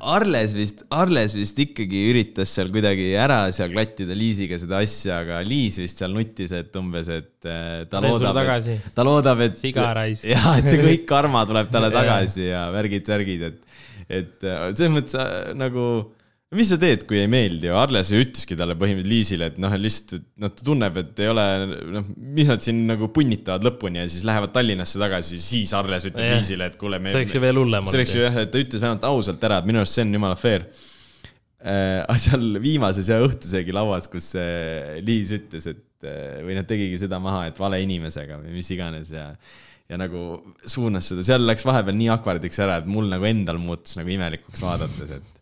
Arles 0.00 0.54
vist, 0.56 0.84
Arles 0.94 1.34
vist 1.36 1.58
ikkagi 1.60 2.00
üritas 2.10 2.52
seal 2.54 2.70
kuidagi 2.72 3.10
ära 3.18 3.42
seal 3.54 3.72
klattida 3.72 4.14
Liisiga 4.16 4.56
seda 4.60 4.80
asja, 4.84 5.20
aga 5.24 5.40
Liis 5.44 5.76
vist 5.82 6.00
seal 6.00 6.14
nuttis, 6.14 6.54
et 6.56 6.76
umbes, 6.80 7.10
et 7.12 7.48
eh, 7.48 7.82
ta 7.90 8.00
loodab, 8.04 8.38
tagasi. 8.38 8.78
et 8.78 8.94
ta 8.96 9.04
loodab, 9.06 9.42
et. 9.44 9.58
Sigaraisk. 9.60 10.28
ja, 10.34 10.54
et 10.56 10.70
see 10.70 10.80
kõik 10.80 11.04
karma 11.10 11.44
tuleb 11.48 11.68
talle 11.72 11.90
tagasi 11.98 12.46
ja 12.48 12.68
värgid-särgid, 12.72 13.44
et, 13.50 13.84
et 14.08 14.48
eh, 14.48 14.64
selles 14.72 14.94
mõttes 14.94 15.18
äh, 15.20 15.52
nagu 15.58 15.90
mis 16.58 16.66
sa 16.72 16.76
teed, 16.82 17.04
kui 17.06 17.20
ei 17.20 17.28
meeldi 17.30 17.68
ju, 17.68 17.74
Arles 17.78 18.08
ju 18.10 18.18
ütleski 18.24 18.56
talle 18.58 18.74
põhimõtteliselt 18.78 19.12
Liisile, 19.12 19.48
et 19.52 19.58
noh, 19.62 19.74
lihtsalt, 19.78 20.16
et 20.18 20.42
noh, 20.42 20.50
ta 20.50 20.64
tunneb, 20.66 20.96
et 20.98 21.22
ei 21.22 21.30
ole, 21.30 21.44
noh, 21.94 22.08
mis 22.38 22.50
nad 22.50 22.64
siin 22.64 22.80
nagu 22.88 23.06
punnitavad 23.14 23.66
lõpuni 23.68 24.02
ja 24.02 24.06
siis 24.10 24.24
lähevad 24.26 24.50
Tallinnasse 24.56 24.98
tagasi, 24.98 25.38
siis 25.42 25.70
Arles 25.78 26.08
ütleb 26.10 26.26
Jah. 26.26 26.40
Liisile, 26.40 26.70
et 26.72 26.78
kuule, 26.80 26.98
me. 26.98 27.14
see 27.14 27.22
oleks 27.22 27.36
ju 27.36 27.44
veel 27.44 27.62
hullem 27.62 27.86
see 27.86 28.00
oleks 28.00 28.16
ju 28.16 28.24
jah, 28.24 28.40
et 28.42 28.50
ta 28.50 28.64
ütles 28.64 28.82
vähemalt 28.82 29.06
ausalt 29.12 29.46
ära, 29.46 29.60
et 29.62 29.70
minu 29.70 29.82
arust 29.84 29.94
see 29.94 30.08
on 30.08 30.18
jumala 30.18 30.38
fair 30.40 30.66
äh. 31.62 32.18
seal 32.26 32.46
viimases 32.66 33.14
ja 33.14 33.22
õhtusöögilauas, 33.22 34.10
kus 34.10 34.34
äh, 34.40 34.98
Liis 35.06 35.30
ütles, 35.38 35.70
et 35.70 36.10
äh, 36.10 36.40
või 36.42 36.58
noh, 36.58 36.66
tegigi 36.66 36.98
seda 36.98 37.22
maha, 37.22 37.46
et 37.52 37.62
vale 37.62 37.78
inimesega 37.86 38.42
või 38.42 38.58
mis 38.58 38.74
iganes 38.74 39.14
ja 39.14 39.30
ja 39.90 39.96
nagu 39.98 40.20
suunas 40.70 41.08
seda, 41.10 41.22
seal 41.26 41.42
läks 41.46 41.64
vahepeal 41.66 41.96
nii 41.98 42.10
akvardiks 42.14 42.60
ära, 42.62 42.76
et 42.78 42.90
mul 42.90 43.08
nagu 43.10 43.26
endal 43.26 43.58
muutus 43.58 43.96
nagu 43.98 44.10
imelikuks 44.14 44.62
vaadates, 44.62 45.14
et 45.18 45.39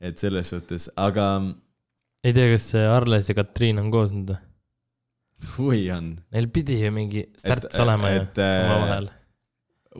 et 0.00 0.20
selles 0.20 0.50
suhtes, 0.52 0.88
aga 0.96 1.28
ei 2.26 2.34
tea, 2.34 2.50
kas 2.52 2.68
see 2.72 2.84
Arles 2.90 3.30
ja 3.30 3.36
Katriin 3.38 3.80
on 3.82 3.90
koos 3.94 4.12
nüüd 4.14 4.34
või? 4.34 4.42
hui 5.54 5.84
on 5.94 6.10
Neil 6.34 6.48
pidi 6.54 6.80
ju 6.82 6.90
mingi 6.94 7.24
särts 7.38 7.78
olema 7.82 8.10
ju 8.14 8.22
et, 8.24 8.40
äh, 8.42 8.60
omavahel. 8.66 9.10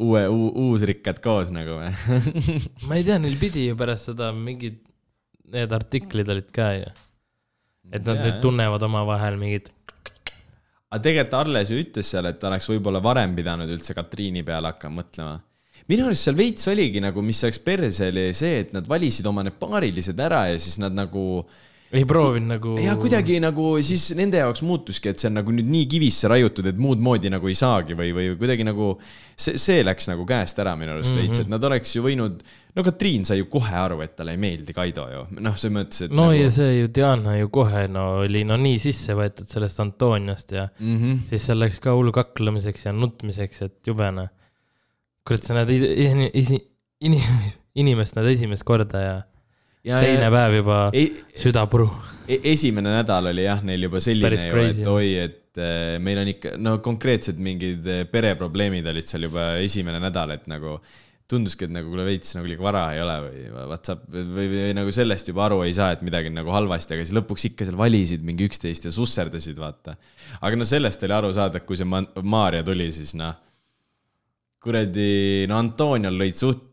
uue, 0.06 0.22
uusrikkad 0.66 1.22
koos 1.24 1.52
nagu 1.54 1.78
või 1.78 1.90
ma 2.88 2.98
ei 2.98 3.06
tea, 3.06 3.18
neil 3.22 3.38
pidi 3.40 3.68
ju 3.68 3.78
pärast 3.78 4.10
seda 4.10 4.32
mingid, 4.34 4.80
need 5.54 5.74
artiklid 5.74 6.30
olid 6.34 6.50
ka 6.54 6.72
ju. 6.78 6.94
et 7.92 8.02
nad 8.02 8.22
nüüd 8.24 8.40
tunnevad 8.44 8.82
omavahel 8.88 9.38
mingit, 9.40 9.70
aga 10.90 11.02
tegelikult 11.04 11.38
Arles 11.38 11.70
ju 11.72 11.78
ütles 11.82 12.10
seal, 12.14 12.26
et 12.30 12.38
ta 12.40 12.50
oleks 12.50 12.68
võib-olla 12.70 13.02
varem 13.04 13.34
pidanud 13.36 13.70
üldse 13.70 13.94
Katriini 13.96 14.44
peale 14.46 14.72
hakkama 14.72 15.02
mõtlema. 15.02 15.36
Minu 15.88 16.08
arust 16.08 16.28
seal 16.28 16.36
veits 16.38 16.68
oligi 16.68 17.02
nagu, 17.04 17.22
mis 17.24 17.40
läks 17.46 17.62
perse, 17.64 18.10
oli 18.12 18.28
see, 18.36 18.64
et 18.64 18.76
nad 18.76 18.88
valisid 18.88 19.26
oma 19.30 19.46
need 19.46 19.58
paarilised 19.60 20.20
ära 20.20 20.48
ja 20.52 20.60
siis 20.60 20.78
nad 20.82 20.96
nagu 20.96 21.44
ei 21.90 22.04
proovinud 22.04 22.48
nagu. 22.48 22.74
ja 22.80 22.96
kuidagi 23.00 23.38
nagu 23.40 23.70
siis 23.84 24.10
nende 24.16 24.42
jaoks 24.42 24.60
muutuski, 24.66 25.08
et 25.08 25.20
see 25.20 25.30
on 25.30 25.38
nagu 25.38 25.52
nüüd 25.54 25.68
nii 25.72 25.86
kivisse 25.88 26.28
raiutud, 26.28 26.66
et 26.68 26.80
muud 26.80 27.00
moodi 27.00 27.30
nagu 27.32 27.48
ei 27.48 27.56
saagi 27.56 27.96
või, 27.96 28.10
või 28.16 28.34
kuidagi 28.40 28.66
nagu 28.68 28.90
see, 29.32 29.56
see 29.56 29.80
läks 29.86 30.10
nagu 30.10 30.26
käest 30.28 30.60
ära 30.60 30.74
minu 30.76 30.92
arust 30.92 31.16
veits, 31.16 31.40
et 31.40 31.48
nad 31.48 31.64
oleks 31.64 31.94
ju 31.96 32.04
võinud, 32.04 32.42
no 32.76 32.84
Katriin 32.84 33.24
sai 33.28 33.40
ju 33.40 33.48
kohe 33.48 33.72
aru, 33.80 34.02
et 34.04 34.12
talle 34.18 34.36
ei 34.36 34.42
meeldi 34.42 34.76
Kaido 34.76 35.06
ju, 35.14 35.24
noh, 35.40 35.56
selles 35.56 35.76
mõttes, 35.78 36.04
et 36.04 36.12
no 36.12 36.28
nagu, 36.28 36.36
ja 36.36 36.50
see 36.52 36.74
ju 36.82 36.92
Diana 37.00 37.38
ju 37.38 37.48
kohe 37.56 37.86
no 37.92 38.06
oli 38.26 38.44
no 38.48 38.60
nii 38.60 38.82
sisse 38.84 39.16
võetud 39.16 39.48
sellest 39.48 39.80
Antoniast 39.84 40.52
ja 40.52 40.68
mm. 40.68 40.96
-hmm. 40.98 41.22
siis 41.30 41.48
seal 41.48 41.62
läks 41.64 41.80
ka 41.80 41.96
hull 41.96 42.12
kaklemiseks 42.12 42.84
ja 42.90 42.92
nutmiseks, 42.92 43.64
et 43.64 43.78
jube 43.88 44.12
noh. 44.12 44.28
kurat, 45.28 45.44
sa 45.44 45.56
näed 45.58 45.70
i- 45.74 45.94
i- 46.08 46.30
isi- 46.40 46.62
inim- 47.04 47.42
inimest 47.78 48.16
näed 48.18 48.30
esimest 48.34 48.64
korda 48.68 49.02
ja 49.04 49.16
ja 49.88 50.00
teine 50.02 50.28
päev 50.34 50.56
juba 50.58 50.78
ei, 50.96 51.10
süda 51.38 51.62
puru. 51.70 51.86
E- 52.28 52.40
esimene 52.52 52.90
nädal 52.98 53.30
oli 53.30 53.44
jah, 53.46 53.60
neil 53.64 53.86
juba 53.86 54.00
selline 54.04 54.40
ju, 54.48 54.62
et 54.72 54.88
oi, 54.90 55.10
et 55.26 55.60
äh, 55.62 55.98
meil 56.02 56.18
on 56.24 56.28
ikka, 56.34 56.56
no 56.60 56.78
konkreetsed 56.84 57.38
mingid 57.40 57.86
äh, 57.88 58.02
pereprobleemid 58.10 58.88
olid 58.90 59.06
seal 59.06 59.28
juba 59.28 59.52
esimene 59.64 60.00
nädal, 60.02 60.34
et 60.34 60.48
nagu 60.50 60.78
tunduski, 61.28 61.66
et 61.68 61.72
nagu 61.76 61.90
kuule 61.92 62.04
veits 62.08 62.34
nagu 62.36 62.48
liiga 62.48 62.64
vara 62.64 62.82
ei 62.96 63.02
ole 63.04 63.16
või 63.26 63.40
Whatsapp 63.70 64.04
või, 64.12 64.22
või, 64.34 64.46
või 64.54 64.68
nagu 64.78 64.92
sellest 64.96 65.28
juba 65.28 65.44
aru 65.46 65.58
ei 65.66 65.74
saa, 65.76 65.90
et 65.92 66.04
midagi 66.04 66.30
on 66.32 66.38
nagu 66.40 66.52
halvasti, 66.56 66.96
aga 66.96 67.04
siis 67.04 67.16
lõpuks 67.18 67.44
ikka 67.50 67.66
seal 67.68 67.76
valisid 67.80 68.24
mingi 68.24 68.46
üksteist 68.48 68.88
ja 68.88 68.92
susserdasid, 68.94 69.58
vaata. 69.60 69.96
aga 70.40 70.56
no 70.56 70.64
sellest 70.68 71.04
oli 71.04 71.16
aru 71.18 71.32
saada, 71.36 71.60
et 71.60 71.66
kui 71.68 71.76
see 71.76 71.88
Ma- 71.88 72.06
Maarja 72.24 72.64
tuli, 72.64 72.88
siis 72.96 73.12
noh, 73.20 73.36
kuradi, 74.68 75.10
no 75.50 75.58
Antoniol 75.62 76.18
lõid 76.20 76.36
suht, 76.38 76.64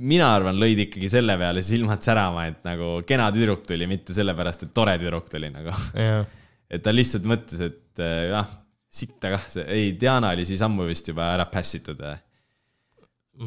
mina 0.00 0.30
arvan, 0.34 0.56
lõid 0.60 0.86
ikkagi 0.86 1.10
selle 1.12 1.36
peale 1.40 1.62
silmad 1.64 2.04
särama, 2.04 2.46
et 2.48 2.62
nagu 2.64 2.94
kena 3.08 3.28
tüdruk 3.34 3.66
tuli, 3.68 3.88
mitte 3.90 4.16
sellepärast, 4.16 4.66
et 4.66 4.74
tore 4.76 4.96
tüdruk 5.00 5.28
tuli 5.32 5.52
nagu. 5.52 5.74
jah, 5.98 6.24
et 6.72 6.84
ta 6.84 6.94
lihtsalt 6.94 7.28
mõtles, 7.28 7.64
et 7.68 8.02
äh, 8.02 8.28
jah, 8.32 8.52
sitta 8.92 9.34
kah, 9.34 9.48
see, 9.52 9.66
ei, 9.72 9.90
Diana 10.00 10.32
oli 10.36 10.46
siis 10.48 10.62
ammu 10.64 10.86
vist 10.88 11.08
juba 11.08 11.32
ära 11.34 11.48
pässitud. 11.52 12.00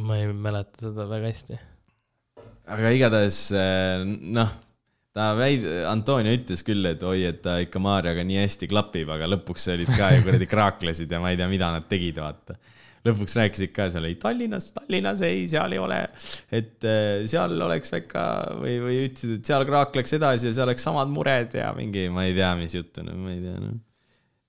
ma 0.05 0.19
ei 0.19 0.29
mäleta 0.33 0.87
seda 0.87 1.07
väga 1.09 1.31
hästi. 1.31 1.59
aga 2.77 2.93
igatahes 2.93 3.39
äh, 3.57 4.05
noh, 4.05 4.53
ta 5.15 5.31
väid-, 5.39 5.65
Antonio 5.89 6.33
ütles 6.35 6.61
küll, 6.67 6.85
et 6.91 7.03
oi, 7.07 7.23
et 7.31 7.41
ta 7.41 7.57
ikka 7.63 7.81
Maarjaga 7.81 8.25
nii 8.27 8.43
hästi 8.43 8.69
klapib, 8.69 9.09
aga 9.17 9.29
lõpuks 9.33 9.69
olid 9.73 9.89
ka 9.97 10.13
ju 10.13 10.25
kuradi 10.27 10.49
kraaklesid 10.53 11.09
ja 11.09 11.21
ma 11.23 11.33
ei 11.33 11.41
tea, 11.41 11.49
mida 11.49 11.73
nad 11.73 11.89
tegid, 11.89 12.21
vaata 12.21 12.59
lõpuks 13.05 13.35
rääkisid 13.37 13.73
ka 13.75 13.87
seal, 13.93 14.07
ei 14.09 14.17
Tallinnas, 14.21 14.69
Tallinnas 14.75 15.21
ei, 15.25 15.45
seal 15.49 15.75
ei 15.75 15.81
ole, 15.81 15.99
et 16.55 16.85
äh, 16.87 17.25
seal 17.29 17.55
oleks 17.65 17.93
väga 17.93 18.25
või, 18.61 18.77
või 18.81 18.99
ütlesid, 19.05 19.35
et 19.39 19.49
seal 19.51 19.65
kraakleks 19.69 20.15
edasi 20.17 20.49
ja 20.49 20.55
seal 20.57 20.69
oleks 20.69 20.85
samad 20.87 21.11
mured 21.13 21.53
ja 21.57 21.71
mingi, 21.77 22.07
ma 22.13 22.25
ei 22.27 22.35
tea, 22.37 22.51
mis 22.59 22.73
juttu, 22.77 23.05
no 23.05 23.17
ma 23.19 23.33
ei 23.35 23.41
tea 23.43 23.59
no.. 23.61 23.73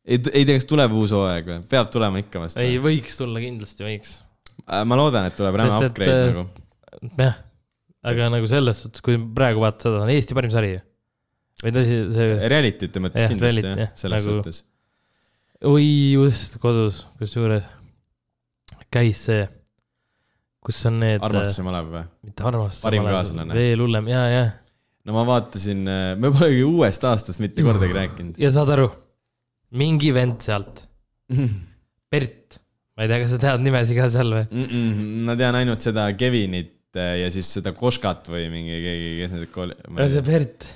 ei, 0.07 0.21
ei 0.21 0.49
tea, 0.49 0.57
kas 0.57 0.69
tuleb 0.71 0.97
uus 0.97 1.15
hooaeg 1.17 1.51
või, 1.53 1.59
peab 1.77 1.93
tulema 1.93 2.23
ikka 2.25 2.47
vast 2.47 2.63
ei, 2.63 2.81
võiks 2.83 3.19
tulla, 3.21 3.43
kindlasti 3.45 3.87
võiks. 3.87 4.17
Äh, 4.65 4.83
ma 4.89 4.99
loodan, 4.99 5.29
et 5.29 5.37
tuleb 5.39 5.61
räme 5.61 5.77
Sest 5.77 5.91
et, 5.91 5.93
upgrade 5.93 6.17
äh, 6.17 6.27
nagu. 6.33 7.15
jah, 7.21 7.41
aga 8.13 8.33
nagu 8.39 8.51
selles 8.51 8.85
suhtes, 8.87 9.05
kui 9.05 9.21
praegu 9.37 9.65
vaatad 9.65 9.91
seda, 9.91 10.05
on 10.07 10.15
Eesti 10.17 10.39
parim 10.39 10.55
sari 10.55 10.75
ju. 10.79 10.85
või 11.67 11.77
ta 11.77 11.85
see, 11.85 12.33
Reality'te 12.57 13.05
mõttes 13.05 13.27
Jah, 13.27 13.37
kindlasti 13.37 13.67
reality, 13.69 13.85
jah,, 13.85 13.97
selles 14.01 14.25
nagu- 14.25 14.41
suhtes. 14.41 14.65
oi 15.77 15.89
just 16.17 16.57
kodus, 16.63 17.05
kusjuures 17.21 17.69
käis 18.93 19.25
see, 19.29 19.47
kus 20.67 20.83
on 20.91 21.01
need. 21.03 21.23
armastuse 21.25 21.65
malev 21.67 21.91
või? 21.93 22.05
mitte 22.29 22.47
armastus. 22.47 22.85
Parim 22.87 23.09
kaaslane. 23.09 23.57
veel 23.57 23.83
hullem 23.85 24.11
ja, 24.13 24.23
ja, 24.33 24.45
no 25.07 25.17
ma 25.17 25.25
vaatasin, 25.29 25.83
me 26.21 26.33
polegi 26.35 26.63
uuest 26.67 27.05
aastast 27.09 27.43
mitte 27.43 27.65
kordagi 27.67 27.97
rääkinud. 27.97 28.41
ja 28.43 28.53
saad 28.55 28.73
aru, 28.77 28.89
mingi 29.79 30.13
vend 30.17 30.41
sealt, 30.47 30.87
Bert, 32.13 32.59
ma 32.97 33.05
ei 33.05 33.11
tea, 33.11 33.21
kas 33.25 33.33
sa 33.35 33.43
tead 33.43 33.63
nimesi 33.67 33.97
ka 33.99 34.09
seal 34.13 34.31
või? 34.31 34.47
Mm 34.47 34.67
-mm, 34.71 35.07
ma 35.27 35.35
tean 35.39 35.59
ainult 35.59 35.83
seda 35.83 36.07
Kevinit 36.15 36.95
äh, 36.97 37.17
ja 37.25 37.31
siis 37.35 37.51
seda 37.59 37.75
Koškat 37.77 38.31
või 38.31 38.47
mingi 38.53 38.79
keegi, 38.85 39.15
kes 39.21 39.35
need 39.35 39.51
kool-. 39.55 39.75
ja 39.75 40.07
see 40.13 40.23
Bert, 40.27 40.69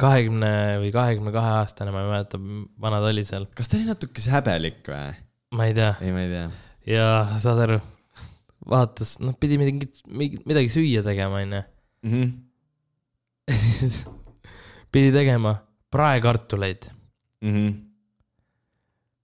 kahekümne 0.00 0.52
või 0.82 0.92
kahekümne 0.94 1.34
kahe 1.34 1.52
aastane, 1.60 1.92
ma 1.94 2.02
ei 2.02 2.10
mäleta, 2.14 2.40
vana 2.80 3.02
ta 3.04 3.12
oli 3.12 3.24
seal, 3.28 3.46
kas 3.54 3.68
ta 3.68 3.78
oli 3.78 3.90
natukese 3.90 4.32
häbelik 4.32 4.88
või? 4.88 5.12
Ma 5.52 5.66
ei 5.68 5.74
tea. 5.76 5.92
ei, 6.00 6.12
ma 6.14 6.22
ei 6.24 6.30
tea. 6.32 6.46
ja 6.94 7.06
saad 7.42 7.60
aru, 7.66 7.78
vaatas, 8.72 9.16
noh, 9.22 9.34
pidi 9.40 9.58
midagi, 9.60 9.88
midagi 10.48 10.70
süüa 10.72 11.02
tegema, 11.06 11.42
onju. 11.44 11.62
Mhm. 12.08 12.26
pidi 14.92 15.12
tegema 15.14 15.56
praekartuleid 15.92 16.88
Mhm. 17.42 17.68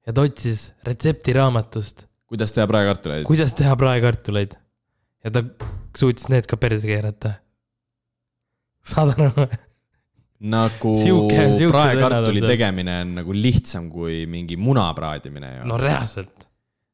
ja 0.06 0.12
ta 0.12 0.24
otsis 0.26 0.72
retseptiraamatust, 0.86 2.06
kuidas 2.28 2.52
teha 2.52 2.66
praekartuleid? 2.70 3.24
kuidas 3.28 3.54
teha 3.58 3.76
praekartuleid. 3.78 4.56
ja 5.24 5.30
ta 5.34 5.42
suutis 5.98 6.28
need 6.32 6.46
ka 6.50 6.56
perse 6.56 6.86
keerata. 6.88 7.34
saad 8.82 9.14
aru? 9.18 9.30
nagu 10.38 10.94
siuksed 11.00 11.56
vennad 11.58 11.72
praekartuli 11.72 12.42
tegemine 12.44 13.00
on 13.02 13.14
nagu 13.20 13.34
lihtsam 13.34 13.88
kui 13.90 14.20
mingi 14.30 14.58
muna 14.60 14.86
praadimine 14.94 15.56
no 15.66 15.78
reaalselt. 15.80 16.46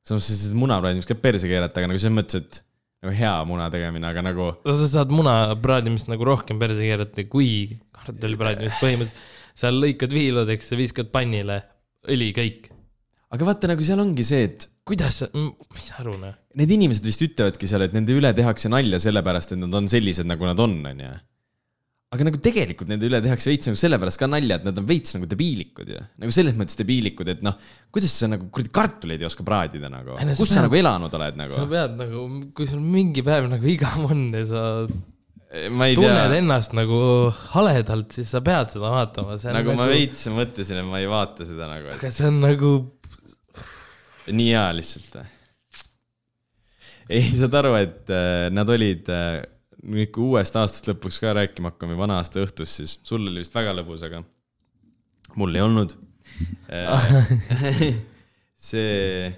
samas 0.06 0.30
siis 0.30 0.54
muna 0.56 0.78
praadimist 0.80 1.10
ka 1.10 1.18
perse 1.18 1.50
keerata, 1.50 1.80
aga 1.80 1.90
nagu 1.92 2.00
selles 2.00 2.16
mõttes, 2.16 2.40
et 2.40 2.62
nagu 3.04 3.16
hea 3.18 3.34
muna 3.48 3.68
tegemine, 3.72 4.08
aga 4.08 4.24
nagu 4.24 4.50
no 4.56 4.76
sa 4.80 4.88
saad 4.96 5.12
muna 5.12 5.36
praadimist 5.60 6.08
nagu 6.12 6.24
rohkem 6.28 6.60
perse 6.62 6.80
keerata 6.80 7.26
kui 7.28 7.50
kartuli 7.92 8.40
praadimist, 8.40 8.80
põhimõtteliselt 8.80 9.32
seal 9.54 9.76
lõikad 9.78 10.14
viiludeks 10.14 10.72
viskad 10.78 11.10
pannile 11.14 11.60
õli 12.10 12.30
kõik. 12.36 12.70
aga 13.34 13.50
vaata, 13.50 13.70
nagu 13.70 13.84
seal 13.86 14.00
ongi 14.02 14.24
see, 14.26 14.48
et 14.48 14.66
kuidas, 14.86 15.22
mis 15.34 15.90
sa 15.90 16.00
aru 16.02 16.16
noh? 16.20 16.34
need 16.58 16.72
inimesed 16.76 17.06
vist 17.06 17.22
ütlevadki 17.24 17.68
seal, 17.70 17.86
et 17.86 17.94
nende 17.96 18.16
üle 18.16 18.32
tehakse 18.36 18.72
nalja 18.72 19.00
sellepärast, 19.02 19.54
et 19.54 19.62
nad 19.62 19.80
on 19.80 19.88
sellised, 19.90 20.28
nagu 20.28 20.48
nad 20.48 20.60
on, 20.64 20.76
onju. 20.92 21.12
Aga 22.14 22.26
nagu 22.28 22.38
tegelikult 22.42 22.90
nende 22.90 23.08
üle 23.08 23.18
tehakse 23.24 23.50
veits 23.50 23.66
nagu 23.70 23.78
sellepärast 23.78 24.20
ka 24.20 24.28
nalja, 24.30 24.60
et 24.60 24.66
nad 24.68 24.76
on 24.78 24.84
veits 24.86 25.16
nagu 25.16 25.26
debiilikud 25.30 25.88
ju. 25.90 26.02
nagu 26.22 26.34
selles 26.34 26.54
mõttes 26.58 26.78
debiilikud, 26.78 27.30
et 27.32 27.40
noh, 27.46 27.56
kuidas 27.94 28.12
sa 28.20 28.28
nagu 28.30 28.50
kuradi 28.54 28.70
kartuleid 28.74 29.24
ei 29.24 29.28
oska 29.30 29.46
praadida 29.46 29.90
nagu 29.90 30.14
sa 30.20 30.36
kus 30.38 30.52
sa 30.52 30.60
pead- 30.60 30.68
nagu 30.68 30.78
elanud 30.82 31.18
oled 31.18 31.34
sa 31.34 31.42
nagu? 31.42 31.66
pead 31.72 31.96
nagu, 31.98 32.28
kui 32.54 32.68
sul 32.70 32.84
mingi 32.84 33.24
päev 33.26 33.48
nagu 33.50 33.72
igav 33.72 34.06
on 34.06 34.28
ja 34.34 34.44
sa 34.50 34.62
ma 35.74 35.86
ei 35.86 35.94
tunned 35.98 36.30
tea, 36.32 36.38
ennast 36.40 36.74
nagu 36.74 36.98
haledalt, 37.52 38.14
siis 38.16 38.30
sa 38.34 38.40
pead 38.44 38.72
seda 38.74 38.90
vaatama. 38.90 39.36
nagu 39.54 39.74
ma 39.78 39.86
veits 39.90 40.26
mõtlesin, 40.34 40.80
et 40.82 40.88
ma 40.88 41.00
ei 41.02 41.10
vaata 41.10 41.46
seda 41.46 41.68
nagu, 41.70 41.90
et 41.90 41.98
aga 41.98 42.10
see 42.14 42.28
on 42.30 42.40
nagu, 42.42 42.72
nii 44.34 44.50
hea 44.50 44.68
lihtsalt. 44.78 45.18
ei, 47.10 47.26
saad 47.36 47.58
aru, 47.60 47.74
et 47.78 48.10
äh, 48.14 48.48
nad 48.54 48.70
olid 48.70 49.10
äh, 49.84 50.08
kui 50.12 50.30
uuest 50.30 50.56
aastast 50.58 50.88
lõpuks 50.88 51.20
ka 51.22 51.34
rääkima 51.36 51.72
hakkame, 51.72 51.96
vana 51.98 52.18
aasta 52.20 52.42
õhtust, 52.42 52.80
siis 52.80 52.92
sul 53.04 53.26
oli 53.26 53.42
vist 53.42 53.54
väga 53.54 53.74
lõbus, 53.76 54.04
aga 54.06 54.22
mul 55.40 55.54
ei 55.54 55.64
olnud. 55.64 55.90
see, 58.68 59.28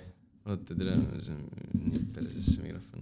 oota, 0.47 0.73
tere, 0.73 0.95
see 1.25 1.35
on 1.35 1.43
nii 1.83 2.05
perses 2.15 2.55
see 2.55 2.65
mikrofon. 2.65 3.01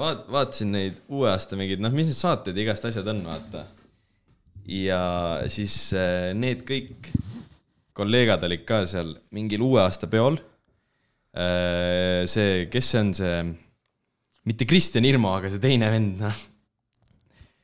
vaat-, 0.00 0.26
vaatasin 0.34 0.74
neid 0.74 0.96
uue 1.06 1.30
aasta 1.30 1.58
mingeid, 1.58 1.80
noh, 1.82 1.94
mis 1.94 2.10
need 2.10 2.18
saated 2.18 2.58
ja 2.58 2.66
igast 2.66 2.88
asjad 2.90 3.06
on, 3.14 3.22
vaata. 3.28 3.60
ja 4.68 5.00
siis 5.52 5.74
äh, 5.96 6.34
need 6.36 6.66
kõik 6.68 7.12
kolleegad 7.98 8.44
olid 8.46 8.66
ka 8.66 8.84
seal 8.86 9.16
mingil 9.34 9.64
uue 9.66 9.80
aasta 9.82 10.06
peol. 10.10 10.38
see, 12.30 12.66
kes 12.72 12.86
see 12.90 13.00
on 13.00 13.10
see, 13.14 13.34
mitte 14.48 14.68
Kristjan 14.68 15.06
Irmo, 15.08 15.34
aga 15.36 15.52
see 15.52 15.62
teine 15.62 15.90
vend, 15.92 16.22
noh. 16.22 16.46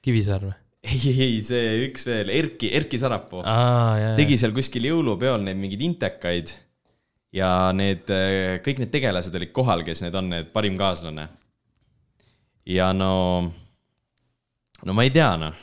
Kivisaar 0.04 0.44
või? 0.44 0.58
ei, 0.84 1.12
ei, 1.12 1.36
see 1.44 1.86
üks 1.86 2.04
veel, 2.08 2.30
Erki, 2.34 2.68
Erki 2.76 3.00
Sarapuu 3.00 3.40
tegi 4.18 4.36
seal 4.40 4.52
kuskil 4.56 4.84
jõulupeol 4.90 5.40
neid 5.46 5.56
mingeid 5.56 5.84
intekaid 5.86 6.52
ja 7.34 7.48
need, 7.74 8.10
kõik 8.64 8.82
need 8.82 8.92
tegelased 8.92 9.34
olid 9.34 9.52
kohal, 9.56 9.82
kes 9.86 10.04
need 10.04 10.14
on, 10.18 10.28
need 10.30 10.50
parim 10.54 10.76
kaaslane. 10.78 11.26
ja 12.68 12.92
no, 12.96 13.14
no 14.84 14.96
ma 14.96 15.06
ei 15.06 15.14
tea, 15.14 15.32
noh. 15.40 15.56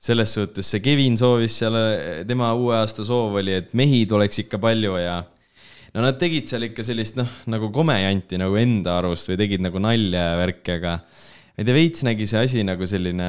selles 0.00 0.32
suhtes 0.36 0.72
see 0.72 0.82
Kevin 0.84 1.20
soovis 1.20 1.60
seal, 1.60 1.76
tema 2.28 2.52
uue 2.56 2.74
aasta 2.80 3.04
soov 3.06 3.38
oli, 3.42 3.60
et 3.60 3.76
mehi 3.76 4.02
tuleks 4.08 4.46
ikka 4.46 4.60
palju 4.62 4.96
ja 4.98 5.20
no 5.94 6.02
nad 6.02 6.18
tegid 6.18 6.48
seal 6.50 6.66
ikka 6.68 6.84
sellist 6.86 7.18
noh, 7.20 7.28
nagu 7.50 7.70
komejanti 7.74 8.38
nagu 8.40 8.56
enda 8.58 8.98
arust 8.98 9.30
või 9.30 9.38
tegid 9.44 9.62
nagu 9.62 9.82
nalja 9.82 10.30
ja 10.32 10.38
värki, 10.40 10.78
aga 10.80 10.96
ma 10.98 11.62
ei 11.62 11.66
tea, 11.68 11.76
veits 11.76 12.02
nägi 12.06 12.26
see 12.26 12.42
asi 12.48 12.64
nagu 12.66 12.88
selline 12.90 13.28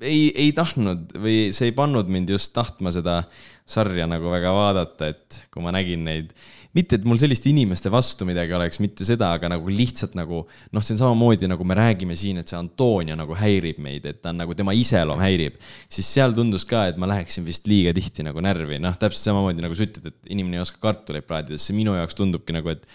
ei, 0.00 0.30
ei 0.32 0.52
tahtnud 0.56 1.14
või 1.20 1.50
see 1.54 1.70
ei 1.70 1.76
pannud 1.76 2.08
mind 2.12 2.32
just 2.32 2.52
tahtma 2.56 2.92
seda 2.94 3.22
sarja 3.70 4.06
nagu 4.10 4.32
väga 4.32 4.50
vaadata, 4.54 5.10
et 5.12 5.42
kui 5.52 5.62
ma 5.62 5.70
nägin 5.74 6.02
neid, 6.06 6.32
mitte 6.74 6.96
et 6.98 7.06
mul 7.06 7.18
selliste 7.20 7.50
inimeste 7.50 7.90
vastu 7.92 8.26
midagi 8.26 8.54
oleks, 8.56 8.80
mitte 8.82 9.06
seda, 9.06 9.32
aga 9.36 9.50
nagu 9.52 9.70
lihtsalt 9.70 10.16
nagu 10.18 10.42
noh, 10.46 10.82
see 10.82 10.96
on 10.96 11.00
samamoodi 11.02 11.50
nagu 11.50 11.66
me 11.66 11.76
räägime 11.78 12.16
siin, 12.18 12.40
et 12.42 12.50
see 12.50 12.58
Antonia 12.58 13.14
nagu 13.18 13.36
häirib 13.38 13.78
meid, 13.82 14.08
et 14.10 14.20
ta 14.24 14.32
on 14.34 14.40
nagu 14.42 14.56
tema 14.58 14.74
iseloom 14.76 15.22
häirib, 15.22 15.58
siis 15.90 16.10
seal 16.16 16.34
tundus 16.36 16.66
ka, 16.70 16.88
et 16.90 17.00
ma 17.00 17.10
läheksin 17.10 17.46
vist 17.46 17.70
liiga 17.70 17.94
tihti 17.96 18.26
nagu 18.26 18.42
närvi, 18.42 18.80
noh, 18.82 18.96
täpselt 18.98 19.30
samamoodi 19.30 19.66
nagu 19.66 19.78
sa 19.78 19.86
ütled, 19.86 20.10
et 20.10 20.32
inimene 20.34 20.58
ei 20.58 20.64
oska 20.64 20.82
kartuleid 20.82 21.28
praadida, 21.28 21.58
siis 21.58 21.70
see 21.70 21.78
minu 21.78 21.94
jaoks 21.98 22.18
tundubki 22.18 22.56
nagu, 22.56 22.74
et 22.74 22.86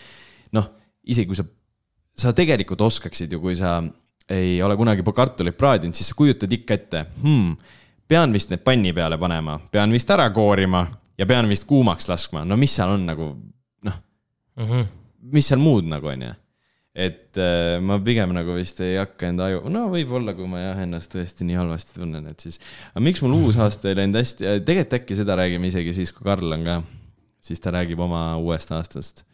noh, 0.56 0.72
isegi 1.08 1.32
kui 1.32 1.39
sa, 1.39 1.47
sa 2.20 2.36
tegelikult 2.36 2.84
oskaksid 2.84 3.32
ju, 3.32 3.43
kui 3.43 3.56
sa 3.60 3.80
ei 4.30 4.61
ole 4.63 4.76
kunagi 4.78 5.03
kartuleid 5.15 5.57
praadinud, 5.57 5.95
siis 5.95 6.09
sa 6.11 6.15
kujutad 6.17 6.51
ikka 6.51 6.73
ette 6.73 7.05
hmm,, 7.21 7.55
pean 8.07 8.34
vist 8.34 8.49
need 8.49 8.63
panni 8.65 8.93
peale 8.93 9.17
panema, 9.21 9.59
pean 9.71 9.91
vist 9.93 10.09
ära 10.09 10.30
koorima 10.34 10.86
ja 11.17 11.26
pean 11.30 11.47
vist 11.49 11.67
kuumaks 11.69 12.09
laskma, 12.09 12.45
no 12.45 12.57
mis 12.57 12.73
seal 12.76 12.95
on 12.97 13.05
nagu 13.05 13.30
noh, 13.86 14.01
Mhm. 14.57 14.82
mis 15.36 15.47
seal 15.47 15.59
muud 15.59 15.86
nagu 15.89 16.07
onju. 16.07 16.34
et 16.95 17.35
äh, 17.35 17.77
ma 17.84 17.97
pigem 17.99 18.31
nagu 18.31 18.53
vist 18.56 18.80
ei 18.80 18.95
hakka 18.95 19.27
enda 19.27 19.49
aju, 19.49 19.65
no 19.69 19.89
võib-olla, 19.91 20.31
kui 20.34 20.47
ma 20.47 20.61
jah 20.61 20.77
ennast 20.85 21.11
tõesti 21.11 21.43
nii 21.43 21.57
halvasti 21.60 21.99
tunnen, 21.99 22.27
et 22.31 22.39
siis. 22.39 22.60
aga 22.93 23.03
miks 23.03 23.19
mul 23.22 23.34
uus 23.35 23.57
aasta 23.60 23.89
ei 23.89 23.97
läinud 23.99 24.15
hästi, 24.22 24.45
tegelikult 24.64 25.02
äkki 25.02 25.18
seda 25.19 25.35
räägime 25.35 25.68
isegi 25.68 25.93
siis, 25.97 26.14
kui 26.15 26.23
Karl 26.23 26.56
on 26.56 26.64
ka, 26.64 26.77
siis 27.43 27.60
ta 27.60 27.73
räägib 27.76 27.99
oma 27.99 28.38
uuest 28.39 28.72
aastast. 28.72 29.26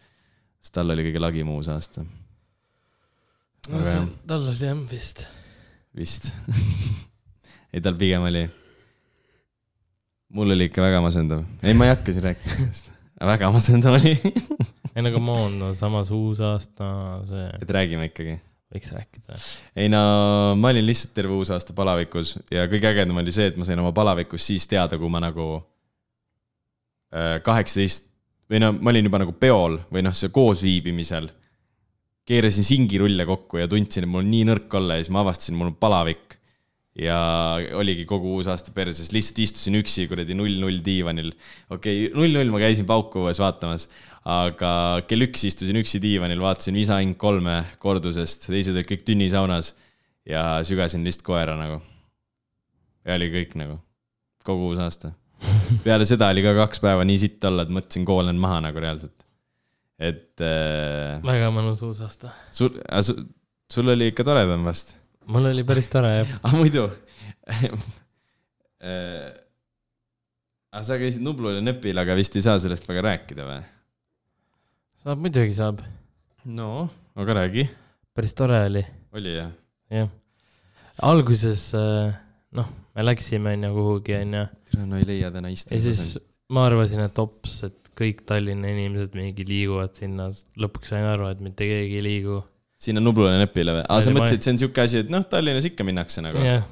sest 0.61 0.73
tal 0.73 0.89
oli 0.89 1.05
kõige 1.05 1.21
lagim 1.21 1.49
uus 1.53 1.69
aasta, 1.69 2.01
no 3.69 3.83
tal 4.27 4.47
oli 4.49 4.65
jah 4.65 4.81
vist. 4.89 5.25
vist 5.95 6.31
ei, 7.73 7.81
tal 7.81 7.95
pigem 7.99 8.25
oli. 8.29 8.45
mul 10.33 10.55
oli 10.55 10.69
ikka 10.69 10.81
väga 10.81 11.01
masendav, 11.03 11.43
ei, 11.61 11.73
ma 11.77 11.87
ei 11.87 11.95
hakka 11.95 12.15
siin 12.15 12.29
rääkima 12.29 12.55
sellest, 12.57 12.93
väga 13.33 13.51
masendav 13.53 13.99
oli 13.99 14.15
ei 14.95 15.03
no 15.05 15.11
come 15.13 15.35
on, 15.35 15.59
no 15.59 15.73
samas 15.77 16.13
uus 16.15 16.41
aasta, 16.45 16.87
see, 17.29 17.49
et 17.61 17.75
räägime 17.77 18.09
ikkagi 18.11 18.39
võiks 18.71 18.93
rääkida. 18.95 19.41
ei 19.75 19.91
no 19.91 20.03
ma 20.57 20.71
olin 20.71 20.87
lihtsalt 20.87 21.13
terve 21.17 21.35
uus 21.35 21.51
aasta 21.53 21.75
palavikus 21.77 22.37
ja 22.51 22.65
kõige 22.71 22.89
ägedam 22.93 23.19
oli 23.21 23.33
see, 23.35 23.51
et 23.51 23.59
ma 23.59 23.67
sain 23.67 23.79
oma 23.79 23.91
palavikust 23.95 24.53
siis 24.53 24.65
teada, 24.71 24.97
kui 24.97 25.11
ma 25.11 25.21
nagu 25.23 25.51
kaheksateist 27.43 28.07
või 28.51 28.61
no 28.63 28.71
ma 28.77 28.91
olin 28.91 29.07
juba 29.07 29.21
nagu 29.21 29.35
peol 29.35 29.77
või 29.91 30.03
noh, 30.05 30.15
see 30.15 30.31
koosviibimisel. 30.33 31.29
Keerasin 32.29 32.65
singirulle 32.65 33.25
kokku 33.27 33.61
ja 33.61 33.69
tundsin, 33.69 34.05
et 34.05 34.11
mul 34.11 34.23
on 34.23 34.29
nii 34.31 34.45
nõrk 34.51 34.77
olla 34.77 34.97
ja 34.97 35.03
siis 35.03 35.13
ma 35.13 35.23
avastasin, 35.25 35.57
mul 35.57 35.73
on 35.73 35.79
palavik. 35.81 36.37
ja 37.01 37.15
oligi 37.79 38.03
kogu 38.03 38.33
uus 38.35 38.49
aasta 38.51 38.73
perses, 38.75 39.13
lihtsalt 39.15 39.37
istusin 39.39 39.77
üksi 39.79 40.09
kuradi 40.11 40.35
null-null 40.35 40.81
diivanil. 40.83 41.31
okei 41.71 42.07
okay,, 42.07 42.09
null-null 42.17 42.51
ma 42.51 42.59
käisin 42.59 42.87
pauku 42.89 43.23
õues 43.23 43.39
vaatamas, 43.39 43.87
aga 44.27 44.71
kell 45.07 45.25
üks 45.25 45.45
istusin 45.47 45.79
üksi 45.79 46.01
diivanil, 46.03 46.41
vaatasin 46.43 46.75
Visa 46.75 46.99
Inc 47.01 47.17
kolme 47.21 47.61
kordusest, 47.81 48.49
teised 48.51 48.75
olid 48.75 48.89
kõik 48.91 49.07
tünnisaunas 49.07 49.71
ja 50.27 50.59
sügasin 50.67 51.07
lihtsalt 51.07 51.25
koera 51.25 51.55
nagu. 51.57 51.79
ja 53.07 53.15
oli 53.17 53.31
kõik 53.33 53.55
nagu, 53.57 53.79
kogu 54.45 54.73
uus 54.73 54.83
aasta. 54.83 55.15
peale 55.85 56.05
seda 56.05 56.29
oli 56.29 56.43
ka 56.45 56.53
kaks 56.59 56.83
päeva 56.83 57.07
nii 57.07 57.23
sitt 57.23 57.49
olla, 57.49 57.65
et 57.65 57.73
mõtlesin, 57.73 58.05
koolen 58.05 58.37
maha 58.41 58.59
nagu 58.67 58.83
reaalselt. 58.83 59.25
Et 60.01 60.41
äh, 60.41 61.21
väga 61.25 61.51
mõnus 61.53 61.83
uus 61.85 62.01
aasta. 62.01 62.31
sul, 62.55 62.73
sul 63.71 63.93
oli 63.93 64.09
ikka 64.11 64.25
toredam 64.25 64.65
vast. 64.65 64.95
mul 65.29 65.51
oli 65.51 65.65
päris 65.67 65.89
tore 65.93 66.11
jah. 66.15 66.31
aga 66.45 66.55
muidu 66.57 66.87
äh, 68.81 69.29
aga 70.71 70.83
sa 70.87 70.97
käisid 71.01 71.23
Nublul 71.25 71.59
ja 71.59 71.63
Nepil, 71.65 71.97
aga 72.01 72.17
vist 72.17 72.35
ei 72.37 72.45
saa 72.45 72.57
sellest 72.63 72.87
väga 72.89 73.05
rääkida 73.09 73.45
või? 73.45 73.61
saab, 75.03 75.21
muidugi 75.21 75.53
saab. 75.57 75.83
no, 76.45 76.71
aga 77.19 77.37
räägi. 77.43 77.67
päris 78.17 78.33
tore 78.37 78.63
oli, 78.71 78.83
oli 79.17 79.37
jah? 79.37 79.53
jah. 79.93 80.09
alguses 81.11 81.69
äh, 81.77 82.09
noh, 82.57 82.73
me 82.95 83.05
läksime 83.05 83.53
onju 83.57 83.71
kuhugi 83.77 84.17
onju 84.23 84.47
no 84.81 84.97
ei 84.97 85.07
leia 85.13 85.29
täna 85.33 85.53
ja 85.53 85.59
istuda. 85.59 85.81
siis 85.85 86.17
ma 86.51 86.65
arvasin, 86.67 87.05
et 87.05 87.21
hops, 87.21 87.61
et 87.69 87.80
kõik 88.01 88.23
Tallinna 88.27 88.71
inimesed 88.73 89.15
mingi 89.17 89.45
liiguvad 89.47 89.95
sinna, 89.97 90.29
lõpuks 90.59 90.93
sain 90.93 91.07
aru, 91.07 91.29
et 91.31 91.41
mitte 91.43 91.67
keegi 91.69 91.99
ei 91.99 92.05
liigu. 92.05 92.41
sinna 92.81 93.03
Nublule 93.03 93.35
ja 93.35 93.41
Nepile 93.43 93.77
või? 93.77 93.83
aa, 93.85 94.03
sa 94.03 94.13
mõtlesid, 94.13 94.45
see 94.45 94.55
on 94.55 94.61
siuke 94.65 94.85
asi, 94.85 95.03
et 95.05 95.11
noh, 95.13 95.25
Tallinnas 95.29 95.67
ikka 95.69 95.85
minnakse 95.87 96.23
nagu. 96.25 96.41
jah, 96.45 96.65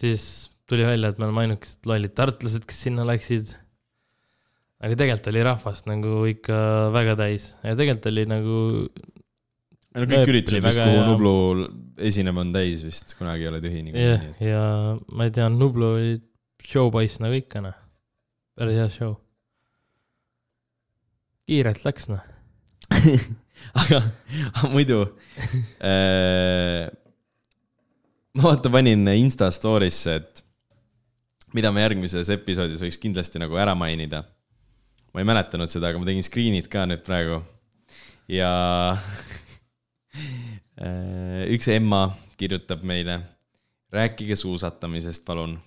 siis 0.00 0.50
tuli 0.70 0.86
välja, 0.86 1.12
et 1.12 1.20
me 1.20 1.28
oleme 1.28 1.44
ainukesed 1.46 1.88
lollid 1.88 2.14
tartlased, 2.16 2.66
kes 2.68 2.84
sinna 2.88 3.06
läksid. 3.08 3.54
aga 4.84 4.98
tegelikult 5.00 5.32
oli 5.32 5.42
rahvast 5.48 5.88
nagu 5.88 6.20
ikka 6.28 6.60
väga 6.94 7.16
täis 7.20 7.54
ja 7.64 7.72
tegelikult 7.78 8.10
oli 8.12 8.26
nagu, 8.28 8.60
no 9.94 10.06
kõik 10.10 10.32
üritused 10.34 10.64
väga 10.64 10.86
kuhu 10.88 11.00
hea. 11.00 11.08
Nublu 11.08 11.34
esinema 12.10 12.44
on 12.44 12.52
täis 12.54 12.84
vist, 12.84 13.16
kunagi 13.18 13.46
ei 13.46 13.52
ole 13.52 13.62
tühi 13.64 13.80
jah 13.80 13.88
niikuinii., 13.88 14.48
ja 14.50 14.62
ma 15.14 15.28
ei 15.28 15.34
tea, 15.34 15.48
Nublu 15.52 15.92
oli 15.94 16.14
showpoiss 16.64 17.20
nagu 17.24 17.36
ikka 17.38 17.62
noh, 17.64 17.76
päris 18.58 18.80
hea 18.80 18.88
show. 18.92 19.14
Kiirelt 21.48 21.84
läks 21.84 22.08
noh, 22.08 22.22
aga, 23.82 24.00
muidu 24.72 25.02
äh,. 25.84 26.88
ma 28.34 28.46
vaata 28.48 28.72
panin 28.72 29.08
Insta 29.14 29.50
story'sse, 29.52 30.16
et 30.20 30.44
mida 31.54 31.70
me 31.72 31.84
järgmises 31.84 32.30
episoodis 32.34 32.82
võiks 32.82 32.98
kindlasti 33.00 33.42
nagu 33.42 33.58
ära 33.60 33.76
mainida. 33.78 34.24
ma 35.12 35.22
ei 35.22 35.28
mäletanud 35.28 35.70
seda, 35.70 35.90
aga 35.90 36.00
ma 36.00 36.08
tegin 36.08 36.26
screen'id 36.26 36.70
ka 36.70 36.86
nüüd 36.88 37.04
praegu. 37.06 37.42
ja 38.28 38.50
äh, 40.80 41.44
üks 41.54 41.68
Emma 41.76 42.08
kirjutab 42.40 42.82
meile, 42.82 43.20
rääkige 43.92 44.36
suusatamisest, 44.36 45.24
palun. 45.28 45.58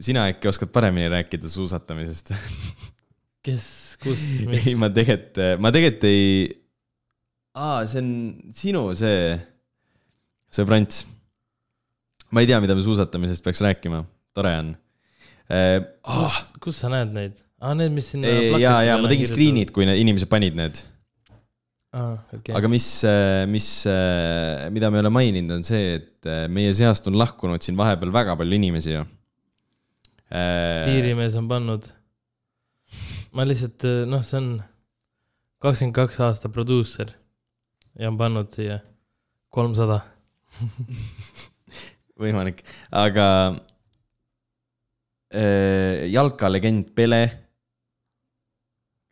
sina 0.00 0.28
äkki 0.30 0.52
oskad 0.52 0.68
paremini 0.72 1.08
rääkida 1.08 1.48
suusatamisest? 1.48 2.34
kes, 3.46 3.64
kus, 4.02 4.20
ei, 4.42 4.48
mis, 4.50 4.68
ma 4.80 4.90
tegelikult, 4.94 5.40
ma 5.62 5.72
tegelikult 5.74 6.06
ei. 6.10 6.44
aa, 7.56 7.86
see 7.90 8.02
on 8.02 8.12
sinu 8.56 8.84
see, 8.98 9.34
see 10.52 10.68
Prants. 10.68 11.04
ma 12.30 12.44
ei 12.44 12.50
tea, 12.50 12.60
mida 12.62 12.76
me 12.78 12.84
suusatamisest 12.86 13.44
peaks 13.46 13.62
rääkima, 13.64 14.04
tore 14.36 14.54
on. 14.62 14.72
Oh, 15.50 16.36
kus 16.62 16.84
sa 16.84 16.92
näed 16.92 17.14
neid? 17.16 17.38
aa, 17.60 17.74
need, 17.76 17.92
mis 17.96 18.12
sinna. 18.14 18.30
ja, 18.60 18.78
ja 18.86 18.96
ma 19.00 19.10
tegin 19.10 19.28
screen'id, 19.28 19.72
kui 19.74 19.88
need 19.88 20.00
inimesed 20.02 20.30
panid 20.32 20.56
need, 20.58 20.82
aa, 21.96 22.14
okei. 22.36 22.54
aga 22.56 22.70
mis, 22.72 22.88
mis, 23.50 23.70
mida 24.76 24.92
me 24.92 25.00
ei 25.00 25.04
ole 25.06 25.14
maininud, 25.16 25.56
on 25.58 25.64
see, 25.66 25.96
et 25.98 26.28
äh, 26.28 26.44
meie 26.52 26.72
seast 26.76 27.08
on 27.10 27.18
lahkunud 27.20 27.64
siin 27.64 27.78
vahepeal 27.80 28.12
väga 28.14 28.36
palju 28.40 28.60
inimesi 28.60 28.94
ju. 28.94 29.06
piirimees 30.30 31.34
on 31.40 31.48
pannud. 31.50 31.88
Ma 33.32 33.44
lihtsalt, 33.46 33.84
noh, 34.10 34.22
see 34.26 34.38
on 34.40 34.48
kakskümmend 35.62 35.94
kaks 35.96 36.20
aasta 36.26 36.48
produusser 36.52 37.12
ja 37.98 38.08
on 38.10 38.16
pannud 38.20 38.48
siia 38.54 38.78
kolmsada. 39.54 40.00
võimalik, 42.20 42.62
aga 42.92 43.26
äh, 45.34 46.06
jalkalegend 46.12 46.90
Pele 46.96 47.20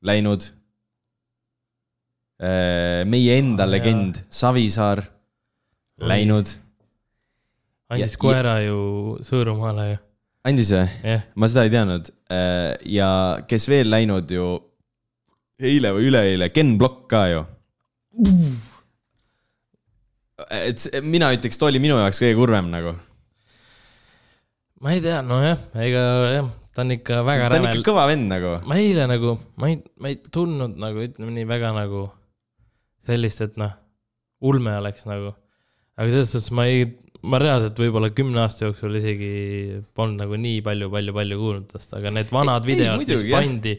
läinud 0.05 0.43
äh,. 2.43 3.05
meie 3.09 3.39
enda 3.41 3.65
Aa, 3.67 3.71
legend 3.73 4.21
Savisaar 4.31 5.03
läinud. 5.99 6.53
andis 7.91 8.13
Ja- 8.15 8.21
koera 8.23 8.59
ju 8.63 8.79
Sõõrumaale 9.27 9.87
ju, 9.93 9.99
andis 10.47 10.71
või? 10.75 10.87
jah. 11.03 11.27
ma 11.35 11.51
seda 11.51 11.67
ei 11.67 11.73
teadnud. 11.75 12.11
ja 12.95 13.11
kes 13.49 13.69
veel 13.71 13.91
läinud 13.91 14.31
ju 14.31 14.49
eile 15.59 15.93
või 15.97 16.09
üleeile, 16.13 16.51
Ken 16.55 16.77
Block 16.79 17.07
ka 17.11 17.25
ju. 17.33 17.43
et 20.55 20.87
mina 21.03 21.33
ütleks, 21.35 21.59
ta 21.59 21.67
oli 21.69 21.83
minu 21.83 21.99
jaoks 21.99 22.23
kõige 22.23 22.39
kurvem 22.39 22.71
nagu. 22.73 22.95
ma 24.83 24.95
ei 24.95 25.03
tea, 25.03 25.23
nojah, 25.27 25.59
ega 25.83 26.05
jah, 26.37 26.53
ta 26.75 26.85
on 26.85 26.95
ikka 26.95 27.25
väga 27.27 27.51
ta 27.51 27.59
on 27.59 27.69
ikka. 27.73 27.89
kõva 27.91 28.07
vend 28.11 28.31
nagu. 28.31 28.55
ma 28.71 28.79
eile 28.79 29.09
nagu, 29.11 29.35
ma 29.59 29.73
ei, 29.73 29.83
ma 29.99 30.13
ei 30.13 30.21
tundnud 30.23 30.79
nagu 30.79 31.03
ütleme 31.09 31.35
nii 31.35 31.49
väga 31.51 31.75
nagu 31.75 32.07
sellist, 33.09 33.43
et 33.43 33.59
noh, 33.61 33.75
ulme 34.45 34.77
oleks 34.79 35.07
nagu. 35.11 35.35
aga 35.99 36.11
selles 36.13 36.31
suhtes 36.35 36.53
ma 36.55 36.69
ei, 36.71 36.87
ma 37.27 37.39
reaalselt 37.43 37.79
võib-olla 37.83 38.11
kümne 38.15 38.43
aasta 38.45 38.67
jooksul 38.69 38.99
isegi 39.01 39.31
polnud 39.97 40.23
nagu 40.23 40.39
nii 40.39 40.61
palju, 40.67 40.91
palju, 40.93 41.15
palju 41.17 41.41
kuulnud 41.41 41.73
tast, 41.73 41.95
aga 41.99 42.13
need 42.15 42.31
vanad 42.35 42.63
Ei, 42.67 42.75
videod, 42.75 43.03
mis 43.03 43.25
pandi. 43.33 43.75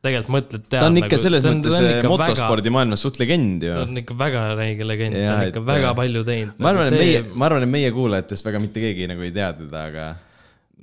tegelikult 0.00 0.32
mõtled, 0.38 0.64
tead. 0.64 0.78
ta 0.78 0.86
on 0.88 0.96
ikka 1.02 1.18
selles 1.20 1.48
mõttes 1.50 2.08
motospordi 2.08 2.72
maailmas 2.72 3.04
suht 3.04 3.20
legend 3.20 3.66
ju 3.66 3.74
ta. 3.76 3.84
on 3.84 4.00
ikka 4.00 4.16
väga 4.22 4.46
räige 4.56 4.88
legend, 4.88 5.18
ta 5.18 5.36
on 5.36 5.52
ikka 5.52 5.60
et, 5.60 5.68
väga 5.74 5.92
äh, 5.92 5.98
palju 6.00 6.24
teinud. 6.30 6.56
ma 6.56 6.72
arvan, 6.72 6.88
et 6.88 7.04
meie, 7.04 7.22
ma 7.34 7.50
arvan, 7.50 7.68
et 7.68 7.74
meie 7.76 7.92
kuulajatest 7.98 8.48
väga 8.48 8.64
mitte 8.64 8.84
keegi 8.86 9.12
nagu 9.12 9.28
ei 9.28 9.36
tea 9.36 9.52
teda, 9.60 9.86
aga 9.92 10.08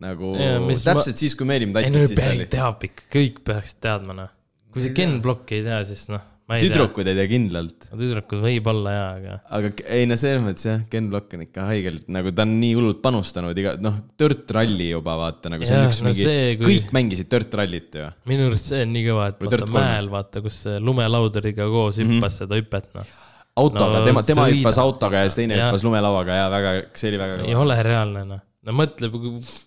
nagu 0.06 0.35
Jaa, 0.38 0.61
mis 0.61 0.85
ma- 0.85 0.94
täpselt 0.94 1.26
siis, 1.26 1.34
kui 1.34 1.49
me 1.49 1.57
olime 1.57 1.81
ei 1.81 1.89
tatid, 1.89 2.11
siis 2.14 2.22
ta 2.22 2.31
oli. 2.35 2.49
teab 2.53 2.89
ikka, 2.91 3.10
kõik 3.18 3.41
peaksid 3.49 3.81
teadma 3.89 4.22
noh. 4.22 4.34
kui 4.69 4.85
see 4.85 4.94
Ken 4.94 5.18
Block 5.26 5.49
ei 5.57 5.65
tea, 5.65 5.81
siis 5.89 6.06
noh. 6.14 6.22
Tüdrukud 6.48 7.07
ei 7.11 7.15
tea 7.18 7.28
kindlalt. 7.28 7.88
tüdrukud 7.91 8.40
võib-olla 8.44 8.94
jaa, 8.94 9.07
aga 9.18 9.34
aga 9.57 9.72
ei 9.98 10.06
no 10.07 10.15
selles 10.19 10.44
mõttes 10.45 10.68
jah, 10.69 10.80
Ken 10.91 11.10
Block 11.11 11.34
on 11.36 11.44
ikka 11.44 11.65
haigelt 11.68 12.07
nagu 12.14 12.32
ta 12.32 12.45
on 12.48 12.53
nii 12.61 12.74
hullult 12.78 13.02
panustanud 13.03 13.60
iga, 13.60 13.76
noh, 13.84 13.98
Dirt 14.19 14.53
Rally 14.56 14.90
juba 14.94 15.18
vaata 15.19 15.52
nagu 15.52 15.68
see 15.68 15.76
on 15.76 15.84
Jah, 15.84 15.91
üks 15.91 16.02
no 16.06 16.14
mingi 16.14 16.26
kui- 16.61 16.69
kõik 16.72 16.95
mängisid 16.95 17.30
Dirt 17.34 17.57
Rallit 17.60 17.99
ju. 17.99 18.07
minu 18.32 18.48
arust 18.48 18.72
see 18.72 18.82
on 18.88 18.94
nii 18.95 19.06
kõva, 19.10 19.30
et 19.34 19.44
Või 19.44 19.52
vaata 19.52 19.72
mäel, 19.76 20.10
vaata, 20.15 20.44
kus 20.45 20.61
see 20.64 20.80
lumelauduriga 20.80 21.68
koos 21.74 21.99
hüppas 21.99 22.07
mm 22.07 22.22
-hmm. 22.24 22.38
seda 22.40 22.61
hüpet, 22.61 22.90
noh. 22.95 23.15
autoga 23.57 23.99
No 23.99 24.06
tema, 24.06 24.24
tema 24.24 24.48
hüppas 24.48 24.80
autoga 24.80 25.24
ja 25.26 25.30
siis 25.30 25.41
teine 25.41 25.60
hüppas 25.60 25.84
lumelauaga 25.84 26.40
ja 26.41 26.49
väga, 26.53 26.76
see 26.95 27.11
oli 27.11 27.19
väga 27.26 27.41
ei 27.44 27.56
ole 27.56 27.84
reaalne, 27.84 28.24
noh. 28.26 28.40
No 28.68 28.76
mõtle, 28.76 29.10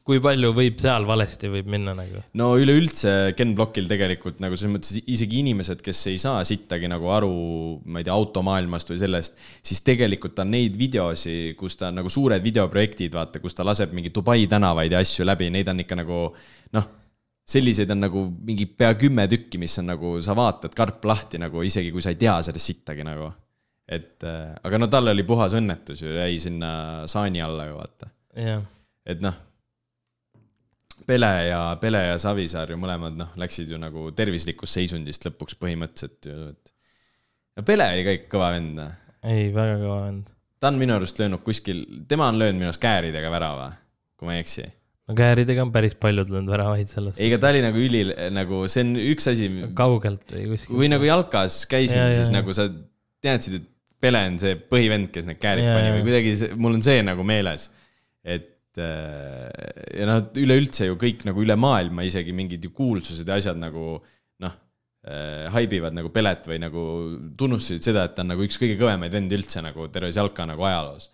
kui 0.05 0.21
palju 0.23 0.51
võib 0.57 0.79
seal 0.83 1.07
valesti 1.09 1.49
võib 1.53 1.69
minna 1.73 1.95
nagu. 1.97 2.21
no 2.37 2.51
üleüldse 2.61 3.33
Ken 3.39 3.55
Blockil 3.57 3.89
tegelikult 3.91 4.43
nagu 4.45 4.59
selles 4.59 4.75
mõttes 4.75 5.01
isegi 5.01 5.41
inimesed, 5.41 5.81
kes 5.85 6.03
ei 6.13 6.21
saa 6.21 6.45
sittagi 6.47 6.91
nagu 6.91 7.09
aru, 7.15 7.33
ma 7.89 8.03
ei 8.03 8.07
tea, 8.07 8.17
automaailmast 8.17 8.93
või 8.93 9.01
sellest, 9.03 9.41
siis 9.65 9.83
tegelikult 9.87 10.39
on 10.45 10.53
neid 10.53 10.77
videosi, 10.81 11.55
kus 11.59 11.79
ta 11.81 11.93
nagu 11.95 12.13
suured 12.13 12.45
videoprojektid, 12.45 13.13
vaata, 13.17 13.43
kus 13.43 13.57
ta 13.57 13.67
laseb 13.67 13.95
mingi 13.97 14.13
Dubai 14.15 14.45
tänavaid 14.51 14.93
ja 14.93 15.03
asju 15.03 15.27
läbi, 15.29 15.49
neid 15.55 15.71
on 15.73 15.85
ikka 15.85 16.01
nagu 16.03 16.23
noh, 16.77 16.91
selliseid 17.51 17.91
on 17.95 18.05
nagu 18.05 18.25
mingi 18.47 18.67
pea 18.69 18.93
kümme 18.99 19.25
tükki, 19.31 19.59
mis 19.63 19.79
on 19.81 19.89
nagu, 19.95 20.19
sa 20.23 20.37
vaatad 20.39 20.77
karp 20.77 21.07
lahti 21.09 21.41
nagu 21.41 21.65
isegi 21.67 21.93
kui 21.95 22.05
sa 22.05 22.13
ei 22.13 22.21
tea 22.21 22.37
sellest 22.47 22.75
sittagi 22.75 23.07
nagu. 23.07 23.33
et 23.91 24.23
äh, 24.23 24.53
aga 24.63 24.79
no 24.79 24.87
tal 24.87 25.11
oli 25.11 25.25
puhas 25.27 25.57
õnnetus 25.59 26.05
ju, 26.05 26.13
jäi 26.15 26.37
sinna 26.39 27.09
saani 27.11 27.41
alla 27.43 27.65
ju 27.67 27.73
vaata 27.75 28.07
jah, 28.39 28.61
et 29.11 29.23
noh, 29.25 29.37
Pele 31.07 31.31
ja, 31.49 31.61
Pele 31.81 32.03
ja 32.05 32.19
Savisaar 32.21 32.71
ju 32.71 32.79
mõlemad 32.81 33.17
noh, 33.19 33.31
läksid 33.41 33.71
ju 33.73 33.79
nagu 33.81 34.11
tervislikust 34.17 34.77
seisundist 34.79 35.25
lõpuks 35.27 35.57
põhimõtteliselt 35.61 36.29
ju, 36.29 36.51
et. 36.53 36.75
ja 37.59 37.65
Pele 37.67 37.87
oli 37.95 38.05
ka 38.07 38.17
ikka 38.19 38.29
kõva 38.35 38.51
vend, 38.57 38.75
noh. 38.79 38.99
ei, 39.27 39.49
väga 39.55 39.79
kõva 39.81 40.03
vend. 40.07 40.29
ta 40.61 40.71
on 40.71 40.81
minu 40.81 40.97
arust 40.99 41.23
löönud 41.23 41.43
kuskil, 41.47 41.83
tema 42.11 42.29
on 42.31 42.39
löönud 42.41 42.61
minu 42.61 42.71
arust 42.71 42.83
kääridega 42.83 43.33
värava, 43.33 43.73
kui 44.21 44.29
ma 44.29 44.37
ei 44.37 44.45
eksi. 44.45 44.67
no 45.09 45.17
kääridega 45.19 45.65
on 45.65 45.73
päris 45.75 45.97
paljud 45.99 46.31
löönud 46.35 46.53
väravaid 46.53 46.93
selles. 46.93 47.19
ei, 47.19 47.33
aga 47.33 47.41
ta 47.43 47.55
oli 47.55 47.65
nagu 47.65 47.83
üli, 47.89 48.05
nagu 48.37 48.63
see 48.71 48.87
on 48.87 48.95
üks 49.01 49.33
asi, 49.33 49.51
kaugelt 49.79 50.37
või 50.37 50.47
kuskil. 50.53 50.77
kui 50.77 50.93
nagu 50.93 51.09
jalkas 51.09 51.65
käisin 51.71 52.05
Ja,, 52.05 52.15
siis 52.15 52.29
ja. 52.29 52.39
nagu 52.39 52.57
sa 52.57 52.69
teadsid, 53.25 53.61
et 53.63 53.69
Pele 54.01 54.21
on 54.31 54.39
see 54.41 54.55
põhivend, 54.57 55.11
kes 55.13 55.27
need 55.29 55.37
käärid 55.43 55.67
Ja, 55.67 55.75
pani 55.77 55.91
või 55.99 56.07
kuidagi 56.07 56.31
see, 56.41 56.55
mul 56.57 56.79
on 56.79 56.85
see 56.85 57.03
nagu 57.05 57.25
meeles. 57.27 57.67
et 58.25 58.47
ja 58.79 60.07
noh, 60.09 60.21
üleüldse 60.39 60.91
ju 60.91 60.99
kõik 61.01 61.25
nagu 61.27 61.43
üle 61.43 61.57
maailma 61.59 62.05
isegi 62.07 62.35
mingid 62.37 62.65
ju 62.65 62.73
kuulsused 62.77 63.29
ja 63.29 63.39
asjad 63.41 63.59
nagu 63.59 63.97
noh 64.45 64.53
äh,, 65.07 65.49
haibivad 65.55 65.97
nagu 65.97 66.13
Pelet 66.15 66.47
või 66.51 66.61
nagu 66.63 66.83
tunnustasid 67.39 67.89
seda, 67.91 68.07
et 68.07 68.15
ta 68.17 68.23
on 68.25 68.31
nagu 68.35 68.45
üks 68.47 68.61
kõige 68.61 68.79
kõvemaid 68.81 69.17
vendi 69.17 69.39
üldse 69.39 69.63
nagu 69.65 69.89
terves 69.93 70.19
jalka 70.21 70.47
nagu 70.49 70.67
ajaloos. 70.69 71.11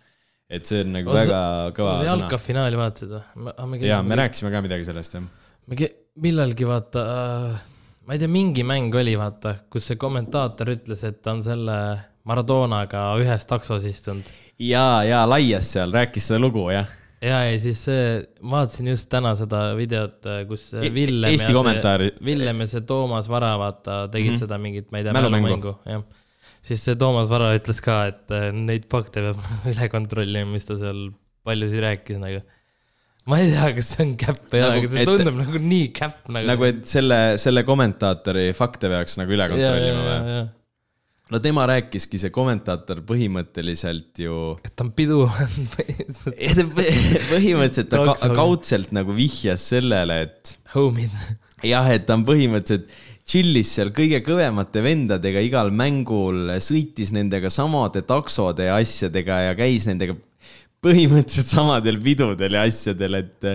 et 0.49 0.65
see 0.65 0.83
on 0.85 0.93
nagu 0.99 1.11
see- 1.13 1.23
väga 1.25 1.41
kõva 1.77 1.95
sõna. 1.97 2.11
jalkafinaali 2.11 2.81
vaatasid 2.83 3.15
või? 3.15 3.81
jaa, 3.87 4.03
me 4.03 4.19
rääkisime 4.21 4.53
ka 4.53 4.61
midagi 4.65 4.87
sellest 4.87 5.17
jah. 5.17 5.25
me 5.67 5.89
millalgi 6.17 6.67
vaata 6.67 7.07
äh,, 7.13 7.63
ma 8.05 8.13
ei 8.13 8.21
tea, 8.21 8.31
mingi 8.31 8.63
mäng 8.63 8.93
oli 8.95 9.17
vaata, 9.19 9.57
kus 9.69 9.89
see 9.89 9.97
kommentaator 9.99 10.75
ütles, 10.77 11.03
et 11.07 11.21
ta 11.21 11.33
on 11.35 11.43
selle 11.45 11.79
Maradonaga 12.27 13.13
ühes 13.21 13.45
taksos 13.47 13.85
istunud 13.87 14.27
ja, 14.59 15.03
ja 15.07 15.25
laias 15.29 15.71
seal 15.75 15.93
rääkis 15.93 16.29
seda 16.29 16.41
lugu, 16.41 16.67
jah. 16.73 16.89
ja, 17.23 17.39
ja 17.49 17.55
siis 17.61 17.79
see, 17.87 18.01
vaatasin 18.51 18.91
just 18.91 19.09
täna 19.11 19.33
seda 19.39 19.61
videot, 19.77 20.19
kus 20.49 20.67
E- 20.77 20.91
Villem 20.93 21.31
Eesti 21.33 21.55
kommentaari- 21.55 22.11
Villem 22.25 22.61
ja 22.63 22.67
see 22.73 22.81
Toomas 22.87 23.29
Vara, 23.31 23.53
vaata, 23.61 24.03
tegid 24.13 24.31
mm. 24.31 24.35
-hmm. 24.35 24.43
seda 24.45 24.57
mingit, 24.61 24.91
ma 24.91 25.01
ei 25.01 25.07
tea, 25.07 25.13
Mälumängu. 25.17 25.73
jah. 25.85 26.03
siis 26.61 26.83
see 26.85 26.95
Toomas 26.99 27.29
Vara 27.31 27.53
ütles 27.57 27.81
ka, 27.83 28.05
et 28.11 28.31
äh, 28.35 28.51
neid 28.53 28.85
fakte 28.91 29.23
peab 29.25 29.41
üle 29.73 29.89
kontrollima, 29.93 30.51
mis 30.51 30.65
ta 30.69 30.77
seal 30.77 31.09
paljusid 31.47 31.79
rääkis 31.85 32.19
nagu. 32.21 32.43
ma 33.27 33.39
ei 33.43 33.49
tea, 33.51 33.71
kas 33.79 33.89
see 33.95 34.05
on 34.05 34.13
käpp 34.19 34.45
või 34.51 34.59
ei 34.61 34.63
ole 34.67 34.75
nagu,, 34.75 34.85
aga 34.85 34.93
see 34.93 35.01
et- 35.03 35.09
tundub 35.13 35.39
nagu 35.41 35.63
nii 35.73 35.87
käpp 35.95 36.29
nagu. 36.29 36.47
nagu, 36.47 36.63
et 36.69 36.85
selle, 36.87 37.19
selle 37.41 37.63
kommentaatori 37.67 38.51
fakte 38.55 38.87
peaks 38.93 39.17
nagu 39.19 39.33
üle 39.35 39.49
kontrollima 39.51 40.05
või? 40.05 40.45
No 41.31 41.41
tema 41.43 41.65
rääkiski, 41.69 42.19
see 42.21 42.31
kommentaator 42.33 43.01
põhimõtteliselt 43.07 44.21
ju, 44.23 44.37
et 44.63 44.73
ta 44.75 44.85
on 44.85 44.93
pidu 44.95 45.25
põhimõtteliselt 47.33 47.91
ta 47.91 48.03
ka, 48.05 48.15
kaudselt 48.35 48.93
nagu 48.95 49.15
vihjas 49.17 49.67
sellele, 49.73 50.21
et 50.27 50.55
homid. 50.75 51.13
jah, 51.65 51.89
et 51.93 52.07
ta 52.07 52.17
on 52.17 52.25
põhimõtteliselt 52.27 52.87
chill'is 53.27 53.73
seal 53.75 53.91
kõige 53.95 54.21
kõvemate 54.23 54.81
vendadega 54.85 55.43
igal 55.43 55.73
mängul, 55.75 56.53
sõitis 56.63 57.11
nendega 57.15 57.51
samade 57.51 58.05
taksode 58.07 58.69
ja 58.69 58.77
asjadega 58.79 59.41
ja 59.49 59.57
käis 59.59 59.87
nendega 59.89 60.15
põhimõtteliselt 60.83 61.51
samadel 61.51 61.99
pidudel 62.03 62.55
ja 62.55 62.63
asjadel, 62.69 63.19
et 63.19 63.47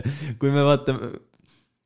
kui 0.43 0.53
me 0.53 0.65
vaatame, 0.67 1.13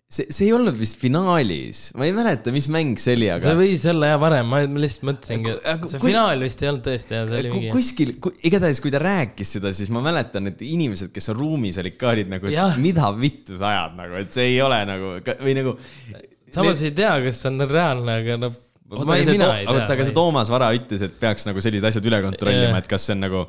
see, 0.07 0.27
see 0.31 0.47
ei 0.47 0.53
olnud 0.55 0.77
vist 0.79 1.01
finaalis, 1.03 1.81
ma 1.99 2.07
ei 2.07 2.13
mäleta, 2.15 2.53
mis 2.55 2.69
mäng 2.73 2.95
see 3.03 3.17
oli, 3.17 3.27
see 3.27 3.51
aga 3.51 3.55
võis 3.59 3.87
olla 3.91 4.11
jah 4.13 4.21
varem, 4.23 4.47
ma 4.53 4.61
lihtsalt 4.67 5.07
mõtlesingi 5.09 5.55
Aga, 5.73 5.91
see 5.91 6.01
kui- 6.03 6.13
finaal 6.13 6.45
vist 6.47 6.63
ei 6.63 6.71
olnud 6.71 6.85
tõesti 6.87 7.17
jah, 7.17 7.25
see 7.31 7.41
oli 7.43 7.51
mingi. 7.55 7.73
kuskil, 7.75 8.13
igatahes 8.47 8.81
kui 8.85 8.93
ta 8.95 9.01
rääkis 9.03 9.57
seda, 9.57 9.73
siis 9.77 9.91
ma 9.95 10.03
mäletan, 10.05 10.47
et 10.53 10.63
inimesed, 10.67 11.11
kes 11.15 11.33
on 11.35 11.41
ruumis 11.41 11.81
olid 11.83 11.99
ka 11.99 12.13
olid 12.15 12.31
nagu, 12.31 12.47
et 12.53 12.79
mida 12.83 13.11
vittu 13.19 13.59
sa 13.59 13.73
ajad 13.73 13.99
nagu, 13.99 14.21
et 14.23 14.33
see 14.37 14.53
ei 14.55 14.61
ole 14.65 14.79
nagu 14.89 15.17
või 15.43 15.57
nagu. 15.59 15.75
samas 16.55 16.87
ei 16.87 16.95
tea, 16.97 17.17
kas 17.27 17.43
see 17.43 17.51
on 17.51 17.67
reaalne, 17.67 18.21
aga 18.23 18.39
noh, 18.47 18.61
oota, 18.95 19.09
aga 19.11 19.25
see 19.27 20.13
tea. 20.13 20.15
Toomas 20.21 20.53
Vara 20.55 20.71
ütles, 20.79 21.03
et 21.03 21.17
peaks 21.19 21.49
nagu 21.49 21.59
sellised 21.65 21.89
asjad 21.91 22.07
üle 22.07 22.23
kontrollima 22.23 22.79
et 22.79 22.87
kas 22.91 23.09
see 23.11 23.17
on 23.19 23.25
nagu, 23.27 23.43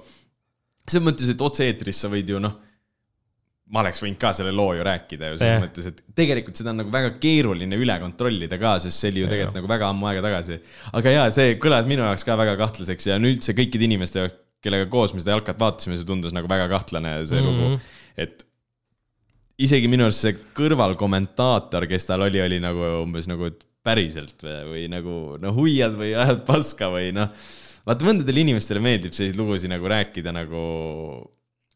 selles 0.88 1.06
mõttes, 1.06 1.30
et 1.30 1.44
otse-eetris 1.46 2.02
sa 2.02 2.10
võid 2.10 2.34
ju 2.34 2.42
noh, 2.42 2.58
ma 3.74 3.84
oleks 3.84 4.02
võinud 4.04 4.20
ka 4.22 4.32
selle 4.36 4.54
loo 4.56 4.72
ju 4.78 4.84
rääkida 4.88 5.32
ju 5.34 5.40
selles 5.42 5.62
mõttes, 5.66 5.90
et 5.90 6.02
tegelikult 6.16 6.60
seda 6.60 6.72
on 6.72 6.82
nagu 6.84 6.92
väga 6.94 7.14
keeruline 7.20 7.80
üle 7.80 7.98
kontrollida 8.00 8.60
ka, 8.62 8.78
sest 8.84 9.04
see 9.04 9.12
oli 9.12 9.26
ju 9.26 9.32
tegelikult 9.32 9.60
nagu 9.60 9.72
väga 9.72 9.92
ammu 9.92 10.10
aega 10.12 10.24
tagasi. 10.24 10.60
aga 11.00 11.16
jaa, 11.18 11.30
see 11.36 11.56
kõlas 11.64 11.90
minu 11.90 12.06
jaoks 12.06 12.24
ka 12.28 12.40
väga 12.40 12.56
kahtlaseks 12.62 13.10
ja 13.10 13.20
üldse 13.20 13.56
kõikide 13.58 13.88
inimeste 13.90 14.24
jaoks, 14.24 14.38
kellega 14.64 14.88
koos 14.92 15.14
me 15.14 15.22
seda 15.22 15.36
jalkat 15.36 15.60
vaatasime, 15.60 16.00
see 16.00 16.08
tundus 16.08 16.36
nagu 16.36 16.50
väga 16.50 16.70
kahtlane, 16.72 17.20
see 17.28 17.42
mm 17.42 17.48
-hmm. 17.48 17.76
lugu, 17.76 17.80
et 18.18 18.48
isegi 19.68 19.92
minu 19.92 20.08
arust 20.08 20.24
see 20.24 20.36
kõrvalkommentaator, 20.58 21.88
kes 21.92 22.08
tal 22.08 22.26
oli, 22.26 22.42
oli 22.42 22.60
nagu 22.64 22.92
umbes 23.04 23.28
nagu, 23.30 23.52
et 23.52 23.64
päriselt 23.88 24.44
või, 24.44 24.60
või 24.72 24.84
nagu 24.92 25.14
no 25.42 25.54
huiad 25.56 25.96
või 25.98 26.12
ajad 26.16 26.44
paska 26.48 26.90
või 26.92 27.12
noh. 27.16 27.32
vaata 27.88 28.08
mõndadele 28.08 28.44
inimestele 28.44 28.84
meeldib 28.84 29.16
selliseid 29.16 29.40
lugusid 29.40 29.72
nagu 29.72 29.88
rääkida 29.88 30.34
nagu 30.36 30.64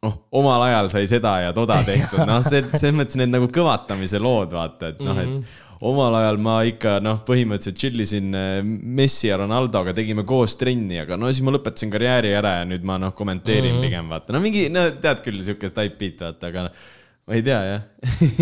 noh, 0.06 0.16
omal 0.38 0.64
ajal 0.68 0.90
sai 0.94 1.10
seda 1.10 1.36
ja 1.46 1.52
toda 1.56 1.82
tehtud, 1.88 2.24
noh, 2.28 2.40
see, 2.46 2.64
selles 2.74 2.96
mõttes 2.98 3.20
need 3.22 3.34
nagu 3.34 3.50
kõvatamise 3.54 4.22
lood, 4.22 4.56
vaata, 4.58 4.94
et 4.94 5.04
noh, 5.06 5.20
et 5.22 5.84
omal 5.92 6.16
ajal 6.20 6.40
ma 6.42 6.60
ikka 6.70 7.00
noh, 7.02 7.22
põhimõtteliselt 7.26 7.80
chill 7.82 8.04
isin 8.04 8.34
äh, 8.38 8.62
Messi 8.62 9.30
ja 9.30 9.40
Ronaldoga, 9.42 9.96
tegime 9.98 10.26
koos 10.30 10.56
trenni, 10.60 11.00
aga 11.02 11.18
no 11.18 11.30
siis 11.32 11.46
ma 11.46 11.54
lõpetasin 11.56 11.94
karjääri 11.94 12.34
ära 12.38 12.60
ja 12.60 12.66
nüüd 12.70 12.86
ma 12.86 13.00
noh, 13.02 13.16
kommenteerin 13.18 13.74
mm 13.74 13.78
-hmm. 13.78 13.90
pigem 13.90 14.10
vaata, 14.16 14.36
no 14.36 14.42
mingi, 14.44 14.68
no 14.74 14.88
tead 15.02 15.24
küll, 15.26 15.42
sihuke 15.46 15.70
type 15.70 15.98
beat 16.02 16.26
vaata, 16.28 16.52
aga 16.54 16.68
noh 16.70 16.82
ma 17.28 17.38
ei 17.38 17.44
tea 17.46 17.60
jah 17.64 17.82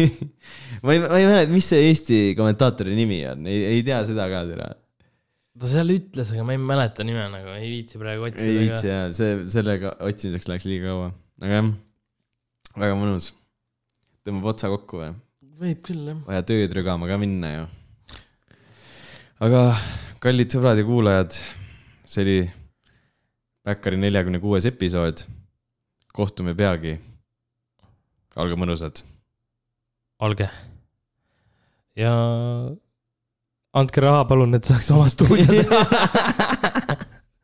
ma 0.83 0.93
ei, 0.95 0.99
ma 1.03 1.17
ei 1.19 1.25
mäleta, 1.27 1.51
mis 1.51 1.67
see 1.67 1.87
Eesti 1.89 2.19
kommentaatori 2.37 2.95
nimi 2.97 3.19
on, 3.27 3.47
ei, 3.49 3.63
ei 3.75 3.81
tea 3.85 3.99
seda 4.07 4.27
ka 4.31 4.45
täna. 4.47 4.69
ta 5.59 5.71
seal 5.73 5.91
ütles, 5.93 6.31
aga 6.33 6.45
ma 6.47 6.55
ei 6.55 6.61
mäleta 6.63 7.05
nime 7.07 7.25
nagu, 7.33 7.55
ei 7.59 7.69
viitsi 7.73 7.99
praegu 8.01 8.29
ei 8.29 8.31
otsida 8.31 8.61
viitsi. 8.63 8.91
jah, 8.91 9.09
see, 9.15 9.33
sellega 9.51 9.93
otsimiseks 10.07 10.47
läks 10.49 10.69
liiga 10.69 10.93
kaua, 10.93 11.11
aga 11.39 11.59
jah, 11.59 11.67
väga 12.75 12.95
mõnus. 12.99 13.31
tõmbab 14.27 14.51
otsa 14.53 14.69
kokku 14.71 14.99
või? 14.99 15.11
võib 15.59 15.83
küll 15.87 16.07
jah. 16.11 16.17
vaja 16.27 16.45
tööd 16.47 16.73
rügama 16.75 17.07
ka 17.07 17.17
minna 17.21 17.51
ju. 17.53 17.65
aga 19.47 19.61
kallid 20.23 20.51
sõbrad 20.51 20.79
ja 20.79 20.87
kuulajad, 20.87 21.37
see 22.05 22.25
oli 22.25 22.39
Bäkkari 23.69 23.99
neljakümne 23.99 24.39
kuues 24.41 24.65
episood. 24.65 25.23
kohtume 26.15 26.55
peagi. 26.55 26.97
olge 28.35 28.59
mõnusad. 28.59 29.03
olge. 30.19 30.49
ja 31.95 32.13
andke 33.73 34.03
raha 34.03 34.27
palun, 34.27 34.55
et 34.59 34.67
saaks 34.67 34.91
oma 34.91 35.07
stuudio 35.07 35.47
teha. 35.47 35.83